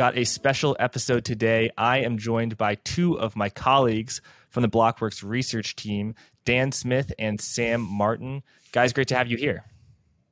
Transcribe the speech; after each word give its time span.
got 0.00 0.16
a 0.16 0.24
special 0.24 0.74
episode 0.80 1.26
today. 1.26 1.68
I 1.76 1.98
am 1.98 2.16
joined 2.16 2.56
by 2.56 2.76
two 2.76 3.20
of 3.20 3.36
my 3.36 3.50
colleagues 3.50 4.22
from 4.48 4.62
the 4.62 4.68
Blockworks 4.70 5.22
research 5.22 5.76
team, 5.76 6.14
Dan 6.46 6.72
Smith 6.72 7.12
and 7.18 7.38
Sam 7.38 7.82
Martin. 7.82 8.42
Guys, 8.72 8.94
great 8.94 9.08
to 9.08 9.14
have 9.14 9.30
you 9.30 9.36
here. 9.36 9.62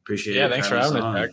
Appreciate 0.04 0.36
yeah, 0.36 0.46
it. 0.46 0.48
Yeah, 0.48 0.52
thanks 0.52 0.68
for 0.68 0.78
having 0.78 1.02
us, 1.02 1.30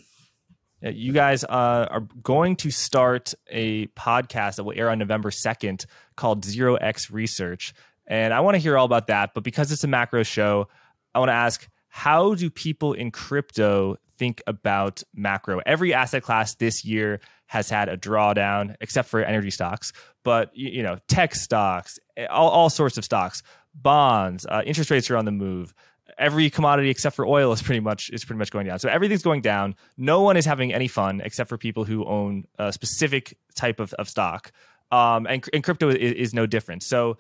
You 0.82 1.14
guys 1.14 1.46
uh, 1.46 1.88
are 1.90 2.06
going 2.22 2.58
to 2.58 2.72
start 2.72 3.34
a 3.50 3.88
podcast 3.88 4.58
that 4.58 4.66
will 4.66 4.74
air 4.76 4.90
on 4.90 5.00
November 5.00 5.30
2nd 5.30 5.86
called 6.18 6.44
Zero 6.44 6.76
X 6.76 7.10
Research. 7.10 7.74
And 8.06 8.34
I 8.34 8.42
want 8.42 8.56
to 8.56 8.60
hear 8.60 8.78
all 8.78 8.86
about 8.86 9.08
that. 9.08 9.34
But 9.34 9.46
because 9.46 9.72
it's 9.72 9.86
a 9.86 9.88
macro 9.88 10.24
show, 10.24 10.68
I 11.14 11.20
want 11.20 11.30
to 11.30 11.36
ask 11.36 11.66
how 11.88 12.36
do 12.36 12.50
people 12.50 12.92
in 12.92 13.12
crypto 13.12 13.96
think 14.18 14.42
about 14.46 15.04
macro? 15.14 15.62
Every 15.66 15.94
asset 15.94 16.22
class 16.22 16.56
this 16.56 16.84
year 16.84 17.22
has 17.48 17.70
had 17.70 17.90
a 17.90 17.98
drawdown, 17.98 18.76
except 18.82 19.10
for 19.10 19.24
energy 19.24 19.52
stocks, 19.52 19.94
but 20.24 20.50
you 20.54 20.84
know, 20.84 20.98
tech 21.08 21.36
stocks, 21.36 22.00
all, 22.30 22.50
all 22.50 22.70
sorts 22.70 22.98
of 22.98 23.06
stocks, 23.06 23.44
bonds, 23.74 24.46
uh, 24.48 24.62
interest 24.66 24.90
rates 24.90 25.10
are 25.10 25.18
on 25.18 25.26
the 25.26 25.32
move. 25.32 25.74
Every 26.18 26.50
commodity 26.50 26.90
except 26.90 27.16
for 27.16 27.26
oil 27.26 27.52
is 27.52 27.62
pretty 27.62 27.82
much 27.82 28.10
is 28.12 28.24
pretty 28.24 28.40
much 28.40 28.52
going 28.52 28.68
down. 28.68 28.80
So 28.80 28.90
everything's 28.90 29.24
going 29.24 29.42
down. 29.42 29.76
No 29.98 30.22
one 30.22 30.38
is 30.38 30.46
having 30.46 30.74
any 30.74 30.88
fun 30.88 31.22
except 31.24 31.50
for 31.50 31.58
people 31.58 31.84
who 31.84 32.06
own 32.06 32.46
a 32.58 32.72
specific 32.72 33.38
type 33.56 33.80
of, 33.80 33.94
of 33.94 34.08
stock. 34.08 34.52
Um, 34.92 35.28
and, 35.28 35.44
and 35.52 35.64
crypto 35.64 35.90
is, 35.90 36.14
is 36.14 36.34
no 36.34 36.46
different. 36.46 36.84
So 36.84 37.18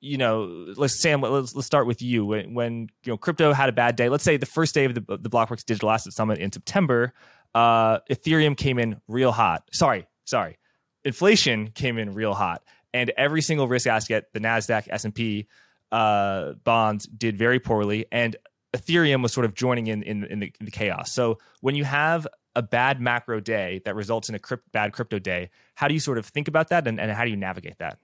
you 0.00 0.16
know, 0.16 0.44
let's 0.76 1.00
Sam, 1.00 1.20
let's 1.20 1.54
let's 1.54 1.66
start 1.66 1.86
with 1.86 2.00
you. 2.00 2.24
When 2.24 2.54
when 2.54 2.88
you 3.04 3.12
know 3.12 3.18
crypto 3.18 3.52
had 3.52 3.68
a 3.68 3.72
bad 3.72 3.96
day, 3.96 4.08
let's 4.08 4.24
say 4.24 4.36
the 4.36 4.46
first 4.46 4.74
day 4.74 4.86
of 4.86 4.94
the 4.94 5.02
the 5.18 5.28
Blockworks 5.28 5.64
Digital 5.64 5.90
Asset 5.90 6.14
Summit 6.14 6.38
in 6.38 6.50
September, 6.50 7.12
uh, 7.54 8.00
Ethereum 8.10 8.56
came 8.56 8.78
in 8.78 9.00
real 9.08 9.32
hot. 9.32 9.68
Sorry, 9.72 10.06
sorry, 10.24 10.58
inflation 11.04 11.68
came 11.68 11.98
in 11.98 12.14
real 12.14 12.34
hot, 12.34 12.62
and 12.92 13.10
every 13.16 13.42
single 13.42 13.68
risk 13.68 13.86
asset, 13.86 14.26
the 14.32 14.40
Nasdaq, 14.40 14.86
S 14.90 15.04
and 15.04 15.14
P 15.14 15.46
uh, 15.92 16.52
bonds 16.64 17.06
did 17.06 17.36
very 17.36 17.60
poorly, 17.60 18.06
and 18.12 18.36
Ethereum 18.72 19.22
was 19.22 19.32
sort 19.32 19.44
of 19.44 19.54
joining 19.54 19.88
in 19.88 20.02
in, 20.02 20.24
in, 20.24 20.40
the, 20.40 20.52
in 20.60 20.66
the 20.66 20.70
chaos. 20.70 21.12
So 21.12 21.38
when 21.60 21.74
you 21.74 21.84
have 21.84 22.26
a 22.56 22.62
bad 22.62 23.00
macro 23.00 23.40
day 23.40 23.80
that 23.84 23.94
results 23.94 24.28
in 24.28 24.34
a 24.34 24.38
crypt, 24.38 24.70
bad 24.72 24.92
crypto 24.92 25.18
day, 25.18 25.50
how 25.74 25.88
do 25.88 25.94
you 25.94 26.00
sort 26.00 26.18
of 26.18 26.26
think 26.26 26.48
about 26.48 26.68
that, 26.68 26.86
and, 26.86 27.00
and 27.00 27.10
how 27.10 27.24
do 27.24 27.30
you 27.30 27.36
navigate 27.36 27.78
that? 27.78 27.98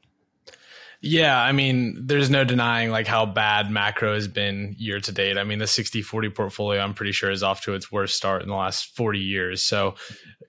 Yeah, 1.03 1.41
I 1.41 1.53
mean, 1.53 2.07
there's 2.07 2.31
no 2.31 2.45
denying 2.45 2.91
like 2.91 3.07
how 3.07 3.27
bad 3.27 3.71
macro 3.71 4.15
has 4.15 4.29
been 4.29 4.75
year 4.79 4.99
to 5.01 5.13
date. 5.13 5.39
I 5.39 5.45
mean, 5.45 5.59
the 5.59 5.67
60-40 5.67 6.35
portfolio, 6.35 6.81
I'm 6.81 6.95
pretty 6.95 7.13
sure 7.13 7.31
is 7.31 7.43
off 7.43 7.63
to 7.63 7.75
its 7.75 7.93
worst 7.93 8.17
start 8.17 8.43
in 8.43 8.49
the 8.49 8.55
last 8.55 8.97
40 8.97 9.19
years. 9.19 9.63
So 9.63 9.95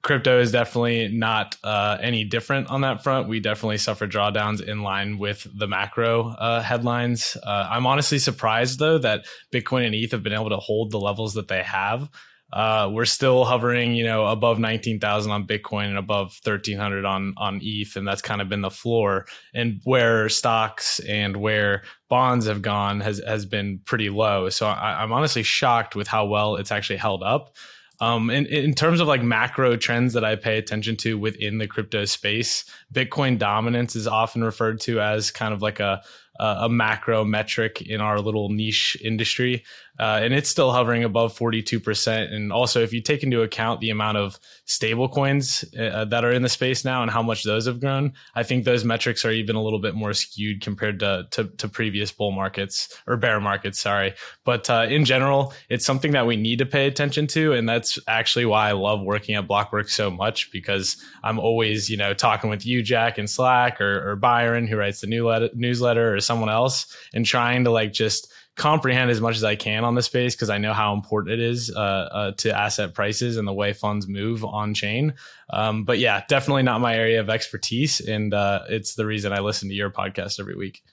crypto 0.02 0.40
is 0.40 0.52
definitely 0.52 1.09
not 1.09 1.58
uh, 1.64 1.98
any 2.02 2.23
different 2.23 2.70
on 2.70 2.81
that 2.81 3.03
front. 3.03 3.28
We 3.28 3.40
definitely 3.40 3.78
suffer 3.78 4.08
drawdowns 4.08 4.62
in 4.62 4.84
line 4.84 5.18
with 5.18 5.45
the 5.53 5.68
macro 5.68 6.30
uh, 6.30 6.62
headlines. 6.62 7.36
Uh, 7.44 7.68
I'm 7.70 7.86
honestly 7.86 8.20
surprised 8.20 8.80
though 8.80 8.98
that 9.00 9.25
Bitcoin 9.53 9.86
and 9.86 9.95
ETH 9.95 10.12
have 10.12 10.23
been 10.23 10.34
able 10.34 10.50
to 10.50 10.58
hold 10.58 10.92
the 10.92 11.00
levels 11.00 11.34
that 11.34 11.50
they 11.50 11.64
have. 11.64 12.09
Uh, 12.52 12.90
we're 12.92 13.06
still 13.06 13.44
hovering, 13.44 13.94
you 13.94 14.06
know, 14.06 14.26
above 14.28 14.58
19,000 14.58 15.31
on 15.31 15.45
Bitcoin 15.45 15.88
and 15.88 15.98
above 15.98 16.40
1300 16.44 17.03
on, 17.06 17.34
on 17.38 17.59
ETH. 17.62 17.95
And 17.95 18.08
that's 18.08 18.22
kind 18.22 18.42
of 18.42 18.48
been 18.48 18.62
the 18.62 18.72
floor 18.72 19.26
and 19.53 19.81
where 19.84 20.30
stocks 20.30 21.00
and 21.00 21.38
where 21.38 21.84
bonds 22.09 22.45
have 22.45 22.62
gone 22.62 23.02
has, 23.02 23.22
has 23.28 23.45
been 23.45 23.80
pretty 23.84 24.09
low. 24.09 24.50
So 24.50 24.66
I, 24.66 25.03
I'm 25.03 25.12
honestly 25.12 25.44
shocked 25.44 25.95
with 25.95 26.08
how 26.08 26.25
well 26.25 26.56
it's 26.56 26.72
actually 26.72 26.98
held 26.98 27.22
up. 27.22 27.56
Um, 28.00 28.30
in, 28.30 28.45
in 28.45 28.73
terms 28.75 29.00
of 29.00 29.08
like 29.08 29.23
macro 29.23 29.75
trends 29.75 30.14
that 30.14 30.23
I 30.23 30.36
pay 30.36 30.58
attention 30.58 30.98
to 30.98 31.18
within 31.18 31.58
the 31.58 31.68
crypto 31.68 32.06
space, 32.06 32.64
Bitcoin 32.94 33.40
dominance 33.40 33.95
is 33.95 34.08
often 34.08 34.44
referred 34.44 34.80
to 34.81 35.02
as 35.02 35.31
kind 35.31 35.53
of 35.53 35.62
like 35.62 35.80
a, 35.80 36.03
a 36.40 36.70
macro 36.70 37.24
metric 37.25 37.81
in 37.81 38.02
our 38.02 38.20
little 38.20 38.50
niche 38.50 38.98
industry 39.03 39.64
uh, 40.00 40.20
and 40.22 40.34
it's 40.34 40.50
still 40.50 40.72
hovering 40.72 41.03
above 41.03 41.38
42%. 41.38 42.31
And 42.31 42.52
also, 42.52 42.84
if 42.84 42.94
you 42.94 43.02
take 43.02 43.24
into 43.24 43.42
account 43.42 43.81
the 43.81 43.90
amount 43.90 44.18
of 44.18 44.40
stable 44.66 45.09
coins 45.09 45.66
uh, 45.78 46.06
that 46.06 46.24
are 46.24 46.31
in 46.31 46.44
the 46.44 46.50
space 46.50 46.86
now 46.86 47.02
and 47.02 47.09
how 47.09 47.24
much 47.24 47.44
those 47.44 47.66
have 47.66 47.80
grown, 47.80 48.14
I 48.36 48.44
think 48.44 48.64
those 48.64 48.86
metrics 48.86 49.25
are 49.25 49.31
even 49.31 49.56
a 49.56 49.64
little 49.64 49.80
bit 49.80 49.96
more 49.96 50.14
skewed 50.14 50.62
compared 50.62 51.00
to, 51.00 51.28
to, 51.31 51.46
to 51.46 51.68
previous 51.68 52.12
bull 52.12 52.31
markets 52.31 52.96
or 53.08 53.18
bear 53.18 53.40
markets, 53.40 53.80
sorry. 53.80 54.14
But 54.46 54.69
uh, 54.69 54.86
in 54.88 55.04
general, 55.04 55.54
it's 55.68 55.86
something 55.86 56.12
that 56.12 56.28
we 56.28 56.36
need 56.36 56.59
to 56.59 56.66
pay 56.66 56.86
attention 56.86 57.25
to. 57.28 57.54
And 57.54 57.68
that's 57.68 57.98
actually 58.08 58.46
why 58.46 58.69
I 58.69 58.74
love 58.74 59.02
working 59.02 59.34
at 59.34 59.48
Blockworks 59.48 59.92
so 59.92 60.12
much 60.12 60.52
because 60.52 61.04
I'm 61.24 61.40
always, 61.40 61.90
you 61.90 61.98
know, 61.98 62.14
talking 62.14 62.52
with 62.52 62.68
you, 62.68 62.84
Jack, 62.84 63.18
in 63.18 63.28
Slack 63.28 63.81
or, 63.81 64.12
or 64.12 64.16
Byron, 64.16 64.68
who 64.68 64.78
writes 64.78 65.02
the 65.02 65.08
new 65.08 65.50
newsletter, 65.56 66.14
or 66.14 66.19
someone 66.27 66.49
else, 66.49 66.95
and 67.13 67.25
trying 67.25 67.63
to 67.63 67.71
like 67.71 67.93
just 67.93 68.31
comprehend 68.55 69.11
as 69.11 69.21
much 69.21 69.35
as 69.35 69.43
I 69.43 69.55
can 69.55 69.83
on 69.83 69.95
the 69.95 70.01
space 70.01 70.35
because 70.35 70.49
I 70.49 70.57
know 70.57 70.73
how 70.73 70.93
important 70.93 71.33
it 71.33 71.39
is 71.39 71.71
uh, 71.75 71.79
uh, 71.79 72.31
to 72.38 72.57
asset 72.57 72.93
prices 72.93 73.38
and 73.38 73.47
the 73.47 73.53
way 73.53 73.71
funds 73.71 74.07
move 74.07 74.43
on 74.43 74.73
chain. 74.73 75.13
Um, 75.51 75.83
but 75.83 75.99
yeah, 75.99 76.23
definitely 76.27 76.63
not 76.63 76.81
my 76.81 76.95
area 76.95 77.19
of 77.19 77.29
expertise, 77.29 77.99
and 77.99 78.33
uh, 78.33 78.63
it's 78.67 78.95
the 78.95 79.05
reason 79.05 79.31
I 79.31 79.39
listen 79.39 79.69
to 79.69 79.75
your 79.75 79.89
podcast 79.89 80.39
every 80.39 80.55
week. 80.55 80.83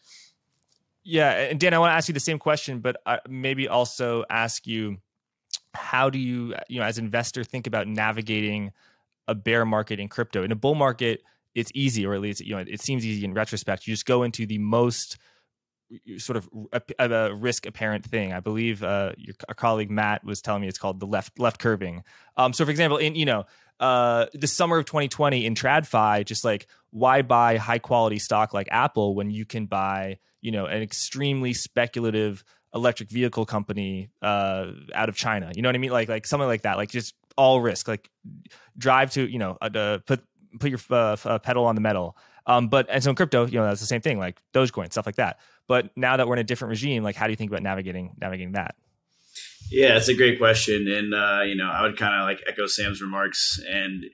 Yeah, 1.04 1.32
and 1.32 1.60
Dan, 1.60 1.74
I 1.74 1.78
want 1.78 1.90
to 1.90 1.94
ask 1.94 2.08
you 2.08 2.14
the 2.14 2.20
same 2.20 2.38
question, 2.38 2.80
but 2.80 2.96
maybe 3.28 3.68
also 3.68 4.24
ask 4.30 4.66
you 4.66 4.98
how 5.74 6.08
do 6.08 6.18
you, 6.18 6.54
you 6.68 6.80
know, 6.80 6.86
as 6.86 6.98
investor, 6.98 7.44
think 7.44 7.66
about 7.66 7.86
navigating 7.88 8.72
a 9.28 9.34
bear 9.34 9.64
market 9.64 10.00
in 10.00 10.08
crypto? 10.08 10.42
In 10.42 10.52
a 10.52 10.56
bull 10.56 10.74
market, 10.74 11.22
it's 11.54 11.70
easy, 11.74 12.06
or 12.06 12.14
at 12.14 12.20
least 12.20 12.40
you 12.40 12.54
know 12.54 12.64
it 12.66 12.80
seems 12.80 13.04
easy 13.04 13.24
in 13.24 13.34
retrospect. 13.34 13.86
You 13.86 13.94
just 13.94 14.06
go 14.06 14.22
into 14.22 14.46
the 14.46 14.58
most 14.58 15.18
sort 16.18 16.36
of 16.36 16.48
a, 16.72 16.82
a, 16.98 17.34
risk 17.34 17.66
apparent 17.66 18.04
thing. 18.04 18.32
I 18.32 18.40
believe 18.40 18.82
uh, 18.82 19.12
your 19.16 19.34
colleague 19.56 19.90
Matt 19.90 20.24
was 20.24 20.40
telling 20.40 20.62
me 20.62 20.68
it's 20.68 20.78
called 20.78 21.00
the 21.00 21.06
left 21.06 21.38
left 21.38 21.60
curving. 21.60 22.02
Um, 22.36 22.52
so, 22.52 22.64
for 22.64 22.70
example, 22.70 22.98
in 22.98 23.14
you 23.14 23.24
know 23.24 23.44
uh, 23.80 24.26
the 24.34 24.46
summer 24.46 24.78
of 24.78 24.86
2020 24.86 25.44
in 25.44 25.54
TradFi, 25.54 26.24
just 26.24 26.44
like 26.44 26.66
why 26.90 27.22
buy 27.22 27.56
high 27.56 27.78
quality 27.78 28.18
stock 28.18 28.54
like 28.54 28.68
Apple 28.70 29.14
when 29.14 29.30
you 29.30 29.44
can 29.44 29.66
buy 29.66 30.18
you 30.40 30.52
know 30.52 30.66
an 30.66 30.82
extremely 30.82 31.52
speculative 31.52 32.44
electric 32.74 33.08
vehicle 33.08 33.46
company 33.46 34.10
uh, 34.22 34.66
out 34.94 35.08
of 35.08 35.16
China? 35.16 35.52
You 35.54 35.62
know 35.62 35.68
what 35.68 35.76
I 35.76 35.78
mean? 35.78 35.92
Like 35.92 36.08
like 36.08 36.26
something 36.26 36.48
like 36.48 36.62
that. 36.62 36.76
Like 36.76 36.90
just 36.90 37.14
all 37.36 37.60
risk. 37.60 37.88
Like 37.88 38.10
drive 38.76 39.12
to 39.12 39.28
you 39.28 39.38
know 39.38 39.58
uh, 39.60 39.98
put 40.06 40.24
put 40.58 40.70
your 40.70 40.80
uh, 40.90 41.16
uh, 41.24 41.38
pedal 41.38 41.64
on 41.64 41.74
the 41.74 41.80
metal. 41.80 42.16
Um, 42.46 42.68
but 42.68 42.86
and 42.90 43.02
so 43.02 43.10
in 43.10 43.16
crypto, 43.16 43.46
you 43.46 43.58
know, 43.58 43.64
that's 43.66 43.80
the 43.80 43.86
same 43.86 44.00
thing, 44.00 44.18
like 44.18 44.40
Dogecoin, 44.52 44.92
stuff 44.92 45.06
like 45.06 45.16
that. 45.16 45.38
But 45.66 45.96
now 45.96 46.16
that 46.16 46.28
we're 46.28 46.34
in 46.34 46.40
a 46.40 46.44
different 46.44 46.70
regime, 46.70 47.02
like 47.02 47.16
how 47.16 47.26
do 47.26 47.32
you 47.32 47.36
think 47.36 47.50
about 47.50 47.62
navigating 47.62 48.12
navigating 48.20 48.52
that? 48.52 48.76
Yeah, 49.70 49.96
it's 49.96 50.08
a 50.08 50.14
great 50.14 50.38
question, 50.38 50.88
and 50.88 51.14
uh, 51.14 51.42
you 51.42 51.54
know, 51.54 51.70
I 51.70 51.82
would 51.82 51.96
kind 51.96 52.14
of 52.20 52.26
like 52.26 52.42
echo 52.46 52.66
Sam's 52.66 53.00
remarks, 53.00 53.58
and 53.68 54.04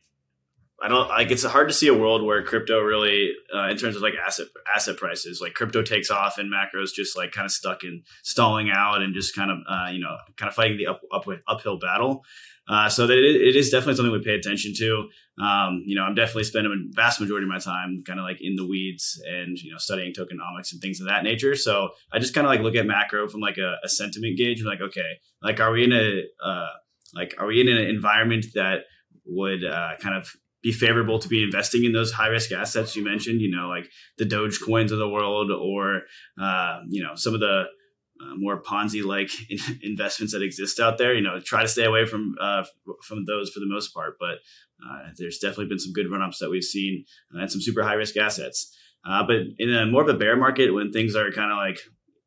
I 0.83 0.89
don't 0.89 1.09
like 1.09 1.31
it's 1.31 1.45
hard 1.45 1.69
to 1.69 1.75
see 1.75 1.89
a 1.89 1.95
world 1.95 2.23
where 2.25 2.43
crypto 2.43 2.81
really, 2.81 3.33
uh, 3.55 3.69
in 3.69 3.77
terms 3.77 3.97
of 3.97 4.03
like 4.03 4.15
asset 4.15 4.47
asset 4.75 4.97
prices, 4.97 5.41
like 5.41 5.53
crypto 5.53 5.83
takes 5.83 6.11
off 6.11 6.39
and 6.39 6.51
macros 6.51 6.95
just 6.95 7.17
like 7.17 7.33
kind 7.33 7.45
of 7.45 7.51
stuck 7.51 7.85
in 7.85 8.03
stalling 8.23 8.71
out 8.71 9.03
and 9.03 9.15
just 9.15 9.35
kind 9.35 9.51
of 9.51 9.59
uh, 9.69 9.91
you 9.91 10.01
know 10.01 10.17
kind 10.37 10.49
of 10.49 10.55
fighting 10.55 10.79
the 10.79 10.87
up, 10.87 11.01
up 11.13 11.25
uphill 11.47 11.79
battle. 11.79 12.23
Uh, 12.69 12.89
so 12.89 13.07
that 13.07 13.19
it, 13.19 13.37
it 13.37 13.57
is 13.57 13.69
definitely 13.69 13.97
something 13.97 14.13
we 14.13 14.23
pay 14.23 14.35
attention 14.35 14.73
to. 14.77 15.09
Um, 15.43 15.83
you 15.87 15.97
know, 15.97 16.03
I'm 16.03 16.15
definitely 16.15 16.45
spending 16.45 16.73
a 16.73 16.95
vast 16.95 17.21
majority 17.21 17.45
of 17.45 17.49
my 17.49 17.59
time 17.59 18.03
kind 18.07 18.21
of 18.21 18.25
like 18.25 18.39
in 18.41 18.55
the 18.55 18.67
weeds 18.67 19.21
and 19.29 19.59
you 19.59 19.73
know 19.73 19.79
studying 19.79 20.13
tokenomics 20.13 20.73
and 20.73 20.81
things 20.81 21.01
of 21.01 21.09
that 21.09 21.25
nature. 21.25 21.55
So 21.57 21.91
I 22.13 22.21
just 22.21 22.33
kind 22.33 22.47
of 22.47 22.51
like 22.51 22.61
look 22.61 22.77
at 22.77 22.87
macro 22.87 23.29
from 23.29 23.41
like 23.41 23.59
a, 23.59 23.77
a 23.85 23.89
sentiment 23.89 24.39
gauge. 24.39 24.61
And 24.61 24.69
like, 24.69 24.81
okay, 24.81 25.19
like 25.43 25.61
are 25.61 25.73
we 25.73 25.85
in 25.85 25.93
a 25.93 26.23
uh, 26.43 26.69
like 27.15 27.35
are 27.39 27.47
we 27.47 27.61
in 27.61 27.69
an 27.69 27.79
environment 27.79 28.47
that 28.55 28.85
would 29.27 29.65
uh, 29.65 29.97
kind 30.01 30.17
of 30.17 30.33
be 30.63 30.73
favorable 30.73 31.19
to 31.19 31.29
be 31.29 31.43
investing 31.43 31.85
in 31.85 31.93
those 31.93 32.13
high 32.13 32.29
risk 32.29 32.53
assets 32.53 32.97
you 32.97 33.05
mentioned? 33.05 33.41
You 33.41 33.51
know, 33.51 33.69
like 33.69 33.89
the 34.19 34.25
Doge 34.25 34.61
coins 34.61 34.93
of 34.93 34.99
the 34.99 35.09
world, 35.09 35.51
or 35.51 36.03
uh, 36.41 36.81
you 36.89 37.03
know 37.03 37.15
some 37.15 37.35
of 37.35 37.41
the 37.41 37.65
uh, 38.21 38.35
more 38.37 38.63
Ponzi 38.63 39.05
like 39.05 39.31
investments 39.83 40.33
that 40.33 40.43
exist 40.43 40.81
out 40.81 40.99
there. 40.99 41.15
You 41.15 41.23
know, 41.23 41.41
try 41.41 41.63
to 41.63 41.69
stay 41.69 41.85
away 41.85 42.05
from 42.05 42.35
uh, 42.41 42.65
from 43.03 43.25
those 43.25 43.51
for 43.51 43.61
the 43.61 43.69
most 43.69 43.95
part. 43.95 44.17
But 44.19 44.39
uh, 44.85 45.11
there's 45.17 45.39
definitely 45.39 45.67
been 45.67 45.79
some 45.79 45.93
good 45.93 46.11
run 46.11 46.23
ups 46.23 46.39
that 46.39 46.51
we've 46.51 46.65
seen 46.65 47.05
and 47.33 47.51
some 47.51 47.61
super 47.61 47.83
high 47.83 47.95
risk 47.95 48.17
assets. 48.17 48.77
Uh, 49.05 49.23
but 49.27 49.37
in 49.59 49.73
a 49.73 49.87
more 49.87 50.03
of 50.03 50.09
a 50.09 50.15
bear 50.15 50.37
market, 50.37 50.73
when 50.73 50.93
things 50.93 51.17
are 51.17 51.31
kind 51.33 51.51
of 51.51 51.57
like 51.57 51.79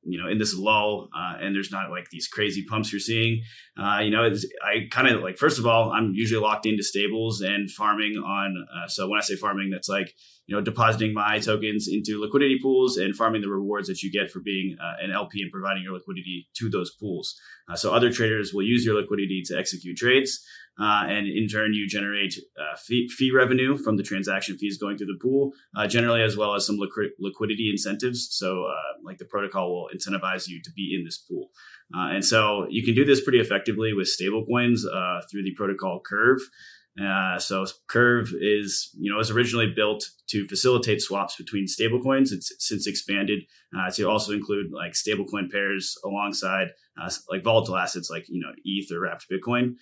you 0.06 0.22
know 0.22 0.30
in 0.30 0.38
this 0.38 0.56
lull 0.56 1.10
uh, 1.16 1.36
and 1.40 1.56
there's 1.56 1.72
not 1.72 1.90
like 1.90 2.10
these 2.10 2.28
crazy 2.28 2.64
pumps 2.70 2.92
you're 2.92 3.00
seeing 3.00 3.42
uh, 3.78 4.00
you 4.00 4.12
know 4.12 4.30
i 4.64 4.88
kind 4.92 5.08
of 5.08 5.22
like 5.22 5.38
first 5.38 5.60
of 5.60 5.66
all 5.66 5.92
i'm 5.92 6.14
usually 6.14 6.42
locked 6.42 6.66
into 6.66 6.84
stables 6.84 7.42
and 7.42 7.70
farming 7.72 8.16
on 8.18 8.66
uh, 8.76 8.88
so 8.88 9.08
when 9.10 9.18
i 9.18 9.22
say 9.22 9.36
farming 9.36 9.70
that's 9.70 9.90
like 9.90 10.14
you 10.46 10.56
know 10.56 10.62
depositing 10.62 11.14
my 11.14 11.40
tokens 11.40 11.88
into 11.88 12.20
liquidity 12.20 12.58
pools 12.62 12.98
and 12.98 13.16
farming 13.16 13.42
the 13.42 13.50
rewards 13.50 13.88
that 13.88 14.02
you 14.04 14.12
get 14.12 14.30
for 14.30 14.40
being 14.40 14.76
uh, 14.82 15.04
an 15.04 15.12
lp 15.12 15.42
and 15.42 15.52
providing 15.52 15.84
your 15.84 15.94
liquidity 15.94 16.48
to 16.56 16.70
those 16.70 16.94
pools. 17.00 17.36
Uh, 17.70 17.76
so 17.76 17.94
other 17.94 18.12
traders 18.12 18.54
will 18.54 18.64
use 18.64 18.86
your 18.86 18.96
liquidity 18.96 19.42
to 19.46 19.58
execute 19.58 19.98
trades 19.98 20.46
uh, 20.80 21.04
and 21.08 21.28
in 21.28 21.48
turn 21.48 21.74
you 21.74 21.88
generate 21.88 22.34
uh, 22.58 22.76
fee, 22.76 23.08
fee, 23.08 23.32
revenue 23.32 23.78
from 23.78 23.96
the 23.96 24.04
transaction 24.04 24.58
fees 24.58 24.78
going 24.78 24.98
through 24.98 25.08
the 25.08 25.20
pool, 25.22 25.52
uh, 25.78 25.86
generally 25.86 26.24
as 26.24 26.36
well 26.36 26.56
as 26.56 26.66
some 26.66 26.78
liqu- 26.78 27.12
liquidity 27.20 27.70
incentives. 27.70 28.28
So, 28.32 28.66
uh, 28.66 28.98
like 29.04 29.20
the 29.20 29.26
protocol 29.26 29.70
will 29.72 29.90
incentivize 29.96 30.48
you 30.48 30.62
to 30.64 30.72
be 30.72 30.96
in 30.98 31.06
this 31.06 31.18
pool, 31.18 31.50
uh, 31.96 32.10
and 32.10 32.26
so 32.26 32.66
you 32.70 32.84
can 32.84 32.96
do 32.96 33.06
this 33.06 33.24
pretty 33.24 33.40
effectively 33.40 33.94
with 33.94 34.10
stablecoins 34.10 34.80
uh, 34.92 35.22
through 35.30 35.44
the 35.44 35.54
protocol 35.56 36.02
Curve. 36.04 36.40
So 37.40 37.66
Curve 37.88 38.34
is, 38.40 38.90
you 38.98 39.12
know, 39.12 39.18
was 39.18 39.32
originally 39.32 39.72
built 39.76 40.04
to 40.30 40.48
facilitate 40.48 41.02
swaps 41.02 41.36
between 41.36 41.66
stablecoins. 41.66 42.32
It's 42.32 42.52
since 42.60 42.88
expanded 42.88 43.44
to 43.94 44.04
also 44.10 44.32
include 44.32 44.72
like 44.72 44.94
stablecoin 44.94 45.52
pairs 45.52 45.98
alongside 46.04 46.70
like 47.30 47.44
volatile 47.44 47.78
assets 47.78 48.10
like 48.10 48.26
you 48.30 48.40
know 48.40 48.52
ETH 48.64 48.92
or 48.92 49.02
wrapped 49.02 49.28
Bitcoin. 49.30 49.76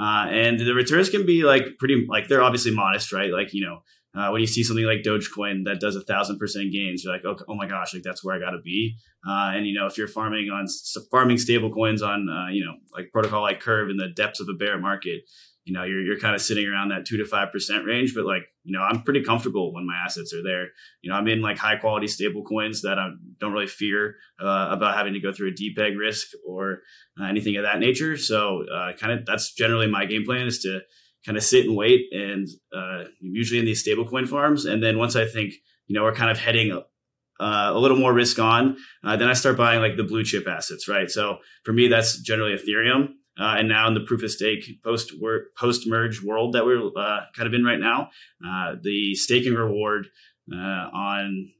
Uh, 0.00 0.26
and 0.30 0.60
the 0.60 0.74
returns 0.74 1.10
can 1.10 1.26
be 1.26 1.42
like 1.42 1.64
pretty 1.78 2.06
like 2.08 2.28
they're 2.28 2.42
obviously 2.42 2.72
modest, 2.72 3.12
right? 3.12 3.32
Like 3.32 3.52
you 3.52 3.64
know 3.64 3.80
uh, 4.18 4.30
when 4.30 4.40
you 4.40 4.46
see 4.46 4.64
something 4.64 4.86
like 4.86 5.02
Dogecoin 5.02 5.64
that 5.64 5.80
does 5.80 5.94
a 5.94 6.00
thousand 6.00 6.38
percent 6.38 6.72
gains, 6.72 7.04
you're 7.04 7.12
like, 7.12 7.24
oh, 7.24 7.36
oh, 7.48 7.54
my 7.54 7.66
gosh, 7.66 7.94
like 7.94 8.02
that's 8.02 8.24
where 8.24 8.34
I 8.34 8.40
got 8.40 8.50
to 8.50 8.60
be. 8.64 8.96
Uh, 9.26 9.52
and 9.54 9.66
you 9.66 9.78
know, 9.78 9.86
if 9.86 9.98
you're 9.98 10.08
farming 10.08 10.48
on 10.50 10.66
farming 11.10 11.38
stable 11.38 11.70
coins 11.70 12.02
on, 12.02 12.28
uh, 12.28 12.50
you 12.50 12.64
know, 12.64 12.72
like 12.94 13.10
protocol 13.12 13.42
like 13.42 13.60
Curve 13.60 13.90
in 13.90 13.96
the 13.96 14.08
depths 14.08 14.40
of 14.40 14.48
a 14.48 14.56
bear 14.56 14.78
market, 14.78 15.22
you 15.68 15.74
know, 15.74 15.84
you're, 15.84 16.00
you're 16.00 16.18
kind 16.18 16.34
of 16.34 16.40
sitting 16.40 16.66
around 16.66 16.88
that 16.88 17.04
two 17.04 17.18
to 17.18 17.24
5% 17.24 17.84
range, 17.84 18.14
but 18.14 18.24
like, 18.24 18.44
you 18.64 18.72
know, 18.72 18.82
I'm 18.82 19.02
pretty 19.02 19.22
comfortable 19.22 19.74
when 19.74 19.86
my 19.86 19.96
assets 20.02 20.32
are 20.32 20.42
there. 20.42 20.68
You 21.02 21.10
know, 21.10 21.16
I'm 21.16 21.28
in 21.28 21.42
like 21.42 21.58
high 21.58 21.76
quality 21.76 22.06
stable 22.06 22.42
coins 22.42 22.80
that 22.82 22.98
I 22.98 23.10
don't 23.38 23.52
really 23.52 23.66
fear 23.66 24.14
uh, 24.40 24.68
about 24.70 24.96
having 24.96 25.12
to 25.12 25.20
go 25.20 25.30
through 25.30 25.48
a 25.48 25.52
depeg 25.52 25.98
risk 25.98 26.28
or 26.48 26.78
uh, 27.20 27.24
anything 27.26 27.54
of 27.56 27.64
that 27.64 27.80
nature. 27.80 28.16
So 28.16 28.64
uh, 28.74 28.94
kind 28.94 29.12
of 29.12 29.26
that's 29.26 29.52
generally 29.52 29.86
my 29.86 30.06
game 30.06 30.24
plan 30.24 30.46
is 30.46 30.60
to 30.60 30.80
kind 31.26 31.36
of 31.36 31.44
sit 31.44 31.66
and 31.66 31.76
wait 31.76 32.06
and 32.12 32.48
uh, 32.74 33.04
usually 33.20 33.60
in 33.60 33.66
these 33.66 33.82
stable 33.82 34.08
coin 34.08 34.26
farms. 34.26 34.64
And 34.64 34.82
then 34.82 34.96
once 34.96 35.16
I 35.16 35.26
think, 35.26 35.52
you 35.86 35.94
know, 35.94 36.02
we're 36.02 36.14
kind 36.14 36.30
of 36.30 36.38
heading 36.38 36.72
uh, 36.72 36.82
a 37.74 37.78
little 37.78 37.98
more 37.98 38.14
risk 38.14 38.38
on, 38.38 38.78
uh, 39.04 39.16
then 39.16 39.28
I 39.28 39.34
start 39.34 39.58
buying 39.58 39.80
like 39.80 39.98
the 39.98 40.04
blue 40.04 40.24
chip 40.24 40.48
assets, 40.48 40.88
right? 40.88 41.10
So 41.10 41.40
for 41.64 41.74
me, 41.74 41.88
that's 41.88 42.18
generally 42.22 42.56
Ethereum. 42.56 43.10
Uh, 43.40 43.56
and 43.58 43.68
now 43.68 43.86
in 43.86 43.94
the 43.94 44.00
proof 44.00 44.22
of 44.22 44.30
stake 44.30 44.82
post 44.82 45.12
post 45.56 45.86
merge 45.86 46.22
world 46.22 46.54
that 46.54 46.64
we're 46.64 46.86
uh, 46.96 47.20
kind 47.36 47.46
of 47.46 47.54
in 47.54 47.64
right 47.64 47.80
now, 47.80 48.10
uh, 48.46 48.74
the 48.82 49.14
staking 49.14 49.54
reward 49.54 50.08
uh, 50.52 50.56
on 50.56 51.50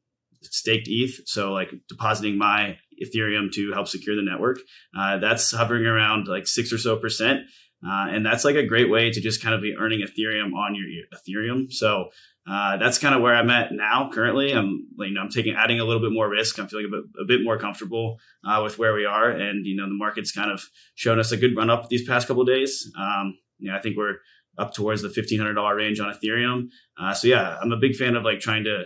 staked 0.43 0.89
ETH, 0.89 1.21
so 1.27 1.53
like 1.53 1.73
depositing 1.89 2.39
my 2.39 2.79
Ethereum 3.03 3.53
to 3.53 3.73
help 3.73 3.89
secure 3.89 4.17
the 4.17 4.23
network, 4.23 4.59
uh, 4.99 5.19
that's 5.19 5.51
hovering 5.53 5.87
around 5.87 6.27
like 6.27 6.47
six 6.47 6.73
or 6.73 6.79
so 6.79 6.97
percent. 6.97 7.41
Uh, 7.87 8.09
and 8.11 8.27
that's 8.27 8.45
like 8.45 8.57
a 8.57 8.67
great 8.67 8.91
way 8.91 9.11
to 9.11 9.21
just 9.21 9.41
kind 9.41 9.55
of 9.55 9.63
be 9.63 9.77
earning 9.79 10.01
Ethereum 10.01 10.53
on 10.53 10.75
your 10.75 11.05
Ethereum. 11.15 11.73
So 11.73 12.09
uh, 12.49 12.77
that's 12.79 12.99
kind 12.99 13.15
of 13.15 13.21
where 13.21 13.35
I'm 13.35 13.51
at 13.51 13.73
now. 13.73 14.11
Currently, 14.13 14.53
I'm 14.53 14.87
you 14.99 15.11
know 15.11 15.21
I'm 15.21 15.29
taking 15.29 15.55
adding 15.55 15.81
a 15.81 15.85
little 15.85 16.01
bit 16.01 16.13
more 16.13 16.29
risk. 16.29 16.59
I'm 16.59 16.69
feeling 16.69 16.87
a 16.87 16.89
bit, 16.89 17.05
a 17.21 17.25
bit 17.27 17.45
more 17.45 17.59
comfortable 17.59 18.19
uh, 18.45 18.61
with 18.63 18.79
where 18.79 18.95
we 18.95 19.05
are, 19.05 19.31
and 19.31 19.67
you 19.67 19.77
know 19.77 19.87
the 19.87 19.95
market's 19.95 20.33
kind 20.33 20.51
of 20.51 20.65
shown 20.95 21.19
us 21.19 21.31
a 21.33 21.37
good 21.37 21.57
run 21.57 21.69
up 21.69 21.89
these 21.89 22.09
past 22.09 22.27
couple 22.27 22.45
days. 22.45 22.91
Um, 22.99 23.39
you 23.59 23.71
know, 23.71 23.77
I 23.77 23.81
think 23.81 23.97
we're 23.97 24.17
up 24.57 24.73
towards 24.73 25.03
the 25.03 25.11
fifteen 25.11 25.39
hundred 25.39 25.55
dollar 25.55 25.77
range 25.77 26.01
on 26.01 26.13
Ethereum. 26.13 26.69
Uh, 26.99 27.13
so 27.13 27.29
yeah, 27.29 27.59
I'm 27.61 27.73
a 27.73 27.77
big 27.77 27.97
fan 27.97 28.17
of 28.17 28.25
like 28.25 28.41
trying 28.41 28.65
to 28.65 28.85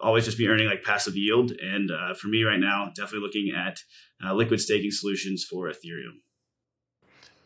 always 0.00 0.24
just 0.24 0.38
be 0.38 0.48
earning 0.48 0.68
like 0.68 0.84
passive 0.84 1.16
yield. 1.16 1.52
And 1.52 1.90
uh, 1.90 2.14
for 2.14 2.28
me 2.28 2.44
right 2.44 2.60
now, 2.60 2.92
definitely 2.94 3.26
looking 3.26 3.52
at 3.56 3.80
uh, 4.24 4.34
liquid 4.34 4.60
staking 4.60 4.90
solutions 4.90 5.44
for 5.44 5.68
Ethereum. 5.68 6.20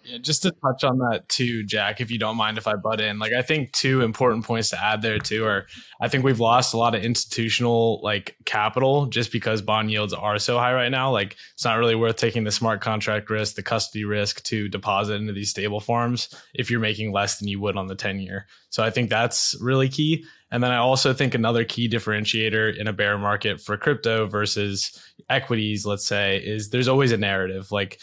Yeah, 0.02 0.16
just 0.16 0.42
to 0.42 0.50
touch 0.50 0.82
on 0.82 0.98
that 0.98 1.28
too, 1.28 1.62
Jack, 1.62 2.00
if 2.00 2.10
you 2.10 2.18
don't 2.18 2.36
mind 2.36 2.56
if 2.56 2.66
I 2.66 2.76
butt 2.76 3.02
in. 3.02 3.18
Like 3.18 3.34
I 3.34 3.42
think 3.42 3.72
two 3.72 4.00
important 4.00 4.46
points 4.46 4.70
to 4.70 4.82
add 4.82 5.02
there 5.02 5.18
too 5.18 5.44
are 5.44 5.66
I 6.00 6.08
think 6.08 6.24
we've 6.24 6.40
lost 6.40 6.72
a 6.72 6.78
lot 6.78 6.94
of 6.94 7.04
institutional 7.04 8.00
like 8.02 8.34
capital 8.46 9.06
just 9.06 9.30
because 9.30 9.60
bond 9.60 9.90
yields 9.90 10.14
are 10.14 10.38
so 10.38 10.58
high 10.58 10.72
right 10.72 10.90
now. 10.90 11.10
Like 11.10 11.36
it's 11.52 11.66
not 11.66 11.78
really 11.78 11.94
worth 11.94 12.16
taking 12.16 12.44
the 12.44 12.50
smart 12.50 12.80
contract 12.80 13.28
risk, 13.28 13.56
the 13.56 13.62
custody 13.62 14.04
risk 14.04 14.42
to 14.44 14.68
deposit 14.68 15.14
into 15.14 15.34
these 15.34 15.50
stable 15.50 15.80
farms 15.80 16.34
if 16.54 16.70
you're 16.70 16.80
making 16.80 17.12
less 17.12 17.38
than 17.38 17.48
you 17.48 17.60
would 17.60 17.76
on 17.76 17.86
the 17.86 17.94
10 17.94 18.20
year. 18.20 18.46
So 18.70 18.82
I 18.82 18.88
think 18.88 19.10
that's 19.10 19.54
really 19.60 19.90
key. 19.90 20.24
And 20.50 20.62
then 20.62 20.70
I 20.70 20.78
also 20.78 21.12
think 21.12 21.34
another 21.34 21.64
key 21.64 21.88
differentiator 21.88 22.76
in 22.76 22.86
a 22.86 22.92
bear 22.92 23.18
market 23.18 23.60
for 23.60 23.76
crypto 23.76 24.26
versus 24.26 24.98
equities, 25.28 25.84
let's 25.84 26.06
say, 26.06 26.38
is 26.38 26.70
there's 26.70 26.88
always 26.88 27.12
a 27.12 27.16
narrative. 27.18 27.70
Like 27.70 28.00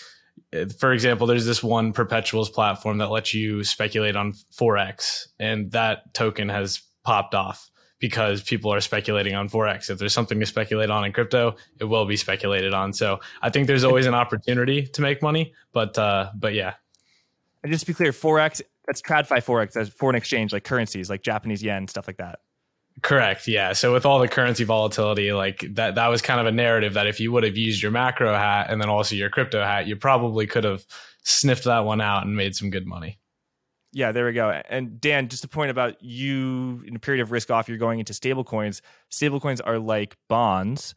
for 0.80 0.94
example, 0.94 1.28
there's 1.28 1.46
this 1.46 1.64
one 1.64 1.94
perpetuals 1.94 2.50
platform 2.50 3.00
that 3.00 3.10
lets 3.10 3.34
you 3.34 3.64
speculate 3.64 4.16
on 4.16 4.34
Forex, 4.54 5.28
and 5.40 5.72
that 5.72 6.14
token 6.14 6.50
has 6.50 6.82
popped 7.04 7.36
off 7.36 7.70
because 8.00 8.44
people 8.44 8.72
are 8.72 8.82
speculating 8.82 9.36
on 9.36 9.50
Forex. 9.50 9.90
If 9.90 9.98
there's 9.98 10.14
something 10.14 10.40
to 10.40 10.46
speculate 10.46 10.90
on 10.90 11.04
in 11.04 11.12
crypto, 11.12 11.56
it 11.80 11.86
will 11.86 12.06
be 12.06 12.16
speculated 12.16 12.74
on. 12.74 12.94
So 12.94 13.20
I 13.42 13.50
think 13.50 13.68
there's 13.68 13.84
always 13.84 14.06
an 14.06 14.14
opportunity 14.14 14.86
to 14.86 15.02
make 15.02 15.22
money, 15.22 15.54
but 15.74 15.98
uh, 15.98 16.32
but 16.36 16.54
yeah. 16.54 16.76
And 17.64 17.72
just 17.72 17.86
to 17.86 17.92
be 17.92 17.96
clear, 17.96 18.12
Forex 18.12 18.62
that's 18.88 19.02
TradFi 19.02 19.44
Forex, 19.44 19.74
that's 19.74 19.90
foreign 19.90 20.16
exchange, 20.16 20.54
like 20.54 20.64
currencies, 20.64 21.10
like 21.10 21.22
Japanese 21.22 21.62
yen, 21.62 21.88
stuff 21.88 22.08
like 22.08 22.18
that. 22.18 22.40
Correct. 23.04 23.48
Yeah. 23.48 23.74
So 23.74 23.94
with 23.94 24.06
all 24.06 24.20
the 24.20 24.28
currency 24.28 24.64
volatility, 24.64 25.32
like 25.32 25.66
that, 25.76 25.96
that 25.96 26.08
was 26.08 26.22
kind 26.22 26.40
of 26.40 26.48
a 26.48 26.52
narrative 26.52 26.96
that 26.96 27.08
if 27.08 27.20
you 27.20 27.32
would 27.32 27.44
have 27.44 27.56
used 27.56 27.82
your 27.82 27.92
macro 27.92 28.34
hat 28.34 28.68
and 28.70 28.82
then 28.82 28.90
also 28.90 29.16
your 29.16 29.30
crypto 29.30 29.64
hat, 29.64 29.88
you 29.88 29.96
probably 29.96 30.48
could 30.48 30.64
have 30.64 30.86
sniffed 31.24 31.66
that 31.66 31.86
one 31.86 32.02
out 32.02 32.26
and 32.26 32.36
made 32.36 32.56
some 32.56 32.70
good 32.70 32.88
money. 32.88 33.20
Yeah, 33.94 34.12
there 34.12 34.26
we 34.26 34.34
go. 34.34 34.50
And 34.50 35.00
Dan, 35.00 35.30
just 35.30 35.44
a 35.44 35.48
point 35.48 35.72
about 35.72 36.02
you 36.04 36.84
in 36.86 36.96
a 36.96 37.00
period 37.00 37.22
of 37.22 37.32
risk 37.32 37.52
off, 37.52 37.70
you're 37.70 37.78
going 37.78 38.00
into 38.00 38.14
stablecoins. 38.14 38.82
Stablecoins 39.12 39.62
are 39.64 39.80
like 39.80 40.18
bonds 40.28 40.94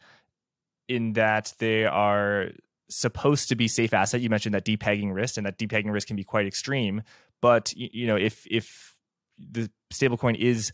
in 0.88 1.12
that 1.12 1.55
they 1.58 1.85
are 1.85 2.50
supposed 2.88 3.49
to 3.49 3.56
be 3.56 3.69
safe 3.69 3.94
asset. 3.94 4.20
You 4.20 4.29
mentioned 4.29 4.55
that 4.55 4.64
depegging 4.64 5.14
risk, 5.14 5.37
and 5.37 5.46
that 5.46 5.58
depegging 5.58 5.93
risk 5.93 6.08
can 6.08 6.17
be 6.17 6.25
quite 6.25 6.46
extreme. 6.46 7.03
But 7.41 7.73
you 7.75 8.06
know, 8.06 8.17
if 8.17 8.46
if 8.50 8.96
the 9.38 9.70
stablecoin 9.93 10.37
is 10.37 10.73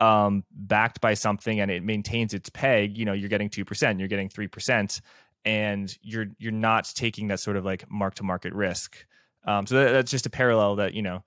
um, 0.00 0.44
backed 0.50 1.00
by 1.00 1.14
something 1.14 1.60
and 1.60 1.70
it 1.70 1.82
maintains 1.82 2.34
its 2.34 2.50
peg, 2.50 2.98
you 2.98 3.04
know, 3.04 3.12
you're 3.12 3.28
getting 3.28 3.50
two 3.50 3.64
percent, 3.64 3.98
you're 3.98 4.08
getting 4.08 4.28
three 4.28 4.48
percent, 4.48 5.00
and 5.44 5.96
you're 6.02 6.26
you're 6.38 6.52
not 6.52 6.90
taking 6.94 7.28
that 7.28 7.40
sort 7.40 7.56
of 7.56 7.64
like 7.64 7.90
mark 7.90 8.14
to 8.16 8.22
market 8.22 8.52
risk. 8.52 9.06
Um, 9.44 9.66
so 9.66 9.76
that, 9.76 9.92
that's 9.92 10.10
just 10.10 10.26
a 10.26 10.30
parallel 10.30 10.76
that 10.76 10.94
you 10.94 11.02
know 11.02 11.24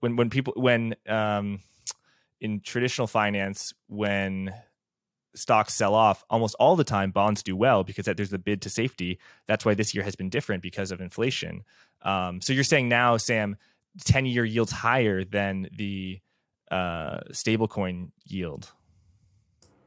when 0.00 0.16
when 0.16 0.30
people 0.30 0.52
when 0.56 0.94
um, 1.08 1.60
in 2.40 2.60
traditional 2.60 3.06
finance 3.06 3.72
when 3.88 4.54
stocks 5.34 5.74
sell 5.74 5.94
off 5.94 6.22
almost 6.30 6.54
all 6.60 6.76
the 6.76 6.84
time 6.84 7.10
bonds 7.10 7.42
do 7.42 7.56
well 7.56 7.82
because 7.82 8.04
there's 8.04 8.32
a 8.32 8.38
bid 8.38 8.62
to 8.62 8.70
safety 8.70 9.18
that's 9.46 9.64
why 9.64 9.74
this 9.74 9.92
year 9.92 10.04
has 10.04 10.14
been 10.14 10.28
different 10.28 10.62
because 10.62 10.92
of 10.92 11.00
inflation 11.00 11.64
um, 12.02 12.40
so 12.40 12.52
you're 12.52 12.62
saying 12.62 12.88
now 12.88 13.16
sam 13.16 13.56
10 14.04 14.26
year 14.26 14.44
yields 14.44 14.70
higher 14.70 15.24
than 15.24 15.68
the 15.76 16.20
uh, 16.70 17.20
stablecoin 17.32 18.10
yield? 18.24 18.72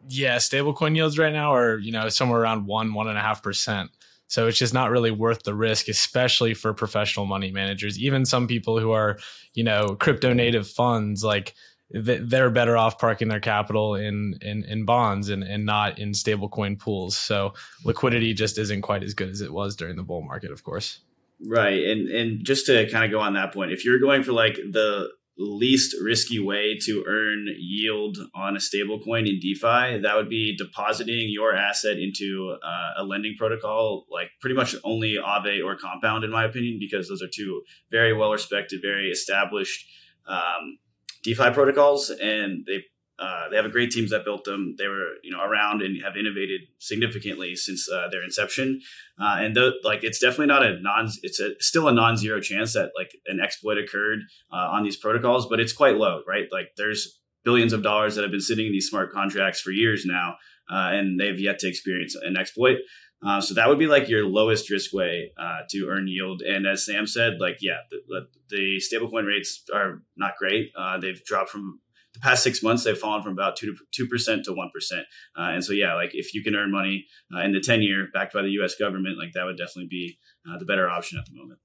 Yeah, 0.07 0.37
stablecoin 0.37 0.95
yields 0.95 1.17
right 1.17 1.33
now 1.33 1.53
are 1.53 1.77
you 1.77 1.91
know 1.91 2.09
somewhere 2.09 2.41
around 2.41 2.65
one 2.65 2.93
one 2.93 3.07
and 3.07 3.17
a 3.17 3.21
half 3.21 3.43
percent. 3.43 3.91
So 4.29 4.47
it's 4.47 4.57
just 4.57 4.73
not 4.73 4.91
really 4.91 5.11
worth 5.11 5.43
the 5.43 5.55
risk, 5.55 5.87
especially 5.87 6.53
for 6.53 6.73
professional 6.73 7.25
money 7.25 7.51
managers. 7.51 7.97
Even 7.97 8.25
some 8.25 8.47
people 8.47 8.79
who 8.79 8.91
are 8.91 9.17
you 9.53 9.63
know 9.63 9.95
crypto 9.99 10.33
native 10.33 10.67
funds 10.67 11.23
like 11.23 11.53
they're 11.89 12.49
better 12.49 12.75
off 12.75 12.99
parking 12.99 13.29
their 13.29 13.39
capital 13.39 13.95
in 13.95 14.37
in, 14.41 14.63
in 14.65 14.85
bonds 14.85 15.29
and, 15.29 15.43
and 15.43 15.65
not 15.65 15.97
in 15.99 16.11
stablecoin 16.11 16.77
pools. 16.77 17.15
So 17.15 17.53
liquidity 17.85 18.33
just 18.33 18.57
isn't 18.57 18.81
quite 18.81 19.03
as 19.03 19.13
good 19.13 19.29
as 19.29 19.41
it 19.41 19.53
was 19.53 19.75
during 19.75 19.95
the 19.95 20.03
bull 20.03 20.21
market, 20.21 20.51
of 20.51 20.63
course. 20.63 20.99
Right, 21.45 21.83
and 21.85 22.09
and 22.09 22.45
just 22.45 22.65
to 22.65 22.89
kind 22.89 23.05
of 23.05 23.11
go 23.11 23.19
on 23.19 23.35
that 23.35 23.53
point, 23.53 23.71
if 23.71 23.85
you're 23.85 23.99
going 23.99 24.23
for 24.23 24.33
like 24.33 24.55
the 24.55 25.09
least 25.37 25.95
risky 26.01 26.39
way 26.39 26.77
to 26.81 27.03
earn 27.07 27.47
yield 27.57 28.17
on 28.33 28.55
a 28.55 28.59
stablecoin 28.59 29.29
in 29.29 29.39
DeFi, 29.39 29.99
that 30.01 30.15
would 30.15 30.29
be 30.29 30.55
depositing 30.57 31.29
your 31.29 31.55
asset 31.55 31.97
into 31.97 32.57
uh, 32.63 33.01
a 33.01 33.03
lending 33.03 33.35
protocol, 33.37 34.05
like 34.11 34.29
pretty 34.41 34.55
much 34.55 34.75
only 34.83 35.15
Aave 35.15 35.63
or 35.63 35.75
Compound, 35.75 36.23
in 36.23 36.31
my 36.31 36.45
opinion, 36.45 36.77
because 36.79 37.07
those 37.07 37.21
are 37.21 37.29
two 37.33 37.61
very 37.91 38.13
well 38.13 38.31
respected, 38.31 38.81
very 38.81 39.09
established 39.09 39.87
um, 40.27 40.79
DeFi 41.23 41.51
protocols, 41.51 42.09
and 42.09 42.65
they 42.65 42.83
uh, 43.19 43.49
they 43.49 43.55
have 43.55 43.65
a 43.65 43.69
great 43.69 43.89
teams 43.89 44.11
that 44.11 44.23
built 44.23 44.43
them. 44.43 44.75
They 44.77 44.87
were, 44.87 45.13
you 45.23 45.31
know, 45.31 45.43
around 45.43 45.81
and 45.81 46.01
have 46.03 46.15
innovated 46.15 46.61
significantly 46.77 47.55
since 47.55 47.89
uh, 47.91 48.07
their 48.11 48.23
inception. 48.23 48.81
Uh, 49.19 49.37
and 49.39 49.57
like, 49.83 50.03
it's 50.03 50.19
definitely 50.19 50.47
not 50.47 50.63
a 50.63 50.79
non. 50.79 51.09
It's 51.23 51.39
a, 51.39 51.51
still 51.59 51.87
a 51.87 51.91
non-zero 51.91 52.39
chance 52.41 52.73
that 52.73 52.91
like 52.95 53.11
an 53.25 53.39
exploit 53.39 53.79
occurred 53.79 54.19
uh, 54.51 54.67
on 54.71 54.83
these 54.83 54.97
protocols, 54.97 55.47
but 55.47 55.59
it's 55.59 55.73
quite 55.73 55.95
low, 55.95 56.21
right? 56.27 56.47
Like, 56.51 56.69
there's 56.77 57.19
billions 57.43 57.73
of 57.73 57.81
dollars 57.81 58.15
that 58.15 58.21
have 58.21 58.31
been 58.31 58.39
sitting 58.39 58.67
in 58.67 58.71
these 58.71 58.87
smart 58.87 59.11
contracts 59.11 59.61
for 59.61 59.71
years 59.71 60.05
now, 60.05 60.35
uh, 60.71 60.89
and 60.91 61.19
they've 61.19 61.39
yet 61.39 61.57
to 61.59 61.67
experience 61.67 62.15
an 62.15 62.37
exploit. 62.37 62.77
Uh, 63.25 63.41
so 63.41 63.55
that 63.55 63.67
would 63.67 63.79
be 63.79 63.87
like 63.87 64.07
your 64.07 64.25
lowest 64.25 64.69
risk 64.69 64.93
way 64.93 65.31
to 65.71 65.87
earn 65.89 66.07
yield. 66.07 66.43
And 66.43 66.67
as 66.67 66.85
Sam 66.85 67.07
said, 67.07 67.37
like 67.39 67.57
yeah, 67.61 67.77
the, 67.89 68.27
the 68.49 68.77
stablecoin 68.77 69.25
rates 69.25 69.63
are 69.73 70.03
not 70.15 70.37
great. 70.37 70.71
They've 71.01 71.23
dropped 71.25 71.49
from 71.49 71.79
the 72.17 72.27
past 72.27 72.43
six 72.43 72.63
months. 72.63 72.83
They've 72.83 72.97
fallen 72.97 73.23
from 73.23 73.33
about 73.33 73.55
two 73.55 73.75
two 73.91 74.07
percent 74.07 74.45
to 74.45 74.53
one 74.53 74.69
percent. 74.73 75.05
Uh, 75.37 75.51
and 75.51 75.63
so 75.63 75.73
yeah, 75.73 75.93
like 75.93 76.11
if 76.13 76.33
you 76.33 76.43
can 76.43 76.55
earn 76.55 76.71
money 76.71 77.05
uh, 77.35 77.41
in 77.41 77.51
the 77.51 77.59
ten 77.59 77.81
year 77.81 78.07
backed 78.13 78.33
by 78.33 78.41
the 78.41 78.51
U.S. 78.51 78.75
government, 78.75 79.17
like 79.17 79.33
that 79.33 79.45
would 79.45 79.57
definitely 79.57 79.87
be 79.89 80.17
uh, 80.49 80.57
the 80.57 80.65
better 80.65 80.89
option 80.89 81.19
at 81.19 81.25
the 81.25 81.35
moment. 81.35 81.59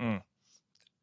Mm. 0.00 0.22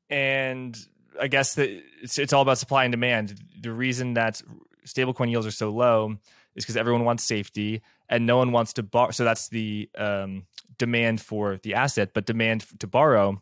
And 0.09 0.77
I 1.19 1.27
guess 1.27 1.55
that 1.55 1.69
it's, 2.01 2.17
it's 2.19 2.33
all 2.33 2.41
about 2.41 2.57
supply 2.57 2.85
and 2.85 2.91
demand. 2.91 3.39
The 3.61 3.71
reason 3.71 4.15
that 4.15 4.41
stablecoin 4.85 5.29
yields 5.29 5.47
are 5.47 5.51
so 5.51 5.69
low 5.69 6.17
is 6.55 6.63
because 6.63 6.77
everyone 6.77 7.05
wants 7.05 7.23
safety 7.23 7.81
and 8.09 8.25
no 8.25 8.37
one 8.37 8.51
wants 8.51 8.73
to 8.73 8.83
borrow. 8.83 9.11
So 9.11 9.23
that's 9.23 9.49
the 9.49 9.89
um, 9.97 10.45
demand 10.77 11.21
for 11.21 11.59
the 11.63 11.73
asset, 11.73 12.11
but 12.13 12.25
demand 12.25 12.65
to 12.79 12.87
borrow 12.87 13.41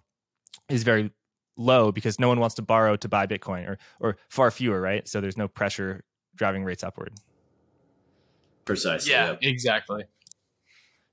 is 0.69 0.83
very 0.83 1.11
low 1.61 1.91
because 1.91 2.19
no 2.19 2.27
one 2.27 2.39
wants 2.39 2.55
to 2.55 2.61
borrow 2.61 2.95
to 2.97 3.07
buy 3.07 3.27
Bitcoin 3.27 3.67
or 3.67 3.77
or 3.99 4.17
far 4.29 4.51
fewer, 4.51 4.79
right? 4.79 5.07
So 5.07 5.21
there's 5.21 5.37
no 5.37 5.47
pressure 5.47 6.03
driving 6.35 6.63
rates 6.63 6.83
upward. 6.83 7.13
Precisely. 8.65 9.11
Yeah, 9.11 9.35
exactly. 9.41 10.05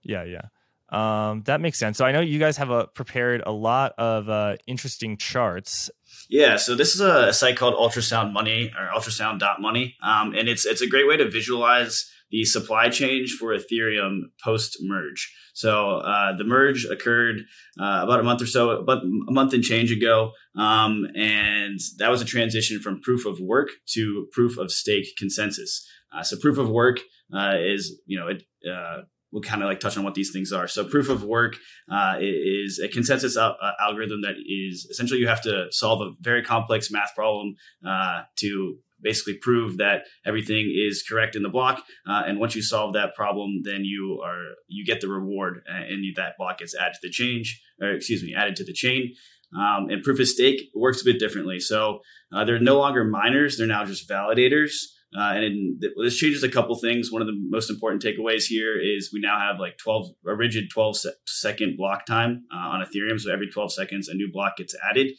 Yeah, 0.02 0.24
yeah. 0.24 0.42
Um, 0.90 1.42
that 1.42 1.60
makes 1.60 1.78
sense. 1.78 1.98
So 1.98 2.06
I 2.06 2.12
know 2.12 2.20
you 2.20 2.38
guys 2.38 2.56
have 2.56 2.70
a, 2.70 2.86
prepared 2.86 3.42
a 3.44 3.52
lot 3.52 3.92
of 3.98 4.28
uh, 4.28 4.56
interesting 4.66 5.18
charts. 5.18 5.90
Yeah, 6.30 6.56
so 6.56 6.74
this 6.74 6.94
is 6.94 7.00
a 7.00 7.32
site 7.32 7.56
called 7.56 7.74
Ultrasound 7.74 8.32
Money 8.32 8.72
or 8.78 8.88
Ultrasound.money, 8.98 9.96
um, 10.02 10.34
and 10.34 10.48
it's 10.48 10.64
it's 10.64 10.80
a 10.80 10.86
great 10.86 11.06
way 11.06 11.16
to 11.16 11.28
visualize 11.28 12.10
the 12.30 12.44
supply 12.44 12.88
change 12.88 13.36
for 13.38 13.56
Ethereum 13.56 14.20
post 14.42 14.78
merge. 14.82 15.32
So 15.54 15.98
uh, 15.98 16.36
the 16.36 16.44
merge 16.44 16.84
occurred 16.84 17.40
uh, 17.80 18.00
about 18.02 18.20
a 18.20 18.22
month 18.22 18.42
or 18.42 18.46
so, 18.46 18.70
about 18.70 19.02
a 19.02 19.32
month 19.32 19.54
and 19.54 19.62
change 19.62 19.90
ago, 19.90 20.32
um, 20.56 21.06
and 21.14 21.78
that 21.98 22.10
was 22.10 22.20
a 22.20 22.26
transition 22.26 22.80
from 22.80 23.00
proof 23.00 23.26
of 23.26 23.40
work 23.40 23.68
to 23.94 24.26
proof 24.32 24.58
of 24.58 24.70
stake 24.70 25.16
consensus. 25.16 25.86
Uh, 26.14 26.22
so 26.22 26.36
proof 26.38 26.58
of 26.58 26.70
work 26.70 27.00
uh, 27.34 27.54
is 27.58 28.00
you 28.06 28.18
know 28.18 28.28
it 28.28 28.42
uh, 28.70 29.02
we'll 29.32 29.42
kind 29.42 29.62
of 29.62 29.68
like 29.68 29.80
touch 29.80 29.96
on 29.96 30.04
what 30.04 30.14
these 30.14 30.30
things 30.32 30.52
are. 30.52 30.66
So 30.66 30.84
proof 30.84 31.08
of 31.08 31.22
work 31.22 31.56
uh, 31.90 32.16
is 32.20 32.80
a 32.82 32.88
consensus 32.88 33.36
al- 33.36 33.56
algorithm 33.80 34.22
that 34.22 34.36
is 34.46 34.86
essentially 34.90 35.20
you 35.20 35.28
have 35.28 35.42
to 35.42 35.66
solve 35.70 36.00
a 36.00 36.12
very 36.20 36.42
complex 36.42 36.90
math 36.90 37.14
problem 37.14 37.54
uh, 37.86 38.22
to 38.36 38.78
basically 39.00 39.34
prove 39.40 39.78
that 39.78 40.02
everything 40.24 40.72
is 40.74 41.04
correct 41.08 41.36
in 41.36 41.42
the 41.42 41.48
block. 41.48 41.82
Uh, 42.08 42.22
and 42.26 42.38
once 42.38 42.54
you 42.54 42.62
solve 42.62 42.94
that 42.94 43.14
problem, 43.14 43.62
then 43.64 43.84
you 43.84 44.20
are 44.24 44.42
you 44.66 44.84
get 44.84 45.00
the 45.00 45.08
reward, 45.08 45.62
uh, 45.70 45.84
and 45.88 46.04
that 46.16 46.36
block 46.38 46.58
gets 46.58 46.74
added 46.76 46.94
to 46.94 47.08
the 47.08 47.10
change, 47.10 47.62
or 47.80 47.92
excuse 47.92 48.22
me, 48.22 48.34
added 48.34 48.56
to 48.56 48.64
the 48.64 48.72
chain. 48.72 49.14
Um, 49.56 49.88
and 49.88 50.02
proof 50.02 50.20
of 50.20 50.28
stake 50.28 50.60
works 50.74 51.00
a 51.00 51.04
bit 51.04 51.18
differently. 51.18 51.58
So 51.58 52.00
uh, 52.32 52.44
they're 52.44 52.60
no 52.60 52.78
longer 52.78 53.04
miners; 53.04 53.56
they're 53.56 53.66
now 53.66 53.84
just 53.84 54.08
validators. 54.08 54.72
Uh, 55.16 55.32
and 55.34 55.44
in, 55.44 55.80
this 56.02 56.18
changes 56.18 56.42
a 56.42 56.50
couple 56.50 56.76
things. 56.76 57.10
One 57.10 57.22
of 57.22 57.28
the 57.28 57.38
most 57.48 57.70
important 57.70 58.02
takeaways 58.02 58.44
here 58.44 58.78
is 58.78 59.10
we 59.12 59.20
now 59.20 59.38
have 59.38 59.58
like 59.58 59.78
12, 59.78 60.10
a 60.26 60.34
rigid 60.34 60.68
12 60.70 60.98
se- 60.98 61.10
second 61.26 61.78
block 61.78 62.04
time 62.04 62.44
uh, 62.54 62.68
on 62.68 62.84
Ethereum. 62.84 63.18
So 63.18 63.32
every 63.32 63.48
12 63.48 63.72
seconds, 63.72 64.08
a 64.08 64.14
new 64.14 64.30
block 64.30 64.58
gets 64.58 64.74
added. 64.88 65.12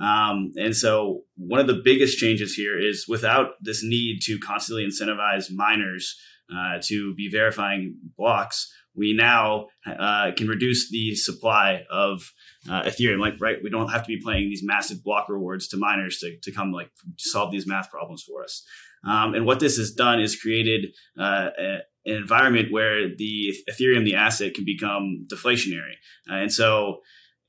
Um, 0.00 0.52
and 0.56 0.76
so 0.76 1.22
one 1.36 1.60
of 1.60 1.66
the 1.66 1.80
biggest 1.82 2.18
changes 2.18 2.54
here 2.54 2.78
is 2.78 3.06
without 3.08 3.52
this 3.60 3.82
need 3.82 4.20
to 4.22 4.38
constantly 4.38 4.86
incentivize 4.86 5.46
miners 5.52 6.16
uh, 6.54 6.78
to 6.84 7.14
be 7.14 7.28
verifying 7.28 7.96
blocks, 8.16 8.72
we 8.94 9.12
now 9.12 9.66
uh, 9.86 10.32
can 10.36 10.48
reduce 10.48 10.90
the 10.90 11.14
supply 11.14 11.84
of 11.90 12.32
uh, 12.68 12.82
Ethereum. 12.82 13.20
Like, 13.20 13.34
right, 13.40 13.58
we 13.62 13.70
don't 13.70 13.88
have 13.88 14.02
to 14.02 14.08
be 14.08 14.20
playing 14.20 14.48
these 14.48 14.62
massive 14.64 15.04
block 15.04 15.28
rewards 15.28 15.68
to 15.68 15.76
miners 15.76 16.18
to, 16.18 16.36
to 16.42 16.52
come 16.52 16.72
like 16.72 16.90
solve 17.16 17.52
these 17.52 17.66
math 17.66 17.90
problems 17.90 18.22
for 18.22 18.42
us. 18.42 18.64
Um, 19.06 19.34
and 19.34 19.46
what 19.46 19.60
this 19.60 19.76
has 19.76 19.92
done 19.92 20.20
is 20.20 20.40
created 20.40 20.86
uh, 21.18 21.50
a, 21.56 21.78
an 22.06 22.16
environment 22.16 22.72
where 22.72 23.14
the 23.14 23.54
Ethereum, 23.70 24.04
the 24.04 24.16
asset, 24.16 24.54
can 24.54 24.64
become 24.64 25.24
deflationary. 25.32 25.94
Uh, 26.28 26.34
and 26.34 26.52
so, 26.52 27.00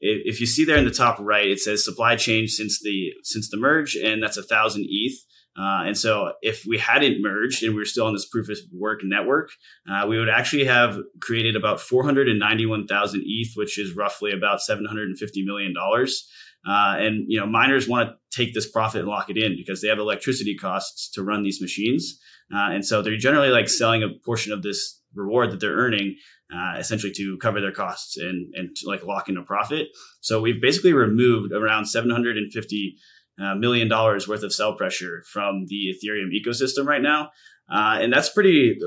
if, 0.01 0.39
you 0.39 0.45
see 0.45 0.65
there 0.65 0.77
in 0.77 0.85
the 0.85 0.91
top 0.91 1.17
right, 1.19 1.47
it 1.47 1.59
says 1.59 1.83
supply 1.83 2.15
change 2.15 2.51
since 2.51 2.81
the 2.81 3.11
since 3.23 3.49
the 3.49 3.57
merge, 3.57 3.95
and 3.95 4.21
that's 4.23 4.37
a 4.37 4.43
thousand 4.43 4.85
ETH. 4.89 5.13
Uh, 5.57 5.83
and 5.85 5.97
so, 5.97 6.31
if 6.41 6.63
we 6.65 6.77
hadn't 6.77 7.21
merged 7.21 7.63
and 7.63 7.73
we 7.73 7.79
were 7.79 7.85
still 7.85 8.05
on 8.05 8.13
this 8.13 8.27
proof 8.27 8.49
of 8.49 8.57
work 8.71 9.01
network, 9.03 9.49
uh, 9.91 10.05
we 10.07 10.17
would 10.17 10.29
actually 10.29 10.63
have 10.63 10.97
created 11.19 11.55
about 11.55 11.81
491,000 11.81 13.23
ETH, 13.25 13.51
which 13.55 13.77
is 13.77 13.95
roughly 13.95 14.31
about 14.31 14.61
750 14.61 15.45
million 15.45 15.73
dollars. 15.73 16.29
Uh, 16.67 16.95
and 16.97 17.25
you 17.27 17.39
know, 17.39 17.45
miners 17.45 17.87
want 17.87 18.09
to 18.09 18.15
take 18.37 18.53
this 18.53 18.69
profit 18.69 19.01
and 19.01 19.09
lock 19.09 19.29
it 19.29 19.37
in 19.37 19.55
because 19.57 19.81
they 19.81 19.87
have 19.87 19.99
electricity 19.99 20.55
costs 20.55 21.09
to 21.11 21.23
run 21.23 21.43
these 21.43 21.61
machines, 21.61 22.19
uh, 22.53 22.69
and 22.71 22.85
so 22.85 23.01
they're 23.01 23.17
generally 23.17 23.49
like 23.49 23.69
selling 23.69 24.03
a 24.03 24.09
portion 24.25 24.53
of 24.53 24.61
this 24.61 25.01
reward 25.13 25.51
that 25.51 25.59
they're 25.59 25.75
earning, 25.75 26.15
uh, 26.53 26.77
essentially 26.77 27.13
to 27.13 27.37
cover 27.37 27.61
their 27.61 27.71
costs 27.71 28.17
and 28.17 28.53
and 28.55 28.75
like 28.85 29.03
lock 29.03 29.29
in 29.29 29.37
a 29.37 29.43
profit. 29.43 29.87
So 30.21 30.41
we've 30.41 30.61
basically 30.61 30.93
removed 30.93 31.51
around 31.53 31.85
seven 31.85 32.09
hundred 32.09 32.37
and 32.37 32.51
fifty 32.51 32.95
uh, 33.41 33.55
million 33.55 33.87
dollars 33.87 34.27
worth 34.27 34.43
of 34.43 34.53
sell 34.53 34.75
pressure 34.75 35.23
from 35.31 35.65
the 35.67 35.93
Ethereum 35.93 36.29
ecosystem 36.33 36.85
right 36.85 37.01
now, 37.01 37.29
uh, 37.71 37.97
and 38.01 38.11
that's 38.11 38.29
pretty 38.29 38.77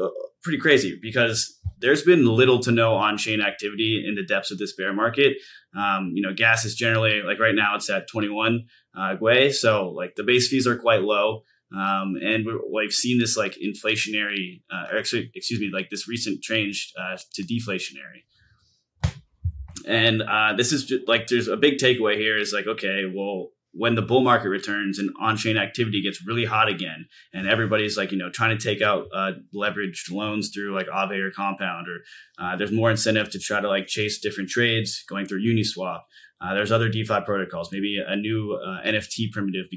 pretty 0.42 0.58
crazy 0.58 0.98
because 1.00 1.58
there's 1.78 2.02
been 2.02 2.26
little 2.26 2.60
to 2.60 2.70
no 2.70 2.94
on-chain 2.94 3.40
activity 3.40 4.04
in 4.06 4.14
the 4.14 4.24
depths 4.24 4.50
of 4.50 4.58
this 4.58 4.74
bear 4.74 4.92
market. 4.92 5.36
Um, 5.76 6.12
you 6.14 6.22
know, 6.22 6.32
gas 6.34 6.64
is 6.64 6.74
generally 6.74 7.22
like 7.22 7.38
right 7.40 7.54
now 7.54 7.74
it's 7.76 7.90
at 7.90 8.08
21 8.08 8.66
uh, 8.96 9.16
Gwei, 9.20 9.52
so 9.52 9.90
like 9.90 10.14
the 10.16 10.24
base 10.24 10.48
fees 10.48 10.66
are 10.66 10.78
quite 10.78 11.02
low. 11.02 11.42
Um, 11.74 12.16
and 12.22 12.46
we've 12.70 12.92
seen 12.92 13.18
this 13.18 13.36
like 13.36 13.56
inflationary, 13.56 14.62
uh, 14.70 14.92
or 14.92 14.98
excuse 14.98 15.60
me, 15.60 15.70
like 15.72 15.88
this 15.90 16.06
recent 16.06 16.42
change 16.42 16.92
uh, 16.98 17.16
to 17.34 17.42
deflationary. 17.42 18.24
And 19.86 20.22
uh, 20.22 20.54
this 20.56 20.72
is 20.72 20.84
just, 20.84 21.08
like 21.08 21.28
there's 21.28 21.48
a 21.48 21.56
big 21.56 21.78
takeaway 21.78 22.16
here 22.16 22.36
is 22.36 22.52
like 22.52 22.66
okay, 22.66 23.04
well, 23.12 23.48
when 23.72 23.94
the 23.94 24.02
bull 24.02 24.20
market 24.20 24.50
returns 24.50 24.98
and 24.98 25.10
on-chain 25.18 25.56
activity 25.56 26.02
gets 26.02 26.26
really 26.26 26.44
hot 26.44 26.68
again 26.68 27.06
and 27.32 27.48
everybody's 27.48 27.96
like 27.96 28.12
you 28.12 28.18
know 28.18 28.28
trying 28.30 28.56
to 28.56 28.62
take 28.62 28.82
out 28.82 29.06
uh, 29.14 29.32
leveraged 29.54 30.10
loans 30.10 30.50
through 30.50 30.74
like 30.74 30.88
Aave 30.88 31.18
or 31.18 31.30
Compound 31.30 31.86
or 31.88 32.44
uh, 32.44 32.54
there's 32.54 32.70
more 32.70 32.90
incentive 32.90 33.30
to 33.30 33.38
try 33.38 33.62
to 33.62 33.68
like 33.68 33.86
chase 33.86 34.20
different 34.20 34.50
trades 34.50 35.02
going 35.08 35.26
through 35.26 35.42
Uniswap. 35.42 36.00
Uh, 36.38 36.54
there's 36.54 36.72
other 36.72 36.88
DeFi 36.88 37.20
protocols. 37.24 37.70
Maybe 37.72 38.02
a 38.04 38.16
new 38.16 38.58
NFT 38.84 39.30
primitive 39.30 39.70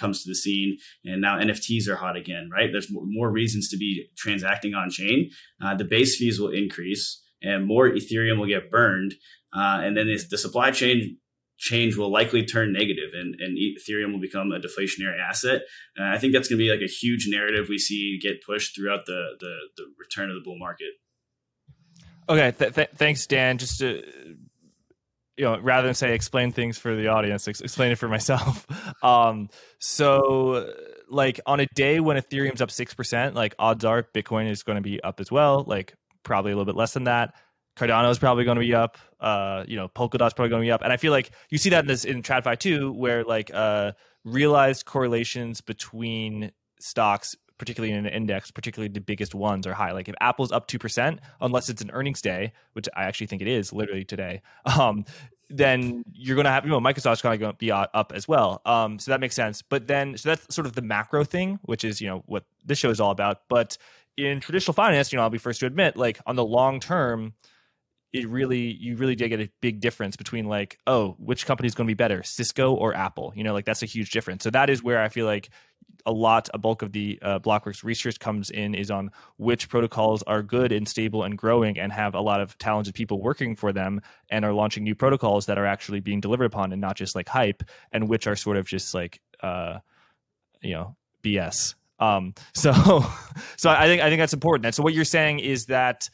comes 0.00 0.24
to 0.24 0.30
the 0.30 0.34
scene, 0.34 0.78
and 1.04 1.20
now 1.20 1.38
NFTs 1.38 1.86
are 1.88 1.96
hot 1.96 2.16
again. 2.16 2.48
Right? 2.52 2.70
There's 2.72 2.88
more 2.90 3.30
reasons 3.30 3.68
to 3.70 3.76
be 3.76 4.08
transacting 4.16 4.74
on 4.74 4.90
chain. 4.90 5.30
Uh, 5.62 5.74
the 5.76 5.84
base 5.84 6.16
fees 6.16 6.40
will 6.40 6.50
increase, 6.50 7.22
and 7.42 7.66
more 7.66 7.88
Ethereum 7.88 8.38
will 8.38 8.48
get 8.48 8.70
burned. 8.70 9.14
and 9.52 9.96
then 9.96 10.06
the 10.06 10.38
supply 10.38 10.70
chain 10.70 11.18
change 11.60 11.94
will 11.94 12.10
likely 12.10 12.44
turn 12.44 12.72
negative 12.72 13.10
and, 13.12 13.36
and 13.38 13.58
Ethereum 13.58 14.12
will 14.12 14.20
become 14.20 14.50
a 14.50 14.58
deflationary 14.58 15.20
asset. 15.20 15.60
I 16.00 16.18
think 16.18 16.32
that's 16.32 16.48
going 16.48 16.58
to 16.58 16.64
be 16.64 16.70
like 16.70 16.80
a 16.80 16.90
huge 16.90 17.28
narrative 17.28 17.66
we 17.68 17.76
see 17.76 18.18
get 18.20 18.42
pushed 18.42 18.74
throughout 18.74 19.04
the, 19.04 19.36
the, 19.38 19.54
the 19.76 19.84
return 19.98 20.30
of 20.30 20.36
the 20.36 20.42
bull 20.42 20.58
market. 20.58 20.92
Okay. 22.28 22.52
Th- 22.52 22.74
th- 22.74 22.90
thanks, 22.96 23.26
Dan. 23.26 23.58
Just 23.58 23.78
to, 23.80 24.02
you 25.40 25.46
know, 25.46 25.58
rather 25.58 25.88
than 25.88 25.94
say 25.94 26.14
explain 26.14 26.52
things 26.52 26.76
for 26.76 26.94
the 26.94 27.08
audience, 27.08 27.48
ex- 27.48 27.62
explain 27.62 27.90
it 27.92 27.96
for 27.96 28.08
myself. 28.08 28.66
Um, 29.02 29.48
so 29.78 30.70
like 31.08 31.40
on 31.46 31.60
a 31.60 31.66
day 31.74 32.00
when 32.00 32.18
Ethereum's 32.18 32.60
up 32.60 32.68
6%, 32.68 33.34
like 33.34 33.54
odds 33.58 33.82
are 33.82 34.02
Bitcoin 34.02 34.50
is 34.50 34.62
going 34.62 34.76
to 34.76 34.82
be 34.82 35.02
up 35.02 35.20
as 35.20 35.32
well, 35.32 35.64
like 35.66 35.94
probably 36.22 36.52
a 36.52 36.54
little 36.54 36.70
bit 36.70 36.76
less 36.76 36.92
than 36.92 37.04
that. 37.04 37.32
Cardano 37.78 38.10
is 38.10 38.18
probably 38.18 38.44
going 38.44 38.56
to 38.56 38.60
be 38.60 38.74
up. 38.74 38.98
Uh, 39.18 39.64
you 39.66 39.76
know, 39.76 39.88
Polkadot's 39.88 40.34
probably 40.34 40.50
going 40.50 40.60
to 40.60 40.66
be 40.66 40.70
up, 40.70 40.82
and 40.82 40.92
I 40.92 40.98
feel 40.98 41.12
like 41.12 41.30
you 41.48 41.56
see 41.56 41.70
that 41.70 41.80
in 41.80 41.86
this 41.86 42.04
in 42.04 42.22
TradFi 42.22 42.58
too, 42.58 42.92
where 42.92 43.24
like 43.24 43.50
uh, 43.54 43.92
realized 44.24 44.84
correlations 44.84 45.62
between 45.62 46.52
stocks, 46.78 47.34
particularly 47.60 47.92
in 47.92 48.06
an 48.06 48.12
index, 48.12 48.50
particularly 48.50 48.88
the 48.88 49.00
biggest 49.00 49.34
ones, 49.34 49.66
are 49.66 49.74
high. 49.74 49.92
Like 49.92 50.08
if 50.08 50.14
Apple's 50.20 50.50
up 50.50 50.66
two 50.66 50.78
percent, 50.78 51.20
unless 51.40 51.68
it's 51.68 51.82
an 51.82 51.90
earnings 51.92 52.22
day, 52.22 52.52
which 52.72 52.88
I 52.96 53.04
actually 53.04 53.28
think 53.28 53.42
it 53.42 53.48
is, 53.48 53.72
literally 53.72 54.04
today. 54.04 54.42
Um, 54.80 55.04
then 55.52 56.04
you're 56.12 56.36
going 56.36 56.44
to 56.44 56.50
have, 56.50 56.64
you 56.64 56.70
know, 56.70 56.80
Microsoft's 56.80 57.22
going 57.22 57.40
to 57.40 57.52
be 57.54 57.72
up 57.72 58.12
as 58.14 58.28
well. 58.28 58.62
Um, 58.64 59.00
so 59.00 59.10
that 59.10 59.18
makes 59.20 59.34
sense. 59.34 59.62
But 59.62 59.88
then, 59.88 60.16
so 60.16 60.28
that's 60.28 60.54
sort 60.54 60.64
of 60.64 60.74
the 60.74 60.82
macro 60.82 61.24
thing, 61.24 61.58
which 61.62 61.82
is, 61.82 62.00
you 62.00 62.06
know, 62.06 62.22
what 62.26 62.44
this 62.64 62.78
show 62.78 62.88
is 62.88 63.00
all 63.00 63.10
about. 63.10 63.42
But 63.48 63.76
in 64.16 64.38
traditional 64.38 64.74
finance, 64.74 65.12
you 65.12 65.16
know, 65.16 65.24
I'll 65.24 65.30
be 65.30 65.38
first 65.38 65.58
to 65.60 65.66
admit, 65.66 65.96
like 65.96 66.20
on 66.24 66.36
the 66.36 66.44
long 66.44 66.78
term, 66.78 67.34
it 68.12 68.28
really 68.28 68.72
you 68.72 68.96
really 68.96 69.14
did 69.14 69.28
get 69.28 69.40
a 69.40 69.50
big 69.60 69.80
difference 69.80 70.16
between 70.16 70.46
like 70.46 70.78
oh 70.86 71.14
which 71.18 71.46
company 71.46 71.66
is 71.66 71.74
going 71.74 71.86
to 71.86 71.90
be 71.90 71.94
better 71.94 72.22
cisco 72.22 72.74
or 72.74 72.94
apple 72.94 73.32
you 73.36 73.44
know 73.44 73.52
like 73.52 73.64
that's 73.64 73.82
a 73.82 73.86
huge 73.86 74.10
difference 74.10 74.42
so 74.42 74.50
that 74.50 74.68
is 74.68 74.82
where 74.82 75.00
i 75.00 75.08
feel 75.08 75.26
like 75.26 75.50
a 76.06 76.12
lot, 76.12 76.48
a 76.54 76.58
bulk 76.58 76.82
of 76.82 76.92
the 76.92 77.18
uh, 77.22 77.38
Blockworks 77.38 77.84
research 77.84 78.18
comes 78.18 78.50
in 78.50 78.74
is 78.74 78.90
on 78.90 79.10
which 79.36 79.68
protocols 79.68 80.22
are 80.24 80.42
good 80.42 80.72
and 80.72 80.88
stable 80.88 81.24
and 81.24 81.36
growing 81.36 81.78
and 81.78 81.92
have 81.92 82.14
a 82.14 82.20
lot 82.20 82.40
of 82.40 82.56
talented 82.58 82.94
people 82.94 83.20
working 83.20 83.56
for 83.56 83.72
them 83.72 84.00
and 84.30 84.44
are 84.44 84.52
launching 84.52 84.84
new 84.84 84.94
protocols 84.94 85.46
that 85.46 85.58
are 85.58 85.66
actually 85.66 86.00
being 86.00 86.20
delivered 86.20 86.46
upon 86.46 86.72
and 86.72 86.80
not 86.80 86.96
just 86.96 87.14
like 87.14 87.28
hype, 87.28 87.62
and 87.92 88.08
which 88.08 88.26
are 88.26 88.36
sort 88.36 88.56
of 88.56 88.66
just 88.66 88.94
like, 88.94 89.20
uh, 89.42 89.78
you 90.62 90.74
know, 90.74 90.96
BS. 91.22 91.74
Um, 91.98 92.34
so, 92.54 92.72
so 93.56 93.70
I 93.70 93.86
think 93.86 94.02
I 94.02 94.08
think 94.08 94.20
that's 94.20 94.34
important. 94.34 94.66
And 94.66 94.74
so 94.74 94.82
what 94.82 94.94
you're 94.94 95.04
saying 95.04 95.40
is 95.40 95.66
that 95.66 96.08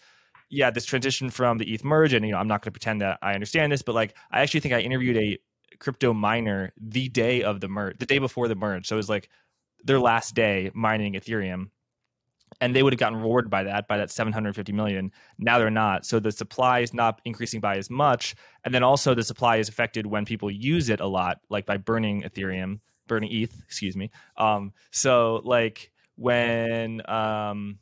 yeah, 0.49 0.71
this 0.71 0.85
transition 0.85 1.31
from 1.31 1.59
the 1.59 1.73
ETH 1.73 1.85
merge, 1.85 2.13
and 2.13 2.25
you 2.25 2.33
know, 2.33 2.39
I'm 2.39 2.49
not 2.49 2.63
going 2.63 2.73
to 2.73 2.79
pretend 2.79 3.01
that 3.01 3.19
I 3.21 3.35
understand 3.35 3.73
this, 3.73 3.83
but 3.83 3.95
like, 3.95 4.15
I 4.31 4.43
actually 4.43 4.61
think 4.61 4.75
I 4.75 4.81
interviewed 4.81 5.17
a 5.17 5.39
crypto 5.79 6.13
miner 6.13 6.73
the 6.81 7.09
day 7.09 7.43
of 7.43 7.61
the 7.61 7.69
merge, 7.69 7.99
the 7.99 8.07
day 8.07 8.19
before 8.19 8.49
the 8.49 8.55
merge. 8.55 8.87
So 8.87 8.97
it 8.97 8.99
was 8.99 9.09
like 9.09 9.29
their 9.87 10.01
last 10.01 10.35
day 10.35 10.71
mining 10.75 11.15
Ethereum, 11.15 11.71
and 12.61 12.75
they 12.75 12.83
would 12.83 12.93
have 12.93 13.01
gotten 13.01 13.19
rewarded 13.19 13.51
by 13.51 13.65
that 13.65 13.89
by 13.89 13.97
that 13.99 14.11
750 14.11 14.73
million. 14.73 15.13
Now 15.39 15.59
they're 15.59 15.71
not. 15.71 16.05
So 16.05 16.21
the 16.21 16.33
supply 16.33 16.81
is 16.81 16.93
not 16.93 17.21
increasing 17.25 17.61
by 17.61 17.77
as 17.77 17.89
much, 17.91 18.35
and 18.65 18.75
then 18.75 18.83
also 18.83 19.15
the 19.15 19.25
supply 19.25 19.57
is 19.57 19.69
affected 19.69 20.07
when 20.07 20.25
people 20.25 20.51
use 20.51 20.91
it 20.91 21.01
a 21.01 21.07
lot, 21.07 21.39
like 21.49 21.67
by 21.67 21.77
burning 21.77 22.23
Ethereum, 22.23 22.81
burning 23.07 23.33
ETH, 23.33 23.59
excuse 23.65 23.97
me. 23.97 24.11
Um, 24.37 24.73
so 24.91 25.41
like 25.45 25.91
when 26.17 27.03
um 27.11 27.79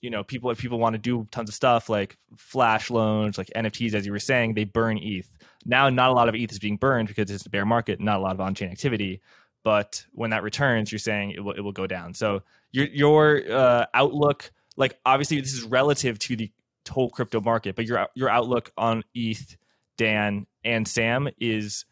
you 0.00 0.10
know 0.10 0.22
people 0.22 0.50
if 0.50 0.58
people 0.58 0.78
want 0.78 0.94
to 0.94 0.98
do 0.98 1.26
tons 1.30 1.48
of 1.48 1.54
stuff 1.54 1.88
like 1.88 2.16
flash 2.36 2.90
loans 2.90 3.38
like 3.38 3.50
nfts 3.56 3.94
as 3.94 4.06
you 4.06 4.12
were 4.12 4.18
saying 4.18 4.54
they 4.54 4.64
burn 4.64 4.98
eth 4.98 5.30
now 5.64 5.88
not 5.88 6.10
a 6.10 6.12
lot 6.12 6.28
of 6.28 6.34
eth 6.34 6.52
is 6.52 6.58
being 6.58 6.76
burned 6.76 7.08
because 7.08 7.30
it's 7.30 7.46
a 7.46 7.50
bear 7.50 7.66
market 7.66 8.00
not 8.00 8.18
a 8.18 8.22
lot 8.22 8.32
of 8.32 8.40
on-chain 8.40 8.70
activity 8.70 9.20
but 9.68 10.06
when 10.12 10.30
that 10.30 10.42
returns 10.42 10.90
you're 10.90 10.98
saying 10.98 11.32
it 11.32 11.40
will, 11.40 11.52
it 11.52 11.60
will 11.60 11.72
go 11.72 11.86
down 11.86 12.14
so 12.14 12.42
your 12.72 12.86
your 12.86 13.42
uh, 13.52 13.84
outlook 13.92 14.50
like 14.78 14.98
obviously 15.04 15.38
this 15.38 15.52
is 15.52 15.62
relative 15.64 16.18
to 16.18 16.36
the 16.36 16.50
whole 16.88 17.10
crypto 17.10 17.38
market 17.38 17.76
but 17.76 17.84
your 17.84 18.08
your 18.14 18.30
outlook 18.30 18.72
on 18.78 19.04
eth 19.14 19.58
dan 19.98 20.46
and 20.64 20.88
sam 20.88 21.28
is 21.38 21.84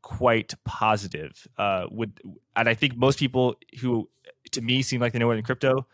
quite 0.00 0.54
positive 0.64 1.46
uh 1.58 1.84
would 1.90 2.18
and 2.56 2.70
i 2.70 2.72
think 2.72 2.96
most 2.96 3.18
people 3.18 3.54
who 3.82 4.08
to 4.50 4.62
me 4.62 4.80
seem 4.80 4.98
like 4.98 5.12
they 5.12 5.18
know 5.18 5.30
it 5.30 5.36
in 5.36 5.44
crypto 5.44 5.86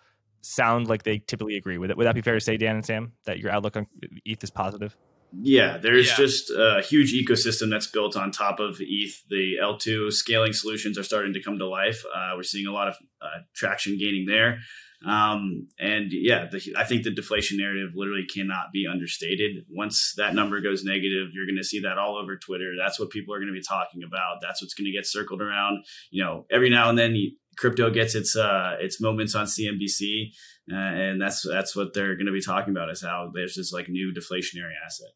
sound 0.43 0.87
like 0.87 1.03
they 1.03 1.19
typically 1.19 1.57
agree 1.57 1.77
with 1.77 1.91
it. 1.91 1.97
Would 1.97 2.07
that 2.07 2.15
be 2.15 2.21
fair 2.21 2.35
to 2.35 2.41
say, 2.41 2.57
Dan 2.57 2.77
and 2.77 2.87
Sam, 2.87 3.15
that 3.25 3.41
your 3.41 3.51
outlook 3.51 3.77
on 3.77 3.89
ETH 4.25 4.45
is 4.45 4.51
positive? 4.51 4.97
Yeah, 5.43 5.79
there's 5.79 6.09
yeah. 6.09 6.17
just 6.17 6.51
a 6.51 6.83
huge 6.89 7.13
ecosystem 7.13 7.71
that's 7.71 7.87
built 7.87 8.17
on 8.17 8.31
top 8.31 8.59
of 8.59 8.79
ETH. 8.81 9.23
The 9.29 9.57
L2 9.63 10.13
scaling 10.13 10.53
solutions 10.53 10.99
are 10.99 11.03
starting 11.03 11.35
to 11.35 11.43
come 11.43 11.59
to 11.59 11.69
life. 11.69 12.05
Uh, 12.15 12.33
we're 12.37 12.43
seeing 12.43 12.67
a 12.67 12.73
lot 12.73 12.89
of 12.89 12.95
uh, 13.21 13.41
traction 13.55 13.99
gaining 13.99 14.27
there. 14.27 14.61
Um, 15.05 15.69
and 15.79 16.07
yeah, 16.11 16.47
the, 16.51 16.75
I 16.77 16.85
think 16.85 17.05
the 17.05 17.11
deflation 17.11 17.59
narrative 17.59 17.91
literally 17.95 18.25
cannot 18.25 18.73
be 18.73 18.87
understated. 18.91 19.65
Once 19.69 20.15
that 20.17 20.35
number 20.35 20.61
goes 20.61 20.85
negative, 20.85 21.29
you're 21.33 21.47
going 21.47 21.59
to 21.59 21.65
see 21.65 21.81
that 21.81 21.99
all 21.99 22.17
over 22.17 22.39
Twitter. 22.39 22.73
That's 22.79 22.99
what 22.99 23.11
people 23.11 23.35
are 23.35 23.39
going 23.39 23.53
to 23.53 23.53
be 23.53 23.63
talking 23.63 24.03
about. 24.03 24.39
That's 24.41 24.63
what's 24.63 24.75
going 24.75 24.87
to 24.87 24.97
get 24.97 25.07
circled 25.07 25.43
around. 25.43 25.85
You 26.11 26.25
know, 26.25 26.47
every 26.51 26.71
now 26.71 26.89
and 26.89 26.99
then 26.99 27.15
crypto 27.59 27.91
gets 27.91 28.15
its 28.15 28.37
uh, 28.37 28.77
its 28.81 29.01
moments 29.01 29.35
on 29.35 29.47
CNBC, 29.47 30.31
uh, 30.73 30.77
and 30.77 31.21
that's 31.21 31.47
that's 31.47 31.77
what 31.77 31.93
they're 31.93 32.17
going 32.17 32.27
to 32.27 32.33
be 32.33 32.43
talking 32.43 32.73
about 32.73 32.91
is 32.91 33.03
how 33.03 33.31
there's 33.35 33.55
this 33.55 33.73
like 33.73 33.89
new 33.89 34.15
deflationary 34.15 34.73
asset. 34.85 35.11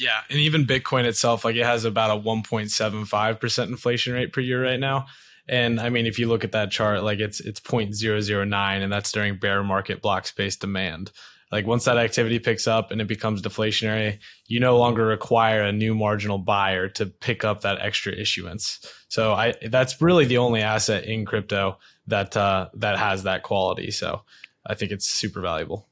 Yeah, 0.00 0.22
and 0.30 0.38
even 0.38 0.66
Bitcoin 0.66 1.04
itself, 1.04 1.44
like 1.44 1.56
it 1.56 1.64
has 1.64 1.84
about 1.84 2.10
a 2.10 2.20
1.75 2.20 3.40
percent 3.40 3.70
inflation 3.70 4.14
rate 4.14 4.32
per 4.32 4.40
year 4.40 4.64
right 4.64 4.80
now. 4.80 5.06
And 5.48 5.80
I 5.80 5.90
mean, 5.90 6.06
if 6.06 6.18
you 6.18 6.28
look 6.28 6.44
at 6.44 6.52
that 6.52 6.70
chart, 6.70 7.02
like 7.02 7.18
it's 7.18 7.40
it's 7.40 7.60
0.009, 7.60 8.82
and 8.82 8.92
that's 8.92 9.12
during 9.12 9.36
bear 9.38 9.62
market 9.62 10.00
block 10.00 10.26
space 10.26 10.56
demand. 10.56 11.10
Like 11.52 11.66
once 11.66 11.84
that 11.84 11.98
activity 11.98 12.38
picks 12.38 12.68
up 12.68 12.92
and 12.92 13.00
it 13.00 13.08
becomes 13.08 13.42
deflationary, 13.42 14.20
you 14.46 14.60
no 14.60 14.78
longer 14.78 15.04
require 15.04 15.62
a 15.64 15.72
new 15.72 15.96
marginal 15.96 16.38
buyer 16.38 16.88
to 16.90 17.06
pick 17.06 17.44
up 17.44 17.62
that 17.62 17.80
extra 17.80 18.12
issuance. 18.12 18.78
So 19.08 19.32
I 19.32 19.54
that's 19.68 20.00
really 20.00 20.24
the 20.24 20.38
only 20.38 20.62
asset 20.62 21.04
in 21.04 21.26
crypto 21.26 21.78
that 22.06 22.36
uh, 22.36 22.68
that 22.74 22.98
has 22.98 23.24
that 23.24 23.42
quality. 23.42 23.90
So 23.90 24.22
I 24.64 24.74
think 24.74 24.92
it's 24.92 25.08
super 25.08 25.40
valuable. 25.40 25.88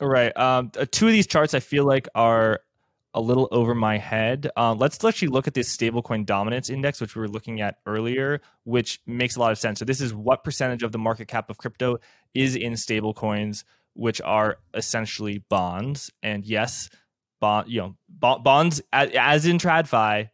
All 0.00 0.08
right. 0.08 0.36
Um, 0.36 0.72
uh, 0.78 0.84
two 0.90 1.06
of 1.06 1.12
these 1.12 1.26
charts 1.26 1.54
I 1.54 1.60
feel 1.60 1.84
like 1.84 2.08
are 2.14 2.60
a 3.16 3.20
little 3.20 3.48
over 3.50 3.74
my 3.74 3.98
head. 3.98 4.48
Uh, 4.56 4.74
let's 4.74 5.02
actually 5.04 5.28
look 5.28 5.48
at 5.48 5.54
this 5.54 5.74
stablecoin 5.74 6.24
dominance 6.24 6.70
index, 6.70 7.00
which 7.00 7.16
we 7.16 7.20
were 7.20 7.28
looking 7.28 7.60
at 7.60 7.78
earlier, 7.86 8.40
which 8.64 9.00
makes 9.06 9.34
a 9.36 9.40
lot 9.40 9.50
of 9.50 9.58
sense. 9.58 9.80
So 9.80 9.84
this 9.84 10.00
is 10.00 10.14
what 10.14 10.44
percentage 10.44 10.82
of 10.84 10.92
the 10.92 10.98
market 10.98 11.26
cap 11.26 11.50
of 11.50 11.58
crypto 11.58 11.98
is 12.34 12.54
in 12.54 12.74
stablecoins 12.74 13.64
which 13.96 14.20
are 14.20 14.58
essentially 14.74 15.38
bonds. 15.48 16.12
And 16.22 16.44
yes, 16.44 16.88
bond, 17.40 17.68
you 17.70 17.80
know, 17.80 17.96
bonds 18.08 18.82
as, 18.92 19.10
as 19.18 19.46
in 19.46 19.58
TradFi, 19.58 20.30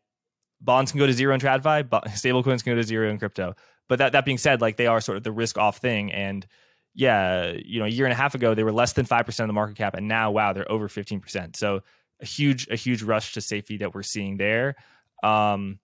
bonds 0.60 0.92
can 0.92 0.98
go 0.98 1.06
to 1.06 1.12
zero 1.12 1.34
in 1.34 1.40
TradFi, 1.40 1.88
but 1.88 2.04
stablecoins 2.08 2.64
can 2.64 2.72
go 2.72 2.76
to 2.76 2.82
zero 2.82 3.08
in 3.08 3.18
crypto. 3.18 3.54
But 3.88 3.98
that 3.98 4.12
that 4.12 4.24
being 4.24 4.38
said, 4.38 4.60
like 4.60 4.76
they 4.76 4.86
are 4.86 5.00
sort 5.00 5.16
of 5.16 5.22
the 5.22 5.32
risk 5.32 5.58
off 5.58 5.78
thing. 5.78 6.12
And 6.12 6.46
yeah, 6.94 7.52
you 7.64 7.78
know, 7.78 7.86
a 7.86 7.88
year 7.88 8.06
and 8.06 8.12
a 8.12 8.16
half 8.16 8.34
ago 8.34 8.54
they 8.54 8.64
were 8.64 8.72
less 8.72 8.92
than 8.92 9.06
five 9.06 9.26
percent 9.26 9.44
of 9.44 9.48
the 9.48 9.54
market 9.54 9.76
cap, 9.76 9.94
and 9.94 10.08
now 10.08 10.30
wow, 10.30 10.52
they're 10.52 10.70
over 10.70 10.88
fifteen 10.88 11.20
percent. 11.20 11.56
So 11.56 11.82
a 12.22 12.26
huge 12.26 12.68
a 12.70 12.76
huge 12.76 13.02
rush 13.02 13.34
to 13.34 13.40
safety 13.40 13.78
that 13.78 13.94
we're 13.94 14.02
seeing 14.02 14.36
there. 14.36 14.76
Um, 15.22 15.78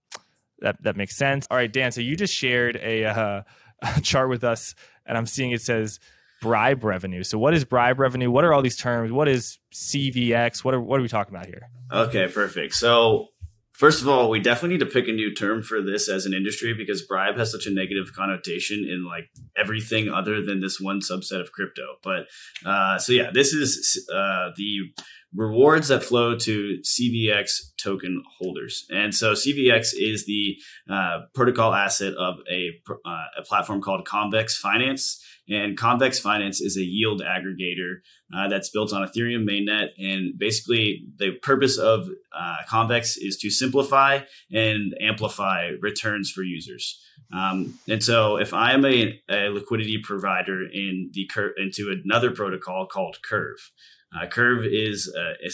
that 0.60 0.82
that 0.82 0.96
makes 0.96 1.16
sense. 1.16 1.46
All 1.50 1.56
right, 1.56 1.72
Dan. 1.72 1.92
So 1.92 2.00
you 2.00 2.16
just 2.16 2.34
shared 2.34 2.76
a, 2.76 3.04
uh, 3.04 3.42
a 3.96 4.00
chart 4.00 4.28
with 4.28 4.44
us, 4.44 4.74
and 5.06 5.18
I'm 5.18 5.26
seeing 5.26 5.50
it 5.52 5.62
says 5.62 6.00
bribe 6.40 6.84
revenue. 6.84 7.22
So 7.22 7.38
what 7.38 7.54
is 7.54 7.64
bribe 7.64 7.98
revenue? 7.98 8.30
What 8.30 8.44
are 8.44 8.52
all 8.52 8.62
these 8.62 8.76
terms? 8.76 9.12
What 9.12 9.28
is 9.28 9.58
CVX? 9.72 10.64
What 10.64 10.74
are 10.74 10.80
what 10.80 10.98
are 10.98 11.02
we 11.02 11.08
talking 11.08 11.34
about 11.34 11.46
here? 11.46 11.68
Okay, 11.92 12.28
perfect. 12.28 12.74
So 12.74 13.28
first 13.72 14.02
of 14.02 14.08
all, 14.08 14.28
we 14.28 14.40
definitely 14.40 14.76
need 14.76 14.84
to 14.84 14.86
pick 14.86 15.08
a 15.08 15.12
new 15.12 15.34
term 15.34 15.62
for 15.62 15.80
this 15.80 16.08
as 16.08 16.26
an 16.26 16.34
industry 16.34 16.74
because 16.74 17.02
bribe 17.02 17.36
has 17.36 17.52
such 17.52 17.66
a 17.66 17.70
negative 17.70 18.12
connotation 18.14 18.84
in 18.88 19.04
like 19.06 19.28
everything 19.56 20.08
other 20.08 20.42
than 20.42 20.60
this 20.60 20.80
one 20.80 21.00
subset 21.00 21.40
of 21.40 21.52
crypto. 21.52 21.96
But 22.02 22.26
uh, 22.66 22.98
so 22.98 23.12
yeah, 23.12 23.30
this 23.32 23.52
is 23.52 24.06
uh, 24.12 24.50
the 24.56 24.92
rewards 25.34 25.88
that 25.88 26.02
flow 26.02 26.36
to 26.36 26.78
CVX 26.82 27.72
token 27.82 28.22
holders. 28.38 28.86
And 28.90 29.14
so 29.14 29.32
CVX 29.32 29.90
is 29.94 30.24
the 30.26 30.56
uh, 30.90 31.20
protocol 31.34 31.74
asset 31.74 32.14
of 32.14 32.36
a, 32.50 32.70
uh, 32.90 33.24
a 33.38 33.42
platform 33.42 33.82
called 33.82 34.06
Convex 34.06 34.56
Finance. 34.56 35.22
And 35.50 35.76
Convex 35.78 36.18
Finance 36.18 36.60
is 36.60 36.76
a 36.76 36.82
yield 36.82 37.22
aggregator 37.22 37.96
uh, 38.36 38.48
that's 38.48 38.70
built 38.70 38.92
on 38.92 39.06
Ethereum 39.06 39.48
mainnet. 39.48 39.88
And 39.98 40.38
basically, 40.38 41.06
the 41.16 41.32
purpose 41.42 41.78
of 41.78 42.08
uh, 42.38 42.56
Convex 42.68 43.16
is 43.16 43.36
to 43.38 43.50
simplify 43.50 44.20
and 44.52 44.94
amplify 45.00 45.70
returns 45.80 46.30
for 46.30 46.42
users. 46.42 47.02
Um, 47.32 47.78
and 47.88 48.02
so, 48.02 48.36
if 48.36 48.52
I 48.52 48.72
am 48.72 48.84
a, 48.84 49.20
a 49.30 49.48
liquidity 49.48 49.98
provider 50.02 50.62
in 50.70 51.10
the 51.12 51.26
cur- 51.26 51.54
into 51.56 51.94
another 52.04 52.30
protocol 52.30 52.86
called 52.86 53.18
Curve, 53.22 53.70
uh, 54.14 54.26
Curve 54.26 54.64
is 54.64 55.12
a, 55.14 55.46
a, 55.46 55.50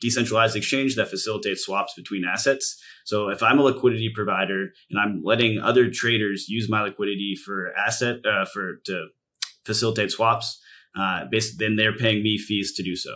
decentralized 0.00 0.56
exchange 0.56 0.96
that 0.96 1.08
facilitates 1.08 1.64
swaps 1.64 1.94
between 1.94 2.24
assets. 2.24 2.82
So 3.04 3.28
if 3.28 3.40
I'm 3.40 3.60
a 3.60 3.62
liquidity 3.62 4.10
provider 4.12 4.72
and 4.90 4.98
I'm 4.98 5.22
letting 5.24 5.60
other 5.60 5.90
traders 5.90 6.48
use 6.48 6.68
my 6.68 6.82
liquidity 6.82 7.36
for 7.36 7.72
asset 7.76 8.16
uh, 8.26 8.44
for 8.44 8.80
to 8.86 9.06
facilitate 9.64 10.10
swaps, 10.10 10.60
uh, 10.98 11.26
basically, 11.30 11.66
then 11.66 11.76
they're 11.76 11.96
paying 11.96 12.22
me 12.22 12.36
fees 12.36 12.74
to 12.74 12.82
do 12.82 12.96
so. 12.96 13.14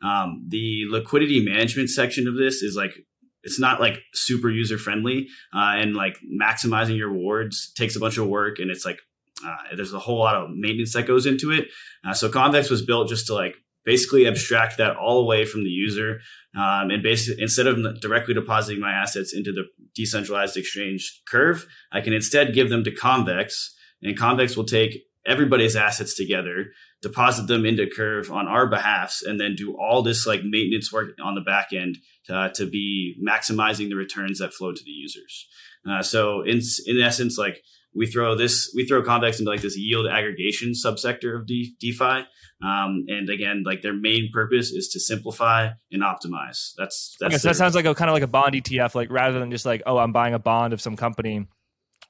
Um, 0.00 0.46
the 0.48 0.84
liquidity 0.88 1.44
management 1.44 1.90
section 1.90 2.28
of 2.28 2.36
this 2.36 2.62
is 2.62 2.76
like 2.76 2.94
it's 3.42 3.58
not 3.58 3.80
like 3.80 3.98
super 4.14 4.48
user 4.50 4.78
friendly 4.78 5.28
uh, 5.54 5.74
and 5.76 5.96
like 5.96 6.18
maximizing 6.40 6.96
your 6.96 7.08
rewards 7.08 7.72
takes 7.72 7.96
a 7.96 8.00
bunch 8.00 8.16
of 8.16 8.28
work 8.28 8.58
and 8.58 8.70
it's 8.70 8.84
like 8.84 9.00
uh, 9.44 9.56
there's 9.76 9.92
a 9.92 9.98
whole 9.98 10.18
lot 10.18 10.34
of 10.34 10.50
maintenance 10.50 10.92
that 10.92 11.06
goes 11.06 11.26
into 11.26 11.50
it. 11.50 11.68
Uh, 12.06 12.12
so 12.12 12.28
Convex 12.28 12.70
was 12.70 12.82
built 12.82 13.08
just 13.08 13.26
to 13.26 13.34
like 13.34 13.56
basically 13.92 14.26
abstract 14.26 14.76
that 14.76 14.96
all 14.96 15.18
away 15.20 15.46
from 15.46 15.64
the 15.64 15.70
user 15.70 16.20
um, 16.54 16.90
and 16.90 17.02
basically 17.02 17.42
instead 17.42 17.66
of 17.66 18.00
directly 18.00 18.34
depositing 18.34 18.80
my 18.80 18.92
assets 18.92 19.32
into 19.34 19.50
the 19.52 19.64
decentralized 19.94 20.56
exchange 20.56 21.22
curve 21.26 21.66
i 21.90 22.00
can 22.00 22.12
instead 22.12 22.54
give 22.54 22.68
them 22.68 22.84
to 22.84 22.90
convex 22.90 23.74
and 24.02 24.18
convex 24.18 24.56
will 24.56 24.64
take 24.78 24.92
everybody's 25.26 25.76
assets 25.76 26.14
together 26.14 26.66
deposit 27.00 27.46
them 27.46 27.64
into 27.64 27.86
curve 27.86 28.30
on 28.30 28.48
our 28.48 28.66
behalfs 28.66 29.22
and 29.22 29.40
then 29.40 29.54
do 29.54 29.76
all 29.76 30.02
this 30.02 30.26
like 30.26 30.40
maintenance 30.44 30.92
work 30.92 31.10
on 31.22 31.34
the 31.34 31.40
back 31.40 31.72
end 31.72 31.98
uh, 32.28 32.48
to 32.50 32.66
be 32.66 33.16
maximizing 33.26 33.88
the 33.88 33.94
returns 33.94 34.38
that 34.40 34.52
flow 34.52 34.72
to 34.72 34.84
the 34.84 34.90
users. 34.90 35.46
Uh, 35.88 36.02
so 36.02 36.42
in 36.42 36.60
in 36.86 37.00
essence 37.00 37.38
like 37.38 37.62
we 37.98 38.06
throw 38.06 38.34
this 38.34 38.72
we 38.74 38.86
throw 38.86 39.02
convex 39.02 39.38
into 39.38 39.50
like 39.50 39.60
this 39.60 39.76
yield 39.76 40.06
aggregation 40.06 40.72
subsector 40.72 41.36
of 41.36 41.46
De- 41.46 41.74
defi 41.80 42.24
um, 42.62 43.04
and 43.08 43.28
again 43.28 43.62
like 43.66 43.82
their 43.82 43.94
main 43.94 44.30
purpose 44.32 44.70
is 44.70 44.88
to 44.88 45.00
simplify 45.00 45.68
and 45.92 46.02
optimize 46.02 46.72
that's 46.78 47.16
that's 47.20 47.34
okay, 47.34 47.38
so 47.38 47.48
that 47.48 47.56
sounds 47.56 47.74
like 47.74 47.84
a 47.84 47.94
kind 47.94 48.08
of 48.08 48.14
like 48.14 48.22
a 48.22 48.28
bond 48.28 48.54
etf 48.54 48.94
like 48.94 49.10
rather 49.10 49.38
than 49.38 49.50
just 49.50 49.66
like 49.66 49.82
oh 49.86 49.98
i'm 49.98 50.12
buying 50.12 50.34
a 50.34 50.38
bond 50.38 50.72
of 50.72 50.80
some 50.80 50.96
company 50.96 51.46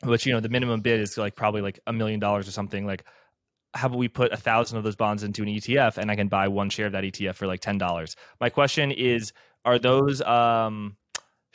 which 0.05 0.27
you 0.27 0.33
know 0.33 0.41
the 0.41 0.49
minimum 0.49 0.81
bid 0.81 1.01
is 1.01 1.19
like 1.19 1.35
probably 1.35 1.61
like 1.61 1.81
a 1.87 1.93
million 1.93 2.21
dollars 2.21 2.47
or 2.47 2.53
something. 2.53 2.87
Like, 2.87 3.05
how 3.75 3.89
about 3.89 3.99
we 3.99 4.09
put 4.09 4.33
a 4.33 4.37
thousand 4.37 4.79
of 4.79 4.85
those 4.85 4.97
bonds 4.97 5.23
into 5.23 5.43
an 5.43 5.49
ETF 5.49 5.99
and 5.99 6.11
I 6.11 6.17
can 6.17 6.29
buy 6.29 6.49
one 6.49 6.71
share 6.71 6.87
of 6.87 6.93
that 6.93 7.05
ETF 7.05 7.35
for 7.35 7.47
like 7.47 7.61
ten 7.61 7.79
dollars? 7.79 8.17
My 8.41 8.51
question 8.51 8.93
is, 8.93 9.33
are 9.65 9.79
those 9.79 10.23
um 10.23 10.97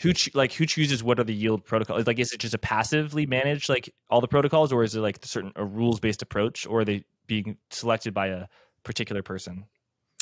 who 0.03 0.13
ch- 0.13 0.35
like 0.35 0.51
who 0.51 0.65
chooses 0.65 1.01
what 1.01 1.17
are 1.17 1.23
the 1.23 1.33
yield 1.33 1.65
protocols? 1.65 2.05
Like, 2.05 2.19
is 2.19 2.33
it 2.33 2.39
just 2.39 2.53
a 2.53 2.57
passively 2.57 3.25
managed 3.25 3.69
like 3.69 3.91
all 4.09 4.21
the 4.21 4.27
protocols, 4.27 4.71
or 4.71 4.83
is 4.83 4.95
it 4.95 4.99
like 4.99 5.17
a 5.23 5.27
certain 5.27 5.53
a 5.55 5.65
rules 5.65 5.99
based 5.99 6.21
approach, 6.21 6.67
or 6.67 6.81
are 6.81 6.85
they 6.85 7.05
being 7.25 7.57
selected 7.71 8.13
by 8.13 8.27
a 8.27 8.45
particular 8.83 9.23
person? 9.23 9.65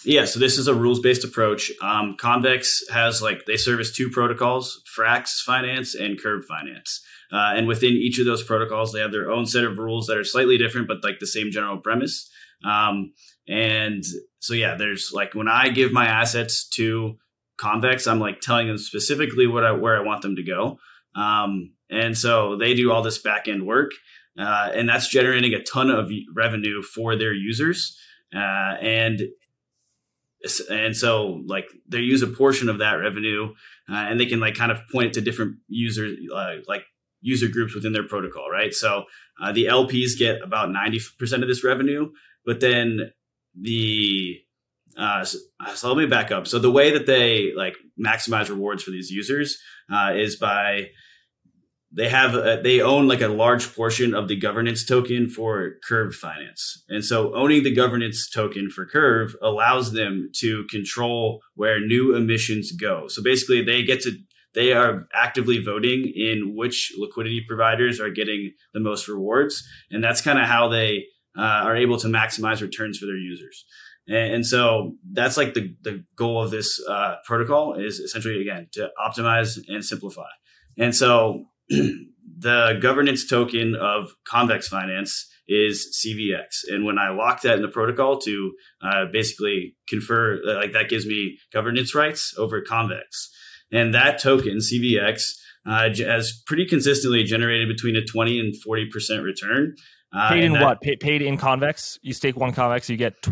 Yeah, 0.05 0.25
so 0.25 0.39
this 0.39 0.57
is 0.57 0.67
a 0.67 0.75
rules 0.75 0.99
based 0.99 1.23
approach. 1.23 1.71
Um, 1.81 2.15
Convex 2.19 2.83
has 2.91 3.23
like 3.23 3.45
they 3.47 3.57
service 3.57 3.91
two 3.91 4.09
protocols: 4.09 4.83
Frax 4.97 5.41
Finance 5.43 5.95
and 5.95 6.21
Curve 6.21 6.45
Finance. 6.45 7.01
Uh, 7.31 7.53
and 7.55 7.67
within 7.67 7.93
each 7.93 8.19
of 8.19 8.25
those 8.25 8.43
protocols, 8.43 8.91
they 8.91 8.99
have 8.99 9.11
their 9.11 9.31
own 9.31 9.47
set 9.47 9.63
of 9.63 9.79
rules 9.79 10.05
that 10.07 10.17
are 10.17 10.23
slightly 10.23 10.57
different, 10.57 10.87
but 10.87 11.03
like 11.03 11.19
the 11.19 11.27
same 11.27 11.49
general 11.49 11.77
premise. 11.77 12.29
Um, 12.63 13.13
and 13.47 14.03
so 14.39 14.53
yeah, 14.53 14.75
there's 14.75 15.11
like 15.11 15.33
when 15.33 15.47
I 15.47 15.69
give 15.69 15.91
my 15.91 16.05
assets 16.05 16.67
to 16.75 17.17
Convex, 17.62 18.08
I'm 18.08 18.19
like 18.19 18.41
telling 18.41 18.67
them 18.67 18.78
specifically 18.78 19.47
what 19.47 19.63
I 19.63 19.71
where 19.71 19.95
I 19.95 20.04
want 20.04 20.24
them 20.24 20.36
to 20.36 20.43
go. 20.43 20.80
Um, 21.15 21.74
and 21.89 22.17
so 22.17 22.58
they 22.58 22.74
do 22.74 22.91
all 22.91 23.04
this 23.04 23.19
back 23.19 23.47
end 23.47 23.67
work, 23.67 23.91
uh, 24.39 24.69
and 24.74 24.89
that's 24.89 25.08
generating 25.08 25.54
a 25.54 25.63
ton 25.63 25.91
of 25.91 26.10
revenue 26.34 26.82
for 26.82 27.15
their 27.15 27.34
users. 27.34 27.97
Uh, 28.34 28.76
and 28.82 29.21
and 30.69 30.97
so 30.97 31.43
like 31.45 31.65
they 31.88 32.00
use 32.00 32.24
a 32.24 32.28
portion 32.28 32.67
of 32.69 32.80
that 32.80 32.93
revenue, 32.93 33.54
uh, 33.89 33.95
and 33.95 34.19
they 34.19 34.26
can 34.26 34.39
like 34.39 34.56
kind 34.56 34.71
of 34.71 34.80
point 34.91 35.08
it 35.08 35.13
to 35.13 35.21
different 35.21 35.58
users 35.67 36.17
uh, 36.34 36.56
like 36.67 36.84
user 37.21 37.47
groups 37.47 37.76
within 37.76 37.93
their 37.93 38.08
protocol, 38.08 38.50
right? 38.50 38.74
So 38.74 39.04
uh, 39.41 39.52
the 39.52 39.65
LPs 39.65 40.17
get 40.17 40.41
about 40.41 40.71
ninety 40.71 41.00
percent 41.19 41.43
of 41.43 41.50
this 41.50 41.63
revenue, 41.63 42.12
but 42.45 42.60
then 42.60 43.12
the 43.60 44.41
uh, 44.97 45.23
so, 45.23 45.38
so, 45.73 45.88
let 45.88 45.97
me 45.97 46.06
back 46.06 46.32
up. 46.32 46.47
So 46.47 46.60
the 46.60 46.71
way 46.71 46.91
that 46.91 47.06
they 47.06 47.54
like 47.56 47.75
maximize 47.99 48.49
rewards 48.49 48.84
for 48.84 48.91
these 48.91 49.10
users 49.10 49.58
uh, 49.91 50.13
is 50.15 50.36
by 50.36 50.89
they 51.93 52.10
have 52.10 52.36
a, 52.36 52.62
they 52.63 52.82
own 52.82 53.08
like 53.08 53.21
a 53.21 53.27
large 53.27 53.73
portion 53.75 54.13
of 54.13 54.27
the 54.27 54.36
governance 54.36 54.86
token 54.86 55.30
for 55.30 55.73
Curve 55.88 56.15
Finance, 56.15 56.84
and 56.89 57.04
so 57.04 57.36
owning 57.36 57.63
the 57.63 57.73
governance 57.73 58.30
token 58.30 58.69
for 58.69 58.86
Curve 58.86 59.36
allows 59.41 59.93
them 59.93 60.30
to 60.38 60.65
control 60.69 61.41
where 61.56 61.80
new 61.80 62.15
emissions 62.15 62.71
go. 62.71 63.08
So 63.08 63.21
basically, 63.21 63.63
they 63.63 63.84
get 63.84 64.01
to 64.01 64.12
they 64.54 64.73
are 64.73 65.08
actively 65.13 65.63
voting 65.63 66.12
in 66.13 66.56
which 66.56 66.91
liquidity 66.97 67.43
providers 67.47 67.99
are 67.99 68.10
getting 68.10 68.51
the 68.73 68.80
most 68.80 69.08
rewards, 69.08 69.63
and 69.89 70.04
that's 70.04 70.21
kind 70.21 70.39
of 70.39 70.45
how 70.45 70.67
they 70.67 71.06
uh, 71.38 71.41
are 71.41 71.75
able 71.75 71.97
to 71.99 72.08
maximize 72.08 72.62
returns 72.62 72.97
for 72.97 73.06
their 73.06 73.17
users. 73.17 73.65
And, 74.07 74.35
and 74.35 74.45
so 74.45 74.95
that's 75.11 75.37
like 75.37 75.53
the, 75.53 75.75
the 75.81 76.03
goal 76.15 76.43
of 76.43 76.51
this 76.51 76.79
uh, 76.87 77.15
protocol 77.25 77.75
is 77.75 77.99
essentially, 77.99 78.41
again, 78.41 78.67
to 78.73 78.89
optimize 78.99 79.59
and 79.67 79.83
simplify. 79.83 80.29
And 80.77 80.95
so 80.95 81.45
the 81.69 82.79
governance 82.81 83.27
token 83.27 83.75
of 83.75 84.13
Convex 84.25 84.67
Finance 84.67 85.29
is 85.47 86.01
CVX. 86.05 86.63
And 86.69 86.85
when 86.85 86.97
I 86.97 87.09
lock 87.09 87.41
that 87.41 87.55
in 87.55 87.61
the 87.61 87.67
protocol 87.67 88.19
to 88.19 88.51
uh, 88.81 89.05
basically 89.11 89.75
confer, 89.87 90.39
uh, 90.47 90.55
like 90.55 90.71
that 90.73 90.89
gives 90.89 91.05
me 91.05 91.39
governance 91.51 91.93
rights 91.93 92.33
over 92.37 92.61
Convex. 92.61 93.29
And 93.71 93.93
that 93.93 94.19
token, 94.19 94.57
CVX, 94.57 95.31
uh, 95.65 95.89
has 95.97 96.41
pretty 96.45 96.65
consistently 96.65 97.23
generated 97.23 97.67
between 97.67 97.95
a 97.95 98.03
20 98.03 98.39
and 98.39 98.53
40% 98.65 99.23
return. 99.23 99.75
Uh, 100.13 100.29
paid 100.29 100.43
in 100.43 100.53
that, 100.53 100.63
what? 100.63 100.81
Pa- 100.81 100.91
paid 100.99 101.21
in 101.21 101.37
Convex? 101.37 101.99
You 102.01 102.13
stake 102.13 102.35
one 102.35 102.53
Convex, 102.53 102.89
you 102.89 102.97
get 102.97 103.27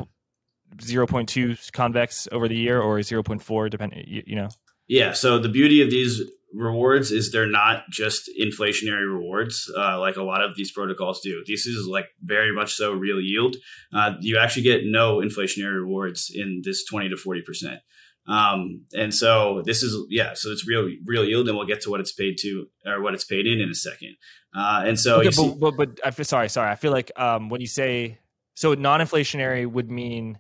0.2 0.78 1.72
convex 1.72 2.28
over 2.32 2.48
the 2.48 2.56
year 2.56 2.82
or 2.82 3.00
0.4 3.00 3.70
depending 3.70 4.04
you, 4.08 4.24
you, 4.26 4.36
know? 4.36 4.50
Yeah 4.88 5.14
so 5.14 5.40
the 5.40 5.50
beauty 5.50 5.82
of 5.82 5.90
these 5.90 6.22
rewards 6.54 7.12
is 7.12 7.32
they're 7.32 7.48
not 7.48 7.84
just 7.90 8.30
inflationary 8.40 9.12
rewards 9.12 9.72
uh, 9.78 10.00
like 10.00 10.16
a 10.16 10.24
lot 10.24 10.44
of 10.44 10.56
these 10.56 10.72
protocols 10.72 11.22
do. 11.22 11.44
This 11.46 11.66
is 11.66 11.86
like 11.88 12.08
very 12.24 12.54
much 12.54 12.74
so 12.74 12.94
real 12.94 13.22
yield. 13.22 13.56
Uh, 13.94 14.14
you 14.20 14.38
actually 14.38 14.64
get 14.64 14.82
no 14.86 15.18
inflationary 15.18 15.76
rewards 15.76 16.32
in 16.34 16.62
this 16.64 16.84
20 16.86 17.10
to 17.10 17.18
40 17.18 17.42
percent. 17.42 17.80
Um, 18.28 18.86
and 18.94 19.14
so 19.14 19.64
this 19.66 19.82
is 19.82 19.98
yeah 20.10 20.34
so 20.36 20.52
it's 20.52 20.68
real 20.68 20.90
real 21.06 21.26
yield 21.26 21.48
and 21.48 21.58
we'll 21.58 21.66
get 21.66 21.82
to 21.82 21.90
what 21.90 22.00
it's 22.00 22.12
paid 22.12 22.38
to 22.42 22.68
or 22.86 23.02
what 23.02 23.14
it's 23.14 23.26
paid 23.26 23.48
in 23.48 23.60
in 23.60 23.70
a 23.70 23.76
second. 23.76 24.16
Uh, 24.56 24.84
and 24.86 25.00
so 25.00 25.20
okay, 25.22 25.30
but, 25.36 25.60
but, 25.60 25.78
but 25.78 26.00
I 26.06 26.12
feel 26.12 26.26
sorry 26.26 26.50
sorry 26.50 26.70
I 26.72 26.76
feel 26.76 26.92
like 26.92 27.12
um, 27.16 27.50
when 27.50 27.62
you 27.62 27.68
say 27.68 28.20
so 28.56 28.74
non-inflationary 28.74 29.66
would 29.66 29.90
mean 29.90 30.38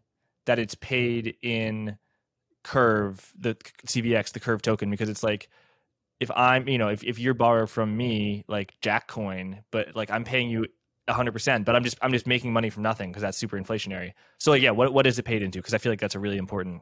that 0.50 0.58
it's 0.58 0.74
paid 0.76 1.36
in 1.44 1.96
curve 2.64 3.32
the 3.40 3.54
cvx 3.86 4.32
the 4.32 4.40
curve 4.40 4.64
token 4.64 4.90
because 4.90 5.08
it's 5.08 5.22
like 5.22 5.48
if 6.20 6.32
i'm 6.32 6.68
you 6.68 6.80
know 6.80 6.90
if, 6.90 7.04
if 7.04 7.20
you're 7.20 7.36
borrow 7.36 7.68
from 7.68 7.96
me 7.96 8.44
like 8.48 8.74
jack 8.82 9.08
coin 9.08 9.62
but 9.70 9.96
like 9.96 10.10
i'm 10.10 10.24
paying 10.24 10.50
you 10.50 10.66
100% 11.08 11.66
but 11.66 11.76
i'm 11.76 11.84
just 11.84 12.00
i'm 12.02 12.12
just 12.12 12.26
making 12.26 12.52
money 12.52 12.72
from 12.72 12.82
nothing 12.82 13.12
because 13.12 13.22
that's 13.22 13.38
super 13.38 13.60
inflationary. 13.60 14.14
So 14.40 14.50
like, 14.52 14.64
yeah 14.64 14.72
what, 14.72 14.92
what 14.92 15.06
is 15.06 15.20
it 15.20 15.24
paid 15.24 15.44
into? 15.44 15.60
Because 15.60 15.76
i 15.76 15.78
feel 15.78 15.92
like 15.92 16.00
that's 16.00 16.16
a 16.16 16.20
really 16.20 16.38
important 16.38 16.82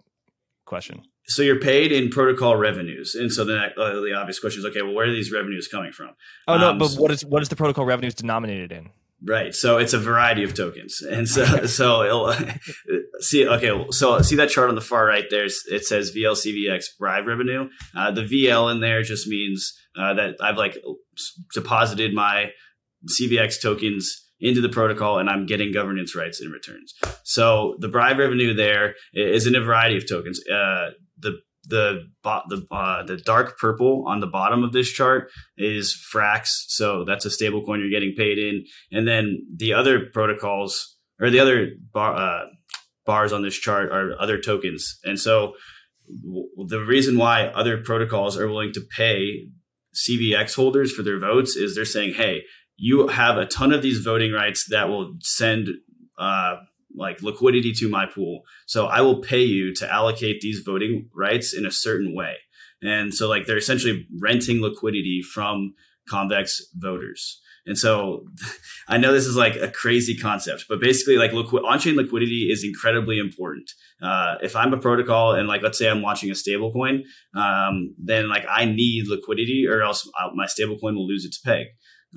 question. 0.66 1.02
So 1.28 1.42
you're 1.42 1.60
paid 1.60 1.92
in 1.92 2.10
protocol 2.10 2.56
revenues 2.56 3.16
and 3.16 3.32
so 3.32 3.44
then 3.44 3.72
uh, 3.78 4.00
the 4.02 4.14
obvious 4.16 4.40
question 4.40 4.60
is 4.60 4.66
okay 4.66 4.82
well 4.82 4.94
where 4.94 5.08
are 5.08 5.12
these 5.12 5.32
revenues 5.32 5.68
coming 5.68 5.92
from? 5.92 6.12
Oh 6.48 6.58
no 6.58 6.72
um, 6.72 6.78
but 6.78 6.90
so, 6.90 7.02
what 7.02 7.12
is 7.12 7.26
what 7.26 7.42
is 7.42 7.50
the 7.50 7.58
protocol 7.58 7.86
revenues 7.86 8.16
denominated 8.16 8.72
in 8.72 8.92
Right. 9.24 9.56
So 9.56 9.78
it's 9.78 9.94
a 9.94 10.00
variety 10.00 10.44
of 10.44 10.54
tokens. 10.54 11.02
And 11.02 11.28
so, 11.28 11.44
so 11.66 12.04
it'll 12.04 12.34
see, 13.20 13.48
okay. 13.48 13.86
So 13.92 14.22
see 14.22 14.36
that 14.36 14.50
chart 14.50 14.70
on 14.70 14.76
the 14.76 14.82
far 14.82 15.06
right 15.06 15.26
there. 15.30 15.46
it 15.46 15.86
says 15.86 16.16
VLCVX 16.16 16.86
Bribe 17.00 17.26
revenue. 17.26 17.70
Uh, 17.96 18.12
the 18.12 18.22
VL 18.24 18.72
in 18.72 18.80
there 18.80 19.02
just 19.02 19.28
means 19.28 19.74
uh, 19.98 20.14
that 20.14 20.36
I've 20.40 20.58
like 20.58 20.78
deposited 21.54 22.14
my 22.14 22.52
CVX 23.20 23.62
tokens 23.62 24.24
into 24.40 24.62
the 24.62 24.70
protocol 24.70 25.18
and 25.18 25.30
I'm 25.30 25.46
getting 25.46 25.74
governance 25.74 26.16
rights 26.16 26.42
in 26.42 26.52
returns. 26.52 26.94
So 27.24 27.76
the 27.80 27.88
bribe 27.88 28.20
revenue 28.20 28.54
there 28.54 28.96
is 29.14 29.48
in 29.48 29.56
a 29.56 29.62
variety 29.62 29.98
of 29.98 30.08
tokens. 30.08 30.40
Uh, 30.48 30.92
the 31.18 31.40
the 31.68 32.04
the 32.24 32.66
uh, 32.72 33.04
the 33.04 33.18
dark 33.18 33.58
purple 33.58 34.06
on 34.08 34.20
the 34.20 34.28
bottom 34.28 34.64
of 34.64 34.74
this 34.74 34.90
chart 34.90 35.30
is 35.58 35.98
Frax, 36.14 36.48
so 36.68 37.04
that's 37.04 37.26
a 37.26 37.32
stable 37.32 37.64
coin 37.64 37.80
you're 37.80 37.90
getting 37.90 38.16
paid 38.16 38.38
in, 38.38 38.66
and 38.92 39.08
then 39.08 39.46
the 39.56 39.74
other 39.74 40.06
protocols 40.14 40.98
or 41.20 41.30
the 41.30 41.40
other 41.40 41.72
bar, 41.94 42.16
uh, 42.16 42.46
bars 43.06 43.34
on 43.34 43.42
this 43.42 43.56
chart 43.56 43.92
are 43.92 44.20
other 44.20 44.40
tokens, 44.40 45.00
and 45.04 45.20
so 45.20 45.54
w- 46.24 46.48
the 46.68 46.80
reason 46.80 47.18
why 47.18 47.48
other 47.48 47.78
protocols 47.78 48.38
are 48.38 48.48
willing 48.48 48.74
to 48.74 48.82
pay 48.96 49.48
CVX 49.96 50.56
holders 50.56 50.92
for 50.92 51.04
their 51.04 51.20
votes 51.20 51.56
is 51.56 51.76
they're 51.76 51.86
saying, 51.86 52.14
hey, 52.14 52.44
you 52.78 53.08
have 53.08 53.38
a 53.38 53.46
ton 53.46 53.74
of 53.74 53.82
these 53.82 54.00
voting 54.00 54.32
rights 54.32 54.66
that 54.70 54.88
will 54.88 55.16
send 55.22 55.70
uh, 56.20 56.58
like 56.96 57.22
liquidity 57.22 57.74
to 57.74 57.90
my 57.90 58.06
pool. 58.06 58.42
So 58.66 58.88
I 58.88 59.02
will 59.02 59.22
pay 59.22 59.44
you 59.44 59.74
to 59.76 59.92
allocate 59.92 60.42
these 60.42 60.62
voting 60.66 61.10
rights 61.14 61.54
in 61.54 61.66
a 61.66 61.72
certain 61.72 62.16
way. 62.16 62.36
And 62.82 63.14
so 63.14 63.28
like 63.28 63.46
they're 63.46 63.58
essentially 63.58 64.08
renting 64.20 64.62
liquidity 64.62 65.22
from 65.22 65.74
convex 66.10 66.62
voters. 66.76 67.42
And 67.66 67.78
so 67.78 68.26
I 68.88 68.98
know 68.98 69.12
this 69.12 69.26
is 69.26 69.36
like 69.36 69.56
a 69.56 69.70
crazy 69.70 70.16
concept, 70.18 70.66
but 70.70 70.80
basically 70.80 71.18
like 71.18 71.32
liqu- 71.32 71.64
on-chain 71.64 71.96
liquidity 71.96 72.50
is 72.52 72.64
incredibly 72.64 73.20
important. 73.20 73.70
Uh, 74.02 74.36
if 74.42 74.56
I'm 74.56 74.74
a 74.74 74.78
protocol 74.78 75.34
and 75.34 75.48
like, 75.48 75.62
let's 75.62 75.78
say 75.78 75.90
I'm 75.90 76.02
launching 76.02 76.32
a 76.32 76.36
stable 76.36 76.72
coin, 76.72 77.04
um, 77.36 77.94
then 77.98 78.30
like 78.30 78.46
I 78.50 78.66
need 78.66 79.08
liquidity 79.08 79.66
or 79.68 79.82
else 79.82 80.10
my 80.34 80.46
stable 80.46 80.78
coin 80.78 80.96
will 80.96 81.08
lose 81.08 81.26
its 81.26 81.40
peg. 81.40 81.68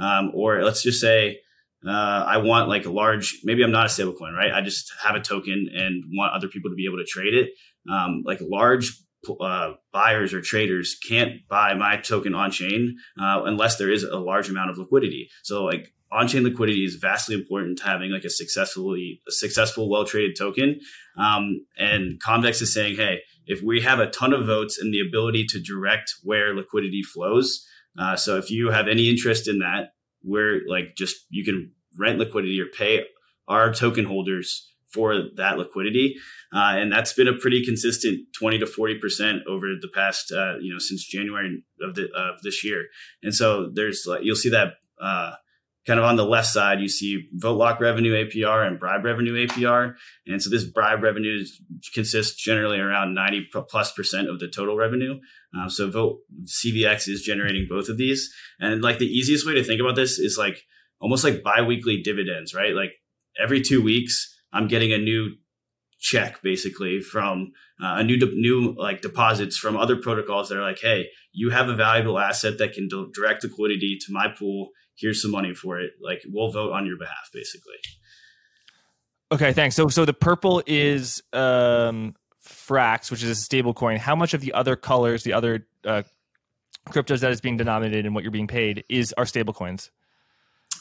Um, 0.00 0.30
or 0.34 0.62
let's 0.62 0.82
just 0.82 1.00
say, 1.00 1.40
uh, 1.86 2.24
I 2.26 2.38
want 2.38 2.68
like 2.68 2.84
a 2.84 2.90
large, 2.90 3.40
maybe 3.44 3.62
I'm 3.62 3.72
not 3.72 3.86
a 3.86 3.88
stablecoin, 3.88 4.34
right? 4.36 4.52
I 4.52 4.60
just 4.60 4.92
have 5.02 5.16
a 5.16 5.20
token 5.20 5.68
and 5.74 6.04
want 6.12 6.34
other 6.34 6.48
people 6.48 6.70
to 6.70 6.76
be 6.76 6.86
able 6.86 6.98
to 6.98 7.04
trade 7.04 7.34
it. 7.34 7.50
Um, 7.90 8.22
like 8.26 8.40
large 8.42 8.92
uh, 9.40 9.72
buyers 9.92 10.34
or 10.34 10.40
traders 10.40 10.96
can't 11.08 11.46
buy 11.48 11.74
my 11.74 11.96
token 11.96 12.34
on 12.34 12.50
chain 12.50 12.96
uh, 13.20 13.42
unless 13.44 13.76
there 13.76 13.90
is 13.90 14.02
a 14.02 14.18
large 14.18 14.48
amount 14.48 14.70
of 14.70 14.78
liquidity. 14.78 15.28
So 15.42 15.64
like 15.64 15.92
on 16.12 16.28
chain 16.28 16.44
liquidity 16.44 16.84
is 16.84 16.96
vastly 16.96 17.34
important 17.34 17.78
to 17.78 17.84
having 17.84 18.10
like 18.10 18.24
a 18.24 18.30
successfully 18.30 19.22
a 19.28 19.32
successful, 19.32 19.88
well 19.88 20.04
traded 20.04 20.36
token. 20.36 20.80
Um, 21.16 21.66
and 21.78 22.20
Convex 22.20 22.60
is 22.60 22.74
saying, 22.74 22.96
hey, 22.96 23.20
if 23.46 23.62
we 23.62 23.80
have 23.80 24.00
a 24.00 24.10
ton 24.10 24.32
of 24.32 24.46
votes 24.46 24.78
and 24.78 24.92
the 24.92 25.00
ability 25.00 25.46
to 25.50 25.60
direct 25.60 26.12
where 26.24 26.54
liquidity 26.54 27.02
flows, 27.02 27.66
uh, 27.98 28.16
so 28.16 28.36
if 28.36 28.50
you 28.50 28.70
have 28.70 28.86
any 28.88 29.08
interest 29.08 29.48
in 29.48 29.58
that, 29.60 29.90
we're 30.22 30.62
like 30.68 30.96
just 30.96 31.26
you 31.30 31.44
can 31.44 31.72
rent 31.98 32.18
liquidity 32.18 32.60
or 32.60 32.66
pay 32.66 33.04
our 33.48 33.72
token 33.72 34.04
holders 34.04 34.70
for 34.92 35.14
that 35.36 35.58
liquidity. 35.58 36.16
Uh, 36.52 36.74
and 36.74 36.92
that's 36.92 37.12
been 37.12 37.28
a 37.28 37.36
pretty 37.36 37.64
consistent 37.64 38.26
20 38.38 38.58
to 38.58 38.66
40% 38.66 39.44
over 39.48 39.66
the 39.80 39.88
past, 39.94 40.32
uh, 40.32 40.56
you 40.60 40.72
know, 40.72 40.78
since 40.78 41.04
January 41.04 41.62
of, 41.80 41.94
the, 41.94 42.08
of 42.12 42.42
this 42.42 42.64
year. 42.64 42.86
And 43.22 43.34
so 43.34 43.70
there's 43.72 44.04
like, 44.06 44.22
you'll 44.24 44.36
see 44.36 44.50
that 44.50 44.74
uh, 45.00 45.32
kind 45.90 45.98
of 45.98 46.06
on 46.06 46.14
the 46.14 46.24
left 46.24 46.46
side, 46.46 46.80
you 46.80 46.88
see 46.88 47.26
vote 47.32 47.56
lock 47.56 47.80
revenue 47.80 48.12
APR 48.12 48.64
and 48.64 48.78
bribe 48.78 49.04
revenue 49.04 49.44
APR. 49.44 49.96
And 50.24 50.40
so 50.40 50.48
this 50.48 50.62
bribe 50.62 51.02
revenue 51.02 51.44
consists 51.92 52.40
generally 52.40 52.78
around 52.78 53.12
90 53.12 53.48
plus 53.68 53.90
percent 53.90 54.28
of 54.28 54.38
the 54.38 54.46
total 54.46 54.76
revenue. 54.76 55.18
Um, 55.52 55.68
so 55.68 55.90
vote 55.90 56.20
CVX 56.44 57.08
is 57.08 57.22
generating 57.22 57.66
both 57.68 57.88
of 57.88 57.98
these. 57.98 58.32
And 58.60 58.82
like 58.82 58.98
the 58.98 59.12
easiest 59.12 59.44
way 59.44 59.54
to 59.54 59.64
think 59.64 59.80
about 59.80 59.96
this 59.96 60.20
is 60.20 60.38
like 60.38 60.62
almost 61.00 61.24
like 61.24 61.42
biweekly 61.42 62.02
dividends, 62.02 62.54
right? 62.54 62.72
Like 62.72 62.92
every 63.42 63.60
two 63.60 63.82
weeks, 63.82 64.32
I'm 64.52 64.68
getting 64.68 64.92
a 64.92 64.98
new 64.98 65.32
check 65.98 66.40
basically 66.40 67.00
from 67.00 67.50
uh, 67.82 67.96
a 67.96 68.04
new 68.04 68.16
de- 68.16 68.40
new 68.40 68.76
like 68.78 69.02
deposits 69.02 69.58
from 69.58 69.76
other 69.76 69.96
protocols 69.96 70.50
that 70.50 70.58
are 70.58 70.62
like, 70.62 70.78
hey, 70.80 71.08
you 71.32 71.50
have 71.50 71.68
a 71.68 71.74
valuable 71.74 72.16
asset 72.16 72.58
that 72.58 72.74
can 72.74 72.88
direct 73.12 73.42
liquidity 73.42 73.98
to 74.00 74.12
my 74.12 74.28
pool. 74.28 74.68
Here's 75.00 75.22
some 75.22 75.30
money 75.30 75.54
for 75.54 75.80
it. 75.80 75.92
Like 76.00 76.22
we'll 76.28 76.50
vote 76.50 76.72
on 76.72 76.86
your 76.86 76.96
behalf, 76.96 77.30
basically. 77.32 77.76
Okay, 79.32 79.52
thanks. 79.52 79.76
So 79.76 79.88
so 79.88 80.04
the 80.04 80.12
purple 80.12 80.62
is 80.66 81.22
um, 81.32 82.14
Frax, 82.44 83.10
which 83.10 83.22
is 83.22 83.30
a 83.30 83.34
stable 83.34 83.74
coin. 83.74 83.96
How 83.96 84.16
much 84.16 84.34
of 84.34 84.40
the 84.40 84.52
other 84.52 84.76
colors, 84.76 85.22
the 85.22 85.32
other 85.32 85.66
uh, 85.84 86.02
cryptos 86.88 87.20
that 87.20 87.30
is 87.30 87.40
being 87.40 87.56
denominated 87.56 88.06
and 88.06 88.14
what 88.14 88.24
you're 88.24 88.30
being 88.30 88.46
paid 88.46 88.84
is 88.88 89.12
are 89.16 89.26
stable 89.26 89.52
coins? 89.52 89.90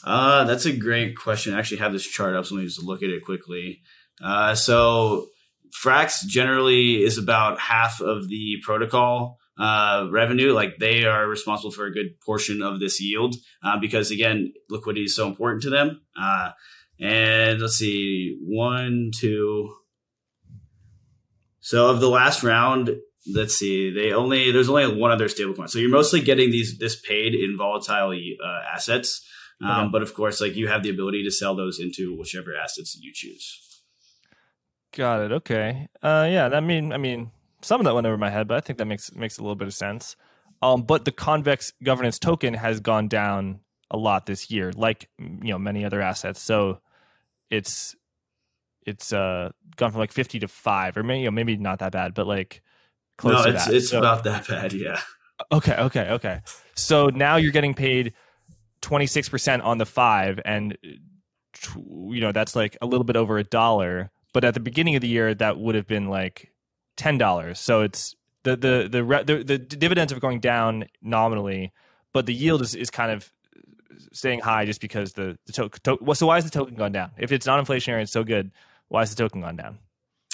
Uh, 0.02 0.44
that's 0.44 0.66
a 0.66 0.72
great 0.72 1.16
question. 1.16 1.54
I 1.54 1.58
actually 1.58 1.78
have 1.78 1.92
this 1.92 2.06
chart 2.06 2.34
up, 2.34 2.46
so 2.46 2.54
let 2.54 2.62
me 2.62 2.66
just 2.66 2.82
look 2.82 3.02
at 3.02 3.10
it 3.10 3.24
quickly. 3.24 3.82
Uh, 4.22 4.54
so 4.54 5.28
Frax 5.70 6.26
generally 6.26 7.02
is 7.02 7.18
about 7.18 7.60
half 7.60 8.00
of 8.00 8.28
the 8.28 8.56
protocol 8.62 9.38
uh, 9.58 10.08
revenue. 10.10 10.52
Like 10.52 10.78
they 10.78 11.04
are 11.04 11.28
responsible 11.28 11.70
for 11.70 11.86
a 11.86 11.92
good 11.92 12.20
portion 12.20 12.62
of 12.62 12.80
this 12.80 13.00
yield 13.00 13.36
uh, 13.62 13.78
because 13.78 14.10
again, 14.10 14.52
liquidity 14.68 15.04
is 15.04 15.16
so 15.16 15.26
important 15.26 15.62
to 15.62 15.70
them. 15.70 16.00
Uh, 16.20 16.50
and 16.98 17.60
let's 17.60 17.76
see, 17.76 18.38
one, 18.42 19.10
two. 19.14 19.74
So 21.60 21.88
of 21.88 22.00
the 22.00 22.08
last 22.08 22.42
round, 22.42 22.90
let's 23.32 23.54
see, 23.54 23.90
they 23.90 24.12
only 24.12 24.50
there's 24.50 24.68
only 24.68 24.94
one 24.94 25.10
other 25.10 25.28
stablecoin. 25.28 25.68
So 25.68 25.78
you're 25.78 25.90
mostly 25.90 26.20
getting 26.20 26.50
these 26.50 26.78
this 26.78 27.00
paid 27.00 27.34
in 27.34 27.56
volatile 27.56 28.10
uh, 28.12 28.60
assets. 28.74 29.26
Um, 29.62 29.70
okay. 29.70 29.88
But 29.92 30.02
of 30.02 30.14
course, 30.14 30.40
like 30.40 30.56
you 30.56 30.68
have 30.68 30.82
the 30.82 30.90
ability 30.90 31.22
to 31.24 31.30
sell 31.30 31.54
those 31.54 31.78
into 31.80 32.16
whichever 32.16 32.50
assets 32.56 32.98
you 33.00 33.12
choose. 33.14 33.82
Got 34.96 35.22
it. 35.22 35.32
Okay. 35.32 35.88
Uh, 36.02 36.26
yeah. 36.30 36.48
That 36.48 36.62
mean, 36.64 36.92
I 36.92 36.96
mean, 36.96 37.30
some 37.62 37.80
of 37.80 37.84
that 37.84 37.94
went 37.94 38.06
over 38.06 38.16
my 38.16 38.30
head, 38.30 38.48
but 38.48 38.56
I 38.56 38.60
think 38.60 38.78
that 38.78 38.86
makes 38.86 39.12
makes 39.14 39.38
a 39.38 39.42
little 39.42 39.56
bit 39.56 39.68
of 39.68 39.74
sense. 39.74 40.16
Um, 40.62 40.82
but 40.82 41.04
the 41.04 41.12
convex 41.12 41.72
governance 41.82 42.18
token 42.18 42.54
has 42.54 42.80
gone 42.80 43.08
down 43.08 43.60
a 43.90 43.96
lot 43.96 44.26
this 44.26 44.50
year, 44.50 44.72
like 44.74 45.08
you 45.18 45.50
know 45.50 45.58
many 45.58 45.84
other 45.84 46.00
assets. 46.00 46.40
So 46.40 46.80
it's 47.50 47.96
it's 48.86 49.12
uh 49.12 49.50
gone 49.76 49.90
from 49.92 50.00
like 50.00 50.12
fifty 50.12 50.38
to 50.40 50.48
five, 50.48 50.96
or 50.96 51.02
maybe 51.02 51.20
you 51.20 51.24
know, 51.26 51.30
maybe 51.32 51.56
not 51.56 51.78
that 51.80 51.92
bad, 51.92 52.14
but 52.14 52.26
like 52.26 52.62
close 53.18 53.44
no, 53.44 53.52
it's, 53.52 53.64
to 53.64 53.70
that. 53.70 53.72
No, 53.72 53.76
it's 53.76 53.90
so, 53.90 53.98
about 53.98 54.24
that 54.24 54.46
bad, 54.46 54.72
yeah. 54.72 55.00
Okay. 55.52 55.74
Okay. 55.74 56.10
Okay. 56.10 56.40
So 56.74 57.08
now 57.08 57.36
you're 57.36 57.52
getting 57.52 57.74
paid 57.74 58.12
twenty 58.82 59.06
six 59.06 59.28
percent 59.28 59.62
on 59.62 59.78
the 59.78 59.86
five, 59.86 60.40
and 60.44 60.76
you 60.84 62.20
know 62.20 62.32
that's 62.32 62.54
like 62.54 62.76
a 62.82 62.86
little 62.86 63.04
bit 63.04 63.16
over 63.16 63.38
a 63.38 63.44
dollar 63.44 64.10
but 64.32 64.44
at 64.44 64.54
the 64.54 64.60
beginning 64.60 64.94
of 64.94 65.02
the 65.02 65.08
year 65.08 65.34
that 65.34 65.58
would 65.58 65.74
have 65.74 65.86
been 65.86 66.08
like 66.08 66.49
ten 67.00 67.16
dollars. 67.16 67.58
So 67.58 67.80
it's 67.80 68.14
the 68.42 68.56
the 68.56 68.88
the, 68.90 69.24
the 69.24 69.42
the 69.42 69.58
dividends 69.58 70.12
are 70.12 70.20
going 70.20 70.38
down 70.38 70.84
nominally, 71.00 71.72
but 72.12 72.26
the 72.26 72.34
yield 72.34 72.60
is, 72.60 72.74
is 72.74 72.90
kind 72.90 73.10
of 73.10 73.32
staying 74.12 74.40
high 74.40 74.66
just 74.66 74.82
because 74.82 75.14
the 75.14 75.38
the 75.46 75.52
token. 75.52 75.80
To, 75.84 76.14
so 76.14 76.26
why 76.26 76.36
is 76.36 76.44
the 76.44 76.50
token 76.50 76.74
gone 76.74 76.92
down? 76.92 77.12
If 77.16 77.32
it's 77.32 77.46
non 77.46 77.64
inflationary, 77.64 78.02
it's 78.02 78.12
so 78.12 78.22
good. 78.22 78.52
Why 78.88 79.02
is 79.02 79.14
the 79.14 79.16
token 79.16 79.40
gone 79.40 79.56
down? 79.56 79.78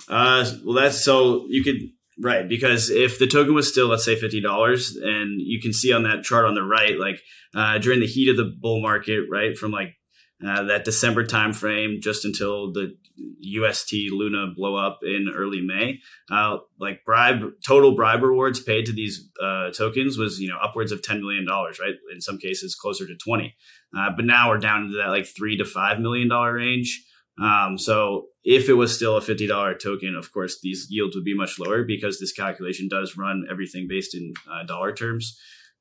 Uh, 0.09 0.45
well, 0.65 0.75
that's 0.75 1.05
so 1.05 1.47
you 1.49 1.63
could 1.63 1.77
right 2.19 2.49
because 2.49 2.91
if 2.91 3.19
the 3.19 3.27
token 3.27 3.55
was 3.55 3.69
still 3.69 3.87
let's 3.87 4.05
say 4.05 4.17
fifty 4.17 4.41
dollars, 4.41 4.97
and 4.97 5.41
you 5.41 5.61
can 5.61 5.73
see 5.73 5.93
on 5.93 6.03
that 6.03 6.25
chart 6.25 6.47
on 6.47 6.55
the 6.55 6.65
right, 6.65 6.99
like 6.99 7.23
uh, 7.55 7.79
during 7.79 8.01
the 8.01 8.07
heat 8.09 8.29
of 8.29 8.37
the 8.37 8.53
bull 8.61 8.83
market, 8.83 9.27
right 9.31 9.57
from 9.57 9.71
like 9.71 9.96
uh, 10.45 10.65
that 10.65 10.85
December 10.85 11.25
timeframe, 11.25 12.01
just 12.01 12.25
until 12.25 12.73
the 12.73 12.97
UST 13.41 13.93
Luna 14.11 14.49
blow 14.55 14.77
up 14.77 15.01
in 15.03 15.29
early 15.35 15.61
May. 15.61 16.01
Uh, 16.31 16.59
like 16.79 17.05
bribe 17.05 17.53
total 17.67 17.95
bribe 17.95 18.23
rewards 18.23 18.61
paid 18.61 18.87
to 18.87 18.93
these 18.93 19.29
uh, 19.43 19.71
tokens 19.71 20.19
was 20.19 20.39
you 20.39 20.49
know 20.49 20.59
upwards 20.63 20.93
of 20.93 21.03
ten 21.03 21.21
million 21.21 21.47
dollars, 21.47 21.79
right? 21.81 21.95
In 22.13 22.21
some 22.21 22.39
cases, 22.39 22.75
closer 22.75 23.07
to 23.07 23.17
twenty. 23.17 23.57
Uh, 23.97 24.11
but 24.15 24.25
now 24.25 24.51
we're 24.51 24.59
down 24.59 24.91
to 24.91 24.97
that 24.99 25.09
like 25.09 25.27
three 25.27 25.57
to 25.57 25.65
five 25.65 26.01
million 26.01 26.29
dollar 26.29 26.55
range. 26.55 27.05
Um, 27.41 27.77
so 27.79 28.27
if 28.45 28.69
it 28.69 28.75
was 28.75 28.95
still 28.95 29.17
a 29.17 29.23
fifty 29.23 29.47
dollar 29.47 29.75
token, 29.75 30.15
of 30.15 30.33
course 30.33 30.59
these 30.63 30.87
yields 30.91 31.15
would 31.17 31.25
be 31.25 31.37
much 31.37 31.59
lower 31.59 31.83
because 31.83 32.19
this 32.19 32.33
calculation 32.33 32.89
does 32.89 33.17
run 33.17 33.47
everything 33.51 33.87
based 33.89 34.15
in 34.15 34.35
uh, 34.51 34.65
dollar 34.65 34.93
terms. 34.93 35.39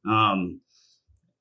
Um, 0.07 0.61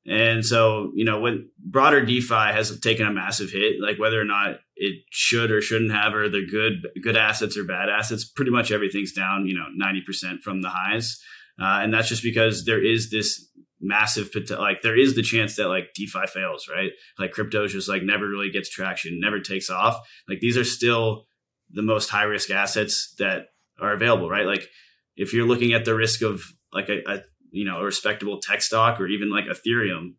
and 0.07 0.45
so, 0.45 0.93
you 0.95 1.05
know, 1.05 1.21
when 1.21 1.49
broader 1.59 2.05
DeFi 2.05 2.53
has 2.53 2.79
taken 2.81 3.07
a 3.07 3.13
massive 3.13 3.51
hit, 3.51 3.81
like 3.81 3.99
whether 3.99 4.21
or 4.21 4.25
not 4.25 4.57
it 4.77 5.03
should 5.11 5.51
or 5.51 5.63
shouldn't 5.63 5.93
have, 5.93 6.15
or 6.15 6.29
the 6.29 6.47
good 6.47 6.87
good 7.03 7.17
assets 7.17 7.57
or 7.57 7.65
bad 7.65 7.89
assets, 7.89 8.25
pretty 8.25 8.51
much 8.51 8.71
everything's 8.71 9.13
down, 9.13 9.47
you 9.47 9.55
know, 9.55 9.67
ninety 9.75 10.03
percent 10.03 10.43
from 10.43 10.61
the 10.61 10.69
highs, 10.69 11.21
uh, 11.61 11.81
and 11.83 11.93
that's 11.93 12.09
just 12.09 12.23
because 12.23 12.65
there 12.65 12.85
is 12.85 13.11
this 13.11 13.49
massive 13.81 14.31
like 14.59 14.83
there 14.83 14.99
is 14.99 15.15
the 15.15 15.23
chance 15.23 15.57
that 15.57 15.69
like 15.69 15.95
DeFi 15.95 16.27
fails, 16.27 16.69
right? 16.69 16.91
Like 17.19 17.33
crypto 17.33 17.67
just 17.67 17.89
like 17.89 18.03
never 18.03 18.29
really 18.29 18.51
gets 18.51 18.69
traction, 18.69 19.21
never 19.21 19.41
takes 19.41 19.71
off. 19.71 19.97
Like 20.29 20.41
these 20.41 20.57
are 20.57 20.65
still 20.65 21.27
the 21.71 21.83
most 21.83 22.11
high 22.11 22.25
risk 22.25 22.51
assets 22.51 23.15
that 23.19 23.49
are 23.81 23.93
available, 23.93 24.29
right? 24.29 24.47
Like 24.47 24.69
if 25.17 25.33
you're 25.33 25.47
looking 25.47 25.73
at 25.73 25.85
the 25.85 25.95
risk 25.95 26.23
of 26.23 26.43
like 26.73 26.89
a, 26.89 27.01
a 27.07 27.23
you 27.55 27.65
know 27.65 27.79
a 27.79 27.85
respectable 27.85 28.41
tech 28.41 28.61
stock 28.61 29.01
or 29.01 29.07
even 29.07 29.31
like 29.31 29.45
Ethereum, 29.45 30.15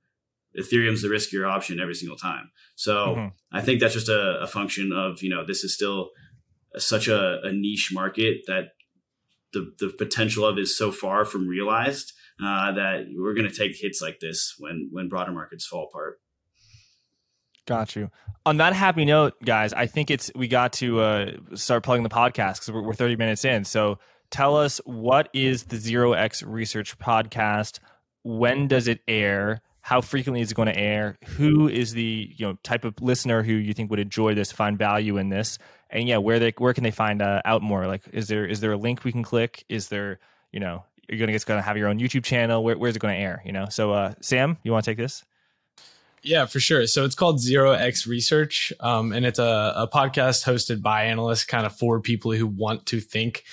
Ethereum's 0.58 1.02
the 1.02 1.10
riskier 1.10 1.48
option 1.48 1.80
every 1.80 1.94
single 1.94 2.18
time. 2.18 2.50
So 2.76 2.94
mm-hmm. 2.94 3.28
I 3.52 3.62
think 3.62 3.82
that's 3.82 3.94
just 3.94 4.10
a, 4.10 4.40
a, 4.42 4.48
function 4.48 4.92
of 4.94 5.22
you 5.22 5.30
know 5.30 5.46
this 5.46 5.64
is 5.64 5.74
still 5.74 6.12
such 6.78 7.08
a, 7.08 7.42
a 7.44 7.52
niche 7.52 7.92
market 7.94 8.42
that 8.48 8.70
the 9.52 9.74
the 9.80 9.90
potential 9.90 10.46
of 10.46 10.58
is 10.58 10.78
so 10.78 10.92
far 10.92 11.26
from 11.26 11.48
realized 11.48 12.14
uh, 12.42 12.72
that 12.72 13.06
we're 13.14 13.34
going 13.34 13.50
to 13.50 13.56
take 13.56 13.76
hits 13.76 14.02
like 14.02 14.20
this 14.22 14.56
when 14.58 14.90
when 14.92 15.10
broader 15.10 15.34
markets 15.34 15.66
fall 15.66 15.90
apart. 15.92 16.20
Got 17.68 17.96
you. 17.96 18.12
On 18.46 18.58
that 18.58 18.74
happy 18.74 19.06
note, 19.06 19.34
guys, 19.44 19.74
I 19.74 19.88
think 19.88 20.10
it's 20.10 20.32
we 20.36 20.48
got 20.48 20.74
to 20.74 21.02
uh, 21.02 21.32
start 21.56 21.84
plugging 21.84 22.04
the 22.04 22.10
podcast 22.10 22.54
because 22.54 22.72
we're, 22.72 22.84
we're 22.84 22.94
30 22.94 23.16
minutes 23.16 23.44
in. 23.44 23.66
So 23.66 23.98
tell 24.30 24.58
us 24.58 24.80
what 24.86 25.30
is 25.34 25.64
the 25.64 25.78
Zero 25.78 26.14
X 26.14 26.44
Research 26.44 26.98
podcast? 26.98 27.80
When 28.24 28.68
does 28.68 28.88
it 28.88 29.02
air? 29.08 29.62
How 29.82 30.02
frequently 30.02 30.42
is 30.42 30.52
it 30.52 30.56
going 30.56 30.68
to 30.68 30.78
air? 30.78 31.18
Who 31.38 31.68
is 31.68 31.94
the 31.94 32.34
you 32.36 32.46
know 32.46 32.58
type 32.64 32.86
of 32.86 33.00
listener 33.02 33.44
who 33.44 33.54
you 33.54 33.74
think 33.74 33.90
would 33.92 34.00
enjoy 34.00 34.34
this, 34.34 34.52
find 34.52 34.78
value 34.78 35.18
in 35.18 35.30
this? 35.30 35.58
And 35.90 36.08
yeah, 36.08 36.18
where 36.18 36.40
they 36.40 36.54
where 36.58 36.74
can 36.74 36.84
they 36.84 36.92
find 36.92 37.22
uh, 37.22 37.42
out 37.46 37.62
more? 37.62 37.86
Like, 37.88 38.04
is 38.12 38.28
there 38.28 38.46
is 38.46 38.60
there 38.62 38.72
a 38.72 38.78
link 38.78 39.04
we 39.04 39.12
can 39.12 39.24
click? 39.24 39.64
Is 39.70 39.90
there 39.90 40.20
you 40.52 40.60
know 40.60 40.84
you're 41.08 41.20
gonna 41.20 41.32
get 41.32 41.42
to 41.42 41.62
have 41.62 41.78
your 41.78 41.88
own 41.88 42.00
YouTube 42.00 42.24
channel? 42.24 42.64
Where, 42.64 42.78
where's 42.78 42.96
it 42.96 43.00
going 43.00 43.16
to 43.16 43.22
air? 43.22 43.42
You 43.46 43.52
know, 43.52 43.68
so 43.70 43.92
uh, 43.92 44.14
Sam, 44.22 44.58
you 44.64 44.72
want 44.72 44.86
to 44.86 44.92
take 44.92 44.98
this? 44.98 45.24
Yeah, 46.24 46.48
for 46.48 46.60
sure. 46.60 46.88
So 46.88 47.06
it's 47.06 47.14
called 47.14 47.40
Zero 47.40 47.74
X 47.74 48.08
Research, 48.08 48.74
um, 48.80 49.14
and 49.14 49.28
it's 49.28 49.38
a, 49.38 49.74
a 49.76 49.88
podcast 49.88 50.44
hosted 50.44 50.82
by 50.82 51.04
analysts, 51.04 51.46
kind 51.46 51.68
of 51.68 51.78
for 51.78 52.02
people 52.02 52.32
who 52.32 52.48
want 52.48 52.88
to 52.88 53.00
think 53.00 53.44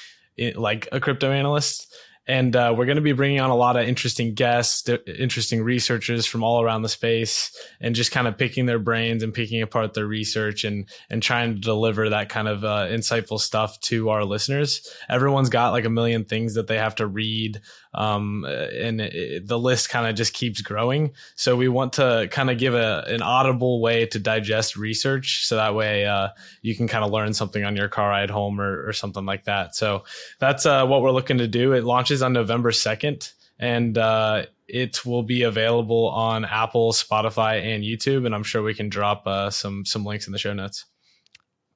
like 0.56 0.88
a 0.92 1.00
crypto 1.00 1.30
analyst. 1.30 1.94
And 2.24 2.54
uh, 2.54 2.72
we're 2.76 2.86
going 2.86 2.96
to 2.96 3.02
be 3.02 3.12
bringing 3.12 3.40
on 3.40 3.50
a 3.50 3.56
lot 3.56 3.76
of 3.76 3.88
interesting 3.88 4.34
guests, 4.34 4.88
interesting 5.08 5.60
researchers 5.64 6.24
from 6.24 6.44
all 6.44 6.62
around 6.62 6.82
the 6.82 6.88
space, 6.88 7.50
and 7.80 7.96
just 7.96 8.12
kind 8.12 8.28
of 8.28 8.38
picking 8.38 8.66
their 8.66 8.78
brains 8.78 9.24
and 9.24 9.34
picking 9.34 9.60
apart 9.60 9.94
their 9.94 10.06
research 10.06 10.62
and 10.62 10.88
and 11.10 11.20
trying 11.20 11.54
to 11.54 11.60
deliver 11.60 12.10
that 12.10 12.28
kind 12.28 12.46
of 12.46 12.62
uh, 12.62 12.86
insightful 12.86 13.40
stuff 13.40 13.80
to 13.80 14.10
our 14.10 14.24
listeners. 14.24 14.88
Everyone's 15.08 15.48
got 15.48 15.72
like 15.72 15.84
a 15.84 15.90
million 15.90 16.24
things 16.24 16.54
that 16.54 16.68
they 16.68 16.78
have 16.78 16.94
to 16.96 17.08
read 17.08 17.60
um, 17.94 18.44
and 18.44 19.00
it, 19.00 19.46
the 19.46 19.58
list 19.58 19.90
kind 19.90 20.06
of 20.06 20.14
just 20.14 20.32
keeps 20.32 20.60
growing. 20.62 21.12
So 21.34 21.56
we 21.56 21.68
want 21.68 21.94
to 21.94 22.28
kind 22.30 22.50
of 22.50 22.58
give 22.58 22.74
a 22.74 23.04
an 23.06 23.22
audible 23.22 23.80
way 23.80 24.06
to 24.06 24.18
digest 24.18 24.76
research, 24.76 25.46
so 25.46 25.56
that 25.56 25.74
way 25.74 26.06
uh, 26.06 26.28
you 26.62 26.74
can 26.74 26.88
kind 26.88 27.04
of 27.04 27.10
learn 27.10 27.34
something 27.34 27.64
on 27.64 27.76
your 27.76 27.88
car 27.88 28.08
ride 28.08 28.30
home 28.30 28.60
or, 28.60 28.88
or 28.88 28.92
something 28.92 29.26
like 29.26 29.44
that. 29.44 29.74
So 29.74 30.04
that's 30.38 30.66
uh, 30.66 30.86
what 30.86 31.02
we're 31.02 31.10
looking 31.10 31.38
to 31.38 31.48
do. 31.48 31.72
It 31.72 31.84
launches 31.84 32.22
on 32.22 32.32
November 32.32 32.72
second, 32.72 33.32
and 33.58 33.98
uh, 33.98 34.46
it 34.66 35.04
will 35.04 35.22
be 35.22 35.42
available 35.42 36.08
on 36.08 36.44
Apple, 36.44 36.92
Spotify, 36.92 37.62
and 37.62 37.84
YouTube. 37.84 38.24
And 38.24 38.34
I'm 38.34 38.42
sure 38.42 38.62
we 38.62 38.74
can 38.74 38.88
drop 38.88 39.26
uh, 39.26 39.50
some 39.50 39.84
some 39.84 40.04
links 40.04 40.26
in 40.26 40.32
the 40.32 40.38
show 40.38 40.54
notes. 40.54 40.86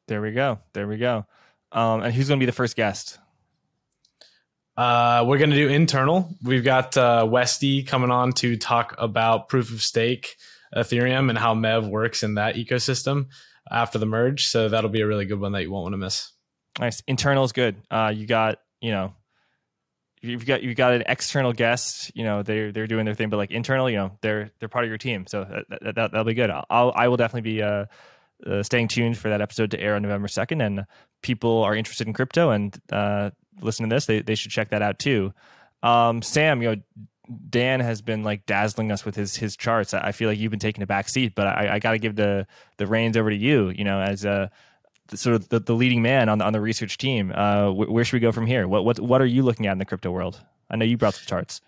There 0.07 0.23
we 0.23 0.33
go. 0.33 0.61
There 0.73 0.87
we 0.87 0.97
go. 0.99 1.27
Um, 1.73 2.03
and 2.03 2.15
who's 2.15 2.29
going 2.29 2.39
to 2.39 2.43
be 2.43 2.47
the 2.47 2.53
first 2.53 2.77
guest? 2.77 3.19
Uh, 4.77 5.25
we're 5.27 5.39
going 5.39 5.51
to 5.51 5.57
do 5.57 5.69
internal. 5.69 6.35
We've 6.43 6.65
got 6.65 6.97
uh, 6.97 7.27
Westy 7.29 7.83
coming 7.83 8.11
on 8.11 8.33
to 8.35 8.57
talk 8.57 8.95
about 8.99 9.49
proof 9.49 9.73
of 9.73 9.83
stake. 9.83 10.37
Ethereum 10.75 11.31
and 11.31 11.39
how 11.39 11.55
Mev 11.55 11.89
works 11.89 12.23
in 12.23 12.35
that 12.35 12.57
ecosystem 12.57 13.29
after 13.71 13.99
the 13.99 14.07
merge. 14.07 14.49
So 14.49 14.69
that'll 14.69 14.91
be 14.91 15.01
a 15.01 15.07
really 15.07 15.25
good 15.25 15.41
one 15.41 15.53
that 15.53 15.63
you 15.63 15.71
won't 15.71 15.85
want 15.85 15.93
to 15.95 15.99
miss. 15.99 16.33
Nice. 16.79 17.03
Internal 17.07 17.45
is 17.45 17.53
good. 17.53 17.77
Uh, 17.91 18.13
you 18.15 18.27
got, 18.27 18.59
you 18.81 18.91
know, 18.91 19.15
you've 20.21 20.45
got 20.45 20.63
you've 20.63 20.77
got 20.77 20.93
an 20.93 21.05
external 21.07 21.53
guest. 21.53 22.13
You 22.15 22.25
know, 22.25 22.43
they're 22.43 22.73
they're 22.73 22.87
doing 22.87 23.05
their 23.05 23.15
thing, 23.15 23.31
but 23.31 23.39
like 23.39 23.51
internal, 23.51 23.89
you 23.89 23.97
know, 23.97 24.19
they're 24.21 24.51
they're 24.59 24.69
part 24.69 24.85
of 24.85 24.89
your 24.89 24.99
team. 24.99 25.27
So 25.27 25.65
that, 25.81 25.95
that 25.95 26.13
will 26.13 26.25
be 26.25 26.35
good. 26.35 26.51
I'll 26.51 26.93
I 26.95 27.09
will 27.09 27.17
definitely 27.17 27.53
be 27.53 27.63
uh, 27.63 27.87
uh, 28.47 28.63
staying 28.63 28.89
tuned 28.89 29.17
for 29.17 29.31
that 29.31 29.41
episode 29.41 29.71
to 29.71 29.81
air 29.81 29.95
on 29.95 30.03
November 30.03 30.29
second. 30.29 30.61
And 30.61 30.85
people 31.23 31.63
are 31.63 31.75
interested 31.75 32.07
in 32.07 32.13
crypto 32.13 32.51
and 32.51 32.79
uh, 32.93 33.31
listen 33.61 33.89
to 33.89 33.95
this, 33.95 34.07
they 34.07 34.23
they 34.23 34.35
should 34.35 34.51
check 34.51 34.71
that 34.71 34.83
out 34.83 34.99
too. 34.99 35.33
Um, 35.83 36.23
Sam, 36.23 36.63
you 36.63 36.77
know, 36.77 36.83
Dan 37.51 37.81
has 37.81 38.03
been 38.03 38.23
like 38.23 38.47
dazzling 38.47 38.93
us 38.93 39.05
with 39.05 39.15
his 39.15 39.37
his 39.37 39.57
charts. 39.57 39.95
I 39.95 40.13
feel 40.13 40.29
like 40.29 40.39
you've 40.39 40.51
been 40.51 40.59
taking 40.61 40.83
a 40.83 40.87
back 40.87 41.09
seat, 41.09 41.35
but 41.35 41.47
I, 41.47 41.75
I 41.75 41.79
got 41.79 41.93
to 41.93 41.99
give 41.99 42.17
the 42.17 42.47
the 42.77 42.87
reins 42.87 43.17
over 43.17 43.31
to 43.31 43.37
you. 43.37 43.71
You 43.71 43.85
know, 43.85 44.01
as 44.01 44.25
a 44.25 44.51
sort 45.15 45.37
of 45.37 45.49
the, 45.49 45.61
the 45.61 45.75
leading 45.75 46.03
man 46.03 46.29
on 46.29 46.39
the, 46.39 46.45
on 46.45 46.53
the 46.53 46.61
research 46.61 46.99
team. 46.99 47.33
Uh, 47.35 47.71
wh- 47.71 47.91
where 47.91 48.05
should 48.05 48.15
we 48.15 48.21
go 48.21 48.33
from 48.33 48.47
here? 48.47 48.67
What 48.67 48.85
what 48.85 48.99
what 49.01 49.21
are 49.21 49.27
you 49.27 49.43
looking 49.43 49.67
at 49.67 49.73
in 49.73 49.79
the 49.79 49.85
crypto 49.85 50.11
world? 50.11 50.41
I 50.71 50.77
know 50.77 50.85
you 50.85 50.97
brought 50.97 51.15
some 51.15 51.27
charts. 51.27 51.61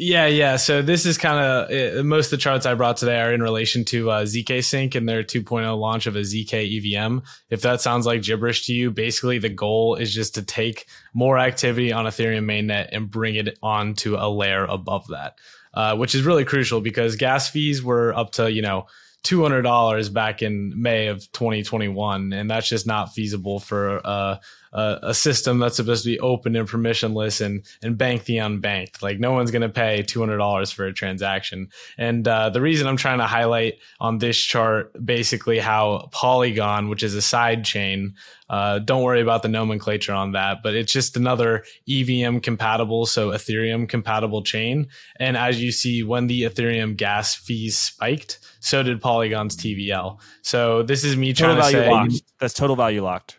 Yeah, 0.00 0.26
yeah. 0.26 0.56
So 0.56 0.80
this 0.80 1.04
is 1.04 1.18
kind 1.18 1.44
of 1.44 1.98
uh, 1.98 2.02
most 2.04 2.26
of 2.26 2.30
the 2.30 2.36
charts 2.36 2.66
I 2.66 2.74
brought 2.74 2.98
today 2.98 3.20
are 3.20 3.32
in 3.32 3.42
relation 3.42 3.84
to 3.86 4.12
uh, 4.12 4.24
zkSync 4.24 4.94
and 4.94 5.08
their 5.08 5.24
2.0 5.24 5.76
launch 5.76 6.06
of 6.06 6.14
a 6.14 6.20
ZK 6.20 6.94
EVM. 6.96 7.18
If 7.50 7.62
that 7.62 7.80
sounds 7.80 8.06
like 8.06 8.22
gibberish 8.22 8.66
to 8.66 8.72
you, 8.72 8.92
basically 8.92 9.38
the 9.38 9.48
goal 9.48 9.96
is 9.96 10.14
just 10.14 10.36
to 10.36 10.42
take 10.42 10.86
more 11.14 11.36
activity 11.36 11.92
on 11.92 12.04
Ethereum 12.04 12.44
mainnet 12.44 12.90
and 12.92 13.10
bring 13.10 13.34
it 13.34 13.58
onto 13.60 14.14
a 14.14 14.30
layer 14.30 14.64
above 14.66 15.08
that, 15.08 15.36
uh, 15.74 15.96
which 15.96 16.14
is 16.14 16.22
really 16.22 16.44
crucial 16.44 16.80
because 16.80 17.16
gas 17.16 17.50
fees 17.50 17.82
were 17.82 18.14
up 18.14 18.30
to 18.32 18.52
you 18.52 18.62
know 18.62 18.86
$200 19.24 20.12
back 20.12 20.42
in 20.42 20.80
May 20.80 21.08
of 21.08 21.20
2021, 21.32 22.32
and 22.32 22.48
that's 22.48 22.68
just 22.68 22.86
not 22.86 23.12
feasible 23.14 23.58
for 23.58 24.00
uh, 24.04 24.36
a, 24.72 24.98
a, 25.02 25.14
system 25.14 25.58
that's 25.58 25.76
supposed 25.76 26.04
to 26.04 26.10
be 26.10 26.20
open 26.20 26.56
and 26.56 26.68
permissionless 26.68 27.44
and 27.44 27.64
and 27.82 27.96
bank 27.96 28.24
the 28.24 28.36
unbanked. 28.36 29.02
Like 29.02 29.18
no 29.18 29.32
one's 29.32 29.50
going 29.50 29.62
to 29.62 29.68
pay 29.68 30.02
two 30.02 30.20
hundred 30.20 30.38
dollars 30.38 30.70
for 30.70 30.86
a 30.86 30.92
transaction. 30.92 31.68
And 31.96 32.26
uh, 32.26 32.50
the 32.50 32.60
reason 32.60 32.86
I'm 32.86 32.96
trying 32.96 33.18
to 33.18 33.26
highlight 33.26 33.78
on 34.00 34.18
this 34.18 34.38
chart 34.38 34.92
basically 35.04 35.58
how 35.58 36.08
Polygon, 36.12 36.88
which 36.88 37.02
is 37.02 37.14
a 37.14 37.22
side 37.22 37.64
chain, 37.64 38.14
uh, 38.50 38.78
don't 38.78 39.02
worry 39.02 39.20
about 39.20 39.42
the 39.42 39.48
nomenclature 39.48 40.12
on 40.12 40.32
that, 40.32 40.62
but 40.62 40.74
it's 40.74 40.92
just 40.92 41.16
another 41.16 41.64
EVM 41.88 42.38
compatible, 42.38 43.04
so 43.04 43.30
Ethereum 43.30 43.88
compatible 43.88 44.42
chain. 44.42 44.88
And 45.16 45.36
as 45.36 45.62
you 45.62 45.70
see, 45.70 46.02
when 46.02 46.28
the 46.28 46.42
Ethereum 46.42 46.96
gas 46.96 47.34
fees 47.34 47.76
spiked, 47.76 48.38
so 48.60 48.82
did 48.82 49.00
Polygon's 49.00 49.56
TVL. 49.56 50.18
So 50.42 50.82
this 50.82 51.04
is 51.04 51.16
me 51.16 51.32
total 51.32 51.56
trying 51.56 51.72
to 51.72 51.78
say 51.78 51.90
locked. 51.90 52.22
that's 52.40 52.54
total 52.54 52.76
value 52.76 53.02
locked. 53.02 53.37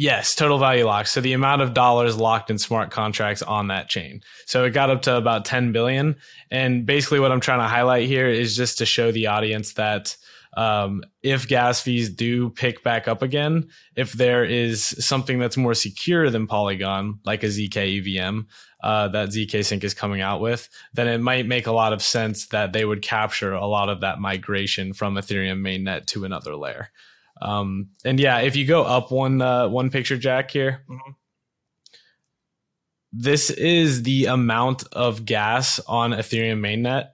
Yes, 0.00 0.34
total 0.34 0.56
value 0.56 0.86
locked. 0.86 1.10
So 1.10 1.20
the 1.20 1.34
amount 1.34 1.60
of 1.60 1.74
dollars 1.74 2.16
locked 2.16 2.48
in 2.48 2.56
smart 2.56 2.90
contracts 2.90 3.42
on 3.42 3.66
that 3.68 3.90
chain. 3.90 4.22
So 4.46 4.64
it 4.64 4.70
got 4.70 4.88
up 4.88 5.02
to 5.02 5.14
about 5.14 5.44
10 5.44 5.72
billion. 5.72 6.16
And 6.50 6.86
basically, 6.86 7.20
what 7.20 7.30
I'm 7.30 7.40
trying 7.40 7.58
to 7.58 7.68
highlight 7.68 8.08
here 8.08 8.26
is 8.26 8.56
just 8.56 8.78
to 8.78 8.86
show 8.86 9.12
the 9.12 9.26
audience 9.26 9.74
that 9.74 10.16
um, 10.56 11.02
if 11.22 11.46
gas 11.46 11.82
fees 11.82 12.08
do 12.08 12.48
pick 12.48 12.82
back 12.82 13.08
up 13.08 13.20
again, 13.20 13.68
if 13.94 14.14
there 14.14 14.42
is 14.42 14.86
something 15.04 15.38
that's 15.38 15.58
more 15.58 15.74
secure 15.74 16.30
than 16.30 16.46
Polygon, 16.46 17.20
like 17.26 17.42
a 17.42 17.48
ZK 17.48 17.98
EVM, 17.98 18.46
uh, 18.82 19.08
that 19.08 19.28
zkSync 19.28 19.84
is 19.84 19.92
coming 19.92 20.22
out 20.22 20.40
with, 20.40 20.70
then 20.94 21.08
it 21.08 21.20
might 21.20 21.46
make 21.46 21.66
a 21.66 21.72
lot 21.72 21.92
of 21.92 22.02
sense 22.02 22.46
that 22.46 22.72
they 22.72 22.86
would 22.86 23.02
capture 23.02 23.52
a 23.52 23.66
lot 23.66 23.90
of 23.90 24.00
that 24.00 24.18
migration 24.18 24.94
from 24.94 25.16
Ethereum 25.16 25.60
mainnet 25.60 26.06
to 26.06 26.24
another 26.24 26.56
layer. 26.56 26.88
Um, 27.40 27.90
and 28.04 28.20
yeah, 28.20 28.40
if 28.40 28.56
you 28.56 28.66
go 28.66 28.82
up 28.82 29.10
one 29.10 29.40
uh, 29.40 29.68
one 29.68 29.90
picture, 29.90 30.16
Jack 30.16 30.50
here, 30.50 30.84
mm-hmm. 30.88 31.12
this 33.12 33.50
is 33.50 34.02
the 34.02 34.26
amount 34.26 34.84
of 34.92 35.24
gas 35.24 35.80
on 35.86 36.10
Ethereum 36.12 36.60
mainnet 36.60 37.10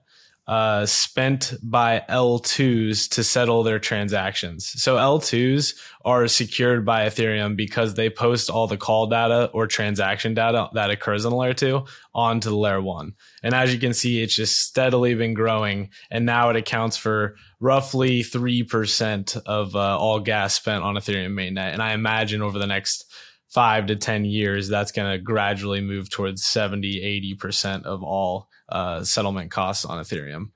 uh, 0.47 0.85
spent 0.85 1.53
by 1.61 2.03
L2s 2.09 3.09
to 3.09 3.23
settle 3.23 3.63
their 3.63 3.79
transactions. 3.79 4.81
So 4.81 4.95
L2s 4.95 5.77
are 6.05 6.27
secured 6.27 6.85
by 6.85 7.05
Ethereum 7.05 7.57
because 7.57 7.95
they 7.95 8.09
post 8.09 8.49
all 8.49 8.65
the 8.65 8.77
call 8.77 9.07
data 9.07 9.49
or 9.53 9.67
transaction 9.67 10.33
data 10.33 10.69
that 10.73 10.89
occurs 10.89 11.25
on 11.25 11.33
layer 11.33 11.53
two 11.53 11.85
onto 12.15 12.49
the 12.49 12.55
layer 12.55 12.81
one. 12.81 13.13
And 13.43 13.53
as 13.53 13.73
you 13.73 13.79
can 13.79 13.93
see, 13.93 14.21
it's 14.21 14.35
just 14.35 14.61
steadily 14.61 15.15
been 15.15 15.33
growing. 15.33 15.89
And 16.09 16.25
now 16.25 16.49
it 16.49 16.55
accounts 16.55 16.95
for 16.95 17.35
roughly 17.59 18.21
3% 18.21 19.37
of 19.45 19.75
uh, 19.75 19.97
all 19.97 20.19
gas 20.19 20.55
spent 20.55 20.83
on 20.83 20.95
Ethereum 20.95 21.33
mainnet. 21.33 21.73
And 21.73 21.81
I 21.81 21.93
imagine 21.93 22.41
over 22.41 22.59
the 22.59 22.67
next 22.67 23.11
five 23.49 23.87
to 23.87 23.95
10 23.95 24.25
years, 24.25 24.67
that's 24.67 24.91
going 24.91 25.11
to 25.11 25.17
gradually 25.17 25.81
move 25.81 26.09
towards 26.09 26.43
70, 26.43 27.35
80% 27.41 27.83
of 27.83 28.03
all 28.03 28.49
uh, 28.69 29.03
settlement 29.03 29.51
costs 29.51 29.85
on 29.85 30.03
Ethereum. 30.03 30.51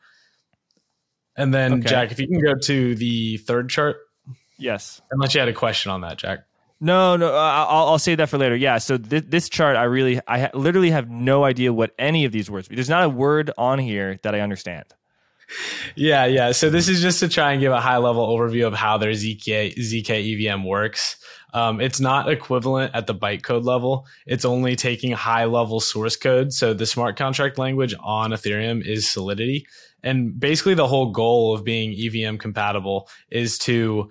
And 1.35 1.53
then, 1.53 1.73
okay. 1.73 1.89
Jack, 1.89 2.11
if 2.11 2.19
you 2.19 2.27
can 2.27 2.41
go 2.41 2.55
to 2.55 2.95
the 2.95 3.37
third 3.37 3.69
chart. 3.69 3.97
Yes. 4.57 5.01
Unless 5.11 5.33
you 5.33 5.39
had 5.39 5.49
a 5.49 5.53
question 5.53 5.91
on 5.91 6.01
that, 6.01 6.17
Jack. 6.17 6.39
No, 6.83 7.15
no, 7.15 7.33
uh, 7.33 7.37
I'll, 7.69 7.89
I'll 7.89 7.99
save 7.99 8.17
that 8.17 8.29
for 8.29 8.37
later. 8.37 8.55
Yeah. 8.55 8.79
So 8.79 8.97
th- 8.97 9.25
this 9.27 9.49
chart, 9.49 9.77
I 9.77 9.83
really, 9.83 10.19
I 10.27 10.41
ha- 10.41 10.49
literally 10.53 10.89
have 10.91 11.09
no 11.09 11.43
idea 11.43 11.71
what 11.71 11.93
any 11.97 12.25
of 12.25 12.31
these 12.31 12.49
words. 12.49 12.67
There's 12.67 12.89
not 12.89 13.03
a 13.03 13.09
word 13.09 13.51
on 13.57 13.79
here 13.79 14.19
that 14.23 14.35
I 14.35 14.41
understand. 14.41 14.85
Yeah, 15.95 16.25
yeah. 16.25 16.51
So 16.51 16.69
this 16.69 16.87
is 16.87 17.01
just 17.01 17.19
to 17.19 17.27
try 17.27 17.51
and 17.51 17.61
give 17.61 17.71
a 17.71 17.81
high 17.81 17.97
level 17.97 18.27
overview 18.27 18.67
of 18.67 18.73
how 18.73 18.97
their 18.97 19.11
ZK 19.11 19.75
ZK 19.75 20.49
EVM 20.49 20.63
works. 20.63 21.17
Um, 21.53 21.81
it's 21.81 21.99
not 21.99 22.29
equivalent 22.29 22.95
at 22.95 23.07
the 23.07 23.15
bytecode 23.15 23.65
level. 23.65 24.07
It's 24.25 24.45
only 24.45 24.75
taking 24.75 25.11
high 25.11 25.45
level 25.45 25.79
source 25.79 26.15
code. 26.15 26.53
So 26.53 26.73
the 26.73 26.85
smart 26.85 27.17
contract 27.17 27.57
language 27.57 27.93
on 27.99 28.31
Ethereum 28.31 28.85
is 28.85 29.09
Solidity. 29.09 29.67
And 30.03 30.39
basically 30.39 30.73
the 30.73 30.87
whole 30.87 31.11
goal 31.11 31.53
of 31.53 31.63
being 31.63 31.93
EVM 31.93 32.37
compatible 32.37 33.09
is 33.29 33.57
to 33.59 34.09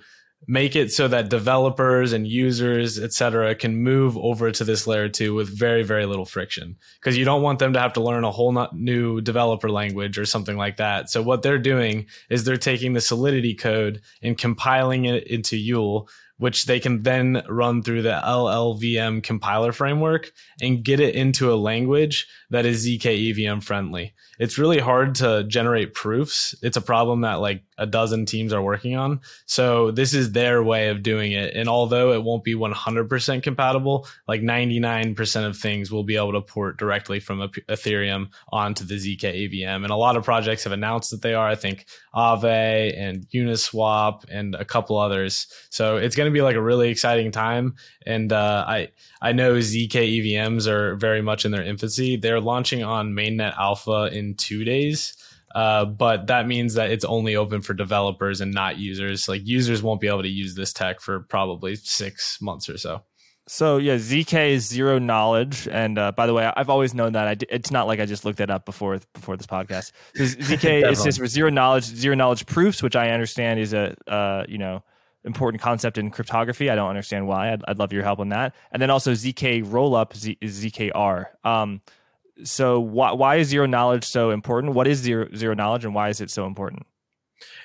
make 0.50 0.74
it 0.74 0.90
so 0.90 1.06
that 1.06 1.30
developers 1.30 2.12
and 2.12 2.26
users, 2.26 2.98
et 2.98 3.12
cetera, 3.12 3.54
can 3.54 3.76
move 3.76 4.18
over 4.18 4.50
to 4.50 4.64
this 4.64 4.84
layer 4.84 5.08
two 5.08 5.32
with 5.32 5.48
very, 5.48 5.84
very 5.84 6.06
little 6.06 6.24
friction. 6.24 6.74
Because 6.98 7.16
you 7.16 7.24
don't 7.24 7.42
want 7.42 7.60
them 7.60 7.72
to 7.72 7.78
have 7.78 7.92
to 7.92 8.02
learn 8.02 8.24
a 8.24 8.32
whole 8.32 8.66
new 8.72 9.20
developer 9.20 9.70
language 9.70 10.18
or 10.18 10.26
something 10.26 10.56
like 10.56 10.78
that. 10.78 11.08
So 11.08 11.22
what 11.22 11.42
they're 11.42 11.56
doing 11.56 12.06
is 12.28 12.42
they're 12.42 12.56
taking 12.56 12.94
the 12.94 13.00
Solidity 13.00 13.54
code 13.54 14.00
and 14.22 14.36
compiling 14.36 15.04
it 15.04 15.28
into 15.28 15.54
Yul, 15.54 16.08
which 16.40 16.64
they 16.64 16.80
can 16.80 17.02
then 17.02 17.42
run 17.48 17.82
through 17.82 18.02
the 18.02 18.20
LLVM 18.24 19.22
compiler 19.22 19.72
framework 19.72 20.32
and 20.60 20.82
get 20.82 20.98
it 20.98 21.14
into 21.14 21.52
a 21.52 21.54
language 21.54 22.26
that 22.48 22.66
is 22.66 22.86
ZK 22.86 23.30
EVM 23.30 23.60
friendly. 23.60 24.14
It's 24.38 24.56
really 24.56 24.78
hard 24.78 25.16
to 25.16 25.44
generate 25.44 25.92
proofs. 25.92 26.54
It's 26.62 26.78
a 26.78 26.80
problem 26.80 27.20
that 27.20 27.40
like 27.40 27.62
a 27.76 27.86
dozen 27.86 28.24
teams 28.24 28.54
are 28.54 28.62
working 28.62 28.96
on. 28.96 29.20
So 29.44 29.90
this 29.90 30.14
is 30.14 30.32
their 30.32 30.62
way 30.62 30.88
of 30.88 31.02
doing 31.02 31.32
it. 31.32 31.54
And 31.54 31.68
although 31.68 32.12
it 32.14 32.22
won't 32.22 32.42
be 32.42 32.54
100% 32.54 33.42
compatible, 33.42 34.08
like 34.26 34.40
99% 34.40 35.46
of 35.46 35.58
things 35.58 35.92
will 35.92 36.04
be 36.04 36.16
able 36.16 36.32
to 36.32 36.40
port 36.40 36.78
directly 36.78 37.20
from 37.20 37.50
Ethereum 37.68 38.30
onto 38.50 38.84
the 38.84 38.94
ZK 38.94 39.64
EVM. 39.64 39.84
And 39.84 39.92
a 39.92 39.96
lot 39.96 40.16
of 40.16 40.24
projects 40.24 40.64
have 40.64 40.72
announced 40.72 41.10
that 41.10 41.20
they 41.20 41.34
are. 41.34 41.46
I 41.46 41.54
think 41.54 41.84
Aave 42.14 42.98
and 42.98 43.26
Uniswap 43.34 44.24
and 44.30 44.54
a 44.54 44.64
couple 44.64 44.96
others. 44.96 45.46
So 45.68 45.98
it's 45.98 46.16
going 46.16 46.29
to 46.29 46.29
be 46.32 46.42
like 46.42 46.56
a 46.56 46.62
really 46.62 46.88
exciting 46.88 47.32
time. 47.32 47.76
And 48.06 48.32
uh, 48.32 48.64
I 48.66 48.88
I 49.20 49.32
know 49.32 49.54
ZK 49.54 49.90
EVMs 49.90 50.66
are 50.66 50.96
very 50.96 51.22
much 51.22 51.44
in 51.44 51.50
their 51.50 51.64
infancy. 51.64 52.16
They're 52.16 52.40
launching 52.40 52.82
on 52.82 53.12
mainnet 53.12 53.56
alpha 53.58 54.10
in 54.12 54.34
two 54.34 54.64
days. 54.64 55.16
Uh, 55.54 55.84
but 55.84 56.28
that 56.28 56.46
means 56.46 56.74
that 56.74 56.90
it's 56.90 57.04
only 57.04 57.34
open 57.34 57.60
for 57.60 57.74
developers 57.74 58.40
and 58.40 58.52
not 58.52 58.78
users. 58.78 59.28
Like 59.28 59.42
users 59.44 59.82
won't 59.82 60.00
be 60.00 60.06
able 60.06 60.22
to 60.22 60.28
use 60.28 60.54
this 60.54 60.72
tech 60.72 61.00
for 61.00 61.20
probably 61.20 61.74
six 61.74 62.40
months 62.40 62.68
or 62.68 62.78
so. 62.78 63.02
So 63.48 63.78
yeah, 63.78 63.96
zk 63.96 64.50
is 64.50 64.68
zero 64.68 65.00
knowledge, 65.00 65.66
and 65.66 65.98
uh, 65.98 66.12
by 66.12 66.28
the 66.28 66.34
way, 66.34 66.52
I've 66.56 66.70
always 66.70 66.94
known 66.94 67.14
that. 67.14 67.38
D- 67.38 67.46
it's 67.50 67.72
not 67.72 67.88
like 67.88 67.98
I 67.98 68.06
just 68.06 68.24
looked 68.24 68.38
that 68.38 68.48
up 68.48 68.64
before 68.64 69.00
before 69.12 69.36
this 69.36 69.48
podcast. 69.48 69.90
So 70.14 70.22
zk 70.22 70.88
is 70.92 71.02
just 71.02 71.18
for 71.18 71.26
zero 71.26 71.50
knowledge, 71.50 71.82
zero 71.82 72.14
knowledge 72.14 72.46
proofs, 72.46 72.80
which 72.80 72.94
I 72.94 73.10
understand 73.10 73.58
is 73.58 73.72
a 73.72 73.96
uh, 74.06 74.44
you 74.48 74.58
know 74.58 74.84
important 75.24 75.62
concept 75.62 75.98
in 75.98 76.10
cryptography. 76.10 76.70
I 76.70 76.74
don't 76.74 76.88
understand 76.88 77.26
why. 77.26 77.52
I'd, 77.52 77.62
I'd 77.68 77.78
love 77.78 77.92
your 77.92 78.02
help 78.02 78.20
on 78.20 78.30
that. 78.30 78.54
And 78.72 78.80
then 78.80 78.90
also 78.90 79.12
zk 79.12 79.64
rollup 79.64 80.14
Z- 80.16 80.38
zkr. 80.42 81.26
Um, 81.44 81.80
so 82.42 82.80
why 82.80 83.12
why 83.12 83.36
is 83.36 83.48
zero 83.48 83.66
knowledge 83.66 84.04
so 84.04 84.30
important? 84.30 84.74
What 84.74 84.86
is 84.86 84.98
zero 84.98 85.28
zero 85.34 85.54
knowledge, 85.54 85.84
and 85.84 85.94
why 85.94 86.08
is 86.08 86.20
it 86.20 86.30
so 86.30 86.46
important? 86.46 86.86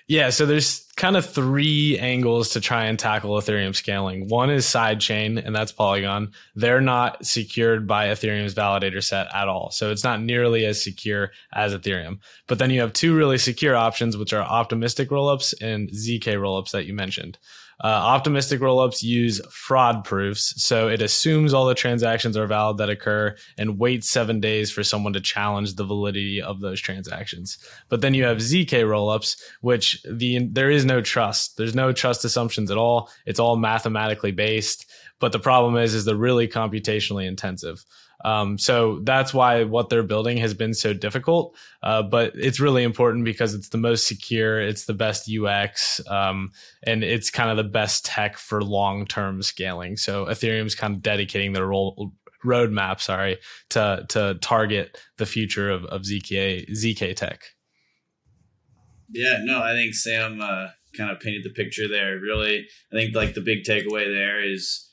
Yeah, 0.08 0.30
so 0.30 0.46
there's 0.46 0.86
kind 0.98 1.18
of 1.18 1.26
three 1.26 1.98
angles 1.98 2.50
to 2.50 2.62
try 2.62 2.86
and 2.86 2.98
tackle 2.98 3.32
Ethereum 3.32 3.76
scaling. 3.76 4.28
One 4.28 4.52
is 4.52 4.66
sidechain, 4.66 5.44
and 5.44 5.56
that's 5.56 5.72
Polygon. 5.72 6.32
They're 6.56 6.80
not 6.80 7.26
secured 7.26 7.88
by 7.88 8.08
Ethereum's 8.08 8.54
validator 8.54 9.04
set 9.04 9.28
at 9.34 9.48
all. 9.48 9.72
So 9.72 9.92
it's 9.92 10.04
not 10.04 10.22
nearly 10.22 10.64
as 10.66 10.82
secure 10.82 11.32
as 11.54 11.74
Ethereum. 11.74 12.20
But 12.48 12.60
then 12.60 12.70
you 12.70 12.82
have 12.82 12.94
two 12.94 13.16
really 13.16 13.40
secure 13.40 13.76
options, 13.76 14.16
which 14.16 14.32
are 14.32 14.44
optimistic 14.44 15.10
rollups 15.10 15.56
and 15.60 15.90
ZK 15.90 16.36
rollups 16.36 16.70
that 16.72 16.86
you 16.86 16.94
mentioned. 16.94 17.40
Uh, 17.84 17.88
optimistic 17.88 18.62
rollups 18.62 19.04
use 19.04 19.42
fraud 19.52 20.04
proofs, 20.04 20.54
so 20.64 20.88
it 20.88 21.02
assumes 21.02 21.54
all 21.54 21.66
the 21.66 21.76
transactions 21.76 22.38
are 22.38 22.48
valid 22.48 22.78
that 22.78 22.90
occur 22.90 23.36
and 23.58 23.78
waits 23.78 24.10
seven 24.10 24.40
days 24.40 24.72
for 24.72 24.84
someone 24.84 25.14
to 25.14 25.20
challenge 25.20 25.76
the 25.76 25.84
validity 25.84 26.42
of 26.42 26.62
those 26.62 26.80
transactions. 26.80 27.58
But 27.90 28.02
then 28.02 28.14
you 28.14 28.24
have 28.24 28.38
ZK 28.38 28.84
rollups, 28.84 29.38
which 29.62 30.02
the 30.10 30.46
there 30.46 30.72
is 30.72 30.86
no 30.86 31.02
trust. 31.02 31.58
There's 31.58 31.76
no 31.76 31.92
trust 31.92 32.24
assumptions 32.24 32.72
at 32.72 32.78
all. 32.78 33.10
It's 33.26 33.40
all 33.40 33.58
mathematically 33.58 34.32
based. 34.32 34.90
But 35.20 35.32
the 35.32 35.40
problem 35.40 35.78
is, 35.78 35.94
is 35.94 36.06
they're 36.06 36.16
really 36.16 36.48
computationally 36.48 37.26
intensive. 37.28 37.86
Um, 38.26 38.58
so 38.58 39.02
that's 39.04 39.36
why 39.36 39.66
what 39.66 39.90
they're 39.90 40.02
building 40.02 40.38
has 40.38 40.56
been 40.56 40.74
so 40.74 40.94
difficult. 40.94 41.56
Uh, 41.84 42.02
but 42.02 42.34
it's 42.34 42.60
really 42.60 42.84
important 42.84 43.24
because 43.24 43.54
it's 43.54 43.70
the 43.70 43.78
most 43.78 44.08
secure, 44.08 44.60
it's 44.60 44.86
the 44.86 44.96
best 44.96 45.30
UX, 45.30 46.02
um, 46.10 46.50
and 46.82 47.04
it's 47.04 47.30
kind 47.30 47.52
of 47.52 47.58
the 47.58 47.64
best 47.64 48.04
tech 48.04 48.38
for 48.38 48.64
long 48.64 49.06
term 49.06 49.44
scaling. 49.44 49.96
So 49.96 50.26
Ethereum's 50.26 50.74
kind 50.74 50.96
of 50.96 51.04
dedicating 51.04 51.54
their 51.54 51.68
role 51.68 52.14
roadmap, 52.44 53.00
sorry, 53.00 53.38
to 53.70 54.06
to 54.10 54.40
target 54.42 54.98
the 55.18 55.28
future 55.28 55.70
of, 55.70 55.86
of 55.86 56.02
ZK 56.02 56.68
ZK 56.72 57.16
tech. 57.16 57.44
Yeah, 59.10 59.38
no, 59.44 59.62
I 59.62 59.74
think 59.74 59.94
Sam 59.94 60.42
uh, 60.42 60.70
kind 60.98 61.12
of 61.12 61.20
painted 61.20 61.44
the 61.44 61.52
picture 61.52 61.88
there. 61.88 62.18
Really, 62.20 62.66
I 62.92 62.96
think 62.96 63.16
like 63.16 63.36
the 63.36 63.42
big 63.42 63.66
takeaway 63.66 64.06
there 64.08 64.44
is 64.44 64.90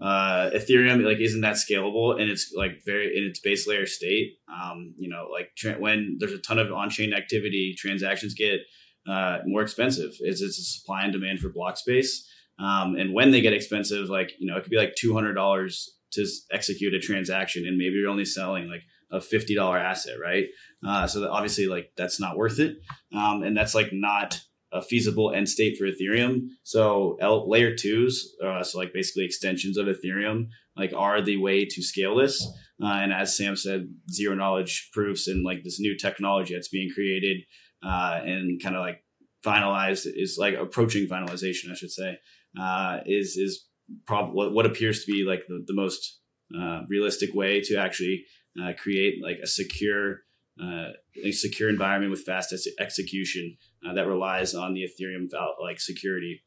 uh, 0.00 0.50
Ethereum 0.54 1.04
like 1.04 1.20
isn't 1.20 1.42
that 1.42 1.54
scalable 1.54 2.20
and 2.20 2.28
it's 2.28 2.52
like 2.56 2.82
very 2.84 3.16
in 3.16 3.24
its 3.24 3.40
base 3.40 3.66
layer 3.68 3.86
state. 3.86 4.38
Um, 4.48 4.94
you 4.98 5.08
know, 5.08 5.28
like 5.32 5.50
tra- 5.56 5.78
when 5.78 6.16
there's 6.18 6.32
a 6.32 6.38
ton 6.38 6.58
of 6.58 6.72
on 6.72 6.90
chain 6.90 7.12
activity, 7.12 7.74
transactions 7.78 8.34
get 8.34 8.60
uh, 9.08 9.38
more 9.46 9.62
expensive. 9.62 10.10
It's, 10.20 10.40
it's 10.40 10.58
a 10.58 10.62
supply 10.62 11.04
and 11.04 11.12
demand 11.12 11.40
for 11.40 11.48
block 11.48 11.76
space. 11.76 12.28
Um, 12.58 12.96
and 12.96 13.12
when 13.12 13.30
they 13.30 13.40
get 13.40 13.52
expensive, 13.52 14.08
like 14.08 14.32
you 14.38 14.46
know, 14.46 14.56
it 14.56 14.62
could 14.62 14.70
be 14.70 14.78
like 14.78 14.94
two 14.96 15.12
hundred 15.12 15.34
dollars 15.34 15.96
to 16.12 16.26
execute 16.52 16.94
a 16.94 17.00
transaction, 17.00 17.66
and 17.66 17.76
maybe 17.76 17.96
you're 17.96 18.10
only 18.10 18.24
selling 18.24 18.68
like 18.68 18.82
a 19.10 19.20
fifty 19.20 19.54
dollar 19.54 19.78
asset, 19.78 20.14
right? 20.22 20.46
Uh, 20.86 21.06
so 21.06 21.28
obviously, 21.30 21.66
like 21.66 21.90
that's 21.96 22.20
not 22.20 22.36
worth 22.36 22.58
it, 22.60 22.76
um, 23.12 23.42
and 23.42 23.56
that's 23.56 23.74
like 23.74 23.88
not 23.92 24.40
a 24.74 24.82
feasible 24.82 25.32
end 25.32 25.48
state 25.48 25.78
for 25.78 25.86
Ethereum. 25.86 26.48
So 26.64 27.16
L- 27.20 27.48
layer 27.48 27.74
twos, 27.74 28.34
uh, 28.44 28.62
so 28.62 28.78
like 28.78 28.92
basically 28.92 29.24
extensions 29.24 29.78
of 29.78 29.86
Ethereum, 29.86 30.48
like 30.76 30.92
are 30.94 31.22
the 31.22 31.36
way 31.36 31.64
to 31.64 31.82
scale 31.82 32.16
this. 32.16 32.44
Uh, 32.82 32.88
and 32.88 33.12
as 33.12 33.36
Sam 33.36 33.56
said, 33.56 33.88
zero 34.10 34.34
knowledge 34.34 34.90
proofs 34.92 35.28
and 35.28 35.44
like 35.44 35.62
this 35.62 35.78
new 35.78 35.96
technology 35.96 36.54
that's 36.54 36.68
being 36.68 36.90
created 36.92 37.42
uh, 37.84 38.20
and 38.24 38.60
kind 38.62 38.74
of 38.74 38.82
like 38.82 39.04
finalized 39.44 40.06
is 40.06 40.36
like 40.38 40.54
approaching 40.54 41.06
finalization, 41.06 41.70
I 41.70 41.74
should 41.74 41.92
say, 41.92 42.18
uh, 42.60 42.98
is 43.06 43.36
is 43.36 43.66
probably 44.06 44.48
what 44.48 44.66
appears 44.66 45.04
to 45.04 45.12
be 45.12 45.24
like 45.24 45.42
the, 45.46 45.62
the 45.66 45.74
most 45.74 46.20
uh, 46.58 46.80
realistic 46.88 47.34
way 47.34 47.60
to 47.60 47.76
actually 47.76 48.24
uh, 48.60 48.72
create 48.78 49.22
like 49.22 49.38
a 49.42 49.46
secure 49.46 50.20
uh, 50.62 50.90
a 51.24 51.32
secure 51.32 51.68
environment 51.68 52.10
with 52.10 52.22
fast 52.22 52.52
ex- 52.52 52.66
execution 52.78 53.56
uh, 53.86 53.92
that 53.94 54.06
relies 54.06 54.54
on 54.54 54.74
the 54.74 54.82
Ethereum 54.82 55.26
like 55.60 55.80
security, 55.80 56.42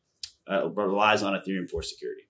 uh, 0.49 0.69
relies 0.69 1.23
on 1.23 1.33
Ethereum 1.33 1.69
for 1.69 1.81
security. 1.81 2.23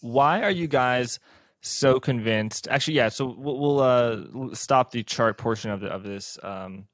Why 0.00 0.42
are 0.42 0.50
you 0.50 0.66
guys 0.66 1.20
so 1.60 2.00
convinced? 2.00 2.66
Actually, 2.68 2.94
yeah. 2.96 3.08
So 3.08 3.34
we'll, 3.38 3.58
we'll 3.58 3.80
uh, 3.80 4.54
stop 4.54 4.90
the 4.90 5.04
chart 5.04 5.38
portion 5.38 5.70
of 5.70 5.80
the, 5.80 5.86
of 5.86 6.02
this 6.02 6.38
um, 6.42 6.86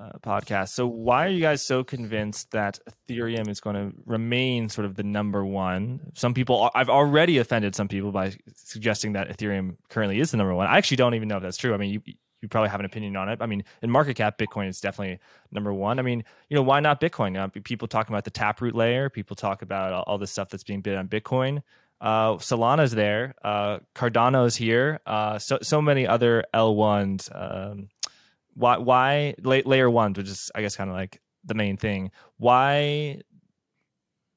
uh, 0.00 0.12
podcast. 0.22 0.70
So 0.70 0.86
why 0.86 1.26
are 1.26 1.28
you 1.28 1.42
guys 1.42 1.60
so 1.60 1.84
convinced 1.84 2.50
that 2.52 2.78
Ethereum 2.88 3.48
is 3.48 3.60
going 3.60 3.76
to 3.76 3.94
remain 4.06 4.70
sort 4.70 4.86
of 4.86 4.96
the 4.96 5.02
number 5.02 5.44
one? 5.44 6.00
Some 6.14 6.32
people, 6.32 6.70
I've 6.74 6.88
already 6.88 7.36
offended 7.36 7.74
some 7.76 7.88
people 7.88 8.10
by 8.10 8.32
suggesting 8.54 9.12
that 9.12 9.28
Ethereum 9.28 9.76
currently 9.90 10.18
is 10.18 10.30
the 10.30 10.38
number 10.38 10.54
one. 10.54 10.66
I 10.66 10.78
actually 10.78 10.96
don't 10.96 11.14
even 11.14 11.28
know 11.28 11.36
if 11.36 11.42
that's 11.42 11.58
true. 11.58 11.74
I 11.74 11.76
mean, 11.76 11.92
you 11.92 12.14
you 12.42 12.48
probably 12.48 12.70
have 12.70 12.80
an 12.80 12.86
opinion 12.86 13.16
on 13.16 13.28
it. 13.28 13.38
I 13.40 13.46
mean, 13.46 13.64
in 13.82 13.90
market 13.90 14.14
cap, 14.14 14.38
Bitcoin 14.38 14.68
is 14.68 14.80
definitely 14.80 15.18
number 15.50 15.72
one. 15.72 15.98
I 15.98 16.02
mean, 16.02 16.24
you 16.48 16.54
know, 16.54 16.62
why 16.62 16.80
not 16.80 17.00
Bitcoin? 17.00 17.38
Uh, 17.38 17.48
people 17.48 17.88
talking 17.88 18.14
about 18.14 18.24
the 18.24 18.30
Taproot 18.30 18.74
layer. 18.74 19.10
People 19.10 19.36
talk 19.36 19.62
about 19.62 19.92
all, 19.92 20.04
all 20.06 20.18
the 20.18 20.26
stuff 20.26 20.48
that's 20.48 20.64
being 20.64 20.80
bid 20.80 20.96
on 20.96 21.08
Bitcoin. 21.08 21.62
Uh, 22.00 22.34
Solana's 22.36 22.92
there. 22.92 23.34
Uh, 23.44 23.80
Cardano's 23.94 24.56
here. 24.56 25.00
Uh, 25.04 25.38
so 25.38 25.58
so 25.62 25.82
many 25.82 26.06
other 26.06 26.44
L 26.54 26.74
ones. 26.74 27.28
Um, 27.32 27.88
why 28.54 28.78
why 28.78 29.34
layer 29.42 29.90
ones, 29.90 30.16
which 30.16 30.28
is 30.28 30.50
I 30.54 30.62
guess 30.62 30.76
kind 30.76 30.88
of 30.88 30.96
like 30.96 31.20
the 31.44 31.54
main 31.54 31.76
thing. 31.76 32.10
Why 32.38 33.20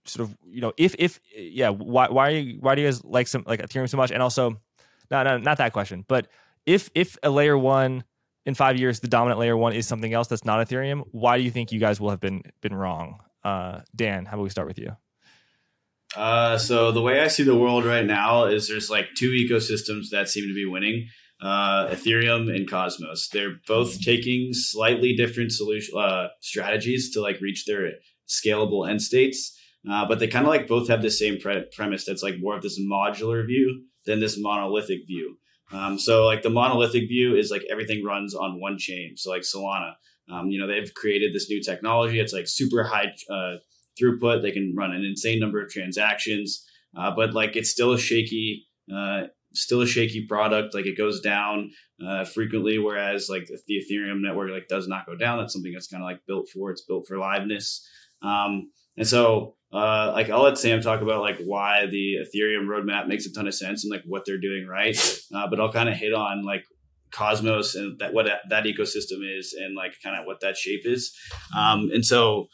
sort 0.06 0.30
of 0.30 0.38
you 0.45 0.60
know 0.60 0.74
if 0.78 0.95
if 0.99 1.22
yeah 1.36 1.70
why 1.70 2.10
why 2.10 2.30
you, 2.30 2.58
why 2.60 2.76
do 2.76 2.82
you 2.82 2.88
guys 2.88 3.04
like 3.06 3.28
some 3.28 3.43
like 3.47 3.62
Ethereum 3.62 3.89
so 3.89 3.97
much? 3.97 4.12
And 4.12 4.22
also, 4.22 4.60
not 5.10 5.24
not 5.24 5.41
not 5.41 5.58
that 5.60 5.72
question, 5.72 6.04
but 6.08 6.28
if 6.66 6.89
if 6.95 7.18
a 7.24 7.30
layer 7.30 7.57
one 7.57 8.03
in 8.45 8.55
five 8.55 8.78
years 8.78 8.99
the 8.99 9.07
dominant 9.07 9.39
layer 9.39 9.55
one 9.55 9.74
is 9.74 9.88
something 9.88 10.14
else 10.14 10.28
that's 10.28 10.45
not 10.45 10.66
Ethereum, 10.66 11.03
why 11.11 11.38
do 11.38 11.43
you 11.43 11.51
think 11.51 11.72
you 11.72 11.80
guys 11.80 11.99
will 11.99 12.09
have 12.09 12.20
been 12.20 12.43
been 12.61 12.74
wrong? 12.74 13.20
Uh, 13.43 13.82
Dan, 13.95 14.26
how 14.26 14.36
about 14.36 14.43
we 14.43 14.49
start 14.49 14.68
with 14.68 14.80
you? 14.80 14.95
Uh, 16.16 16.57
so 16.57 16.91
the 16.91 17.01
way 17.01 17.20
I 17.22 17.28
see 17.28 17.43
the 17.43 17.57
world 17.57 17.86
right 17.86 18.05
now 18.05 18.45
is 18.45 18.68
there's 18.68 18.89
like 18.89 19.07
two 19.18 19.32
ecosystems 19.32 20.09
that 20.11 20.30
seem 20.30 20.47
to 20.47 20.53
be 20.53 20.66
winning. 20.66 21.07
Uh, 21.41 21.89
Ethereum 21.89 22.53
and 22.53 22.70
Cosmos. 22.70 23.28
They're 23.28 23.55
both 23.68 23.99
taking 24.01 24.53
slightly 24.53 25.14
different 25.14 25.51
solution 25.51 25.97
uh, 25.97 26.28
strategies 26.39 27.11
to 27.14 27.22
like 27.22 27.41
reach 27.41 27.66
their 27.66 27.91
scalable 28.30 28.89
end 28.89 29.01
states, 29.01 29.59
uh, 29.89 30.07
but 30.07 30.20
they 30.20 30.28
kind 30.28 30.45
of 30.45 30.49
like 30.49 30.68
both 30.68 30.88
have 30.88 31.01
the 31.01 31.11
same 31.11 31.39
pre- 31.41 31.66
premise. 31.76 32.05
That's 32.05 32.24
like 32.24 32.36
more 32.39 32.55
of 32.55 32.61
this 32.61 32.80
modular 32.80 33.45
view 33.45 33.84
than 34.05 34.22
this 34.22 34.39
monolithic 34.39 34.99
view. 35.05 35.38
Um, 35.74 35.97
so 35.97 36.26
like 36.26 36.43
the 36.43 36.49
monolithic 36.49 37.07
view 37.07 37.36
is 37.36 37.49
like 37.49 37.63
everything 37.69 38.03
runs 38.03 38.36
on 38.36 38.59
one 38.59 38.78
chain. 38.78 39.15
So 39.17 39.32
like 39.32 39.41
Solana, 39.41 39.93
um, 40.32 40.49
you 40.49 40.59
know, 40.59 40.67
they've 40.67 40.93
created 40.93 41.34
this 41.34 41.49
new 41.49 41.61
technology. 41.61 42.19
It's 42.19 42.34
like 42.34 42.47
super 42.47 42.84
high 42.84 43.13
uh, 43.30 43.55
throughput. 43.99 44.41
They 44.41 44.51
can 44.51 44.74
run 44.76 44.91
an 44.91 45.03
insane 45.03 45.39
number 45.39 45.61
of 45.61 45.71
transactions, 45.71 46.65
uh, 46.97 47.11
but 47.15 47.34
like 47.34 47.55
it's 47.55 47.69
still 47.69 47.93
a 47.93 47.99
shaky, 47.99 48.67
uh, 48.93 49.24
still 49.53 49.82
a 49.82 49.88
shaky 49.88 50.26
product. 50.28 50.74
Like 50.74 50.86
it 50.86 50.97
goes 50.97 51.21
down 51.21 51.71
uh, 52.05 52.24
frequently, 52.26 52.78
whereas 52.78 53.28
like 53.30 53.49
the 53.67 53.82
Ethereum 53.82 54.21
network 54.21 54.51
like 54.51 54.67
does 54.67 54.88
not 54.88 55.05
go 55.05 55.15
down. 55.15 55.39
That's 55.39 55.53
something 55.53 55.74
that's 55.74 55.88
kind 55.88 56.03
of 56.03 56.07
like 56.07 56.26
built 56.28 56.49
for. 56.49 56.71
It's 56.71 56.82
built 56.82 57.07
for 57.07 57.17
liveness. 57.17 57.82
Um, 58.21 58.69
and 58.97 59.07
so 59.07 59.55
uh, 59.73 60.11
like 60.13 60.29
I'll 60.29 60.43
let 60.43 60.57
Sam 60.57 60.81
talk 60.81 61.01
about 61.01 61.21
like 61.21 61.39
why 61.43 61.87
the 61.87 62.17
Ethereum 62.17 62.67
roadmap 62.67 63.07
makes 63.07 63.25
a 63.25 63.33
ton 63.33 63.47
of 63.47 63.55
sense 63.55 63.83
and 63.83 63.91
like 63.91 64.03
what 64.05 64.23
they're 64.25 64.39
doing 64.39 64.67
right. 64.69 64.95
Uh, 65.33 65.47
but 65.49 65.59
I'll 65.59 65.71
kind 65.71 65.89
of 65.89 65.95
hit 65.95 66.13
on 66.13 66.43
like 66.43 66.63
Cosmos 67.11 67.73
and 67.73 67.97
that 67.99 68.13
what 68.13 68.27
that 68.49 68.65
ecosystem 68.65 69.21
is 69.37 69.53
and 69.53 69.75
like 69.75 69.93
kind 70.03 70.19
of 70.19 70.25
what 70.25 70.41
that 70.41 70.57
shape 70.57 70.81
is. 70.85 71.15
Um, 71.57 71.89
and 71.91 72.05
so 72.05 72.47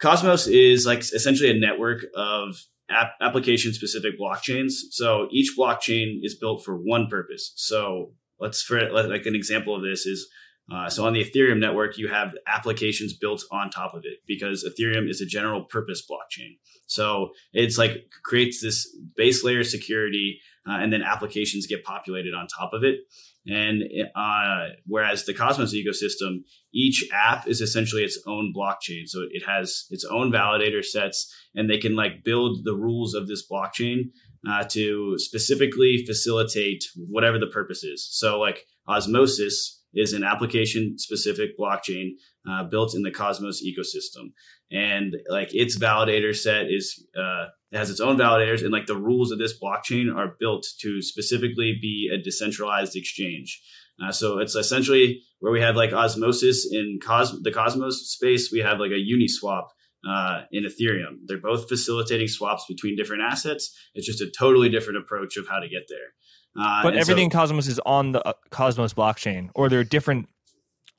Cosmos 0.00 0.46
is 0.46 0.84
like 0.84 0.98
essentially 0.98 1.50
a 1.50 1.58
network 1.58 2.04
of 2.14 2.56
app- 2.90 3.14
application 3.22 3.72
specific 3.72 4.18
blockchains. 4.20 4.72
So 4.90 5.28
each 5.30 5.54
blockchain 5.58 6.18
is 6.22 6.36
built 6.36 6.64
for 6.64 6.76
one 6.76 7.06
purpose. 7.08 7.52
So 7.56 8.12
let's 8.38 8.62
for 8.62 8.90
like 8.90 9.24
an 9.24 9.34
example 9.34 9.74
of 9.74 9.82
this 9.82 10.04
is 10.04 10.28
uh, 10.72 10.88
so 10.88 11.04
on 11.06 11.12
the 11.12 11.22
Ethereum 11.22 11.58
network, 11.58 11.98
you 11.98 12.08
have 12.08 12.34
applications 12.46 13.12
built 13.12 13.44
on 13.50 13.68
top 13.68 13.92
of 13.94 14.04
it 14.04 14.20
because 14.26 14.64
Ethereum 14.64 15.08
is 15.08 15.20
a 15.20 15.26
general 15.26 15.64
purpose 15.64 16.02
blockchain. 16.10 16.56
So 16.86 17.30
it's 17.52 17.76
like 17.76 18.10
creates 18.24 18.62
this 18.62 18.88
base 19.16 19.44
layer 19.44 19.64
security, 19.64 20.40
uh, 20.66 20.74
and 20.74 20.92
then 20.92 21.02
applications 21.02 21.66
get 21.66 21.84
populated 21.84 22.32
on 22.32 22.46
top 22.46 22.72
of 22.72 22.84
it. 22.84 23.00
And 23.46 23.82
uh, 24.14 24.68
whereas 24.86 25.24
the 25.24 25.34
Cosmos 25.34 25.74
ecosystem, 25.74 26.44
each 26.72 27.04
app 27.12 27.48
is 27.48 27.60
essentially 27.60 28.04
its 28.04 28.18
own 28.26 28.52
blockchain. 28.56 29.06
So 29.06 29.26
it 29.30 29.42
has 29.46 29.86
its 29.90 30.04
own 30.04 30.32
validator 30.32 30.84
sets, 30.84 31.34
and 31.54 31.68
they 31.68 31.78
can 31.78 31.96
like 31.96 32.24
build 32.24 32.64
the 32.64 32.74
rules 32.74 33.14
of 33.14 33.26
this 33.26 33.44
blockchain 33.50 34.10
uh, 34.48 34.64
to 34.70 35.18
specifically 35.18 36.04
facilitate 36.06 36.84
whatever 36.96 37.38
the 37.38 37.48
purpose 37.48 37.82
is. 37.84 38.08
So 38.10 38.38
like 38.38 38.64
Osmosis 38.88 39.81
is 39.94 40.12
an 40.12 40.24
application 40.24 40.98
specific 40.98 41.58
blockchain 41.58 42.10
uh, 42.48 42.64
built 42.64 42.94
in 42.94 43.02
the 43.02 43.10
Cosmos 43.10 43.62
ecosystem. 43.64 44.32
And 44.70 45.14
like 45.28 45.54
its 45.54 45.78
validator 45.78 46.34
set 46.34 46.66
is, 46.70 47.06
uh, 47.16 47.46
has 47.72 47.90
its 47.90 48.00
own 48.00 48.16
validators 48.16 48.62
and 48.62 48.72
like 48.72 48.86
the 48.86 48.96
rules 48.96 49.30
of 49.30 49.38
this 49.38 49.58
blockchain 49.58 50.14
are 50.14 50.34
built 50.40 50.66
to 50.80 51.02
specifically 51.02 51.78
be 51.80 52.10
a 52.12 52.18
decentralized 52.18 52.96
exchange. 52.96 53.60
Uh, 54.02 54.10
so 54.10 54.38
it's 54.38 54.54
essentially 54.54 55.20
where 55.40 55.52
we 55.52 55.60
have 55.60 55.76
like 55.76 55.92
osmosis 55.92 56.66
in 56.70 56.98
Cos- 57.02 57.40
the 57.42 57.52
Cosmos 57.52 58.10
space, 58.10 58.50
we 58.50 58.60
have 58.60 58.78
like 58.78 58.90
a 58.90 58.94
Uniswap 58.94 59.66
uh, 60.08 60.42
in 60.50 60.64
Ethereum. 60.64 61.18
They're 61.26 61.38
both 61.38 61.68
facilitating 61.68 62.28
swaps 62.28 62.64
between 62.68 62.96
different 62.96 63.22
assets. 63.22 63.76
It's 63.94 64.06
just 64.06 64.20
a 64.20 64.30
totally 64.30 64.68
different 64.68 64.98
approach 64.98 65.36
of 65.36 65.46
how 65.48 65.58
to 65.58 65.68
get 65.68 65.84
there. 65.88 66.14
Uh, 66.58 66.82
but 66.82 66.96
everything 66.96 67.30
so, 67.30 67.38
Cosmos 67.38 67.66
is 67.66 67.80
on 67.86 68.12
the 68.12 68.26
uh, 68.26 68.32
Cosmos 68.50 68.92
blockchain, 68.94 69.50
or 69.54 69.68
there 69.68 69.80
are 69.80 69.84
different 69.84 70.28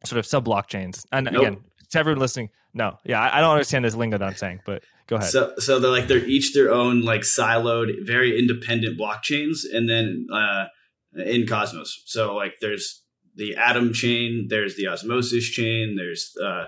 sort 0.05 0.19
of 0.19 0.25
sub 0.25 0.45
blockchains. 0.45 1.05
And 1.11 1.29
nope. 1.31 1.41
again, 1.41 1.63
to 1.91 1.99
everyone 1.99 2.19
listening, 2.19 2.49
no, 2.73 2.97
yeah, 3.03 3.21
I, 3.21 3.37
I, 3.37 3.41
don't 3.41 3.51
understand 3.51 3.85
this 3.85 3.93
lingo 3.93 4.17
that 4.17 4.25
I'm 4.27 4.35
saying, 4.35 4.61
but 4.65 4.83
go 5.07 5.17
ahead. 5.17 5.29
So, 5.29 5.53
so 5.57 5.79
they're 5.79 5.91
like 5.91 6.07
they're 6.07 6.25
each 6.25 6.53
their 6.53 6.71
own 6.71 7.01
like 7.01 7.21
siloed, 7.21 7.93
very 8.05 8.37
independent 8.37 8.99
blockchains, 8.99 9.59
and 9.71 9.87
then 9.87 10.27
uh, 10.33 10.65
in 11.15 11.45
Cosmos. 11.45 12.01
So 12.05 12.35
like 12.35 12.55
there's 12.61 13.03
the 13.35 13.55
Atom 13.55 13.93
chain, 13.93 14.47
there's 14.49 14.75
the 14.75 14.87
Osmosis 14.87 15.47
chain, 15.49 15.95
there's 15.97 16.35
uh, 16.43 16.65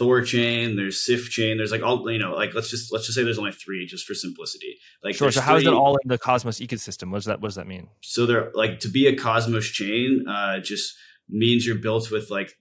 THORChain, 0.00 0.76
there's 0.76 0.96
Sifchain, 0.98 1.58
there's 1.58 1.70
like 1.70 1.82
all 1.82 2.10
you 2.10 2.18
know, 2.18 2.32
like 2.32 2.54
let's 2.54 2.70
just 2.70 2.92
let's 2.92 3.06
just 3.06 3.16
say 3.16 3.22
there's 3.22 3.38
only 3.38 3.52
three 3.52 3.86
just 3.86 4.06
for 4.06 4.14
simplicity. 4.14 4.78
Like 5.04 5.14
sure. 5.14 5.30
So 5.30 5.40
how 5.40 5.52
how 5.52 5.56
is 5.56 5.64
that 5.64 5.74
all 5.74 5.96
in 5.96 6.08
the 6.08 6.18
Cosmos 6.18 6.60
ecosystem? 6.60 7.10
What 7.10 7.18
does 7.18 7.26
that 7.26 7.40
what 7.40 7.48
does 7.48 7.56
that 7.56 7.66
mean? 7.66 7.88
So 8.00 8.26
they're 8.26 8.50
like 8.54 8.80
to 8.80 8.88
be 8.88 9.06
a 9.06 9.16
Cosmos 9.16 9.68
chain, 9.68 10.24
uh, 10.28 10.60
just 10.60 10.94
means 11.28 11.66
you're 11.66 11.76
built 11.76 12.10
with 12.10 12.30
like 12.30 12.54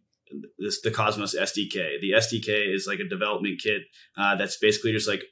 this 0.57 0.81
the 0.81 0.91
Cosmos 0.91 1.35
SDK. 1.35 2.01
The 2.01 2.11
SDK 2.11 2.73
is 2.73 2.87
like 2.87 2.99
a 2.99 3.07
development 3.07 3.61
kit 3.61 3.83
uh, 4.17 4.35
that's 4.35 4.57
basically 4.57 4.91
just 4.91 5.07
like 5.07 5.23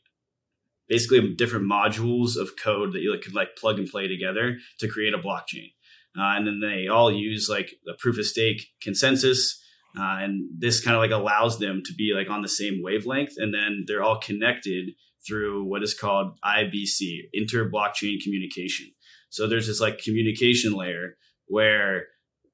basically 0.88 1.34
different 1.34 1.66
modules 1.66 2.38
of 2.38 2.52
code 2.62 2.94
that 2.94 3.02
you 3.02 3.12
like, 3.12 3.22
could 3.22 3.36
like 3.36 3.58
plug 3.58 3.80
and 3.80 3.90
play 3.90 4.08
together 4.08 4.58
to 4.80 4.88
create 4.88 5.14
a 5.14 5.18
blockchain. 5.18 5.74
Uh, 6.18 6.36
and 6.36 6.48
then 6.48 6.62
they 6.62 6.88
all 6.88 7.12
use 7.12 7.48
like 7.50 7.76
a 7.88 7.94
proof 8.00 8.18
of 8.18 8.26
stake 8.26 8.68
consensus 8.82 9.62
uh, 9.98 10.18
and 10.22 10.50
this 10.58 10.84
kind 10.84 10.96
of 10.96 11.02
like 11.02 11.12
allows 11.12 11.60
them 11.60 11.82
to 11.86 11.94
be 11.94 12.14
like 12.16 12.30
on 12.30 12.42
the 12.42 12.50
same 12.50 12.82
wavelength. 12.84 13.34
And 13.38 13.54
then 13.54 13.86
they're 13.88 14.04
all 14.04 14.20
connected 14.20 14.90
through 15.28 15.66
what 15.66 15.84
is 15.84 15.94
called 15.94 16.38
IBC, 16.44 17.30
inter 17.34 17.70
blockchain 17.70 18.22
communication. 18.24 18.88
So 19.30 19.48
there's 19.48 19.68
this 19.68 19.82
like 19.82 20.00
communication 20.00 20.74
layer 20.74 21.18
where 21.48 22.06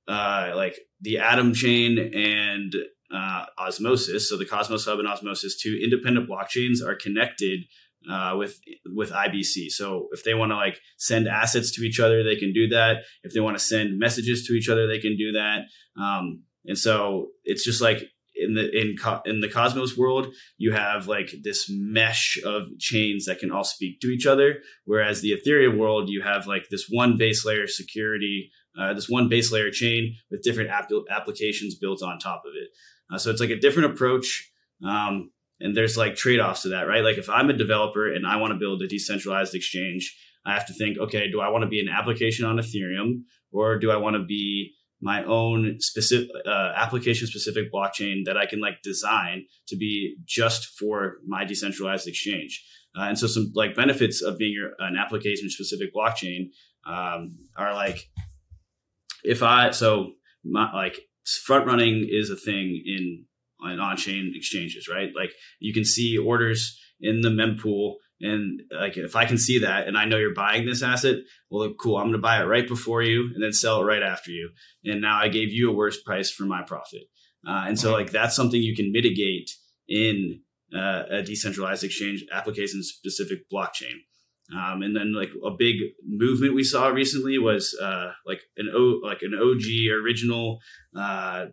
uh, 0.07 0.51
like 0.55 0.77
the 1.01 1.19
Atom 1.19 1.53
chain 1.53 1.97
and 1.97 2.73
uh, 3.13 3.45
Osmosis, 3.57 4.27
so 4.27 4.37
the 4.37 4.45
Cosmos 4.45 4.85
Hub 4.85 4.99
and 4.99 5.07
Osmosis, 5.07 5.61
two 5.61 5.79
independent 5.81 6.29
blockchains 6.29 6.81
are 6.85 6.95
connected 6.95 7.65
uh, 8.09 8.35
with 8.37 8.59
with 8.93 9.11
IBC. 9.11 9.69
So 9.69 10.07
if 10.11 10.23
they 10.23 10.33
want 10.33 10.51
to 10.51 10.55
like 10.55 10.79
send 10.97 11.27
assets 11.27 11.71
to 11.75 11.83
each 11.83 11.99
other, 11.99 12.23
they 12.23 12.35
can 12.35 12.51
do 12.51 12.67
that. 12.69 13.03
If 13.23 13.33
they 13.33 13.39
want 13.39 13.57
to 13.57 13.63
send 13.63 13.99
messages 13.99 14.45
to 14.47 14.53
each 14.53 14.69
other, 14.69 14.87
they 14.87 14.99
can 14.99 15.15
do 15.15 15.31
that. 15.33 15.61
Um, 16.01 16.43
and 16.65 16.77
so 16.77 17.27
it's 17.43 17.65
just 17.65 17.81
like 17.81 18.03
in 18.35 18.55
the 18.55 18.69
in 18.71 18.95
in 19.25 19.39
the 19.41 19.49
Cosmos 19.49 19.97
world, 19.97 20.33
you 20.57 20.71
have 20.71 21.07
like 21.07 21.31
this 21.43 21.67
mesh 21.69 22.37
of 22.45 22.67
chains 22.79 23.25
that 23.25 23.39
can 23.39 23.51
all 23.51 23.63
speak 23.63 23.99
to 24.01 24.07
each 24.07 24.25
other. 24.25 24.59
Whereas 24.85 25.21
the 25.21 25.33
Ethereum 25.33 25.77
world, 25.77 26.09
you 26.09 26.21
have 26.21 26.47
like 26.47 26.69
this 26.69 26.87
one 26.89 27.17
base 27.17 27.45
layer 27.45 27.67
security, 27.67 28.49
uh, 28.79 28.93
this 28.93 29.09
one 29.09 29.29
base 29.29 29.51
layer 29.51 29.71
chain 29.71 30.15
with 30.31 30.43
different 30.43 30.71
app- 30.71 30.89
applications 31.09 31.75
built 31.75 32.01
on 32.01 32.17
top 32.17 32.43
of 32.45 32.53
it. 32.55 32.69
Uh, 33.13 33.17
so 33.17 33.29
it's 33.29 33.41
like 33.41 33.49
a 33.49 33.59
different 33.59 33.91
approach. 33.91 34.49
Um, 34.85 35.31
and 35.59 35.77
there's 35.77 35.97
like 35.97 36.15
trade 36.15 36.39
offs 36.39 36.63
to 36.63 36.69
that, 36.69 36.87
right? 36.87 37.03
Like 37.03 37.17
if 37.17 37.29
I'm 37.29 37.49
a 37.49 37.53
developer 37.53 38.11
and 38.11 38.25
I 38.25 38.37
want 38.37 38.51
to 38.51 38.59
build 38.59 38.81
a 38.81 38.87
decentralized 38.87 39.55
exchange, 39.55 40.17
I 40.45 40.53
have 40.53 40.65
to 40.67 40.73
think, 40.73 40.97
okay, 40.97 41.31
do 41.31 41.39
I 41.39 41.49
want 41.49 41.63
to 41.63 41.69
be 41.69 41.79
an 41.79 41.87
application 41.87 42.45
on 42.45 42.57
Ethereum 42.57 43.21
or 43.51 43.79
do 43.79 43.91
I 43.91 43.97
want 43.97 44.15
to 44.15 44.23
be 44.23 44.73
my 45.03 45.23
own 45.25 45.75
specific 45.79 46.29
uh, 46.47 46.71
application 46.77 47.27
specific 47.27 47.71
blockchain 47.71 48.23
that 48.25 48.37
I 48.37 48.45
can 48.45 48.61
like 48.61 48.81
design 48.81 49.45
to 49.67 49.75
be 49.75 50.15
just 50.25 50.79
for 50.79 51.17
my 51.27 51.43
decentralized 51.43 52.07
exchange. 52.07 52.65
Uh, 52.97 53.03
and 53.03 53.19
so 53.19 53.27
some 53.27 53.51
like 53.53 53.75
benefits 53.75 54.21
of 54.21 54.37
being 54.37 54.53
your, 54.53 54.71
an 54.79 54.95
application 54.95 55.49
specific 55.49 55.93
blockchain 55.93 56.51
um, 56.87 57.37
are 57.57 57.73
like 57.73 58.09
if 59.23 59.43
I 59.43 59.71
so 59.71 60.13
my, 60.45 60.73
like 60.73 60.99
front 61.45 61.67
running 61.67 62.07
is 62.09 62.29
a 62.29 62.35
thing 62.37 62.81
in 62.85 63.25
on 63.61 63.97
chain 63.97 64.33
exchanges, 64.35 64.87
right? 64.89 65.09
Like 65.15 65.33
you 65.59 65.73
can 65.73 65.85
see 65.85 66.17
orders 66.17 66.79
in 66.99 67.21
the 67.21 67.29
mempool 67.29 67.95
and 68.21 68.61
like 68.71 68.97
if 68.97 69.15
I 69.15 69.25
can 69.25 69.37
see 69.37 69.59
that 69.59 69.87
and 69.87 69.97
I 69.97 70.05
know 70.05 70.17
you're 70.17 70.33
buying 70.33 70.65
this 70.65 70.83
asset, 70.83 71.17
well, 71.49 71.73
cool. 71.79 71.97
I'm 71.97 72.05
going 72.05 72.13
to 72.13 72.19
buy 72.19 72.41
it 72.41 72.45
right 72.45 72.67
before 72.67 73.01
you 73.01 73.31
and 73.33 73.43
then 73.43 73.53
sell 73.53 73.81
it 73.81 73.85
right 73.85 74.03
after 74.03 74.31
you. 74.31 74.51
And 74.85 75.01
now 75.01 75.19
I 75.19 75.27
gave 75.27 75.51
you 75.51 75.69
a 75.69 75.75
worse 75.75 76.01
price 76.01 76.31
for 76.31 76.43
my 76.43 76.63
profit. 76.63 77.03
Uh, 77.47 77.65
and 77.67 77.77
so 77.77 77.91
like 77.91 78.11
that's 78.11 78.35
something 78.35 78.61
you 78.61 78.75
can 78.75 78.91
mitigate 78.91 79.51
in 79.87 80.41
uh, 80.73 81.03
a 81.09 81.23
decentralized 81.23 81.83
exchange 81.83 82.25
application 82.31 82.81
specific 82.83 83.39
blockchain. 83.51 83.95
Um, 84.51 84.81
and 84.81 84.95
then 84.95 85.13
like 85.13 85.29
a 85.45 85.51
big 85.51 85.77
movement 86.05 86.53
we 86.53 86.63
saw 86.63 86.87
recently 86.87 87.37
was 87.37 87.77
uh, 87.81 88.11
like 88.25 88.41
an 88.57 88.69
O 88.73 88.99
like 89.03 89.21
an 89.21 89.33
OG 89.33 90.03
original 90.03 90.59
uh, 90.97 91.45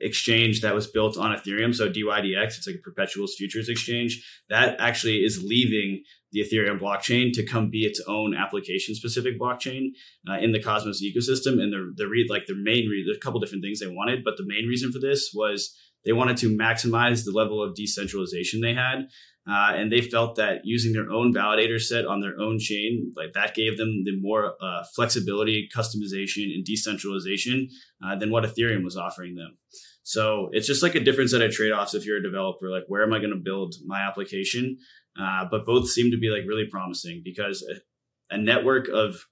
exchange 0.00 0.60
that 0.60 0.74
was 0.74 0.86
built 0.86 1.16
on 1.16 1.36
Ethereum. 1.36 1.74
So 1.74 1.88
dYdX, 1.88 2.58
it's 2.58 2.66
like 2.66 2.76
a 2.76 2.82
perpetuals 2.82 3.34
futures 3.36 3.68
exchange 3.68 4.24
that 4.48 4.76
actually 4.78 5.18
is 5.18 5.42
leaving 5.42 6.04
the 6.32 6.40
Ethereum 6.40 6.78
blockchain 6.78 7.32
to 7.32 7.44
come 7.44 7.70
be 7.70 7.84
its 7.84 8.00
own 8.06 8.34
application 8.34 8.94
specific 8.94 9.40
blockchain 9.40 9.88
uh, 10.28 10.38
in 10.38 10.52
the 10.52 10.62
Cosmos 10.62 11.02
ecosystem. 11.02 11.60
And 11.60 11.72
the, 11.72 11.92
the 11.96 12.06
read 12.06 12.28
like 12.30 12.46
the 12.46 12.54
main 12.54 12.88
read, 12.88 13.06
a 13.14 13.18
couple 13.18 13.40
different 13.40 13.64
things 13.64 13.80
they 13.80 13.86
wanted, 13.86 14.24
but 14.24 14.36
the 14.36 14.46
main 14.46 14.66
reason 14.66 14.92
for 14.92 14.98
this 14.98 15.30
was 15.34 15.74
they 16.04 16.12
wanted 16.12 16.36
to 16.38 16.56
maximize 16.56 17.24
the 17.24 17.32
level 17.32 17.62
of 17.62 17.74
decentralization 17.74 18.60
they 18.60 18.74
had. 18.74 19.08
Uh, 19.48 19.72
and 19.74 19.90
they 19.90 20.02
felt 20.02 20.36
that 20.36 20.60
using 20.64 20.92
their 20.92 21.10
own 21.10 21.32
validator 21.32 21.80
set 21.80 22.04
on 22.04 22.20
their 22.20 22.38
own 22.38 22.58
chain, 22.58 23.12
like 23.16 23.32
that 23.32 23.54
gave 23.54 23.78
them 23.78 24.02
the 24.04 24.14
more 24.20 24.54
uh, 24.60 24.84
flexibility, 24.94 25.68
customization, 25.74 26.52
and 26.54 26.64
decentralization 26.64 27.68
uh, 28.04 28.14
than 28.14 28.30
what 28.30 28.44
Ethereum 28.44 28.84
was 28.84 28.96
offering 28.96 29.36
them. 29.36 29.56
So 30.02 30.50
it's 30.52 30.66
just 30.66 30.82
like 30.82 30.94
a 30.94 31.00
different 31.00 31.30
set 31.30 31.40
of 31.40 31.50
trade 31.50 31.72
offs 31.72 31.94
if 31.94 32.04
you're 32.04 32.18
a 32.18 32.22
developer. 32.22 32.70
Like, 32.70 32.84
where 32.88 33.02
am 33.02 33.14
I 33.14 33.18
going 33.18 33.30
to 33.30 33.36
build 33.36 33.74
my 33.86 34.00
application? 34.00 34.78
Uh, 35.18 35.46
but 35.50 35.64
both 35.64 35.88
seem 35.88 36.10
to 36.10 36.18
be 36.18 36.28
like 36.28 36.42
really 36.46 36.66
promising 36.66 37.22
because 37.24 37.62
a, 37.62 38.34
a 38.34 38.38
network 38.38 38.88
of 38.88 39.26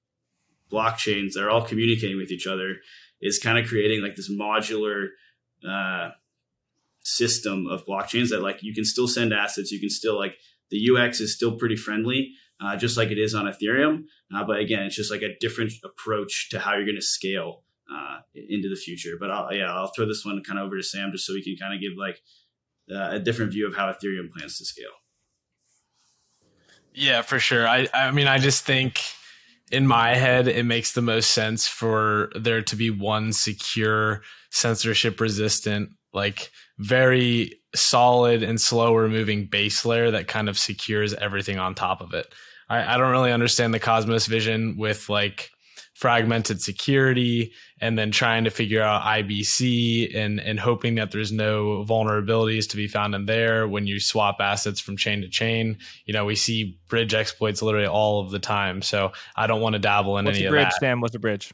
blockchains 0.73 1.33
that 1.35 1.45
are 1.45 1.51
all 1.51 1.63
communicating 1.63 2.17
with 2.17 2.31
each 2.31 2.47
other 2.47 2.77
is 3.21 3.39
kind 3.39 3.59
of 3.59 3.67
creating 3.67 4.03
like 4.03 4.17
this 4.17 4.31
modular 4.31 5.09
uh, 5.69 6.11
system 7.07 7.69
of 7.69 7.87
blockchains 7.87 8.31
that 8.31 8.43
like 8.43 8.63
you 8.63 8.75
can 8.75 8.85
still 8.85 9.07
send 9.07 9.33
assets, 9.33 9.71
you 9.71 9.79
can 9.79 9.89
still 9.91 10.19
like 10.19 10.37
the 10.71 10.91
UX 10.91 11.21
is 11.21 11.33
still 11.33 11.57
pretty 11.57 11.77
friendly, 11.77 12.33
uh, 12.61 12.77
just 12.77 12.97
like 12.97 13.11
it 13.11 13.19
is 13.19 13.35
on 13.35 13.47
Ethereum. 13.47 14.05
Uh, 14.35 14.45
but 14.45 14.59
again, 14.59 14.83
it's 14.83 14.97
just 14.97 15.11
like 15.11 15.23
a 15.23 15.37
different 15.39 15.73
approach 15.85 16.49
to 16.51 16.59
how 16.59 16.75
you're 16.75 16.85
going 16.85 16.97
to 16.97 17.03
scale 17.03 17.63
uh, 17.89 18.19
into 18.35 18.69
the 18.69 18.75
future. 18.75 19.17
But 19.19 19.31
I'll, 19.31 19.55
yeah, 19.55 19.73
I'll 19.73 19.93
throw 19.95 20.07
this 20.07 20.25
one 20.25 20.43
kind 20.43 20.59
of 20.59 20.67
over 20.67 20.77
to 20.77 20.83
Sam 20.83 21.13
just 21.13 21.27
so 21.27 21.33
we 21.33 21.45
can 21.45 21.57
kind 21.57 21.75
of 21.75 21.81
give 21.81 21.93
like 21.97 22.21
uh, 22.91 23.17
a 23.17 23.21
different 23.21 23.53
view 23.53 23.69
of 23.69 23.77
how 23.77 23.87
Ethereum 23.87 24.31
plans 24.37 24.59
to 24.59 24.65
scale. 24.65 24.87
Yeah, 26.93 27.23
for 27.23 27.39
sure. 27.39 27.69
I 27.69 27.89
I 27.95 28.11
mean, 28.11 28.27
I 28.27 28.39
just 28.39 28.65
think 28.65 29.01
in 29.71 29.87
my 29.87 30.15
head 30.15 30.47
it 30.49 30.65
makes 30.65 30.93
the 30.93 31.03
most 31.03 31.33
sense 31.33 31.67
for 31.67 32.31
there 32.39 32.63
to 32.63 32.77
be 32.77 32.91
one 32.91 33.33
secure, 33.33 34.23
censorship 34.51 35.21
resistant, 35.21 35.91
like 36.13 36.51
very 36.79 37.61
solid 37.75 38.43
and 38.43 38.61
slower 38.61 39.09
moving 39.09 39.47
base 39.47 39.85
layer 39.85 40.11
that 40.11 40.29
kind 40.29 40.49
of 40.49 40.59
secures 40.59 41.15
everything 41.15 41.59
on 41.59 41.75
top 41.75 42.01
of 42.01 42.15
it. 42.15 42.33
I, 42.69 42.95
I 42.95 42.97
don't 42.97 43.11
really 43.11 43.33
understand 43.33 43.75
the 43.75 43.81
Cosmos 43.81 44.27
vision 44.27 44.77
with 44.77 45.09
like 45.09 45.51
fragmented 45.97 46.61
security 46.61 47.53
and 47.81 47.99
then 47.99 48.11
trying 48.11 48.45
to 48.45 48.51
figure 48.51 48.83
out 48.83 49.01
IBC 49.03 50.15
and 50.15 50.39
and 50.39 50.61
hoping 50.61 50.97
that 50.97 51.11
there's 51.11 51.33
no 51.33 51.87
vulnerabilities 51.89 52.69
to 52.69 52.77
be 52.77 52.87
found 52.87 53.15
in 53.15 53.25
there 53.25 53.67
when 53.67 53.87
you 53.87 53.99
swap 53.99 54.37
assets 54.41 54.79
from 54.79 54.99
chain 54.99 55.23
to 55.23 55.29
chain. 55.29 55.79
You 56.05 56.13
know, 56.13 56.27
we 56.27 56.37
see 56.37 56.79
bridge 56.89 57.15
exploits 57.15 57.63
literally 57.63 57.87
all 57.87 58.21
of 58.21 58.31
the 58.31 58.39
time. 58.39 58.83
So 58.83 59.13
I 59.35 59.47
don't 59.47 59.63
want 59.63 59.73
to 59.73 59.79
dabble 59.79 60.19
in 60.19 60.27
What's 60.27 60.37
any 60.37 60.47
of 60.47 60.51
bridge, 60.51 60.67
that. 60.67 60.81
Sam? 60.81 61.01
What's 61.01 61.15
a 61.15 61.19
bridge? 61.19 61.53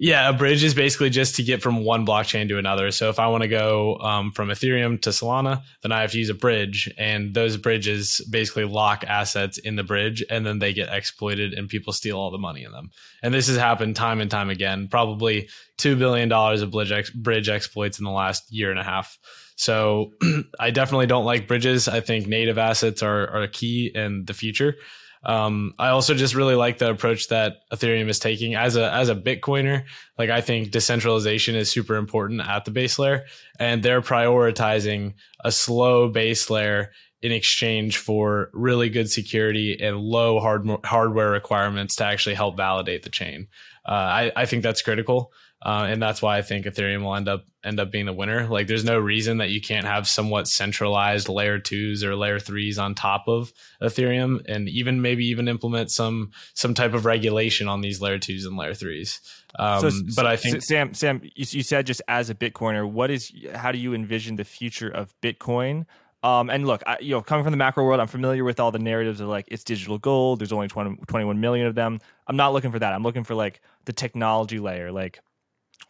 Yeah, 0.00 0.28
a 0.28 0.32
bridge 0.32 0.62
is 0.62 0.74
basically 0.74 1.10
just 1.10 1.34
to 1.36 1.42
get 1.42 1.60
from 1.60 1.84
one 1.84 2.06
blockchain 2.06 2.48
to 2.48 2.58
another. 2.58 2.92
So 2.92 3.08
if 3.08 3.18
I 3.18 3.26
want 3.26 3.42
to 3.42 3.48
go 3.48 3.96
um, 3.96 4.30
from 4.30 4.48
Ethereum 4.48 5.02
to 5.02 5.10
Solana, 5.10 5.62
then 5.82 5.90
I 5.90 6.02
have 6.02 6.12
to 6.12 6.18
use 6.18 6.30
a 6.30 6.34
bridge, 6.34 6.88
and 6.96 7.34
those 7.34 7.56
bridges 7.56 8.20
basically 8.30 8.64
lock 8.64 9.02
assets 9.04 9.58
in 9.58 9.74
the 9.74 9.82
bridge, 9.82 10.24
and 10.30 10.46
then 10.46 10.60
they 10.60 10.72
get 10.72 10.88
exploited, 10.88 11.52
and 11.52 11.68
people 11.68 11.92
steal 11.92 12.16
all 12.16 12.30
the 12.30 12.38
money 12.38 12.62
in 12.62 12.70
them. 12.70 12.90
And 13.24 13.34
this 13.34 13.48
has 13.48 13.56
happened 13.56 13.96
time 13.96 14.20
and 14.20 14.30
time 14.30 14.50
again. 14.50 14.86
Probably 14.86 15.48
two 15.78 15.96
billion 15.96 16.28
dollars 16.28 16.62
of 16.62 16.70
bridge 16.70 16.92
ex- 16.92 17.10
bridge 17.10 17.48
exploits 17.48 17.98
in 17.98 18.04
the 18.04 18.12
last 18.12 18.52
year 18.52 18.70
and 18.70 18.78
a 18.78 18.84
half. 18.84 19.18
So 19.56 20.12
I 20.60 20.70
definitely 20.70 21.06
don't 21.06 21.24
like 21.24 21.48
bridges. 21.48 21.88
I 21.88 22.00
think 22.00 22.28
native 22.28 22.56
assets 22.56 23.02
are 23.02 23.28
are 23.30 23.48
key 23.48 23.90
in 23.92 24.26
the 24.26 24.34
future. 24.34 24.76
Um, 25.24 25.74
I 25.78 25.88
also 25.88 26.14
just 26.14 26.34
really 26.34 26.54
like 26.54 26.78
the 26.78 26.90
approach 26.90 27.28
that 27.28 27.56
Ethereum 27.72 28.08
is 28.08 28.18
taking 28.18 28.54
as 28.54 28.76
a 28.76 28.92
as 28.92 29.08
a 29.08 29.14
Bitcoiner. 29.14 29.84
Like 30.16 30.30
I 30.30 30.40
think 30.40 30.70
decentralization 30.70 31.54
is 31.54 31.70
super 31.70 31.96
important 31.96 32.40
at 32.40 32.64
the 32.64 32.70
base 32.70 32.98
layer, 32.98 33.24
and 33.58 33.82
they're 33.82 34.02
prioritizing 34.02 35.14
a 35.44 35.52
slow 35.52 36.08
base 36.08 36.50
layer 36.50 36.92
in 37.20 37.32
exchange 37.32 37.96
for 37.96 38.50
really 38.52 38.88
good 38.88 39.10
security 39.10 39.76
and 39.80 39.98
low 39.98 40.38
hard, 40.38 40.68
hardware 40.84 41.30
requirements 41.30 41.96
to 41.96 42.04
actually 42.04 42.36
help 42.36 42.56
validate 42.56 43.02
the 43.02 43.10
chain. 43.10 43.48
Uh, 43.84 43.92
I, 43.92 44.32
I 44.36 44.46
think 44.46 44.62
that's 44.62 44.82
critical. 44.82 45.32
Uh, 45.60 45.86
and 45.88 46.00
that's 46.00 46.22
why 46.22 46.38
I 46.38 46.42
think 46.42 46.66
Ethereum 46.66 47.02
will 47.02 47.16
end 47.16 47.28
up 47.28 47.44
end 47.64 47.80
up 47.80 47.90
being 47.90 48.06
the 48.06 48.12
winner. 48.12 48.46
Like, 48.46 48.68
there's 48.68 48.84
no 48.84 48.96
reason 48.98 49.38
that 49.38 49.50
you 49.50 49.60
can't 49.60 49.86
have 49.86 50.06
somewhat 50.06 50.46
centralized 50.46 51.28
layer 51.28 51.58
twos 51.58 52.04
or 52.04 52.14
layer 52.14 52.38
threes 52.38 52.78
on 52.78 52.94
top 52.94 53.24
of 53.26 53.52
Ethereum, 53.82 54.44
and 54.48 54.68
even 54.68 55.02
maybe 55.02 55.26
even 55.26 55.48
implement 55.48 55.90
some 55.90 56.30
some 56.54 56.74
type 56.74 56.94
of 56.94 57.04
regulation 57.04 57.66
on 57.66 57.80
these 57.80 58.00
layer 58.00 58.18
twos 58.18 58.44
and 58.44 58.56
layer 58.56 58.74
threes. 58.74 59.20
Um, 59.58 59.90
so, 59.90 60.00
but 60.14 60.26
I 60.26 60.36
think 60.36 60.62
Sam, 60.62 60.94
Sam, 60.94 61.20
you, 61.22 61.44
you 61.48 61.62
said 61.64 61.86
just 61.86 62.02
as 62.06 62.30
a 62.30 62.34
Bitcoiner, 62.36 62.88
what 62.88 63.10
is 63.10 63.32
how 63.54 63.72
do 63.72 63.78
you 63.78 63.94
envision 63.94 64.36
the 64.36 64.44
future 64.44 64.88
of 64.88 65.12
Bitcoin? 65.20 65.86
Um, 66.22 66.50
and 66.50 66.66
look, 66.66 66.82
I, 66.86 66.98
you 67.00 67.12
know, 67.12 67.22
coming 67.22 67.44
from 67.44 67.52
the 67.52 67.56
macro 67.56 67.84
world, 67.84 68.00
I'm 68.00 68.08
familiar 68.08 68.42
with 68.44 68.58
all 68.58 68.72
the 68.72 68.78
narratives 68.78 69.20
of 69.20 69.28
like 69.28 69.46
it's 69.48 69.62
digital 69.62 69.98
gold. 69.98 70.40
There's 70.40 70.52
only 70.52 70.68
20, 70.68 70.96
21 71.06 71.40
million 71.40 71.66
of 71.66 71.74
them. 71.74 72.00
I'm 72.26 72.36
not 72.36 72.52
looking 72.52 72.72
for 72.72 72.78
that. 72.78 72.92
I'm 72.92 73.02
looking 73.02 73.24
for 73.24 73.34
like 73.34 73.60
the 73.84 73.92
technology 73.92 74.58
layer, 74.58 74.90
like 74.90 75.20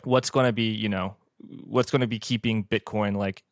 what's 0.05 0.31
going 0.31 0.47
to 0.47 0.53
be, 0.53 0.71
you 0.71 0.89
know, 0.89 1.17
what's 1.65 1.91
going 1.91 2.01
to 2.01 2.07
be 2.07 2.19
keeping 2.19 2.65
Bitcoin 2.65 3.17
like 3.17 3.43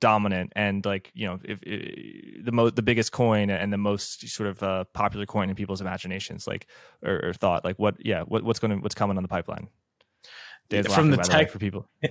dominant 0.00 0.52
and 0.54 0.84
like 0.84 1.10
you 1.14 1.26
know 1.26 1.38
if, 1.44 1.62
if 1.62 2.44
the 2.44 2.52
most 2.52 2.76
the 2.76 2.82
biggest 2.82 3.10
coin 3.12 3.48
and 3.48 3.72
the 3.72 3.78
most 3.78 4.28
sort 4.28 4.48
of 4.48 4.62
uh, 4.62 4.84
popular 4.92 5.24
coin 5.24 5.48
in 5.48 5.56
people's 5.56 5.80
imaginations 5.80 6.46
like 6.46 6.66
or, 7.02 7.28
or 7.28 7.32
thought 7.32 7.64
like 7.64 7.78
what 7.78 7.94
yeah 8.04 8.22
what, 8.22 8.42
what's 8.42 8.58
going 8.58 8.70
to 8.70 8.76
what's 8.78 8.94
coming 8.94 9.16
on 9.16 9.22
the 9.22 9.28
pipeline? 9.28 9.68
Dan's 10.68 10.92
from 10.92 11.10
the 11.10 11.16
tech 11.16 11.50
for 11.50 11.58
people. 11.58 11.88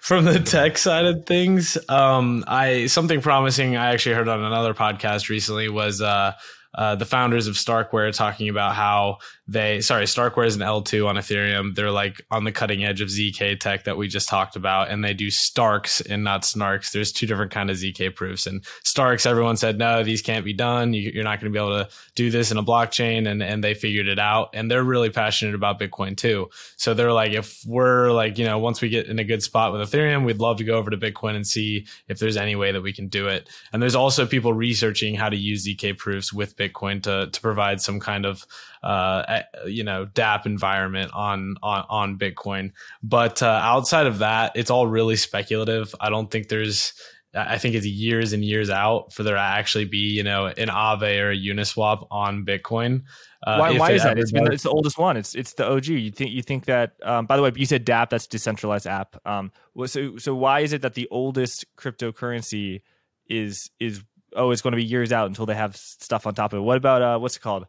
From 0.00 0.24
the 0.24 0.38
tech 0.38 0.78
side 0.78 1.04
of 1.06 1.26
things, 1.26 1.76
um, 1.88 2.44
I 2.46 2.86
something 2.86 3.20
promising 3.20 3.76
I 3.76 3.92
actually 3.92 4.14
heard 4.14 4.28
on 4.28 4.44
another 4.44 4.72
podcast 4.72 5.30
recently 5.30 5.68
was 5.68 6.00
uh, 6.00 6.34
uh, 6.74 6.94
the 6.96 7.06
founders 7.06 7.46
of 7.46 7.54
StarkWare 7.54 8.14
talking 8.14 8.48
about 8.48 8.74
how 8.74 9.18
they 9.46 9.82
sorry 9.82 10.06
StarkWare 10.06 10.46
is 10.46 10.56
an 10.56 10.62
L2 10.62 11.06
on 11.06 11.16
Ethereum. 11.16 11.74
They're 11.74 11.90
like 11.90 12.24
on 12.30 12.44
the 12.44 12.52
cutting 12.52 12.82
edge 12.84 13.02
of 13.02 13.08
ZK 13.08 13.60
tech 13.60 13.84
that 13.84 13.98
we 13.98 14.08
just 14.08 14.26
talked 14.26 14.56
about, 14.56 14.90
and 14.90 15.04
they 15.04 15.12
do 15.12 15.30
Starks 15.30 16.00
and 16.00 16.24
not 16.24 16.42
Snarks. 16.42 16.92
There's 16.92 17.12
two 17.12 17.26
different 17.26 17.52
kind 17.52 17.68
of 17.68 17.76
ZK 17.76 18.14
proofs, 18.14 18.46
and 18.46 18.64
Starks. 18.84 19.26
Everyone 19.26 19.58
said 19.58 19.76
no, 19.76 20.02
these 20.02 20.22
can't 20.22 20.46
be 20.46 20.54
done. 20.54 20.94
You, 20.94 21.20
are 21.20 21.24
not 21.24 21.40
going 21.40 21.52
to 21.52 21.58
be 21.58 21.62
able 21.62 21.84
to 21.84 21.90
do 22.14 22.30
this 22.30 22.50
in 22.50 22.56
a 22.56 22.62
blockchain, 22.62 23.28
and 23.28 23.42
and 23.42 23.62
they 23.62 23.74
figured 23.74 24.08
it 24.08 24.18
out. 24.18 24.48
And 24.54 24.70
they're 24.70 24.82
really 24.82 25.10
passionate 25.10 25.54
about 25.54 25.78
Bitcoin 25.78 26.16
too. 26.16 26.48
So 26.76 26.94
they're 26.94 27.12
like, 27.12 27.32
if 27.32 27.62
we're 27.66 28.12
like 28.12 28.38
you 28.38 28.46
know 28.46 28.58
once 28.58 28.80
we 28.80 28.88
get 28.88 29.08
in 29.08 29.18
a 29.18 29.24
good 29.24 29.42
spot 29.42 29.74
with 29.74 29.82
Ethereum, 29.82 30.24
we'd 30.24 30.38
love 30.38 30.56
to 30.56 30.64
go 30.64 30.78
over 30.78 30.88
to 30.88 30.96
Bitcoin 30.96 31.36
and 31.36 31.46
see 31.46 31.86
if 32.08 32.18
there's 32.18 32.38
any 32.38 32.56
way 32.56 32.72
that 32.72 32.80
we 32.80 32.94
can 32.94 33.08
do 33.08 33.28
it. 33.28 33.50
And 33.74 33.82
there's 33.82 33.94
also 33.94 34.24
people 34.24 34.54
researching 34.54 35.14
how 35.14 35.28
to 35.28 35.36
use 35.36 35.66
ZK 35.66 35.98
proofs 35.98 36.32
with 36.32 36.56
Bitcoin 36.56 37.02
to 37.02 37.28
to 37.30 37.40
provide 37.42 37.82
some 37.82 38.00
kind 38.00 38.24
of 38.24 38.46
uh, 38.84 39.33
you 39.66 39.84
know 39.84 40.06
DApp 40.06 40.46
environment 40.46 41.12
on 41.14 41.56
on 41.62 41.84
on 41.88 42.18
Bitcoin. 42.18 42.72
But 43.02 43.42
uh, 43.42 43.60
outside 43.62 44.06
of 44.06 44.18
that, 44.18 44.52
it's 44.54 44.70
all 44.70 44.86
really 44.86 45.16
speculative. 45.16 45.94
I 46.00 46.10
don't 46.10 46.30
think 46.30 46.48
there's 46.48 46.92
I 47.34 47.58
think 47.58 47.74
it's 47.74 47.86
years 47.86 48.32
and 48.32 48.44
years 48.44 48.70
out 48.70 49.12
for 49.12 49.24
there 49.24 49.34
to 49.34 49.40
actually 49.40 49.86
be, 49.86 49.98
you 49.98 50.22
know, 50.22 50.46
an 50.46 50.68
Aave 50.68 51.20
or 51.20 51.30
a 51.30 51.36
Uniswap 51.36 52.06
on 52.10 52.44
Bitcoin. 52.44 53.02
Uh, 53.44 53.58
why, 53.58 53.76
why 53.76 53.90
is 53.92 54.02
that? 54.04 54.18
It's, 54.18 54.30
been, 54.30 54.50
it's 54.52 54.62
the 54.62 54.70
oldest 54.70 54.98
one. 54.98 55.16
It's 55.16 55.34
it's 55.34 55.54
the 55.54 55.68
OG. 55.68 55.86
You 55.86 56.10
think 56.10 56.30
you 56.30 56.42
think 56.42 56.66
that? 56.66 56.92
Um, 57.02 57.26
by 57.26 57.36
the 57.36 57.42
way, 57.42 57.52
you 57.54 57.66
said 57.66 57.84
DApp. 57.84 58.10
That's 58.10 58.26
decentralized 58.26 58.86
app. 58.86 59.16
Um, 59.26 59.52
so 59.86 60.16
so 60.16 60.34
why 60.34 60.60
is 60.60 60.72
it 60.72 60.82
that 60.82 60.94
the 60.94 61.08
oldest 61.10 61.66
cryptocurrency 61.76 62.82
is 63.28 63.70
is 63.80 64.02
oh 64.34 64.50
it's 64.50 64.62
going 64.62 64.72
to 64.72 64.76
be 64.76 64.84
years 64.84 65.12
out 65.12 65.26
until 65.26 65.44
they 65.44 65.54
have 65.54 65.76
stuff 65.76 66.26
on 66.26 66.34
top 66.34 66.52
of 66.52 66.60
it? 66.60 66.62
What 66.62 66.76
about 66.76 67.02
uh, 67.02 67.18
what's 67.18 67.36
it 67.36 67.40
called? 67.40 67.66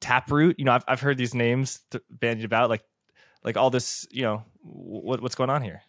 Taproot. 0.00 0.58
You 0.58 0.64
know, 0.64 0.72
I've 0.72 0.84
I've 0.88 1.00
heard 1.00 1.16
these 1.16 1.34
names 1.34 1.80
bandied 2.10 2.44
about, 2.44 2.70
like 2.70 2.84
like 3.44 3.56
all 3.56 3.70
this. 3.70 4.06
You 4.10 4.22
know, 4.22 4.44
what 4.62 5.20
what's 5.20 5.34
going 5.34 5.50
on 5.50 5.62
here? 5.62 5.82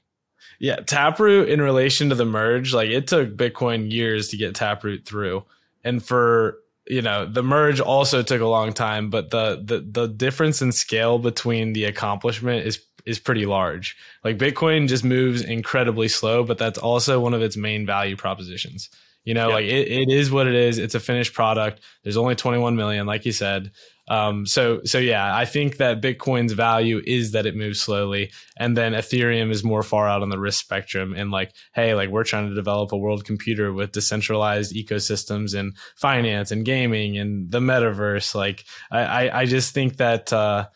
Yeah, 0.60 0.78
Taproot 0.78 1.50
in 1.50 1.62
relation 1.62 2.10
to 2.10 2.16
the 2.16 2.26
merge, 2.26 2.74
like 2.74 2.90
it 2.90 3.08
took 3.08 3.36
Bitcoin 3.36 3.92
years 3.92 4.30
to 4.30 4.38
get 4.38 4.56
Taproot 4.56 5.06
through, 5.06 5.44
and 5.84 6.04
for 6.04 6.60
you 6.88 7.02
know 7.02 7.26
the 7.26 7.44
merge 7.44 7.80
also 7.80 8.24
took 8.24 8.42
a 8.42 8.48
long 8.48 8.74
time, 8.74 9.10
but 9.10 9.30
the 9.30 9.62
the 9.64 9.80
the 9.80 10.08
difference 10.08 10.62
in 10.62 10.72
scale 10.72 11.20
between 11.20 11.74
the 11.74 11.86
accomplishment 11.86 12.66
is 12.66 12.84
is 13.06 13.20
pretty 13.20 13.46
large. 13.46 13.96
Like 14.24 14.38
Bitcoin 14.38 14.88
just 14.88 15.04
moves 15.04 15.42
incredibly 15.42 16.08
slow, 16.08 16.44
but 16.44 16.58
that's 16.58 16.78
also 16.78 17.20
one 17.20 17.34
of 17.34 17.42
its 17.42 17.58
main 17.58 17.86
value 17.86 18.16
propositions. 18.16 18.90
You 19.26 19.34
know, 19.34 19.50
like 19.50 19.66
it, 19.66 19.88
it 19.88 20.10
is 20.10 20.32
what 20.32 20.48
it 20.48 20.56
is. 20.56 20.78
It's 20.78 20.96
a 20.96 21.00
finished 21.00 21.34
product. 21.34 21.82
There's 22.04 22.18
only 22.18 22.36
21 22.36 22.76
million, 22.76 23.06
like 23.06 23.26
you 23.26 23.32
said. 23.32 23.72
Um, 24.10 24.46
so 24.46 24.82
so 24.84 24.98
yeah, 24.98 25.36
I 25.36 25.46
think 25.46 25.78
that 25.78 26.02
Bitcoin's 26.02 26.54
value 26.54 27.02
is 27.06 27.32
that 27.32 27.46
it 27.46 27.56
moves 27.56 27.80
slowly, 27.80 28.32
and 28.58 28.76
then 28.76 28.94
Ethereum 28.94 29.52
is 29.52 29.64
more 29.64 29.84
far 29.84 30.08
out 30.10 30.22
on 30.22 30.30
the 30.30 30.40
risk 30.40 30.60
spectrum. 30.60 31.14
And 31.16 31.32
like, 31.32 31.54
hey, 31.74 31.94
like 31.94 32.10
we're 32.10 32.24
trying 32.24 32.50
to 32.50 32.56
develop 32.56 32.92
a 32.92 32.98
world 32.98 33.24
computer 33.24 33.72
with 33.72 33.92
decentralized 33.92 34.76
ecosystems 34.76 35.58
and 35.58 35.76
finance 35.96 36.52
and 36.52 36.66
gaming 36.66 37.18
and 37.18 37.52
the 37.52 37.60
metaverse. 37.60 38.34
Like, 38.34 38.66
I 38.92 39.00
I, 39.00 39.42
I 39.42 39.46
just 39.46 39.74
think 39.74 39.98
that. 39.98 40.34
Uh, 40.34 40.68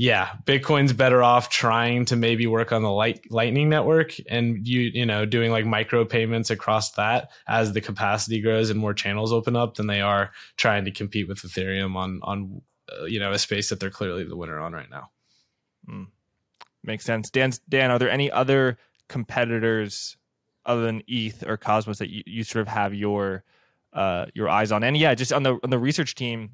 yeah, 0.00 0.28
Bitcoin's 0.44 0.92
better 0.92 1.24
off 1.24 1.48
trying 1.48 2.04
to 2.04 2.14
maybe 2.14 2.46
work 2.46 2.70
on 2.70 2.82
the 2.82 2.90
light, 2.90 3.28
Lightning 3.32 3.68
network 3.68 4.14
and 4.30 4.64
you 4.64 4.82
you 4.94 5.04
know 5.04 5.26
doing 5.26 5.50
like 5.50 5.66
micro 5.66 6.04
payments 6.04 6.50
across 6.50 6.92
that 6.92 7.30
as 7.48 7.72
the 7.72 7.80
capacity 7.80 8.40
grows 8.40 8.70
and 8.70 8.78
more 8.78 8.94
channels 8.94 9.32
open 9.32 9.56
up 9.56 9.74
than 9.74 9.88
they 9.88 10.00
are 10.00 10.30
trying 10.56 10.84
to 10.84 10.92
compete 10.92 11.26
with 11.26 11.38
Ethereum 11.38 11.96
on 11.96 12.20
on 12.22 12.62
uh, 12.92 13.04
you 13.04 13.18
know 13.20 13.32
a 13.32 13.38
space 13.38 13.68
that 13.68 13.80
they're 13.80 13.90
clearly 13.90 14.24
the 14.24 14.36
winner 14.36 14.58
on 14.58 14.72
right 14.72 14.90
now. 14.90 15.10
Mm. 15.88 16.08
Makes 16.84 17.04
sense. 17.04 17.30
Dan, 17.30 17.52
Dan, 17.68 17.90
are 17.90 17.98
there 17.98 18.10
any 18.10 18.30
other 18.30 18.78
competitors 19.08 20.16
other 20.64 20.82
than 20.82 21.02
ETH 21.08 21.44
or 21.46 21.56
Cosmos 21.56 21.98
that 21.98 22.10
you, 22.10 22.22
you 22.26 22.44
sort 22.44 22.62
of 22.62 22.68
have 22.68 22.94
your 22.94 23.44
uh, 23.92 24.26
your 24.34 24.48
eyes 24.48 24.72
on? 24.72 24.84
And 24.84 24.96
yeah, 24.96 25.14
just 25.14 25.32
on 25.32 25.42
the 25.42 25.58
on 25.62 25.70
the 25.70 25.78
research 25.78 26.14
team, 26.14 26.50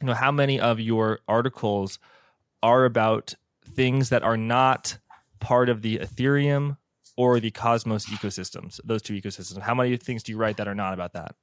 you 0.00 0.06
know, 0.06 0.14
how 0.14 0.32
many 0.32 0.60
of 0.60 0.80
your 0.80 1.20
articles 1.28 1.98
are 2.62 2.84
about 2.84 3.34
things 3.64 4.10
that 4.10 4.22
are 4.22 4.36
not 4.36 4.98
part 5.40 5.68
of 5.68 5.82
the 5.82 5.98
Ethereum 5.98 6.76
or 7.16 7.38
the 7.38 7.50
Cosmos 7.50 8.06
ecosystems? 8.06 8.80
Those 8.84 9.02
two 9.02 9.14
ecosystems. 9.14 9.60
How 9.60 9.74
many 9.74 9.96
things 9.96 10.22
do 10.22 10.32
you 10.32 10.38
write 10.38 10.56
that 10.56 10.68
are 10.68 10.74
not 10.74 10.94
about 10.94 11.12
that? 11.12 11.34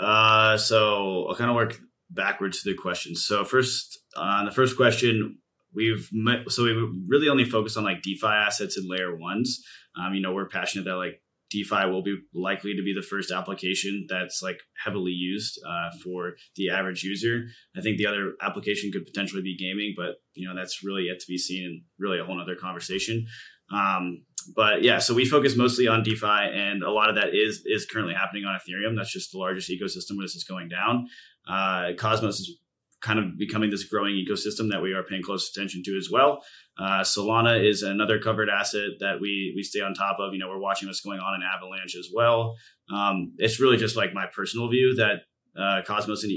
Uh, 0.00 0.56
so 0.56 1.26
I'll 1.28 1.36
kind 1.36 1.50
of 1.50 1.56
work 1.56 1.80
backwards 2.14 2.62
to 2.62 2.70
the 2.70 2.76
questions. 2.76 3.24
So 3.24 3.44
first, 3.44 3.98
on 4.16 4.42
uh, 4.42 4.44
the 4.48 4.54
first 4.54 4.76
question, 4.76 5.38
we've 5.74 6.08
met, 6.12 6.50
so 6.50 6.64
we 6.64 6.72
really 7.06 7.28
only 7.28 7.44
focus 7.44 7.76
on 7.76 7.84
like 7.84 8.02
DeFi 8.02 8.26
assets 8.26 8.76
and 8.76 8.88
layer 8.88 9.16
ones. 9.16 9.62
Um, 9.98 10.14
you 10.14 10.20
know, 10.20 10.32
we're 10.32 10.48
passionate 10.48 10.84
that 10.84 10.96
like 10.96 11.22
DeFi 11.50 11.86
will 11.86 12.02
be 12.02 12.16
likely 12.34 12.74
to 12.74 12.82
be 12.82 12.94
the 12.94 13.06
first 13.06 13.30
application 13.30 14.06
that's 14.08 14.42
like 14.42 14.58
heavily 14.82 15.12
used 15.12 15.60
uh, 15.68 15.90
for 16.02 16.32
the 16.56 16.70
average 16.70 17.02
user. 17.02 17.44
I 17.76 17.82
think 17.82 17.98
the 17.98 18.06
other 18.06 18.32
application 18.40 18.90
could 18.90 19.04
potentially 19.04 19.42
be 19.42 19.56
gaming, 19.56 19.94
but 19.96 20.16
you 20.34 20.48
know 20.48 20.54
that's 20.54 20.82
really 20.82 21.04
yet 21.04 21.20
to 21.20 21.26
be 21.28 21.38
seen 21.38 21.64
and 21.64 21.82
really 21.98 22.18
a 22.18 22.24
whole 22.24 22.40
other 22.40 22.56
conversation. 22.56 23.26
Um, 23.72 24.24
but 24.56 24.82
yeah, 24.82 24.98
so 24.98 25.14
we 25.14 25.24
focus 25.24 25.56
mostly 25.56 25.86
on 25.86 26.02
DeFi, 26.02 26.26
and 26.26 26.82
a 26.82 26.90
lot 26.90 27.10
of 27.10 27.16
that 27.16 27.34
is 27.34 27.62
is 27.66 27.86
currently 27.86 28.14
happening 28.14 28.44
on 28.44 28.58
Ethereum. 28.58 28.96
That's 28.96 29.12
just 29.12 29.32
the 29.32 29.38
largest 29.38 29.70
ecosystem 29.70 30.16
where 30.16 30.24
this 30.24 30.34
is 30.34 30.44
going 30.44 30.68
down. 30.68 31.06
Uh, 31.48 31.92
Cosmos 31.98 32.40
is 32.40 32.58
kind 33.00 33.18
of 33.18 33.36
becoming 33.36 33.70
this 33.70 33.84
growing 33.84 34.14
ecosystem 34.14 34.70
that 34.70 34.80
we 34.80 34.92
are 34.92 35.02
paying 35.02 35.22
close 35.22 35.50
attention 35.50 35.82
to 35.84 35.96
as 35.96 36.08
well. 36.10 36.42
Uh, 36.78 37.00
Solana 37.00 37.62
is 37.62 37.82
another 37.82 38.18
covered 38.18 38.48
asset 38.48 38.90
that 39.00 39.20
we 39.20 39.52
we 39.54 39.62
stay 39.62 39.80
on 39.80 39.92
top 39.92 40.18
of. 40.20 40.32
You 40.32 40.38
know, 40.38 40.48
we're 40.48 40.58
watching 40.58 40.88
what's 40.88 41.00
going 41.00 41.20
on 41.20 41.34
in 41.34 41.42
Avalanche 41.42 41.96
as 41.96 42.08
well. 42.14 42.56
Um, 42.92 43.32
it's 43.38 43.60
really 43.60 43.76
just 43.76 43.96
like 43.96 44.14
my 44.14 44.26
personal 44.26 44.68
view 44.68 44.94
that 44.96 45.22
uh, 45.60 45.82
Cosmos 45.86 46.24
and 46.24 46.32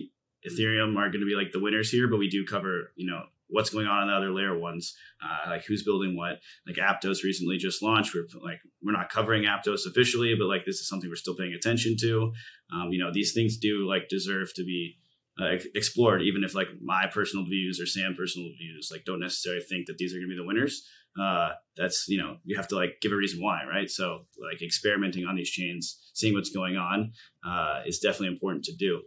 Ethereum 0.46 0.98
are 0.98 1.10
going 1.10 1.22
to 1.22 1.26
be 1.26 1.36
like 1.36 1.52
the 1.52 1.62
winners 1.62 1.90
here, 1.90 2.08
but 2.08 2.18
we 2.18 2.30
do 2.30 2.46
cover 2.46 2.92
you 2.96 3.10
know 3.10 3.24
what's 3.48 3.70
going 3.70 3.88
on 3.88 4.04
in 4.04 4.08
the 4.08 4.14
other 4.14 4.32
layer 4.32 4.58
ones, 4.58 4.96
uh, 5.24 5.50
like 5.50 5.66
who's 5.66 5.84
building 5.84 6.18
what. 6.18 6.40
Like 6.68 6.78
Aptos 6.78 7.24
recently 7.24 7.58
just 7.58 7.82
launched. 7.82 8.14
We're 8.14 8.28
like 8.44 8.60
we're 8.84 8.92
not 8.92 9.10
covering 9.10 9.44
Aptos 9.44 9.86
officially, 9.88 10.36
but 10.38 10.48
like 10.48 10.66
this 10.66 10.80
is 10.80 10.88
something 10.88 11.10
we're 11.10 11.16
still 11.16 11.36
paying 11.36 11.54
attention 11.54 11.96
to. 12.02 12.34
Um, 12.74 12.92
you 12.92 13.00
know, 13.00 13.12
these 13.14 13.34
things 13.34 13.58
do 13.58 13.88
like 13.88 14.10
deserve 14.10 14.54
to 14.56 14.64
be 14.64 14.98
uh, 15.40 15.58
explored, 15.74 16.22
even 16.22 16.44
if 16.44 16.56
like 16.56 16.70
my 16.82 17.08
personal 17.12 17.46
views 17.46 17.80
or 17.80 17.86
Sam 17.86 18.16
personal 18.16 18.50
views 18.58 18.90
like 18.92 19.06
don't 19.06 19.20
necessarily 19.20 19.62
think 19.62 19.88
that 19.88 19.98
these 19.98 20.14
are 20.14 20.18
going 20.18 20.30
to 20.30 20.36
be 20.36 20.38
the 20.38 20.48
winners. 20.48 20.88
Uh, 21.20 21.52
that's 21.78 22.08
you 22.08 22.18
know 22.18 22.38
you 22.44 22.58
have 22.58 22.68
to 22.70 22.76
like 22.76 22.98
give 23.02 23.12
a 23.12 23.16
reason 23.16 23.42
why, 23.42 23.62
right? 23.70 23.90
So 23.90 24.26
like 24.40 24.62
experimenting 24.62 25.26
on 25.26 25.36
these 25.36 25.50
chains, 25.50 25.98
seeing 26.14 26.34
what's 26.34 26.50
going 26.50 26.78
on, 26.78 27.14
uh, 27.46 27.82
is 27.86 28.00
definitely 28.00 28.30
important 28.30 28.66
to 28.66 28.76
do. 28.76 29.02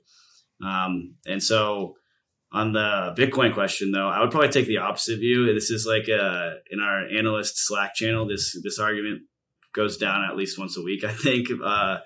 Um, 0.64 1.14
and 1.26 1.42
so 1.42 1.96
on 2.50 2.72
the 2.72 3.14
Bitcoin 3.16 3.52
question, 3.52 3.92
though, 3.92 4.08
I 4.08 4.20
would 4.20 4.30
probably 4.30 4.48
take 4.48 4.66
the 4.66 4.78
opposite 4.78 5.18
view. 5.18 5.52
This 5.52 5.70
is 5.70 5.86
like 5.86 6.08
uh, 6.08 6.52
in 6.70 6.80
our 6.80 7.06
analyst 7.06 7.54
Slack 7.56 7.94
channel. 7.94 8.26
This 8.26 8.58
this 8.62 8.78
argument 8.78 9.22
goes 9.74 9.98
down 9.98 10.24
at 10.24 10.36
least 10.36 10.58
once 10.58 10.76
a 10.76 10.82
week, 10.82 11.04
I 11.04 11.12
think. 11.12 11.48
Uh, 11.62 11.98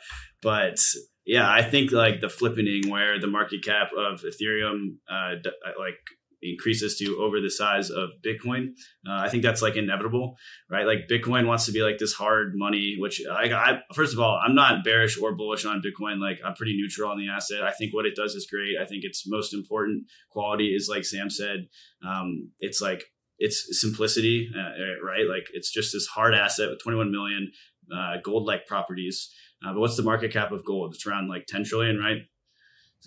but 0.42 0.78
yeah, 1.24 1.50
I 1.50 1.62
think 1.62 1.92
like 1.92 2.20
the 2.20 2.26
flippening 2.26 2.88
where 2.88 3.20
the 3.20 3.26
market 3.26 3.64
cap 3.64 3.90
of 3.96 4.22
Ethereum 4.22 4.96
uh, 5.10 5.34
like 5.78 5.98
increases 6.42 6.96
to 6.98 7.18
over 7.20 7.40
the 7.40 7.50
size 7.50 7.90
of 7.90 8.10
Bitcoin. 8.24 8.70
Uh, 9.08 9.20
I 9.20 9.28
think 9.28 9.42
that's 9.42 9.62
like 9.62 9.76
inevitable, 9.76 10.36
right? 10.68 10.86
Like 10.86 11.08
Bitcoin 11.08 11.46
wants 11.46 11.66
to 11.66 11.72
be 11.72 11.82
like 11.82 11.98
this 11.98 12.12
hard 12.12 12.52
money, 12.54 12.96
which 12.98 13.22
I, 13.30 13.52
I, 13.52 13.78
first 13.94 14.12
of 14.12 14.20
all, 14.20 14.40
I'm 14.44 14.54
not 14.54 14.84
bearish 14.84 15.20
or 15.20 15.34
bullish 15.34 15.64
on 15.64 15.82
Bitcoin. 15.82 16.20
Like 16.20 16.40
I'm 16.44 16.54
pretty 16.54 16.76
neutral 16.76 17.10
on 17.10 17.18
the 17.18 17.28
asset. 17.28 17.62
I 17.62 17.70
think 17.70 17.94
what 17.94 18.06
it 18.06 18.16
does 18.16 18.34
is 18.34 18.48
great. 18.50 18.74
I 18.80 18.84
think 18.84 19.04
its 19.04 19.24
most 19.26 19.54
important 19.54 20.06
quality 20.30 20.74
is 20.74 20.88
like 20.90 21.04
Sam 21.04 21.30
said, 21.30 21.68
um, 22.06 22.50
it's 22.58 22.80
like 22.80 23.04
it's 23.38 23.80
simplicity, 23.80 24.50
uh, 24.54 25.04
right? 25.04 25.26
Like 25.28 25.46
it's 25.52 25.72
just 25.72 25.92
this 25.92 26.06
hard 26.06 26.34
asset 26.34 26.70
with 26.70 26.82
21 26.82 27.10
million 27.10 27.52
uh, 27.94 28.16
gold-like 28.22 28.66
properties. 28.66 29.32
Uh, 29.64 29.72
but 29.72 29.80
what's 29.80 29.96
the 29.96 30.02
market 30.02 30.32
cap 30.32 30.52
of 30.52 30.64
gold? 30.64 30.94
It's 30.94 31.06
around 31.06 31.28
like 31.28 31.46
10 31.46 31.64
trillion, 31.64 31.98
right? 31.98 32.22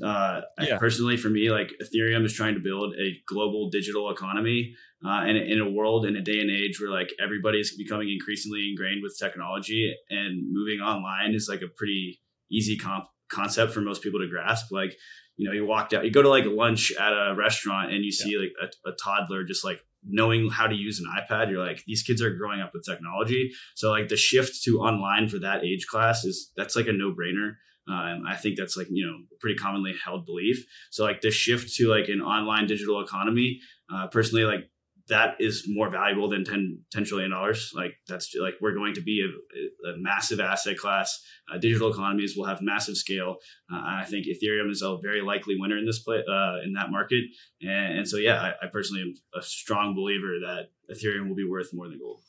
Uh, 0.03 0.41
yeah. 0.59 0.77
personally, 0.77 1.15
for 1.15 1.29
me, 1.29 1.49
like 1.49 1.71
Ethereum 1.81 2.25
is 2.25 2.33
trying 2.33 2.53
to 2.53 2.59
build 2.59 2.93
a 2.95 3.13
global 3.27 3.69
digital 3.69 4.11
economy, 4.11 4.75
uh, 5.05 5.21
and 5.21 5.37
in 5.37 5.61
a 5.61 5.69
world 5.69 6.05
in 6.05 6.15
a 6.17 6.21
day 6.21 6.41
and 6.41 6.51
age 6.51 6.81
where 6.81 6.89
like 6.89 7.13
everybody's 7.21 7.77
becoming 7.77 8.09
increasingly 8.09 8.69
ingrained 8.69 9.01
with 9.01 9.17
technology, 9.17 9.95
and 10.09 10.51
moving 10.51 10.81
online 10.81 11.33
is 11.33 11.47
like 11.49 11.61
a 11.61 11.67
pretty 11.77 12.19
easy 12.51 12.77
comp- 12.77 13.07
concept 13.31 13.71
for 13.71 13.79
most 13.81 14.01
people 14.01 14.19
to 14.19 14.27
grasp. 14.27 14.71
Like, 14.71 14.95
you 15.37 15.47
know, 15.47 15.53
you 15.53 15.65
walked 15.65 15.93
out, 15.93 16.03
you 16.03 16.11
go 16.11 16.21
to 16.21 16.29
like 16.29 16.45
lunch 16.45 16.91
at 16.99 17.13
a 17.13 17.33
restaurant, 17.37 17.93
and 17.93 18.03
you 18.03 18.11
see 18.11 18.33
yeah. 18.33 18.39
like 18.39 18.71
a, 18.85 18.89
a 18.89 18.93
toddler 19.01 19.45
just 19.45 19.63
like 19.63 19.79
knowing 20.07 20.49
how 20.49 20.67
to 20.67 20.75
use 20.75 20.99
an 20.99 21.05
iPad, 21.05 21.49
you're 21.49 21.65
like, 21.65 21.83
these 21.85 22.03
kids 22.03 22.21
are 22.21 22.33
growing 22.35 22.61
up 22.61 22.71
with 22.73 22.85
technology. 22.85 23.51
So 23.75 23.89
like 23.89 24.07
the 24.07 24.17
shift 24.17 24.63
to 24.63 24.79
online 24.79 25.29
for 25.29 25.39
that 25.39 25.63
age 25.63 25.87
class 25.87 26.23
is 26.23 26.51
that's 26.55 26.75
like 26.75 26.87
a 26.87 26.93
no 26.93 27.11
brainer. 27.11 27.53
Uh, 27.87 28.13
and 28.13 28.27
I 28.27 28.35
think 28.35 28.57
that's 28.57 28.75
like, 28.75 28.87
you 28.89 29.05
know, 29.05 29.17
pretty 29.39 29.55
commonly 29.55 29.93
held 30.03 30.25
belief. 30.25 30.65
So 30.91 31.03
like 31.03 31.21
the 31.21 31.31
shift 31.31 31.73
to 31.75 31.87
like 31.87 32.07
an 32.09 32.21
online 32.21 32.65
digital 32.65 33.01
economy, 33.01 33.59
uh, 33.93 34.07
personally, 34.07 34.43
like 34.43 34.69
that 35.07 35.35
is 35.39 35.65
more 35.67 35.89
valuable 35.89 36.29
than 36.29 36.43
10, 36.43 36.79
$10 36.95 37.05
trillion. 37.05 37.31
Like 37.75 37.97
that's 38.07 38.33
like, 38.41 38.55
we're 38.59 38.73
going 38.73 38.95
to 38.95 39.01
be 39.01 39.21
a, 39.21 39.89
a 39.89 39.97
massive 39.97 40.39
asset 40.39 40.77
class. 40.77 41.23
Uh, 41.51 41.57
digital 41.57 41.91
economies 41.91 42.35
will 42.35 42.45
have 42.45 42.61
massive 42.61 42.97
scale. 42.97 43.35
Uh, 43.71 43.81
I 43.83 44.05
think 44.05 44.25
Ethereum 44.25 44.71
is 44.71 44.81
a 44.81 44.97
very 45.01 45.21
likely 45.21 45.55
winner 45.59 45.77
in 45.77 45.85
this 45.85 45.99
play, 45.99 46.17
uh, 46.17 46.57
in 46.63 46.73
that 46.73 46.89
market. 46.89 47.23
And, 47.61 47.99
and 47.99 48.07
so, 48.07 48.17
yeah, 48.17 48.41
I, 48.41 48.65
I 48.65 48.69
personally 48.71 49.03
am 49.03 49.13
a 49.37 49.43
strong 49.43 49.95
believer 49.95 50.39
that 50.45 50.69
Ethereum 50.91 51.27
will 51.27 51.35
be 51.35 51.47
worth 51.47 51.69
more 51.71 51.87
than 51.87 51.99
gold. 51.99 52.21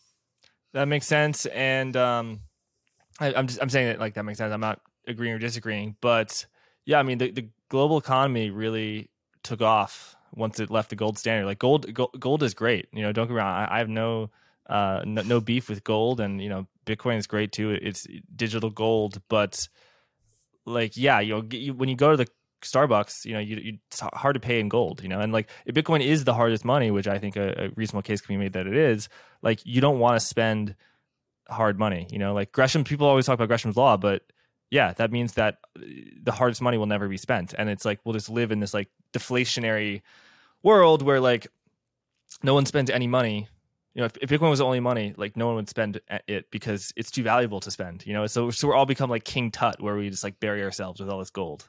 That 0.74 0.86
makes 0.88 1.06
sense. 1.06 1.46
And, 1.46 1.96
um, 1.96 2.40
I, 3.18 3.32
am 3.32 3.46
just, 3.46 3.62
I'm 3.62 3.70
saying 3.70 3.88
it 3.88 4.00
like 4.00 4.14
that 4.14 4.24
makes 4.24 4.38
sense. 4.38 4.52
I'm 4.52 4.60
not 4.60 4.80
agreeing 5.06 5.34
or 5.34 5.38
disagreeing, 5.38 5.96
but 6.00 6.44
yeah, 6.84 6.98
I 6.98 7.02
mean 7.02 7.18
the, 7.18 7.30
the 7.30 7.48
global 7.68 7.98
economy 7.98 8.50
really 8.50 9.10
took 9.42 9.62
off 9.62 10.15
once 10.36 10.60
it 10.60 10.70
left 10.70 10.90
the 10.90 10.96
gold 10.96 11.18
standard. 11.18 11.46
Like 11.46 11.58
gold, 11.58 11.92
gold, 11.92 12.14
gold 12.18 12.42
is 12.42 12.54
great. 12.54 12.88
You 12.92 13.02
know, 13.02 13.12
don't 13.12 13.26
get 13.26 13.34
wrong. 13.34 13.48
I, 13.48 13.76
I 13.76 13.78
have 13.78 13.88
no, 13.88 14.30
uh, 14.68 15.02
no, 15.04 15.22
no 15.22 15.40
beef 15.40 15.68
with 15.68 15.82
gold, 15.82 16.20
and 16.20 16.40
you 16.40 16.48
know, 16.48 16.66
Bitcoin 16.84 17.16
is 17.16 17.26
great 17.26 17.52
too. 17.52 17.70
It's 17.70 18.06
digital 18.34 18.70
gold, 18.70 19.20
but 19.28 19.68
like, 20.64 20.96
yeah, 20.96 21.20
you 21.20 21.34
know, 21.34 21.48
you, 21.50 21.74
when 21.74 21.88
you 21.88 21.96
go 21.96 22.10
to 22.10 22.16
the 22.16 22.28
Starbucks, 22.62 23.24
you 23.24 23.32
know, 23.32 23.38
you, 23.38 23.56
you, 23.56 23.78
it's 23.88 24.00
hard 24.00 24.34
to 24.34 24.40
pay 24.40 24.60
in 24.60 24.68
gold, 24.68 25.02
you 25.02 25.08
know, 25.08 25.20
and 25.20 25.32
like 25.32 25.48
Bitcoin 25.68 26.04
is 26.04 26.24
the 26.24 26.34
hardest 26.34 26.64
money, 26.64 26.90
which 26.90 27.06
I 27.06 27.18
think 27.18 27.36
a, 27.36 27.66
a 27.66 27.68
reasonable 27.76 28.02
case 28.02 28.20
can 28.20 28.34
be 28.34 28.38
made 28.38 28.52
that 28.54 28.66
it 28.66 28.76
is. 28.76 29.08
Like, 29.42 29.60
you 29.64 29.80
don't 29.80 29.98
want 29.98 30.18
to 30.20 30.26
spend 30.26 30.74
hard 31.48 31.78
money, 31.78 32.08
you 32.10 32.18
know, 32.18 32.34
like 32.34 32.52
Gresham. 32.52 32.84
People 32.84 33.06
always 33.06 33.26
talk 33.26 33.34
about 33.34 33.48
Gresham's 33.48 33.76
law, 33.76 33.96
but 33.96 34.22
yeah, 34.70 34.92
that 34.94 35.12
means 35.12 35.34
that 35.34 35.58
uh, 35.78 35.82
the 36.22 36.32
hardest 36.32 36.60
money 36.60 36.78
will 36.78 36.86
never 36.86 37.08
be 37.08 37.16
spent. 37.16 37.54
And 37.56 37.68
it's 37.68 37.84
like 37.84 38.00
we'll 38.04 38.14
just 38.14 38.28
live 38.30 38.50
in 38.50 38.60
this 38.60 38.74
like 38.74 38.88
deflationary 39.12 40.02
world 40.62 41.02
where 41.02 41.20
like 41.20 41.46
no 42.42 42.54
one 42.54 42.66
spends 42.66 42.90
any 42.90 43.06
money. 43.06 43.48
You 43.94 44.00
know, 44.00 44.06
if, 44.06 44.16
if 44.20 44.30
Bitcoin 44.30 44.50
was 44.50 44.58
the 44.58 44.66
only 44.66 44.80
money, 44.80 45.14
like 45.16 45.36
no 45.36 45.46
one 45.46 45.56
would 45.56 45.68
spend 45.70 46.00
it 46.28 46.50
because 46.50 46.92
it's 46.96 47.10
too 47.10 47.22
valuable 47.22 47.60
to 47.60 47.70
spend. 47.70 48.04
You 48.06 48.12
know, 48.12 48.26
so 48.26 48.50
so 48.50 48.68
we're 48.68 48.74
all 48.74 48.86
become 48.86 49.08
like 49.08 49.24
King 49.24 49.50
Tut, 49.50 49.80
where 49.80 49.96
we 49.96 50.10
just 50.10 50.24
like 50.24 50.38
bury 50.38 50.62
ourselves 50.62 51.00
with 51.00 51.08
all 51.08 51.18
this 51.18 51.30
gold. 51.30 51.66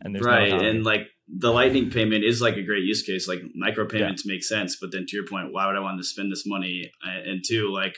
And 0.00 0.14
there's 0.14 0.24
right, 0.24 0.50
no 0.50 0.58
and 0.60 0.84
like 0.84 1.08
the 1.28 1.52
Lightning 1.52 1.90
payment 1.90 2.24
is 2.24 2.40
like 2.40 2.56
a 2.56 2.62
great 2.62 2.84
use 2.84 3.02
case. 3.02 3.28
Like 3.28 3.40
micropayments 3.60 4.24
yeah. 4.24 4.32
make 4.32 4.44
sense, 4.44 4.76
but 4.80 4.92
then 4.92 5.06
to 5.06 5.16
your 5.16 5.26
point, 5.26 5.52
why 5.52 5.66
would 5.66 5.76
I 5.76 5.80
want 5.80 5.98
to 5.98 6.04
spend 6.04 6.32
this 6.32 6.44
money? 6.46 6.90
And 7.02 7.42
two, 7.46 7.72
like 7.72 7.96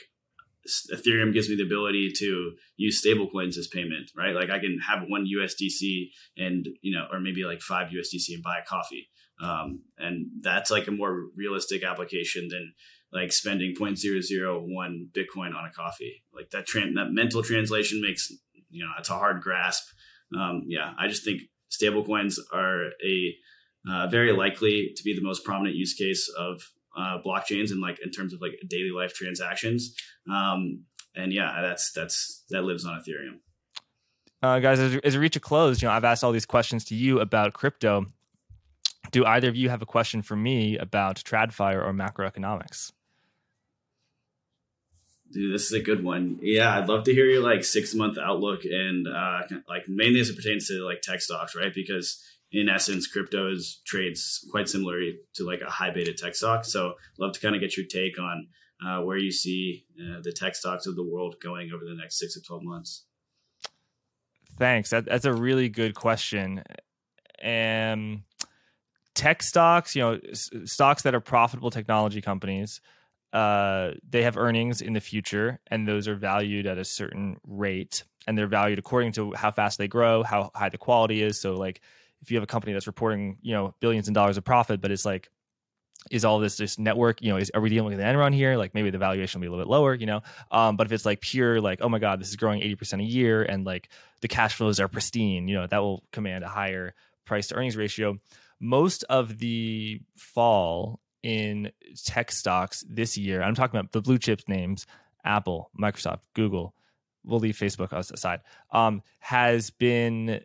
Ethereum 0.93 1.33
gives 1.33 1.49
me 1.49 1.55
the 1.55 1.63
ability 1.63 2.11
to 2.17 2.53
use 2.77 3.03
stablecoins 3.03 3.57
as 3.57 3.67
payment, 3.67 4.11
right? 4.15 4.35
Like 4.35 4.49
I 4.49 4.59
can 4.59 4.79
have 4.87 5.03
one 5.07 5.25
USDC 5.25 6.09
and 6.37 6.67
you 6.81 6.95
know, 6.95 7.05
or 7.11 7.19
maybe 7.19 7.43
like 7.43 7.61
five 7.61 7.89
USDC 7.89 8.33
and 8.33 8.43
buy 8.43 8.57
a 8.63 8.67
coffee, 8.67 9.09
um, 9.41 9.81
and 9.97 10.27
that's 10.41 10.71
like 10.71 10.87
a 10.87 10.91
more 10.91 11.27
realistic 11.35 11.83
application 11.83 12.47
than 12.49 12.73
like 13.13 13.31
spending 13.31 13.75
0.001 13.75 15.11
Bitcoin 15.11 15.55
on 15.55 15.65
a 15.65 15.73
coffee. 15.75 16.23
Like 16.33 16.51
that, 16.51 16.65
that 16.95 17.11
mental 17.11 17.43
translation 17.43 18.01
makes 18.01 18.31
you 18.69 18.83
know 18.83 18.91
it's 18.99 19.09
a 19.09 19.17
hard 19.17 19.41
grasp. 19.41 19.83
Um, 20.37 20.63
yeah, 20.67 20.93
I 20.97 21.07
just 21.07 21.25
think 21.25 21.41
stablecoins 21.71 22.37
are 22.53 22.89
a 23.05 23.35
uh, 23.89 24.07
very 24.07 24.31
likely 24.31 24.93
to 24.95 25.03
be 25.03 25.15
the 25.15 25.23
most 25.23 25.43
prominent 25.43 25.75
use 25.75 25.93
case 25.93 26.29
of 26.37 26.61
uh, 26.97 27.17
blockchains 27.25 27.71
and 27.71 27.81
like 27.81 27.99
in 28.03 28.11
terms 28.11 28.33
of 28.33 28.41
like 28.41 28.53
daily 28.69 28.91
life 28.91 29.13
transactions. 29.13 29.95
Um, 30.31 30.85
and 31.15 31.33
yeah, 31.33 31.61
that's 31.61 31.91
that's 31.91 32.43
that 32.49 32.63
lives 32.63 32.85
on 32.85 32.93
Ethereum. 32.93 33.39
Uh, 34.43 34.59
guys, 34.59 34.79
as 34.79 35.15
we 35.15 35.21
reach 35.21 35.35
a 35.35 35.39
close, 35.39 35.81
you 35.81 35.87
know, 35.87 35.93
I've 35.93 36.03
asked 36.03 36.23
all 36.23 36.31
these 36.31 36.47
questions 36.47 36.85
to 36.85 36.95
you 36.95 37.19
about 37.19 37.53
crypto. 37.53 38.07
Do 39.11 39.25
either 39.25 39.49
of 39.49 39.55
you 39.55 39.69
have 39.69 39.81
a 39.81 39.85
question 39.85 40.21
for 40.21 40.35
me 40.35 40.77
about 40.77 41.17
TradFi 41.17 41.75
or 41.75 41.93
macroeconomics? 41.93 42.93
Dude, 45.31 45.53
this 45.53 45.65
is 45.65 45.73
a 45.73 45.79
good 45.79 46.03
one. 46.03 46.39
Yeah, 46.41 46.77
I'd 46.77 46.89
love 46.89 47.05
to 47.05 47.13
hear 47.13 47.25
your 47.25 47.41
like 47.41 47.63
six 47.63 47.93
month 47.93 48.17
outlook 48.17 48.65
and 48.65 49.07
uh, 49.07 49.41
like 49.67 49.87
mainly 49.87 50.19
as 50.19 50.29
it 50.29 50.35
pertains 50.35 50.67
to 50.67 50.85
like 50.85 51.01
tech 51.01 51.21
stocks, 51.21 51.55
right? 51.55 51.73
Because 51.73 52.21
in 52.51 52.67
essence, 52.67 53.07
crypto 53.07 53.49
is 53.51 53.81
trades 53.85 54.45
quite 54.51 54.67
similar 54.67 54.99
to 55.35 55.45
like 55.45 55.61
a 55.61 55.69
high 55.69 55.91
beta 55.91 56.13
tech 56.13 56.35
stock. 56.35 56.65
So, 56.65 56.95
love 57.17 57.31
to 57.33 57.39
kind 57.39 57.55
of 57.55 57.61
get 57.61 57.77
your 57.77 57.85
take 57.85 58.19
on 58.19 58.47
uh, 58.85 59.01
where 59.01 59.17
you 59.17 59.31
see 59.31 59.85
uh, 59.99 60.19
the 60.21 60.33
tech 60.33 60.55
stocks 60.55 60.85
of 60.85 60.95
the 60.95 61.03
world 61.03 61.35
going 61.41 61.71
over 61.73 61.85
the 61.85 61.95
next 61.95 62.19
six 62.19 62.33
to 62.33 62.41
12 62.41 62.63
months. 62.63 63.05
Thanks. 64.57 64.89
That, 64.89 65.05
that's 65.05 65.25
a 65.25 65.33
really 65.33 65.69
good 65.69 65.95
question. 65.95 66.63
And 67.39 68.23
tech 69.21 69.43
stocks, 69.43 69.95
you 69.95 70.01
know, 70.01 70.19
s- 70.29 70.49
stocks 70.65 71.03
that 71.03 71.15
are 71.15 71.19
profitable 71.19 71.71
technology 71.71 72.21
companies, 72.21 72.81
uh, 73.33 73.91
they 74.07 74.23
have 74.23 74.37
earnings 74.37 74.81
in 74.81 74.93
the 74.93 74.99
future, 74.99 75.59
and 75.67 75.87
those 75.87 76.07
are 76.07 76.15
valued 76.15 76.65
at 76.67 76.77
a 76.77 76.85
certain 76.85 77.37
rate, 77.45 78.03
and 78.27 78.37
they're 78.37 78.47
valued 78.47 78.79
according 78.79 79.11
to 79.13 79.33
how 79.33 79.51
fast 79.51 79.77
they 79.77 79.87
grow, 79.87 80.23
how 80.23 80.51
high 80.55 80.69
the 80.69 80.77
quality 80.77 81.21
is. 81.21 81.39
So, 81.39 81.53
like, 81.53 81.81
if 82.21 82.29
you 82.29 82.37
have 82.37 82.43
a 82.43 82.47
company 82.47 82.73
that's 82.73 82.87
reporting 82.87 83.37
you 83.41 83.53
know 83.53 83.73
billions 83.79 84.07
of 84.07 84.13
dollars 84.13 84.37
of 84.37 84.43
profit 84.43 84.81
but 84.81 84.91
it's 84.91 85.05
like 85.05 85.29
is 86.09 86.25
all 86.25 86.39
this 86.39 86.57
just 86.57 86.79
network 86.79 87.21
you 87.21 87.29
know 87.29 87.37
is 87.37 87.51
are 87.53 87.61
we 87.61 87.69
dealing 87.69 87.91
with 87.91 87.99
an 87.99 88.15
Enron 88.15 88.33
here? 88.33 88.57
Like 88.57 88.73
maybe 88.73 88.89
the 88.89 88.97
valuation 88.97 89.39
will 89.39 89.43
be 89.43 89.47
a 89.47 89.51
little 89.51 89.65
bit 89.65 89.71
lower 89.71 89.93
you 89.93 90.07
know? 90.07 90.21
Um, 90.49 90.75
but 90.75 90.87
if 90.87 90.93
it's 90.93 91.05
like 91.05 91.21
pure 91.21 91.61
like 91.61 91.79
oh 91.81 91.89
my 91.89 91.99
god 91.99 92.19
this 92.19 92.29
is 92.29 92.35
growing 92.35 92.61
80% 92.61 93.01
a 93.01 93.03
year 93.03 93.43
and 93.43 93.65
like 93.65 93.89
the 94.21 94.27
cash 94.27 94.55
flows 94.55 94.79
are 94.79 94.87
pristine 94.87 95.47
you 95.47 95.55
know 95.55 95.67
that 95.67 95.79
will 95.79 96.03
command 96.11 96.43
a 96.43 96.47
higher 96.47 96.93
price 97.25 97.47
to 97.47 97.55
earnings 97.55 97.77
ratio 97.77 98.17
most 98.61 99.03
of 99.09 99.39
the 99.39 99.99
fall 100.15 101.01
in 101.23 101.71
tech 102.05 102.31
stocks 102.31 102.85
this 102.89 103.17
year 103.17 103.43
i'm 103.43 103.55
talking 103.55 103.77
about 103.77 103.91
the 103.91 104.01
blue 104.01 104.17
chips 104.17 104.45
names 104.47 104.87
apple 105.25 105.69
microsoft 105.79 106.21
google 106.33 106.73
we'll 107.25 107.39
leave 107.39 107.57
facebook 107.57 107.91
aside 107.91 108.39
um, 108.71 109.01
has 109.19 109.69
been 109.69 110.39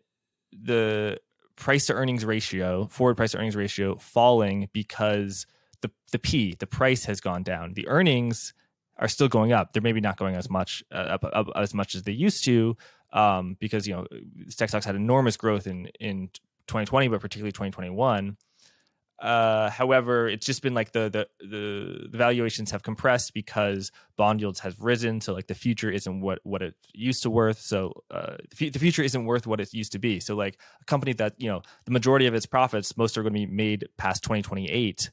the 0.52 1.18
price 1.56 1.86
to 1.86 1.94
earnings 1.94 2.24
ratio, 2.24 2.86
forward 2.86 3.16
price 3.16 3.32
to 3.32 3.38
earnings 3.38 3.56
ratio 3.56 3.96
falling 3.96 4.68
because 4.72 5.46
the 5.80 5.90
the 6.12 6.18
P, 6.18 6.54
the 6.58 6.66
price 6.66 7.04
has 7.06 7.20
gone 7.20 7.42
down. 7.42 7.74
The 7.74 7.88
earnings 7.88 8.54
are 8.98 9.08
still 9.08 9.28
going 9.28 9.52
up. 9.52 9.72
They're 9.72 9.82
maybe 9.82 10.00
not 10.00 10.16
going 10.16 10.36
as 10.36 10.48
much 10.48 10.82
uh, 10.92 11.18
up, 11.18 11.24
up, 11.24 11.48
as 11.56 11.74
much 11.74 11.94
as 11.94 12.02
they 12.02 12.12
used 12.12 12.44
to 12.44 12.76
um, 13.12 13.56
because 13.58 13.88
you 13.88 13.94
know 13.94 14.06
tech 14.56 14.68
stocks 14.68 14.86
had 14.86 14.94
enormous 14.94 15.36
growth 15.36 15.66
in 15.66 15.86
in 15.98 16.30
2020, 16.66 17.08
but 17.08 17.20
particularly 17.20 17.52
2021. 17.52 18.36
Uh, 19.18 19.70
however, 19.70 20.28
it's 20.28 20.44
just 20.44 20.62
been 20.62 20.74
like 20.74 20.92
the, 20.92 21.08
the 21.08 21.26
the 22.10 22.18
valuations 22.18 22.70
have 22.70 22.82
compressed 22.82 23.32
because 23.32 23.90
bond 24.18 24.40
yields 24.40 24.60
have 24.60 24.78
risen. 24.78 25.22
So 25.22 25.32
like 25.32 25.46
the 25.46 25.54
future 25.54 25.90
isn't 25.90 26.20
what 26.20 26.40
what 26.42 26.60
it 26.60 26.74
used 26.92 27.22
to 27.22 27.30
worth. 27.30 27.58
So 27.58 27.92
uh, 28.10 28.36
the, 28.58 28.68
the 28.68 28.78
future 28.78 29.02
isn't 29.02 29.24
worth 29.24 29.46
what 29.46 29.60
it 29.60 29.72
used 29.72 29.92
to 29.92 29.98
be. 29.98 30.20
So 30.20 30.36
like 30.36 30.58
a 30.82 30.84
company 30.84 31.14
that 31.14 31.34
you 31.38 31.48
know 31.48 31.62
the 31.86 31.92
majority 31.92 32.26
of 32.26 32.34
its 32.34 32.44
profits, 32.44 32.96
most 32.98 33.16
are 33.16 33.22
going 33.22 33.32
to 33.32 33.38
be 33.38 33.46
made 33.46 33.88
past 33.96 34.22
2028. 34.22 35.10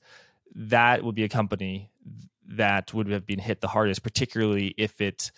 That 0.55 1.03
would 1.03 1.15
be 1.15 1.23
a 1.23 1.29
company 1.29 1.89
that 2.45 2.93
would 2.93 3.07
have 3.07 3.25
been 3.25 3.39
hit 3.39 3.61
the 3.61 3.69
hardest, 3.69 4.03
particularly 4.03 4.75
if 4.77 4.99
it 4.99 5.31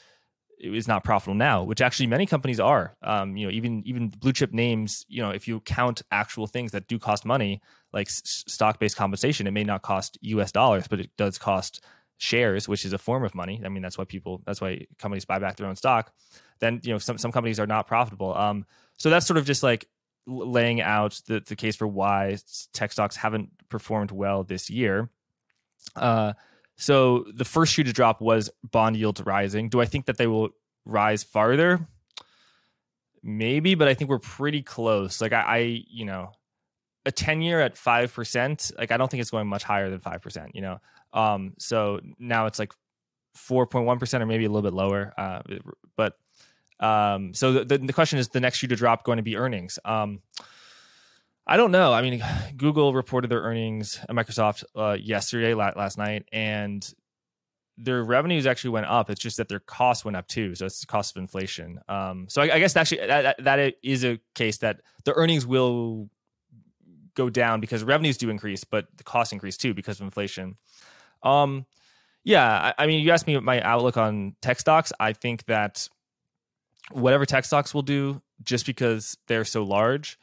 is 0.60 0.88
not 0.88 1.04
profitable 1.04 1.36
now, 1.36 1.64
which 1.64 1.82
actually 1.82 2.08
many 2.08 2.26
companies 2.26 2.60
are. 2.60 2.96
Um, 3.02 3.36
you 3.38 3.46
know, 3.46 3.52
even 3.52 3.84
even 3.86 4.10
blue 4.10 4.34
chip 4.34 4.54
names. 4.54 5.06
You 5.08 5.22
know, 5.22 5.30
if 5.30 5.48
you 5.48 5.60
count 5.62 6.02
actual 6.12 6.48
things 6.48 6.72
that 6.72 6.88
do 6.88 7.00
cost 7.00 7.26
money, 7.26 7.62
like 7.94 8.08
s- 8.08 8.44
stock 8.48 8.80
based 8.80 8.96
compensation, 8.96 9.48
it 9.48 9.52
may 9.52 9.64
not 9.64 9.82
cost 9.82 10.18
U.S. 10.22 10.52
dollars, 10.52 10.88
but 10.88 11.00
it 11.00 11.10
does 11.18 11.38
cost 11.38 11.84
shares, 12.18 12.68
which 12.68 12.86
is 12.86 12.94
a 12.94 12.98
form 12.98 13.24
of 13.24 13.36
money. 13.36 13.62
I 13.66 13.70
mean, 13.70 13.84
that's 13.84 13.98
why 13.98 14.06
people, 14.06 14.42
that's 14.46 14.62
why 14.62 14.86
companies 14.98 15.26
buy 15.26 15.40
back 15.40 15.58
their 15.58 15.68
own 15.68 15.76
stock. 15.76 16.14
Then 16.60 16.80
you 16.84 16.94
know, 16.94 16.98
some 16.98 17.18
some 17.18 17.32
companies 17.32 17.60
are 17.60 17.68
not 17.68 17.88
profitable. 17.88 18.36
Um, 18.36 18.66
so 18.98 19.10
that's 19.10 19.28
sort 19.28 19.38
of 19.38 19.46
just 19.46 19.64
like 19.64 19.88
laying 20.28 20.82
out 20.82 21.22
the 21.28 21.42
the 21.46 21.56
case 21.56 21.76
for 21.76 21.88
why 21.88 22.38
tech 22.74 22.92
stocks 22.92 23.16
haven't 23.16 23.50
performed 23.70 24.12
well 24.12 24.44
this 24.44 24.70
year. 24.70 25.10
Uh, 25.96 26.34
so 26.78 27.26
the 27.34 27.46
first 27.46 27.74
shoe 27.74 27.84
to 27.84 27.94
drop 27.94 28.22
was 28.22 28.50
bond 28.64 28.98
yields 28.98 29.22
rising. 29.22 29.70
Do 29.70 29.82
I 29.82 29.86
think 29.86 30.06
that 30.06 30.18
they 30.18 30.28
will 30.28 30.50
rise 30.86 31.24
farther? 31.24 31.88
Maybe, 33.24 33.76
but 33.76 33.88
I 33.88 33.94
think 33.94 34.10
we're 34.10 34.20
pretty 34.20 34.62
close. 34.62 35.22
Like 35.22 35.34
I, 35.34 35.42
I 35.42 35.84
you 35.90 36.06
know, 36.06 36.32
a 37.06 37.12
10 37.12 37.42
year 37.42 37.62
at 37.62 37.76
5%, 37.76 38.78
like 38.78 38.92
I 38.92 38.98
don't 38.98 39.10
think 39.10 39.22
it's 39.22 39.32
going 39.32 39.48
much 39.48 39.64
higher 39.64 39.90
than 39.90 40.00
5%, 40.00 40.50
you 40.54 40.62
know. 40.62 40.80
Um 41.14 41.54
so 41.58 42.02
now 42.20 42.46
it's 42.48 42.60
like 42.60 42.74
4.1% 43.38 44.22
or 44.22 44.26
maybe 44.26 44.46
a 44.46 44.50
little 44.50 44.62
bit 44.62 44.74
lower. 44.74 45.14
Uh 45.18 45.42
but 45.96 46.14
um 46.80 47.34
so 47.34 47.64
the, 47.64 47.78
the 47.78 47.94
question 47.94 48.20
is 48.20 48.30
the 48.30 48.42
next 48.42 48.58
shoe 48.58 48.68
to 48.68 48.76
drop 48.76 49.06
going 49.06 49.18
to 49.18 49.24
be 49.24 49.38
earnings. 49.38 49.80
Um 49.86 50.22
I 51.48 51.58
don't 51.58 51.72
know. 51.72 51.94
I 51.94 52.02
mean, 52.02 52.24
Google 52.58 52.94
reported 52.94 53.30
their 53.30 53.42
earnings 53.42 54.00
at 54.02 54.16
Microsoft 54.16 54.64
uh, 54.76 54.98
yesterday, 55.00 55.54
last 55.54 55.98
night, 55.98 56.28
and 56.32 56.94
their 57.78 58.04
revenues 58.04 58.48
actually 58.48 58.70
went 58.72 58.86
up. 58.86 59.10
It's 59.10 59.20
just 59.20 59.38
that 59.38 59.50
their 59.50 59.60
costs 59.60 60.06
went 60.06 60.16
up 60.16 60.28
too. 60.28 60.56
So 60.56 60.66
it's 60.66 60.80
the 60.80 60.88
cost 60.88 61.16
of 61.16 61.22
inflation. 61.22 61.80
Um, 61.90 62.28
so 62.30 62.42
I, 62.42 62.56
I, 62.56 62.60
guess 62.60 62.76
actually 62.76 63.06
that, 63.06 63.44
that 63.44 63.76
is 63.84 64.06
a 64.06 64.18
case 64.34 64.60
that 64.60 64.80
the 65.04 65.14
earnings 65.14 65.46
will 65.46 66.10
go 67.16 67.30
down 67.30 67.60
because 67.60 67.84
revenues 67.84 68.18
do 68.18 68.30
increase, 68.30 68.64
but 68.64 68.88
the 68.96 69.04
costs 69.04 69.34
increase 69.34 69.58
too 69.58 69.74
because 69.74 70.00
of 70.00 70.06
inflation. 70.06 70.56
Um, 71.22 71.66
yeah, 72.24 72.74
I, 72.78 72.84
I 72.84 72.88
mean, 72.88 73.04
you 73.04 73.12
asked 73.12 73.28
me 73.28 73.38
my 73.40 73.62
outlook 73.62 73.98
on 73.98 74.36
tech 74.42 74.60
stocks. 74.60 74.94
I 75.00 75.14
think 75.14 75.46
that 75.46 75.90
whatever 76.92 77.26
tech 77.26 77.46
stocks 77.46 77.74
will 77.74 77.82
do, 77.82 78.22
just 78.42 78.66
because 78.66 79.18
they're 79.28 79.46
so 79.46 79.64
large, 79.64 80.18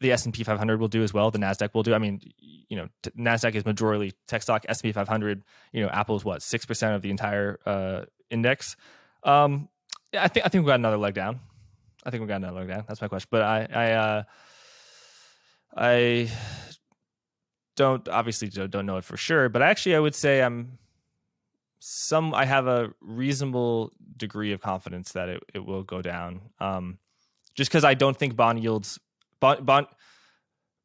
the 0.00 0.12
S&P 0.12 0.42
500 0.42 0.80
will 0.80 0.88
do 0.88 1.02
as 1.02 1.12
well. 1.12 1.30
The 1.30 1.38
Nasdaq 1.38 1.74
will 1.74 1.82
do. 1.82 1.94
I 1.94 1.98
mean, 1.98 2.20
you 2.40 2.76
know, 2.76 2.88
Nasdaq 3.18 3.54
is 3.54 3.64
majority 3.64 4.14
tech 4.26 4.42
stock. 4.42 4.64
S&P 4.68 4.92
500, 4.92 5.42
you 5.72 5.82
know, 5.82 5.90
Apple 5.90 6.16
is 6.16 6.24
what 6.24 6.42
six 6.42 6.64
percent 6.64 6.94
of 6.94 7.02
the 7.02 7.10
entire 7.10 7.58
uh, 7.66 8.04
index. 8.30 8.76
Um, 9.22 9.68
I 10.18 10.28
think 10.28 10.46
I 10.46 10.48
think 10.48 10.64
we 10.64 10.68
got 10.68 10.76
another 10.76 10.96
leg 10.96 11.14
down. 11.14 11.40
I 12.04 12.10
think 12.10 12.22
we 12.22 12.26
got 12.26 12.36
another 12.36 12.60
leg 12.60 12.68
down. 12.68 12.84
That's 12.88 13.00
my 13.00 13.08
question. 13.08 13.28
But 13.30 13.42
I 13.42 13.68
I 13.72 13.92
uh, 13.92 14.22
I 15.76 16.30
don't 17.76 18.08
obviously 18.08 18.48
don't 18.48 18.86
know 18.86 18.96
it 18.96 19.04
for 19.04 19.16
sure. 19.16 19.48
But 19.48 19.62
actually, 19.62 19.96
I 19.96 20.00
would 20.00 20.14
say 20.14 20.42
I'm 20.42 20.78
some. 21.78 22.34
I 22.34 22.46
have 22.46 22.66
a 22.66 22.92
reasonable 23.00 23.92
degree 24.16 24.52
of 24.52 24.60
confidence 24.60 25.12
that 25.12 25.28
it, 25.28 25.42
it 25.54 25.64
will 25.64 25.82
go 25.82 26.00
down. 26.00 26.40
Um, 26.58 26.98
just 27.54 27.70
because 27.70 27.84
I 27.84 27.94
don't 27.94 28.16
think 28.16 28.36
bond 28.36 28.62
yields 28.62 28.98
bond 29.40 29.66
bond 29.66 29.86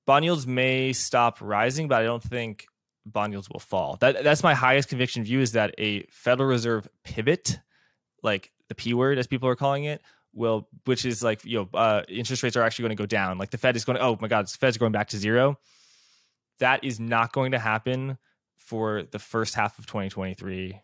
bond 0.05 0.25
yields 0.25 0.47
may 0.47 0.93
stop 0.93 1.39
rising, 1.41 1.87
but 1.87 2.01
I 2.01 2.03
don't 2.03 2.23
think 2.23 2.65
bond 3.05 3.33
yields 3.33 3.49
will 3.49 3.59
fall. 3.59 3.97
That 3.97 4.23
that's 4.23 4.43
my 4.43 4.53
highest 4.53 4.89
conviction 4.89 5.23
view 5.23 5.41
is 5.41 5.53
that 5.53 5.75
a 5.77 6.03
Federal 6.09 6.49
Reserve 6.49 6.87
pivot, 7.03 7.59
like 8.23 8.51
the 8.67 8.75
P 8.75 8.93
word 8.93 9.17
as 9.17 9.27
people 9.27 9.49
are 9.49 9.55
calling 9.55 9.83
it, 9.83 10.01
will 10.33 10.67
which 10.85 11.05
is 11.05 11.23
like 11.23 11.43
you 11.45 11.59
know 11.59 11.77
uh, 11.77 12.03
interest 12.07 12.43
rates 12.43 12.55
are 12.55 12.63
actually 12.63 12.83
going 12.83 12.97
to 12.97 13.01
go 13.01 13.05
down. 13.05 13.37
Like 13.37 13.51
the 13.51 13.57
Fed 13.57 13.75
is 13.75 13.85
going 13.85 13.97
to 13.97 14.03
oh 14.03 14.17
my 14.19 14.27
god, 14.27 14.47
the 14.47 14.57
Fed's 14.57 14.77
going 14.77 14.91
back 14.91 15.09
to 15.09 15.17
zero. 15.17 15.59
That 16.59 16.83
is 16.83 16.99
not 16.99 17.33
going 17.33 17.51
to 17.51 17.59
happen 17.59 18.17
for 18.57 19.03
the 19.03 19.19
first 19.19 19.55
half 19.55 19.77
of 19.77 19.85
2023. 19.85 20.79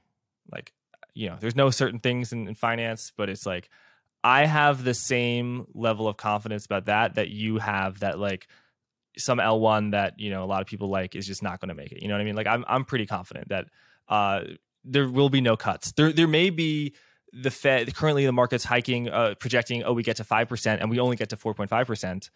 Like 0.51 0.73
you 1.13 1.29
know, 1.29 1.37
there's 1.39 1.55
no 1.55 1.69
certain 1.69 1.99
things 1.99 2.31
in, 2.31 2.47
in 2.47 2.55
finance, 2.55 3.11
but 3.15 3.29
it's 3.29 3.45
like 3.45 3.69
I 4.23 4.45
have 4.45 4.83
the 4.83 4.93
same 4.93 5.65
level 5.73 6.07
of 6.07 6.17
confidence 6.17 6.65
about 6.65 6.85
that 6.85 7.15
that 7.15 7.29
you 7.29 7.57
have 7.57 7.99
that 7.99 8.19
like 8.19 8.47
some 9.17 9.39
L1 9.39 9.91
that, 9.91 10.19
you 10.19 10.29
know, 10.29 10.43
a 10.43 10.45
lot 10.45 10.61
of 10.61 10.67
people 10.67 10.89
like 10.89 11.15
is 11.15 11.25
just 11.25 11.43
not 11.43 11.59
going 11.59 11.69
to 11.69 11.75
make 11.75 11.91
it. 11.91 12.01
You 12.01 12.07
know 12.07 12.13
what 12.13 12.21
I 12.21 12.25
mean? 12.25 12.35
Like 12.35 12.47
I'm 12.47 12.63
I'm 12.67 12.85
pretty 12.85 13.05
confident 13.05 13.49
that 13.49 13.65
uh 14.07 14.41
there 14.83 15.09
will 15.09 15.29
be 15.29 15.41
no 15.41 15.57
cuts. 15.57 15.91
There 15.93 16.11
there 16.11 16.27
may 16.27 16.49
be 16.49 16.93
the 17.33 17.51
Fed 17.51 17.95
currently 17.95 18.25
the 18.25 18.31
market's 18.31 18.63
hiking 18.63 19.09
uh 19.09 19.35
projecting 19.39 19.83
oh 19.83 19.93
we 19.93 20.03
get 20.03 20.17
to 20.17 20.23
5% 20.23 20.77
and 20.81 20.89
we 20.89 20.99
only 20.99 21.15
get 21.15 21.29
to 21.29 21.37
4.5%. 21.37 22.29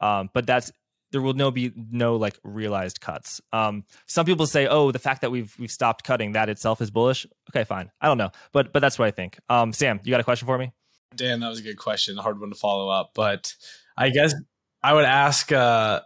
Um 0.00 0.30
but 0.32 0.46
that's 0.46 0.72
there 1.12 1.22
will 1.22 1.34
no 1.34 1.50
be 1.50 1.72
no 1.90 2.16
like 2.16 2.38
realized 2.42 3.00
cuts. 3.00 3.40
Um, 3.52 3.84
some 4.06 4.26
people 4.26 4.46
say, 4.46 4.66
"Oh, 4.66 4.90
the 4.90 4.98
fact 4.98 5.20
that 5.20 5.30
we've 5.30 5.54
we've 5.58 5.70
stopped 5.70 6.04
cutting 6.04 6.32
that 6.32 6.48
itself 6.48 6.80
is 6.80 6.90
bullish." 6.90 7.26
Okay, 7.50 7.64
fine. 7.64 7.90
I 8.00 8.08
don't 8.08 8.18
know, 8.18 8.30
but 8.52 8.72
but 8.72 8.80
that's 8.80 8.98
what 8.98 9.06
I 9.06 9.12
think. 9.12 9.38
Um, 9.48 9.72
Sam, 9.72 10.00
you 10.04 10.10
got 10.10 10.20
a 10.20 10.24
question 10.24 10.46
for 10.46 10.58
me? 10.58 10.72
Dan, 11.14 11.40
that 11.40 11.48
was 11.48 11.60
a 11.60 11.62
good 11.62 11.78
question. 11.78 12.18
A 12.18 12.22
hard 12.22 12.40
one 12.40 12.50
to 12.50 12.56
follow 12.56 12.88
up, 12.88 13.12
but 13.14 13.54
I 13.96 14.10
guess 14.10 14.34
I 14.82 14.92
would 14.92 15.04
ask 15.04 15.50
uh, 15.52 16.00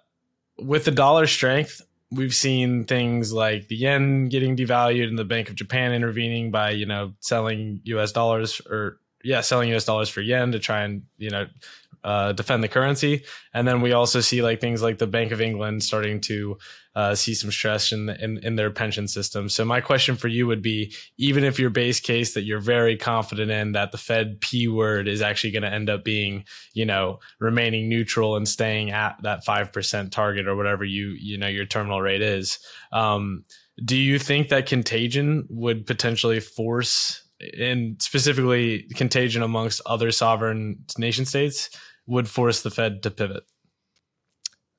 with 0.58 0.84
the 0.84 0.90
dollar 0.90 1.26
strength, 1.26 1.82
we've 2.10 2.34
seen 2.34 2.84
things 2.84 3.32
like 3.32 3.68
the 3.68 3.76
yen 3.76 4.28
getting 4.28 4.56
devalued 4.56 5.08
and 5.08 5.18
the 5.18 5.24
Bank 5.24 5.48
of 5.48 5.54
Japan 5.54 5.92
intervening 5.92 6.50
by, 6.50 6.70
you 6.70 6.86
know, 6.86 7.14
selling 7.20 7.80
US 7.84 8.12
dollars 8.12 8.60
or 8.68 8.98
yeah, 9.22 9.40
selling 9.40 9.72
US 9.74 9.84
dollars 9.84 10.08
for 10.08 10.20
yen 10.20 10.52
to 10.52 10.58
try 10.58 10.82
and, 10.82 11.02
you 11.18 11.30
know, 11.30 11.46
uh, 12.04 12.32
defend 12.32 12.62
the 12.62 12.68
currency. 12.68 13.24
And 13.52 13.66
then 13.66 13.80
we 13.80 13.92
also 13.92 14.20
see 14.20 14.42
like 14.42 14.60
things 14.60 14.82
like 14.82 14.98
the 14.98 15.06
Bank 15.06 15.32
of 15.32 15.40
England 15.40 15.82
starting 15.82 16.20
to 16.22 16.58
uh, 16.94 17.14
see 17.14 17.34
some 17.34 17.50
stress 17.50 17.92
in, 17.92 18.08
in, 18.08 18.38
in 18.38 18.56
their 18.56 18.70
pension 18.70 19.06
system. 19.06 19.48
So 19.48 19.64
my 19.64 19.80
question 19.80 20.16
for 20.16 20.28
you 20.28 20.46
would 20.46 20.62
be, 20.62 20.92
even 21.18 21.44
if 21.44 21.58
your 21.58 21.70
base 21.70 22.00
case 22.00 22.34
that 22.34 22.42
you're 22.42 22.58
very 22.58 22.96
confident 22.96 23.50
in 23.50 23.72
that 23.72 23.92
the 23.92 23.98
Fed 23.98 24.40
P 24.40 24.66
word 24.66 25.06
is 25.06 25.22
actually 25.22 25.52
going 25.52 25.62
to 25.62 25.72
end 25.72 25.88
up 25.88 26.04
being, 26.04 26.44
you 26.74 26.84
know, 26.84 27.20
remaining 27.38 27.88
neutral 27.88 28.36
and 28.36 28.48
staying 28.48 28.90
at 28.90 29.16
that 29.22 29.44
five 29.44 29.72
percent 29.72 30.12
target 30.12 30.48
or 30.48 30.56
whatever 30.56 30.84
you 30.84 31.10
you 31.10 31.38
know 31.38 31.46
your 31.46 31.66
terminal 31.66 32.00
rate 32.00 32.22
is. 32.22 32.58
Um, 32.92 33.44
do 33.84 33.96
you 33.96 34.18
think 34.18 34.48
that 34.48 34.66
contagion 34.66 35.46
would 35.48 35.86
potentially 35.86 36.40
force 36.40 37.22
and 37.58 38.00
specifically 38.02 38.82
contagion 38.94 39.42
amongst 39.42 39.80
other 39.86 40.10
sovereign 40.10 40.84
nation 40.98 41.24
states 41.24 41.70
would 42.10 42.28
force 42.28 42.60
the 42.60 42.70
Fed 42.70 43.02
to 43.04 43.10
pivot? 43.10 43.44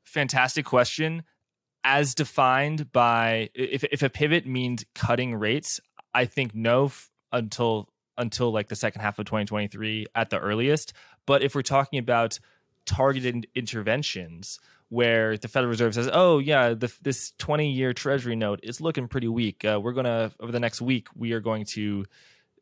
Fantastic 0.03 0.65
question. 0.65 1.23
As 1.84 2.13
defined 2.13 2.91
by 2.91 3.49
if 3.55 3.84
if 3.86 4.03
a 4.03 4.09
pivot 4.09 4.45
means 4.45 4.86
cutting 4.93 5.34
rates, 5.34 5.79
I 6.13 6.25
think 6.25 6.53
no 6.53 6.86
f- 6.86 7.09
until 7.32 7.89
until 8.17 8.51
like 8.51 8.67
the 8.67 8.75
second 8.75 9.01
half 9.01 9.17
of 9.17 9.25
2023 9.25 10.07
at 10.13 10.29
the 10.29 10.38
earliest. 10.38 10.93
But 11.25 11.41
if 11.41 11.55
we're 11.55 11.63
talking 11.63 11.97
about 11.97 12.38
targeted 12.86 13.47
interventions 13.55 14.59
where 14.89 15.38
the 15.38 15.47
Federal 15.47 15.69
Reserve 15.69 15.95
says, 15.95 16.09
"Oh 16.11 16.38
yeah, 16.39 16.73
the, 16.73 16.93
this 17.01 17.32
20-year 17.39 17.93
Treasury 17.93 18.36
note 18.36 18.59
is 18.61 18.82
looking 18.82 19.07
pretty 19.07 19.29
weak. 19.29 19.63
Uh, 19.63 19.79
we're 19.82 19.93
gonna 19.93 20.32
over 20.39 20.51
the 20.51 20.59
next 20.59 20.82
week 20.82 21.07
we 21.15 21.32
are 21.32 21.39
going 21.39 21.65
to 21.65 22.05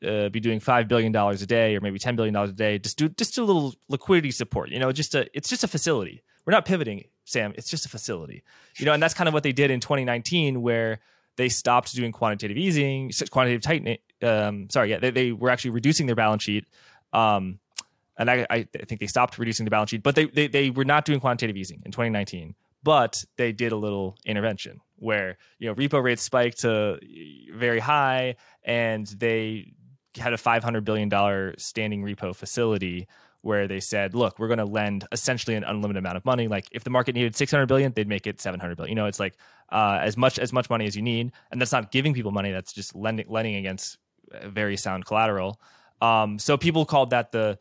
uh, 0.06 0.30
be 0.30 0.40
doing 0.40 0.60
five 0.60 0.88
billion 0.88 1.12
dollars 1.12 1.42
a 1.42 1.46
day 1.46 1.76
or 1.76 1.82
maybe 1.82 2.00
ten 2.00 2.16
billion 2.16 2.34
dollars 2.34 2.52
a 2.52 2.54
day. 2.54 2.80
Just 2.80 2.98
do 2.98 3.10
just 3.10 3.38
a 3.38 3.44
little 3.44 3.74
liquidity 3.88 4.32
support. 4.32 4.70
You 4.70 4.80
know, 4.80 4.92
just 4.92 5.16
a 5.16 5.28
it's 5.34 5.50
just 5.50 5.64
a 5.64 5.68
facility. 5.68 6.22
We're 6.46 6.54
not 6.54 6.66
pivoting, 6.66 7.06
Sam. 7.26 7.54
It's 7.56 7.70
just 7.70 7.86
a 7.86 7.90
facility. 7.90 8.44
You 8.78 8.86
know, 8.86 8.94
and 8.94 9.04
that's 9.04 9.14
kind 9.14 9.28
of 9.28 9.34
what 9.34 9.44
they 9.44 9.52
did 9.52 9.72
in 9.72 9.80
2019, 9.80 10.62
where 10.62 11.00
they 11.36 11.50
stopped 11.50 11.94
doing 11.94 12.12
quantitative 12.12 12.58
easing, 12.58 13.12
quantitative 13.30 13.62
tightening. 13.62 13.98
Um, 14.22 14.70
sorry, 14.70 14.90
yeah, 14.92 15.00
they, 15.00 15.12
they 15.12 15.32
were 15.32 15.50
actually 15.50 15.72
reducing 15.72 16.06
their 16.06 16.16
balance 16.16 16.44
sheet. 16.44 16.66
Um, 17.14 17.60
and 18.18 18.30
I, 18.30 18.46
I 18.50 18.64
think 18.64 19.00
they 19.00 19.08
stopped 19.08 19.38
reducing 19.38 19.64
the 19.64 19.70
balance 19.70 19.92
sheet, 19.92 20.04
but 20.04 20.16
they, 20.16 20.26
they 20.26 20.48
they 20.48 20.70
were 20.70 20.84
not 20.84 21.06
doing 21.06 21.20
quantitative 21.20 21.56
easing 21.56 21.82
in 21.86 21.92
2019. 21.92 22.56
But 22.84 23.24
they 23.38 23.52
did 23.52 23.72
a 23.72 23.76
little 23.78 24.18
intervention 24.26 24.82
where 24.98 25.38
you 25.58 25.68
know 25.68 25.76
repo 25.76 26.04
rates 26.04 26.22
spiked 26.22 26.62
to 26.62 27.00
very 27.54 27.80
high, 27.80 28.36
and 28.64 29.08
they 29.08 29.74
had 30.18 30.34
a 30.34 30.38
$500 30.38 30.84
billion 30.84 31.10
standing 31.58 32.04
repo 32.04 32.36
facility 32.36 33.08
where 33.42 33.68
they 33.68 33.80
said, 33.80 34.16
"Look, 34.16 34.38
we're 34.38 34.48
going 34.48 34.60
to 34.60 34.66
lend 34.66 35.08
essentially 35.12 35.56
an 35.56 35.64
unlimited 35.64 36.00
amount 36.00 36.18
of 36.18 36.26
money. 36.26 36.48
Like 36.48 36.68
if 36.72 36.84
the 36.84 36.90
market 36.90 37.16
needed 37.16 37.36
600 37.36 37.68
billion, 37.68 37.94
they'd 37.94 38.08
make 38.08 38.28
it 38.28 38.42
700 38.42 38.76
billion. 38.76 38.90
You 38.90 38.96
know, 38.96 39.06
it's 39.06 39.20
like 39.20 39.36
uh, 39.70 40.00
as 40.02 40.18
much 40.18 40.40
as 40.40 40.52
much 40.52 40.70
money 40.70 40.86
as 40.86 40.96
you 40.96 41.02
need, 41.02 41.32
and 41.52 41.62
that's 41.62 41.72
not 41.72 41.92
giving 41.92 42.14
people 42.14 42.32
money. 42.32 42.52
That's 42.52 42.74
just 42.74 42.96
lending 42.96 43.28
lending 43.30 43.56
against 43.56 43.98
very 44.46 44.78
sound 44.78 45.06
collateral. 45.06 45.60
Um, 46.02 46.40
so 46.40 46.58
people 46.58 46.86
called 46.86 47.12
that 47.12 47.32
the 47.32 47.58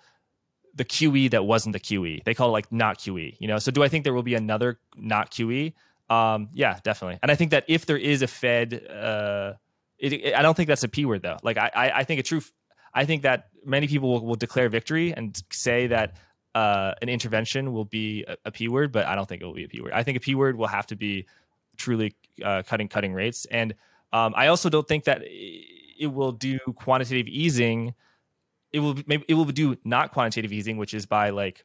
the 0.75 0.85
QE 0.85 1.31
that 1.31 1.45
wasn't 1.45 1.73
the 1.73 1.81
QE. 1.81 2.25
They 2.25 2.35
call 2.35 2.49
it 2.49 2.53
like 2.53 2.71
not 2.73 2.99
QE. 2.99 3.37
You 3.39 3.49
know, 3.49 3.59
so 3.59 3.71
do 3.71 3.83
I 3.83 3.89
think 3.89 4.05
there 4.05 4.15
will 4.15 4.23
be 4.23 4.35
another 4.35 4.79
not 4.97 5.31
QE? 5.31 5.75
Um, 6.09 6.49
yeah, 6.55 6.79
definitely. 6.83 7.19
And 7.23 7.31
I 7.31 7.35
think 7.35 7.51
that 7.51 7.65
if 7.69 7.85
there 7.87 7.99
is 7.99 8.23
a 8.23 8.27
Fed, 8.27 8.87
uh, 8.87 9.55
it, 9.99 10.13
it, 10.13 10.35
I 10.35 10.43
don't 10.43 10.57
think 10.57 10.69
that's 10.69 10.85
a 10.85 10.89
P 10.89 11.05
word 11.05 11.23
though. 11.23 11.39
Like 11.43 11.57
I, 11.57 11.71
I, 11.75 11.91
I 12.01 12.05
think 12.05 12.21
a 12.21 12.23
true 12.23 12.43
I 12.95 13.05
think 13.05 13.23
that 13.23 13.49
many 13.65 13.87
people 13.87 14.11
will, 14.11 14.27
will 14.27 14.35
declare 14.35 14.69
victory 14.69 15.13
and 15.13 15.41
say 15.51 15.87
that 15.89 16.17
uh, 16.55 16.95
an 17.03 17.09
intervention 17.09 17.73
will 17.73 17.85
be 17.85 18.25
a, 18.27 18.37
a 18.47 18.51
p 18.51 18.69
word, 18.69 18.91
but 18.91 19.07
I 19.07 19.15
don't 19.15 19.29
think 19.29 19.43
it 19.43 19.45
will 19.45 19.55
be 19.55 19.65
a 19.65 19.69
p 19.69 19.81
word. 19.81 19.93
I 19.93 20.03
think 20.03 20.17
a 20.17 20.21
p 20.21 20.35
word 20.35 20.57
will 20.57 20.67
have 20.67 20.87
to 20.89 20.97
be 20.97 21.27
truly 21.77 22.17
uh, 22.43 22.63
cutting 22.67 22.89
cutting 22.89 23.13
rates, 23.13 23.47
and 23.47 23.75
um, 24.13 24.33
I 24.37 24.49
also 24.49 24.69
don't 24.69 24.87
think 24.89 25.05
that 25.05 25.23
it 25.25 26.13
will 26.13 26.33
do 26.33 26.59
quantitative 26.77 27.29
easing. 27.29 27.95
It 28.73 28.81
will 28.81 28.97
maybe 29.07 29.25
it 29.29 29.35
will 29.35 29.45
do 29.45 29.77
not 29.85 30.13
quantitative 30.13 30.53
easing, 30.53 30.79
which 30.79 30.95
is 30.95 31.07
by 31.07 31.31
like 31.31 31.65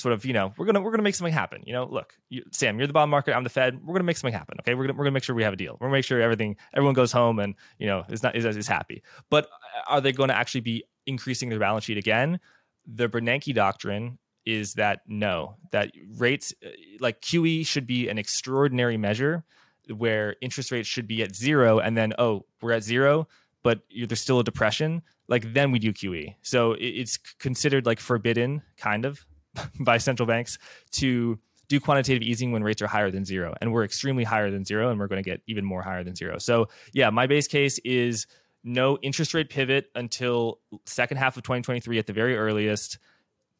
sort 0.00 0.12
of 0.12 0.24
you 0.24 0.32
know 0.32 0.52
we're 0.56 0.66
gonna 0.66 0.80
we're 0.80 0.90
gonna 0.90 1.02
make 1.02 1.14
something 1.14 1.32
happen. 1.32 1.62
You 1.66 1.72
know, 1.72 1.84
look, 1.84 2.14
you, 2.28 2.42
Sam, 2.52 2.78
you're 2.78 2.86
the 2.86 2.92
bond 2.92 3.10
market, 3.10 3.34
I'm 3.34 3.44
the 3.44 3.50
Fed. 3.50 3.80
We're 3.84 3.94
gonna 3.94 4.04
make 4.04 4.16
something 4.16 4.36
happen. 4.36 4.58
Okay, 4.60 4.74
we're 4.74 4.86
gonna 4.86 4.98
we're 4.98 5.04
gonna 5.04 5.14
make 5.14 5.24
sure 5.24 5.34
we 5.34 5.42
have 5.42 5.52
a 5.52 5.56
deal. 5.56 5.76
We're 5.80 5.86
gonna 5.86 5.98
make 5.98 6.04
sure 6.04 6.20
everything 6.20 6.56
everyone 6.74 6.94
goes 6.94 7.12
home 7.12 7.38
and 7.38 7.54
you 7.78 7.86
know 7.86 8.04
is 8.08 8.22
not 8.22 8.36
is, 8.36 8.44
is 8.44 8.68
happy. 8.68 9.02
But 9.30 9.48
are 9.88 10.00
they 10.00 10.12
going 10.12 10.28
to 10.28 10.36
actually 10.36 10.62
be 10.62 10.84
increasing 11.06 11.48
their 11.48 11.58
balance 11.58 11.84
sheet 11.84 11.98
again? 11.98 12.40
The 12.86 13.08
Bernanke 13.08 13.54
doctrine 13.54 14.18
is 14.46 14.74
that 14.74 15.00
no, 15.06 15.56
that 15.70 15.90
rates 16.16 16.54
uh, 16.64 16.70
like 16.98 17.20
QE 17.20 17.66
should 17.66 17.86
be 17.86 18.08
an 18.08 18.18
extraordinary 18.18 18.96
measure 18.96 19.44
where 19.96 20.36
interest 20.40 20.70
rates 20.70 20.88
should 20.88 21.06
be 21.06 21.22
at 21.22 21.34
zero 21.34 21.78
and 21.78 21.96
then 21.96 22.12
oh 22.18 22.44
we're 22.60 22.72
at 22.72 22.82
zero 22.82 23.26
but 23.62 23.80
there's 24.06 24.20
still 24.20 24.38
a 24.38 24.44
depression 24.44 25.02
like 25.28 25.52
then 25.52 25.72
we 25.72 25.78
do 25.78 25.92
QE 25.92 26.34
so 26.42 26.76
it's 26.78 27.16
considered 27.38 27.86
like 27.86 27.98
forbidden 27.98 28.62
kind 28.76 29.04
of 29.04 29.26
by 29.80 29.98
central 29.98 30.26
banks 30.26 30.58
to 30.92 31.38
do 31.68 31.78
quantitative 31.78 32.22
easing 32.22 32.50
when 32.50 32.64
rates 32.64 32.82
are 32.82 32.88
higher 32.88 33.10
than 33.10 33.24
zero. 33.24 33.54
And 33.60 33.72
we're 33.72 33.84
extremely 33.84 34.24
higher 34.24 34.50
than 34.50 34.64
zero 34.64 34.90
and 34.90 34.98
we're 34.98 35.06
going 35.06 35.22
to 35.22 35.28
get 35.28 35.40
even 35.46 35.64
more 35.64 35.82
higher 35.82 36.02
than 36.02 36.16
zero. 36.16 36.38
So 36.38 36.68
yeah 36.92 37.10
my 37.10 37.26
base 37.26 37.46
case 37.46 37.78
is 37.84 38.26
no 38.64 38.98
interest 38.98 39.32
rate 39.32 39.48
pivot 39.48 39.90
until 39.94 40.58
second 40.84 41.16
half 41.16 41.36
of 41.36 41.42
2023 41.44 41.98
at 41.98 42.06
the 42.06 42.12
very 42.12 42.36
earliest. 42.36 42.98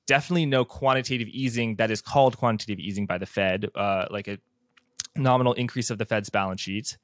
Definitely 0.07 0.47
no 0.47 0.65
quantitative 0.65 1.29
easing 1.29 1.77
that 1.77 1.91
is 1.91 2.03
called 2.03 2.37
quantitative 2.37 2.81
easing 2.81 3.07
by 3.07 3.19
the 3.19 3.27
fed 3.27 3.71
uh, 3.77 4.07
like 4.11 4.27
a 4.27 4.39
nominal 5.15 5.53
increase 5.53 5.91
of 5.91 5.99
the 5.99 6.05
fed's 6.05 6.31
balance 6.31 6.61
sheet 6.61 6.99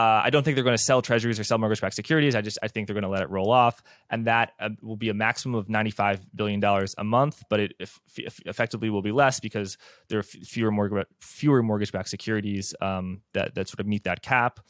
uh, 0.00 0.22
I 0.24 0.30
don't 0.30 0.42
think 0.42 0.54
they're 0.54 0.64
going 0.64 0.76
to 0.76 0.82
sell 0.82 1.02
treasuries 1.02 1.38
or 1.38 1.44
sell 1.44 1.58
mortgage-backed 1.58 1.94
securities. 1.94 2.34
I 2.34 2.40
just 2.40 2.58
I 2.62 2.68
think 2.68 2.86
they're 2.86 2.94
going 2.94 3.02
to 3.02 3.10
let 3.10 3.20
it 3.20 3.28
roll 3.28 3.50
off, 3.50 3.82
and 4.08 4.26
that 4.26 4.52
uh, 4.58 4.70
will 4.80 4.96
be 4.96 5.10
a 5.10 5.14
maximum 5.14 5.56
of 5.56 5.68
ninety-five 5.68 6.24
billion 6.34 6.58
dollars 6.58 6.94
a 6.96 7.04
month. 7.04 7.42
But 7.50 7.60
it 7.60 7.74
if, 7.78 8.00
if 8.16 8.40
effectively 8.46 8.88
will 8.88 9.02
be 9.02 9.12
less 9.12 9.40
because 9.40 9.76
there 10.08 10.18
are 10.18 10.22
f- 10.22 10.46
fewer 10.48 10.70
mortgage 10.70 11.06
fewer 11.20 11.62
mortgage-backed 11.62 12.08
securities 12.08 12.74
um, 12.80 13.20
that 13.34 13.54
that 13.56 13.68
sort 13.68 13.80
of 13.80 13.86
meet 13.86 14.04
that 14.04 14.22
cap. 14.22 14.60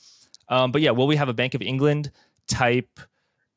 Um, 0.49 0.73
but 0.73 0.83
yeah, 0.83 0.91
will 0.91 1.07
we 1.07 1.15
have 1.15 1.29
a 1.29 1.35
Bank 1.35 1.55
of 1.55 1.63
England 1.63 2.11
type 2.49 2.99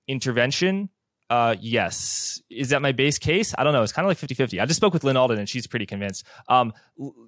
intervention? 0.07 0.89
Uh, 1.28 1.55
yes. 1.59 2.39
Is 2.51 2.69
that 2.69 2.84
my 2.84 2.91
base 2.91 3.17
case? 3.17 3.55
I 3.57 3.63
don't 3.63 3.74
know. 3.74 3.82
It's 3.82 3.91
kind 3.91 4.05
of 4.05 4.09
like 4.09 4.19
50 4.19 4.36
50. 4.36 4.59
I 4.59 4.67
just 4.67 4.78
spoke 4.78 4.93
with 4.93 5.03
Lyn 5.03 5.17
Alden 5.17 5.39
and 5.39 5.49
she's 5.49 5.65
pretty 5.65 5.88
convinced. 5.88 6.24
Um, 6.47 6.74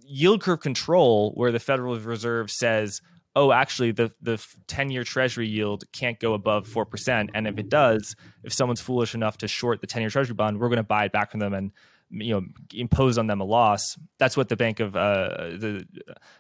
yield 0.06 0.44
curve 0.44 0.60
control, 0.60 1.32
where 1.32 1.52
the 1.52 1.60
Federal 1.60 1.98
Reserve 1.98 2.52
says, 2.52 3.02
oh, 3.36 3.52
actually, 3.52 3.92
the 3.92 4.12
the 4.22 4.44
ten 4.68 4.90
year 4.90 5.04
Treasury 5.04 5.48
yield 5.48 5.84
can't 5.92 6.20
go 6.20 6.34
above 6.34 6.68
four 6.68 6.86
percent, 6.86 7.32
and 7.34 7.48
if 7.48 7.58
it 7.58 7.70
does, 7.70 8.16
if 8.44 8.54
someone's 8.54 8.82
foolish 8.82 9.14
enough 9.14 9.38
to 9.40 9.48
short 9.48 9.82
the 9.82 9.88
ten 9.88 10.02
year 10.02 10.10
Treasury 10.10 10.36
bond, 10.36 10.60
we're 10.60 10.70
going 10.70 10.78
to 10.78 10.84
buy 10.84 11.06
it 11.06 11.12
back 11.12 11.32
from 11.32 11.40
them 11.40 11.54
and 11.54 11.72
you 12.10 12.34
know 12.34 12.46
impose 12.74 13.18
on 13.18 13.28
them 13.28 13.42
a 13.42 13.44
loss. 13.44 13.98
That's 14.18 14.38
what 14.38 14.50
the 14.50 14.56
Bank 14.56 14.80
of 14.80 14.96
uh, 14.96 15.28
the 15.58 15.86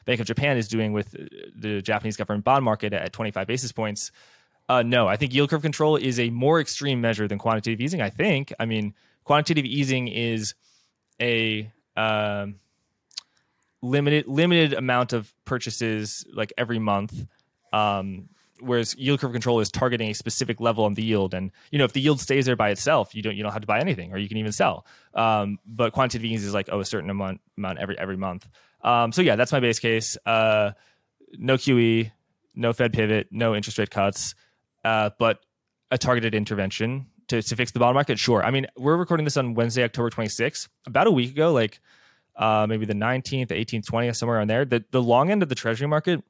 Bank 0.05 0.19
of 0.19 0.27
Japan 0.27 0.57
is 0.57 0.67
doing 0.67 0.93
with 0.93 1.11
the 1.11 1.81
Japanese 1.81 2.17
government 2.17 2.45
bond 2.45 2.63
market 2.63 2.93
at 2.93 3.13
twenty 3.13 3.31
five 3.31 3.47
basis 3.47 3.71
points. 3.71 4.11
Uh, 4.67 4.81
no, 4.81 5.07
I 5.07 5.15
think 5.15 5.33
yield 5.33 5.51
curve 5.51 5.61
control 5.61 5.95
is 5.95 6.19
a 6.19 6.31
more 6.31 6.59
extreme 6.59 6.99
measure 6.99 7.27
than 7.27 7.37
quantitative 7.37 7.81
easing. 7.81 8.01
I 8.01 8.09
think. 8.09 8.53
I 8.59 8.65
mean, 8.65 8.93
quantitative 9.23 9.65
easing 9.65 10.07
is 10.07 10.55
a 11.21 11.71
um, 11.95 12.55
limited 13.85 14.27
limited 14.27 14.73
amount 14.73 15.13
of 15.13 15.33
purchases 15.45 16.25
like 16.33 16.51
every 16.57 16.79
month. 16.79 17.25
Um, 17.71 18.29
whereas 18.59 18.95
yield 18.95 19.19
curve 19.19 19.33
control 19.33 19.59
is 19.59 19.69
targeting 19.69 20.09
a 20.09 20.13
specific 20.13 20.59
level 20.59 20.85
on 20.85 20.93
the 20.93 21.03
yield. 21.03 21.33
And 21.33 21.51
you 21.71 21.77
know 21.77 21.85
if 21.85 21.93
the 21.93 22.01
yield 22.01 22.19
stays 22.19 22.45
there 22.45 22.55
by 22.55 22.69
itself 22.69 23.13
you 23.13 23.21
don't 23.21 23.35
you 23.35 23.43
don't 23.43 23.51
have 23.51 23.61
to 23.61 23.67
buy 23.67 23.79
anything 23.79 24.11
or 24.13 24.17
you 24.17 24.27
can 24.27 24.37
even 24.37 24.51
sell. 24.51 24.85
Um, 25.13 25.59
but 25.65 25.93
quantitative 25.93 26.25
easing 26.25 26.47
is 26.47 26.53
like 26.53 26.69
oh 26.71 26.79
a 26.79 26.85
certain 26.85 27.09
amount 27.09 27.41
amount 27.57 27.79
every 27.79 27.97
every 27.97 28.17
month. 28.17 28.47
Um, 28.81 29.11
so 29.11 29.21
yeah 29.21 29.35
that's 29.35 29.51
my 29.51 29.59
base 29.59 29.79
case. 29.79 30.17
Uh, 30.25 30.71
no 31.33 31.55
qe 31.55 32.11
no 32.53 32.73
fed 32.73 32.93
pivot 32.93 33.27
no 33.31 33.55
interest 33.55 33.77
rate 33.77 33.91
cuts. 33.91 34.35
Uh, 34.83 35.09
but 35.19 35.39
a 35.91 35.97
targeted 35.97 36.35
intervention 36.35 37.07
to, 37.27 37.41
to 37.41 37.55
fix 37.55 37.71
the 37.71 37.79
bond 37.79 37.95
market? 37.95 38.19
Sure. 38.19 38.43
I 38.43 38.51
mean 38.51 38.67
we're 38.77 38.97
recording 38.97 39.25
this 39.25 39.37
on 39.37 39.53
wednesday 39.53 39.83
october 39.83 40.09
26th 40.09 40.69
about 40.87 41.07
a 41.07 41.11
week 41.11 41.31
ago 41.31 41.51
like 41.51 41.79
uh, 42.35 42.65
maybe 42.67 42.85
the 42.85 42.93
19th, 42.93 43.49
the 43.49 43.55
18th, 43.55 43.85
20th, 43.85 44.15
somewhere 44.15 44.39
on 44.39 44.47
there. 44.47 44.65
The, 44.65 44.83
the 44.91 45.01
long 45.01 45.31
end 45.31 45.43
of 45.43 45.49
the 45.49 45.55
treasury 45.55 45.87
market 45.87 46.23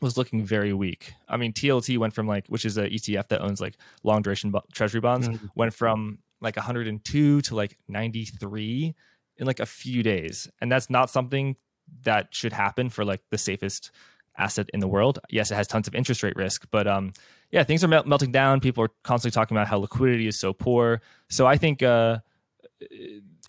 was 0.00 0.16
looking 0.16 0.44
very 0.44 0.72
weak. 0.72 1.12
I 1.28 1.36
mean, 1.36 1.52
TLT 1.52 1.98
went 1.98 2.14
from 2.14 2.26
like, 2.26 2.46
which 2.48 2.64
is 2.64 2.76
an 2.76 2.86
ETF 2.86 3.28
that 3.28 3.40
owns 3.40 3.60
like 3.60 3.76
long 4.02 4.22
duration 4.22 4.50
bo- 4.50 4.64
treasury 4.72 5.00
bonds, 5.00 5.28
mm-hmm. 5.28 5.46
went 5.54 5.74
from 5.74 6.18
like 6.40 6.56
102 6.56 7.40
to 7.40 7.54
like 7.54 7.76
93 7.88 8.94
in 9.38 9.46
like 9.46 9.60
a 9.60 9.66
few 9.66 10.02
days. 10.02 10.48
And 10.60 10.70
that's 10.70 10.90
not 10.90 11.10
something 11.10 11.56
that 12.04 12.28
should 12.34 12.52
happen 12.52 12.90
for 12.90 13.04
like 13.04 13.22
the 13.30 13.38
safest 13.38 13.90
asset 14.36 14.68
in 14.72 14.80
the 14.80 14.88
world. 14.88 15.18
Yes, 15.30 15.50
it 15.50 15.54
has 15.54 15.66
tons 15.66 15.88
of 15.88 15.94
interest 15.94 16.22
rate 16.22 16.36
risk, 16.36 16.66
but 16.70 16.86
um, 16.86 17.12
yeah, 17.50 17.64
things 17.64 17.84
are 17.84 17.88
mel- 17.88 18.04
melting 18.04 18.32
down. 18.32 18.60
People 18.60 18.84
are 18.84 18.90
constantly 19.04 19.34
talking 19.34 19.56
about 19.56 19.68
how 19.68 19.78
liquidity 19.78 20.26
is 20.26 20.38
so 20.38 20.52
poor. 20.52 21.00
So 21.28 21.46
I 21.46 21.56
think, 21.58 21.82
uh, 21.82 22.18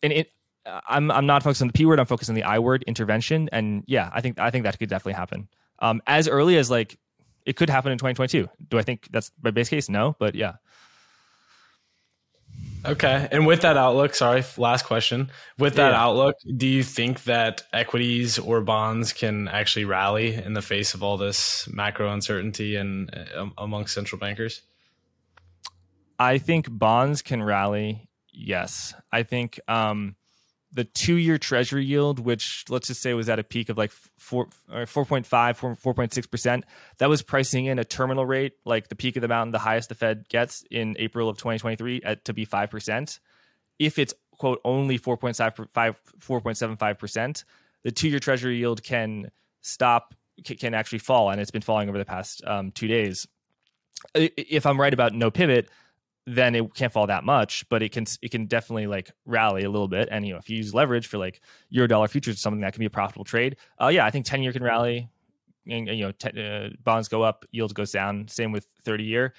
and 0.01 0.13
it, 0.13 0.31
I'm 0.65 1.11
I'm 1.11 1.25
not 1.25 1.43
focused 1.43 1.61
on 1.61 1.67
the 1.67 1.73
P 1.73 1.85
word. 1.85 1.99
I'm 1.99 2.05
focused 2.05 2.29
on 2.29 2.35
the 2.35 2.43
I 2.43 2.59
word 2.59 2.83
intervention, 2.87 3.49
and 3.51 3.83
yeah, 3.85 4.09
I 4.13 4.21
think 4.21 4.39
I 4.39 4.49
think 4.49 4.63
that 4.63 4.79
could 4.79 4.89
definitely 4.89 5.13
happen. 5.13 5.47
Um, 5.79 6.01
as 6.07 6.27
early 6.27 6.57
as 6.57 6.71
like 6.71 6.97
it 7.45 7.55
could 7.55 7.69
happen 7.69 7.91
in 7.91 7.97
2022. 7.97 8.49
Do 8.69 8.79
I 8.79 8.83
think 8.83 9.09
that's 9.11 9.31
my 9.41 9.51
base 9.51 9.69
case? 9.69 9.89
No, 9.89 10.15
but 10.19 10.35
yeah. 10.35 10.53
Okay, 12.85 13.29
and 13.31 13.47
with 13.47 13.61
that 13.61 13.77
outlook, 13.77 14.13
sorry, 14.13 14.43
last 14.57 14.85
question. 14.85 15.31
With 15.57 15.75
that 15.75 15.91
yeah. 15.91 16.03
outlook, 16.03 16.35
do 16.57 16.67
you 16.67 16.83
think 16.83 17.23
that 17.23 17.63
equities 17.71 18.37
or 18.37 18.59
bonds 18.59 19.13
can 19.13 19.47
actually 19.47 19.85
rally 19.85 20.35
in 20.35 20.53
the 20.53 20.61
face 20.61 20.93
of 20.93 21.01
all 21.01 21.15
this 21.15 21.67
macro 21.71 22.11
uncertainty 22.11 22.75
and 22.75 23.09
uh, 23.15 23.47
amongst 23.57 23.93
central 23.93 24.19
bankers? 24.19 24.63
I 26.19 26.39
think 26.39 26.67
bonds 26.69 27.21
can 27.21 27.41
rally. 27.41 28.09
Yes, 28.33 28.93
I 29.13 29.23
think. 29.23 29.61
Um, 29.69 30.17
the 30.73 30.83
two 30.83 31.15
year 31.15 31.37
treasury 31.37 31.85
yield, 31.85 32.19
which 32.19 32.65
let's 32.67 32.87
just 32.87 33.01
say 33.01 33.13
was 33.13 33.29
at 33.29 33.37
a 33.39 33.43
peak 33.43 33.69
of 33.69 33.77
like 33.77 33.91
4, 33.91 34.47
4.5, 34.71 35.25
4.6%, 35.27 36.63
that 36.97 37.09
was 37.09 37.21
pricing 37.21 37.67
in 37.67 37.77
a 37.77 37.85
terminal 37.85 38.25
rate, 38.25 38.53
like 38.65 38.89
the 38.89 38.95
peak 38.95 39.15
of 39.15 39.21
the 39.21 39.27
mountain, 39.27 39.51
the 39.51 39.59
highest 39.59 39.89
the 39.89 39.95
Fed 39.95 40.27
gets 40.29 40.63
in 40.71 40.95
April 40.97 41.29
of 41.29 41.37
2023 41.37 42.01
at, 42.03 42.25
to 42.25 42.33
be 42.33 42.45
5%. 42.45 43.19
If 43.77 43.99
it's, 43.99 44.13
quote, 44.37 44.59
only 44.65 44.97
4.5, 44.97 45.95
4.75%, 46.19 47.43
the 47.83 47.91
two 47.91 48.09
year 48.09 48.19
treasury 48.19 48.57
yield 48.57 48.81
can 48.83 49.29
stop, 49.61 50.15
can 50.43 50.73
actually 50.73 50.99
fall. 50.99 51.29
And 51.29 51.39
it's 51.39 51.51
been 51.51 51.61
falling 51.61 51.89
over 51.89 51.97
the 51.99 52.05
past 52.05 52.43
um, 52.45 52.71
two 52.71 52.87
days. 52.87 53.27
If 54.15 54.65
I'm 54.65 54.81
right 54.81 54.93
about 54.93 55.13
no 55.13 55.29
pivot, 55.29 55.69
then 56.25 56.55
it 56.55 56.73
can't 56.73 56.91
fall 56.91 57.07
that 57.07 57.23
much, 57.23 57.67
but 57.69 57.83
it 57.83 57.91
can 57.91 58.05
it 58.21 58.31
can 58.31 58.45
definitely 58.45 58.87
like 58.87 59.11
rally 59.25 59.63
a 59.63 59.69
little 59.69 59.87
bit. 59.89 60.07
And 60.09 60.25
you 60.25 60.33
know, 60.33 60.39
if 60.39 60.49
you 60.49 60.57
use 60.57 60.73
leverage 60.73 61.07
for 61.07 61.17
like 61.17 61.41
euro 61.69 61.87
dollar 61.87 62.07
futures, 62.07 62.39
something 62.39 62.61
that 62.61 62.73
can 62.73 62.79
be 62.79 62.85
a 62.85 62.89
profitable 62.89 63.25
trade. 63.25 63.57
Uh, 63.81 63.87
yeah, 63.87 64.05
I 64.05 64.11
think 64.11 64.25
ten 64.25 64.41
year 64.41 64.53
can 64.53 64.63
rally. 64.63 65.09
And, 65.65 65.87
you 65.87 66.11
know, 66.25 66.41
uh, 66.41 66.69
bonds 66.83 67.07
go 67.07 67.21
up, 67.23 67.45
yields 67.51 67.73
goes 67.73 67.91
down. 67.91 68.27
Same 68.27 68.51
with 68.51 68.67
thirty 68.83 69.05
year 69.05 69.33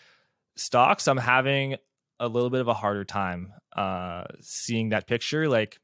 stocks. 0.56 1.08
I'm 1.08 1.18
having 1.18 1.76
a 2.20 2.28
little 2.28 2.50
bit 2.50 2.60
of 2.60 2.68
a 2.68 2.74
harder 2.74 3.04
time 3.04 3.52
uh, 3.76 4.24
seeing 4.40 4.90
that 4.90 5.06
picture. 5.06 5.48
Like, 5.48 5.78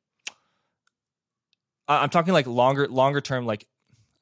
I'm 1.88 2.08
talking 2.10 2.32
like 2.32 2.46
longer 2.46 2.88
longer 2.88 3.20
term, 3.20 3.46
like 3.46 3.66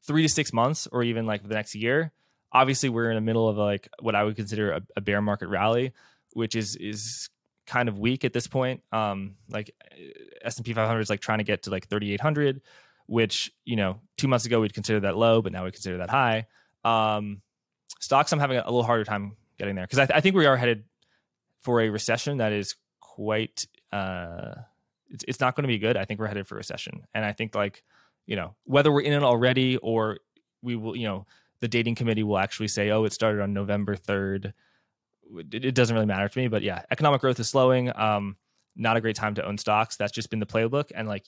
three 0.07 0.22
to 0.22 0.29
six 0.29 0.53
months, 0.53 0.87
or 0.91 1.03
even 1.03 1.26
like 1.26 1.43
the 1.43 1.55
next 1.55 1.74
year. 1.74 2.12
Obviously, 2.51 2.89
we're 2.89 3.11
in 3.11 3.16
the 3.16 3.20
middle 3.20 3.49
of 3.49 3.57
like 3.57 3.89
what 4.01 4.14
I 4.14 4.24
would 4.24 4.37
consider 4.37 4.72
a, 4.72 4.83
a 4.97 5.01
bear 5.01 5.20
market 5.20 5.49
rally 5.49 5.93
which 6.33 6.55
is 6.55 6.76
is 6.76 7.29
kind 7.66 7.89
of 7.89 7.99
weak 7.99 8.24
at 8.24 8.33
this 8.33 8.47
point. 8.47 8.83
Um, 8.93 9.37
like 9.51 9.74
S&P 10.43 10.72
500 10.72 11.01
is 11.01 11.11
like 11.11 11.20
trying 11.20 11.39
to 11.39 11.45
get 11.45 11.64
to 11.64 11.70
like 11.70 11.87
3800, 11.89 12.62
which, 13.07 13.53
you 13.64 13.76
know, 13.76 14.01
2 14.16 14.26
months 14.26 14.47
ago 14.47 14.61
we'd 14.61 14.72
consider 14.72 15.01
that 15.01 15.16
low, 15.16 15.43
but 15.43 15.53
now 15.53 15.64
we 15.64 15.70
consider 15.70 15.99
that 15.99 16.11
high. 16.11 16.47
Um 16.85 17.43
stocks 18.01 18.33
I'm 18.33 18.39
having 18.39 18.59
a 18.59 18.64
little 18.64 18.85
harder 18.85 19.05
time 19.05 19.37
getting 19.59 19.74
there 19.74 19.85
because 19.85 19.99
I, 19.99 20.07
th- 20.07 20.16
I 20.16 20.20
think 20.20 20.37
we 20.37 20.47
are 20.47 20.57
headed 20.57 20.85
for 21.61 21.81
a 21.81 21.89
recession 21.89 22.39
that 22.39 22.53
is 22.53 22.76
quite 23.01 23.66
uh 23.93 24.55
it's, 25.11 25.24
it's 25.26 25.41
not 25.41 25.57
going 25.57 25.64
to 25.64 25.68
be 25.68 25.79
good. 25.79 25.97
I 25.97 26.05
think 26.05 26.20
we're 26.20 26.26
headed 26.26 26.47
for 26.47 26.55
a 26.55 26.59
recession. 26.59 27.03
And 27.14 27.24
I 27.24 27.33
think 27.33 27.55
like, 27.55 27.83
you 28.26 28.37
know, 28.37 28.55
whether 28.64 28.93
we're 28.93 29.01
in 29.01 29.14
it 29.14 29.22
already 29.22 29.79
or 29.79 30.18
we 30.62 30.76
will, 30.76 30.95
you 30.97 31.07
know, 31.07 31.26
the 31.61 31.68
dating 31.68 31.95
committee 31.95 32.22
will 32.22 32.39
actually 32.39 32.68
say, 32.68 32.91
"Oh, 32.91 33.05
it 33.05 33.12
started 33.12 33.43
on 33.43 33.53
November 33.53 33.97
3rd." 33.97 34.53
It, 35.37 35.64
it 35.64 35.74
doesn't 35.74 35.95
really 35.95 36.07
matter 36.07 36.29
to 36.29 36.39
me, 36.39 36.49
but 36.49 36.62
yeah, 36.62 36.83
economic 36.91 37.20
growth 37.20 37.41
is 37.41 37.49
slowing. 37.49 37.95
Um 37.97 38.37
not 38.76 38.97
a 38.97 39.01
great 39.01 39.16
time 39.16 39.35
to 39.35 39.45
own 39.45 39.59
stocks. 39.59 39.97
That's 39.97 40.12
just 40.12 40.31
been 40.31 40.39
the 40.39 40.47
playbook 40.47 40.93
and 40.95 41.09
like 41.09 41.24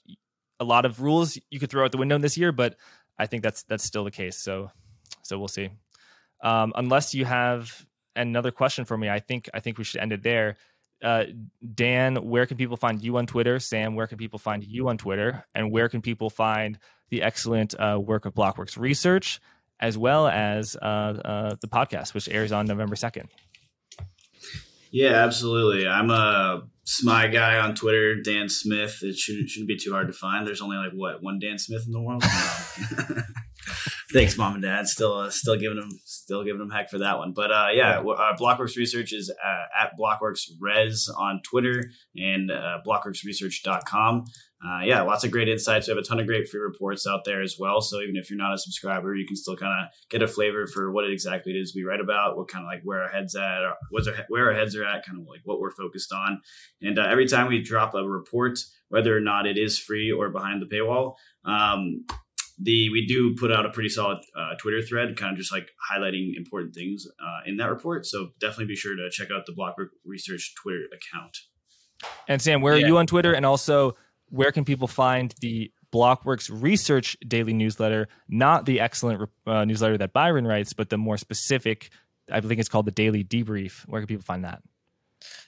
a 0.61 0.65
lot 0.65 0.85
of 0.85 1.01
rules 1.01 1.39
you 1.51 1.59
could 1.59 1.71
throw 1.71 1.85
out 1.85 1.91
the 1.91 1.99
window 1.99 2.19
this 2.19 2.37
year, 2.37 2.53
but 2.53 2.77
I 3.19 3.27
think 3.27 3.43
that's 3.43 3.65
that's 3.65 3.85
still 3.85 4.05
the 4.05 4.11
case. 4.11 4.37
So 4.37 4.71
so 5.23 5.39
we'll 5.39 5.49
see. 5.49 5.71
Um 6.43 6.73
unless 6.77 7.15
you 7.15 7.25
have 7.25 7.87
another 8.17 8.51
question 8.51 8.85
for 8.85 8.97
me, 8.97 9.09
I 9.09 9.21
think 9.21 9.49
I 9.53 9.61
think 9.61 9.79
we 9.79 9.85
should 9.85 10.01
end 10.01 10.13
it 10.13 10.23
there 10.23 10.57
uh, 11.03 11.25
Dan, 11.75 12.17
where 12.17 12.47
can 12.47 12.57
people 12.57 12.77
find 12.77 13.03
you 13.03 13.17
on 13.17 13.27
Twitter? 13.27 13.59
Sam, 13.59 13.95
where 13.95 14.07
can 14.07 14.19
people 14.19 14.39
find 14.39 14.65
you 14.65 14.89
on 14.89 14.99
Twitter? 14.99 15.45
And 15.55 15.71
where 15.71 15.89
can 15.89 16.03
people 16.03 16.31
find 16.31 16.79
the 17.09 17.23
excellent 17.23 17.75
uh, 17.79 17.99
work 18.01 18.27
of 18.27 18.35
Blockworks 18.35 18.79
Research, 18.79 19.41
as 19.79 19.97
well 19.97 20.29
as 20.29 20.77
uh, 20.77 20.85
uh 20.85 21.55
the 21.61 21.69
podcast, 21.69 22.15
which 22.15 22.29
airs 22.29 22.53
on 22.53 22.67
November 22.67 22.97
2nd? 22.97 23.27
Yeah, 24.91 25.13
absolutely. 25.25 25.87
I'm 25.87 26.11
a 26.11 26.63
SMY 26.87 27.33
guy 27.33 27.59
on 27.59 27.75
Twitter, 27.75 28.21
Dan 28.21 28.49
Smith. 28.49 28.99
It 29.03 29.17
shouldn't, 29.17 29.49
shouldn't 29.49 29.69
be 29.69 29.77
too 29.77 29.93
hard 29.93 30.09
to 30.09 30.13
find. 30.13 30.47
There's 30.47 30.61
only 30.61 30.77
like, 30.77 30.93
what, 30.93 31.23
one 31.23 31.39
Dan 31.39 31.59
Smith 31.59 31.85
in 31.87 31.93
the 31.93 32.01
world? 32.01 32.25
Thanks, 34.13 34.37
mom 34.37 34.55
and 34.55 34.63
dad. 34.63 34.87
Still, 34.87 35.15
uh, 35.15 35.31
still 35.31 35.57
giving 35.57 35.79
them, 35.79 35.91
still 36.05 36.45
giving 36.45 36.59
them 36.59 36.71
heck 36.71 36.91
for 36.91 36.99
that 36.99 37.19
one. 37.19 37.33
But 37.33 37.51
uh, 37.51 37.69
yeah, 37.73 38.01
uh, 38.01 38.37
Blockworks 38.37 38.77
Research 38.77 39.13
is 39.13 39.31
uh, 39.31 39.83
at 39.85 39.99
Blockworks 39.99 40.49
Res 40.59 41.09
on 41.17 41.41
Twitter 41.43 41.91
and 42.17 42.51
uh, 42.51 42.79
blockworksresearch.com. 42.87 44.25
Uh, 44.63 44.81
yeah, 44.85 45.01
lots 45.01 45.25
of 45.25 45.31
great 45.31 45.49
insights. 45.49 45.89
We 45.89 45.93
have 45.93 45.99
a 45.99 46.07
ton 46.07 46.21
of 46.21 46.27
great 46.27 46.49
free 46.49 46.61
reports 46.61 47.07
out 47.07 47.25
there 47.25 47.41
as 47.41 47.57
well. 47.59 47.81
So 47.81 48.01
even 48.01 48.17
if 48.17 48.29
you're 48.29 48.39
not 48.39 48.53
a 48.53 48.59
subscriber, 48.59 49.15
you 49.15 49.27
can 49.27 49.37
still 49.37 49.57
kind 49.57 49.73
of 49.73 49.91
get 50.11 50.23
a 50.23 50.29
flavor 50.29 50.67
for 50.67 50.93
what 50.93 51.11
exactly 51.11 51.53
it 51.53 51.59
is 51.59 51.75
we 51.75 51.85
write 51.85 52.01
about, 52.01 52.37
what 52.37 52.49
kind 52.49 52.65
of 52.65 52.69
like 52.69 52.83
where 52.85 53.03
our 53.03 53.09
heads 53.09 53.35
at, 53.35 53.63
or 53.63 53.75
what's 53.89 54.07
our, 54.07 54.15
where 54.29 54.49
our 54.49 54.55
heads 54.55 54.77
are 54.77 54.85
at, 54.85 55.07
kind 55.07 55.19
of 55.19 55.27
like 55.27 55.41
what 55.45 55.61
we're 55.61 55.71
focused 55.71 56.13
on. 56.13 56.43
And 56.83 56.99
uh, 56.99 57.07
every 57.09 57.27
time 57.27 57.49
we 57.49 57.63
drop 57.63 57.95
a 57.95 58.03
report, 58.03 58.59
whether 58.91 59.17
or 59.17 59.21
not 59.21 59.47
it 59.47 59.57
is 59.57 59.79
free 59.79 60.13
or 60.13 60.29
behind 60.29 60.61
the 60.61 60.67
paywall, 60.67 61.15
um, 61.47 62.05
the 62.63 62.91
we 62.91 63.07
do 63.07 63.35
put 63.35 63.51
out 63.51 63.65
a 63.65 63.71
pretty 63.71 63.89
solid 63.89 64.19
uh, 64.37 64.55
Twitter 64.59 64.83
thread, 64.83 65.17
kind 65.17 65.33
of 65.33 65.39
just 65.39 65.53
like 65.53 65.71
highlighting 65.91 66.37
important 66.37 66.75
things 66.75 67.07
uh, 67.21 67.41
in 67.47 67.57
that 67.57 67.71
report. 67.71 68.07
So 68.07 68.31
definitely 68.39 68.67
be 68.67 68.77
sure 68.77 68.95
to 68.95 69.09
check 69.11 69.29
out 69.35 69.47
the 69.47 69.53
Blockwork 69.53 69.91
Research 70.05 70.55
Twitter 70.61 70.85
account. 70.93 71.39
And 72.29 72.41
Sam, 72.41 72.61
where 72.61 72.77
yeah. 72.77 72.85
are 72.85 72.89
you 72.89 72.99
on 72.99 73.07
Twitter? 73.07 73.33
And 73.33 73.47
also, 73.47 73.97
where 74.29 74.53
can 74.53 74.65
people 74.65 74.89
find 74.89 75.35
the 75.41 75.73
Blockworks 75.93 76.51
Research 76.53 77.17
daily 77.27 77.53
newsletter? 77.53 78.09
Not 78.29 78.67
the 78.67 78.81
excellent 78.81 79.29
uh, 79.47 79.65
newsletter 79.65 79.99
that 79.99 80.13
Byron 80.13 80.47
writes, 80.47 80.73
but 80.73 80.91
the 80.91 80.99
more 80.99 81.17
specific. 81.17 81.91
I 82.31 82.41
think 82.41 82.61
it's 82.61 82.69
called 82.69 82.87
the 82.87 82.93
Daily 82.93 83.25
Debrief. 83.25 83.89
Where 83.89 84.01
can 84.01 84.07
people 84.07 84.25
find 84.25 84.45
that? 84.45 84.63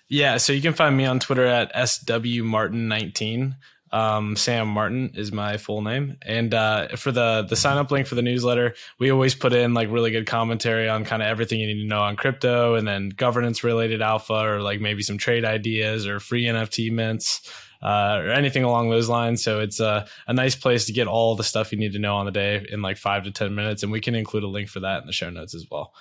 Yeah, 0.08 0.36
so 0.38 0.52
you 0.52 0.60
can 0.60 0.74
find 0.74 0.96
me 0.96 1.06
on 1.06 1.20
Twitter 1.20 1.46
at 1.46 1.72
swmartin19. 1.74 3.54
Um, 3.92 4.36
Sam 4.36 4.68
Martin 4.68 5.12
is 5.14 5.32
my 5.32 5.58
full 5.58 5.82
name, 5.82 6.16
and 6.22 6.54
uh, 6.54 6.96
for 6.96 7.12
the 7.12 7.46
the 7.48 7.56
sign 7.56 7.76
up 7.76 7.90
link 7.90 8.06
for 8.06 8.14
the 8.14 8.22
newsletter, 8.22 8.74
we 8.98 9.10
always 9.10 9.34
put 9.34 9.52
in 9.52 9.74
like 9.74 9.90
really 9.90 10.10
good 10.10 10.26
commentary 10.26 10.88
on 10.88 11.04
kind 11.04 11.20
of 11.20 11.28
everything 11.28 11.60
you 11.60 11.66
need 11.66 11.82
to 11.82 11.86
know 11.86 12.00
on 12.00 12.16
crypto, 12.16 12.74
and 12.74 12.88
then 12.88 13.10
governance 13.10 13.62
related 13.62 14.00
alpha, 14.00 14.32
or 14.32 14.62
like 14.62 14.80
maybe 14.80 15.02
some 15.02 15.18
trade 15.18 15.44
ideas 15.44 16.06
or 16.06 16.20
free 16.20 16.44
NFT 16.44 16.90
mints. 16.90 17.50
Uh, 17.82 18.22
or 18.22 18.30
anything 18.30 18.62
along 18.62 18.90
those 18.90 19.08
lines. 19.08 19.42
So 19.42 19.58
it's 19.58 19.80
a, 19.80 20.06
a 20.28 20.32
nice 20.32 20.54
place 20.54 20.84
to 20.84 20.92
get 20.92 21.08
all 21.08 21.34
the 21.34 21.42
stuff 21.42 21.72
you 21.72 21.78
need 21.78 21.94
to 21.94 21.98
know 21.98 22.14
on 22.14 22.26
the 22.26 22.30
day 22.30 22.64
in 22.70 22.80
like 22.80 22.96
five 22.96 23.24
to 23.24 23.32
10 23.32 23.56
minutes. 23.56 23.82
And 23.82 23.90
we 23.90 24.00
can 24.00 24.14
include 24.14 24.44
a 24.44 24.46
link 24.46 24.68
for 24.68 24.78
that 24.78 25.00
in 25.00 25.08
the 25.08 25.12
show 25.12 25.30
notes 25.30 25.52
as 25.52 25.66
well. 25.68 25.92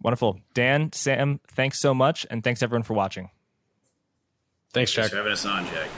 Wonderful. 0.00 0.40
Dan, 0.54 0.90
Sam, 0.92 1.40
thanks 1.48 1.78
so 1.78 1.92
much. 1.92 2.26
And 2.30 2.42
thanks 2.42 2.62
everyone 2.62 2.84
for 2.84 2.94
watching. 2.94 3.28
Thanks, 4.72 4.90
Jack. 4.90 5.10
Thanks 5.10 5.10
for 5.10 5.16
having 5.18 5.32
us 5.32 5.44
on, 5.44 5.66
Jack. 5.66 5.90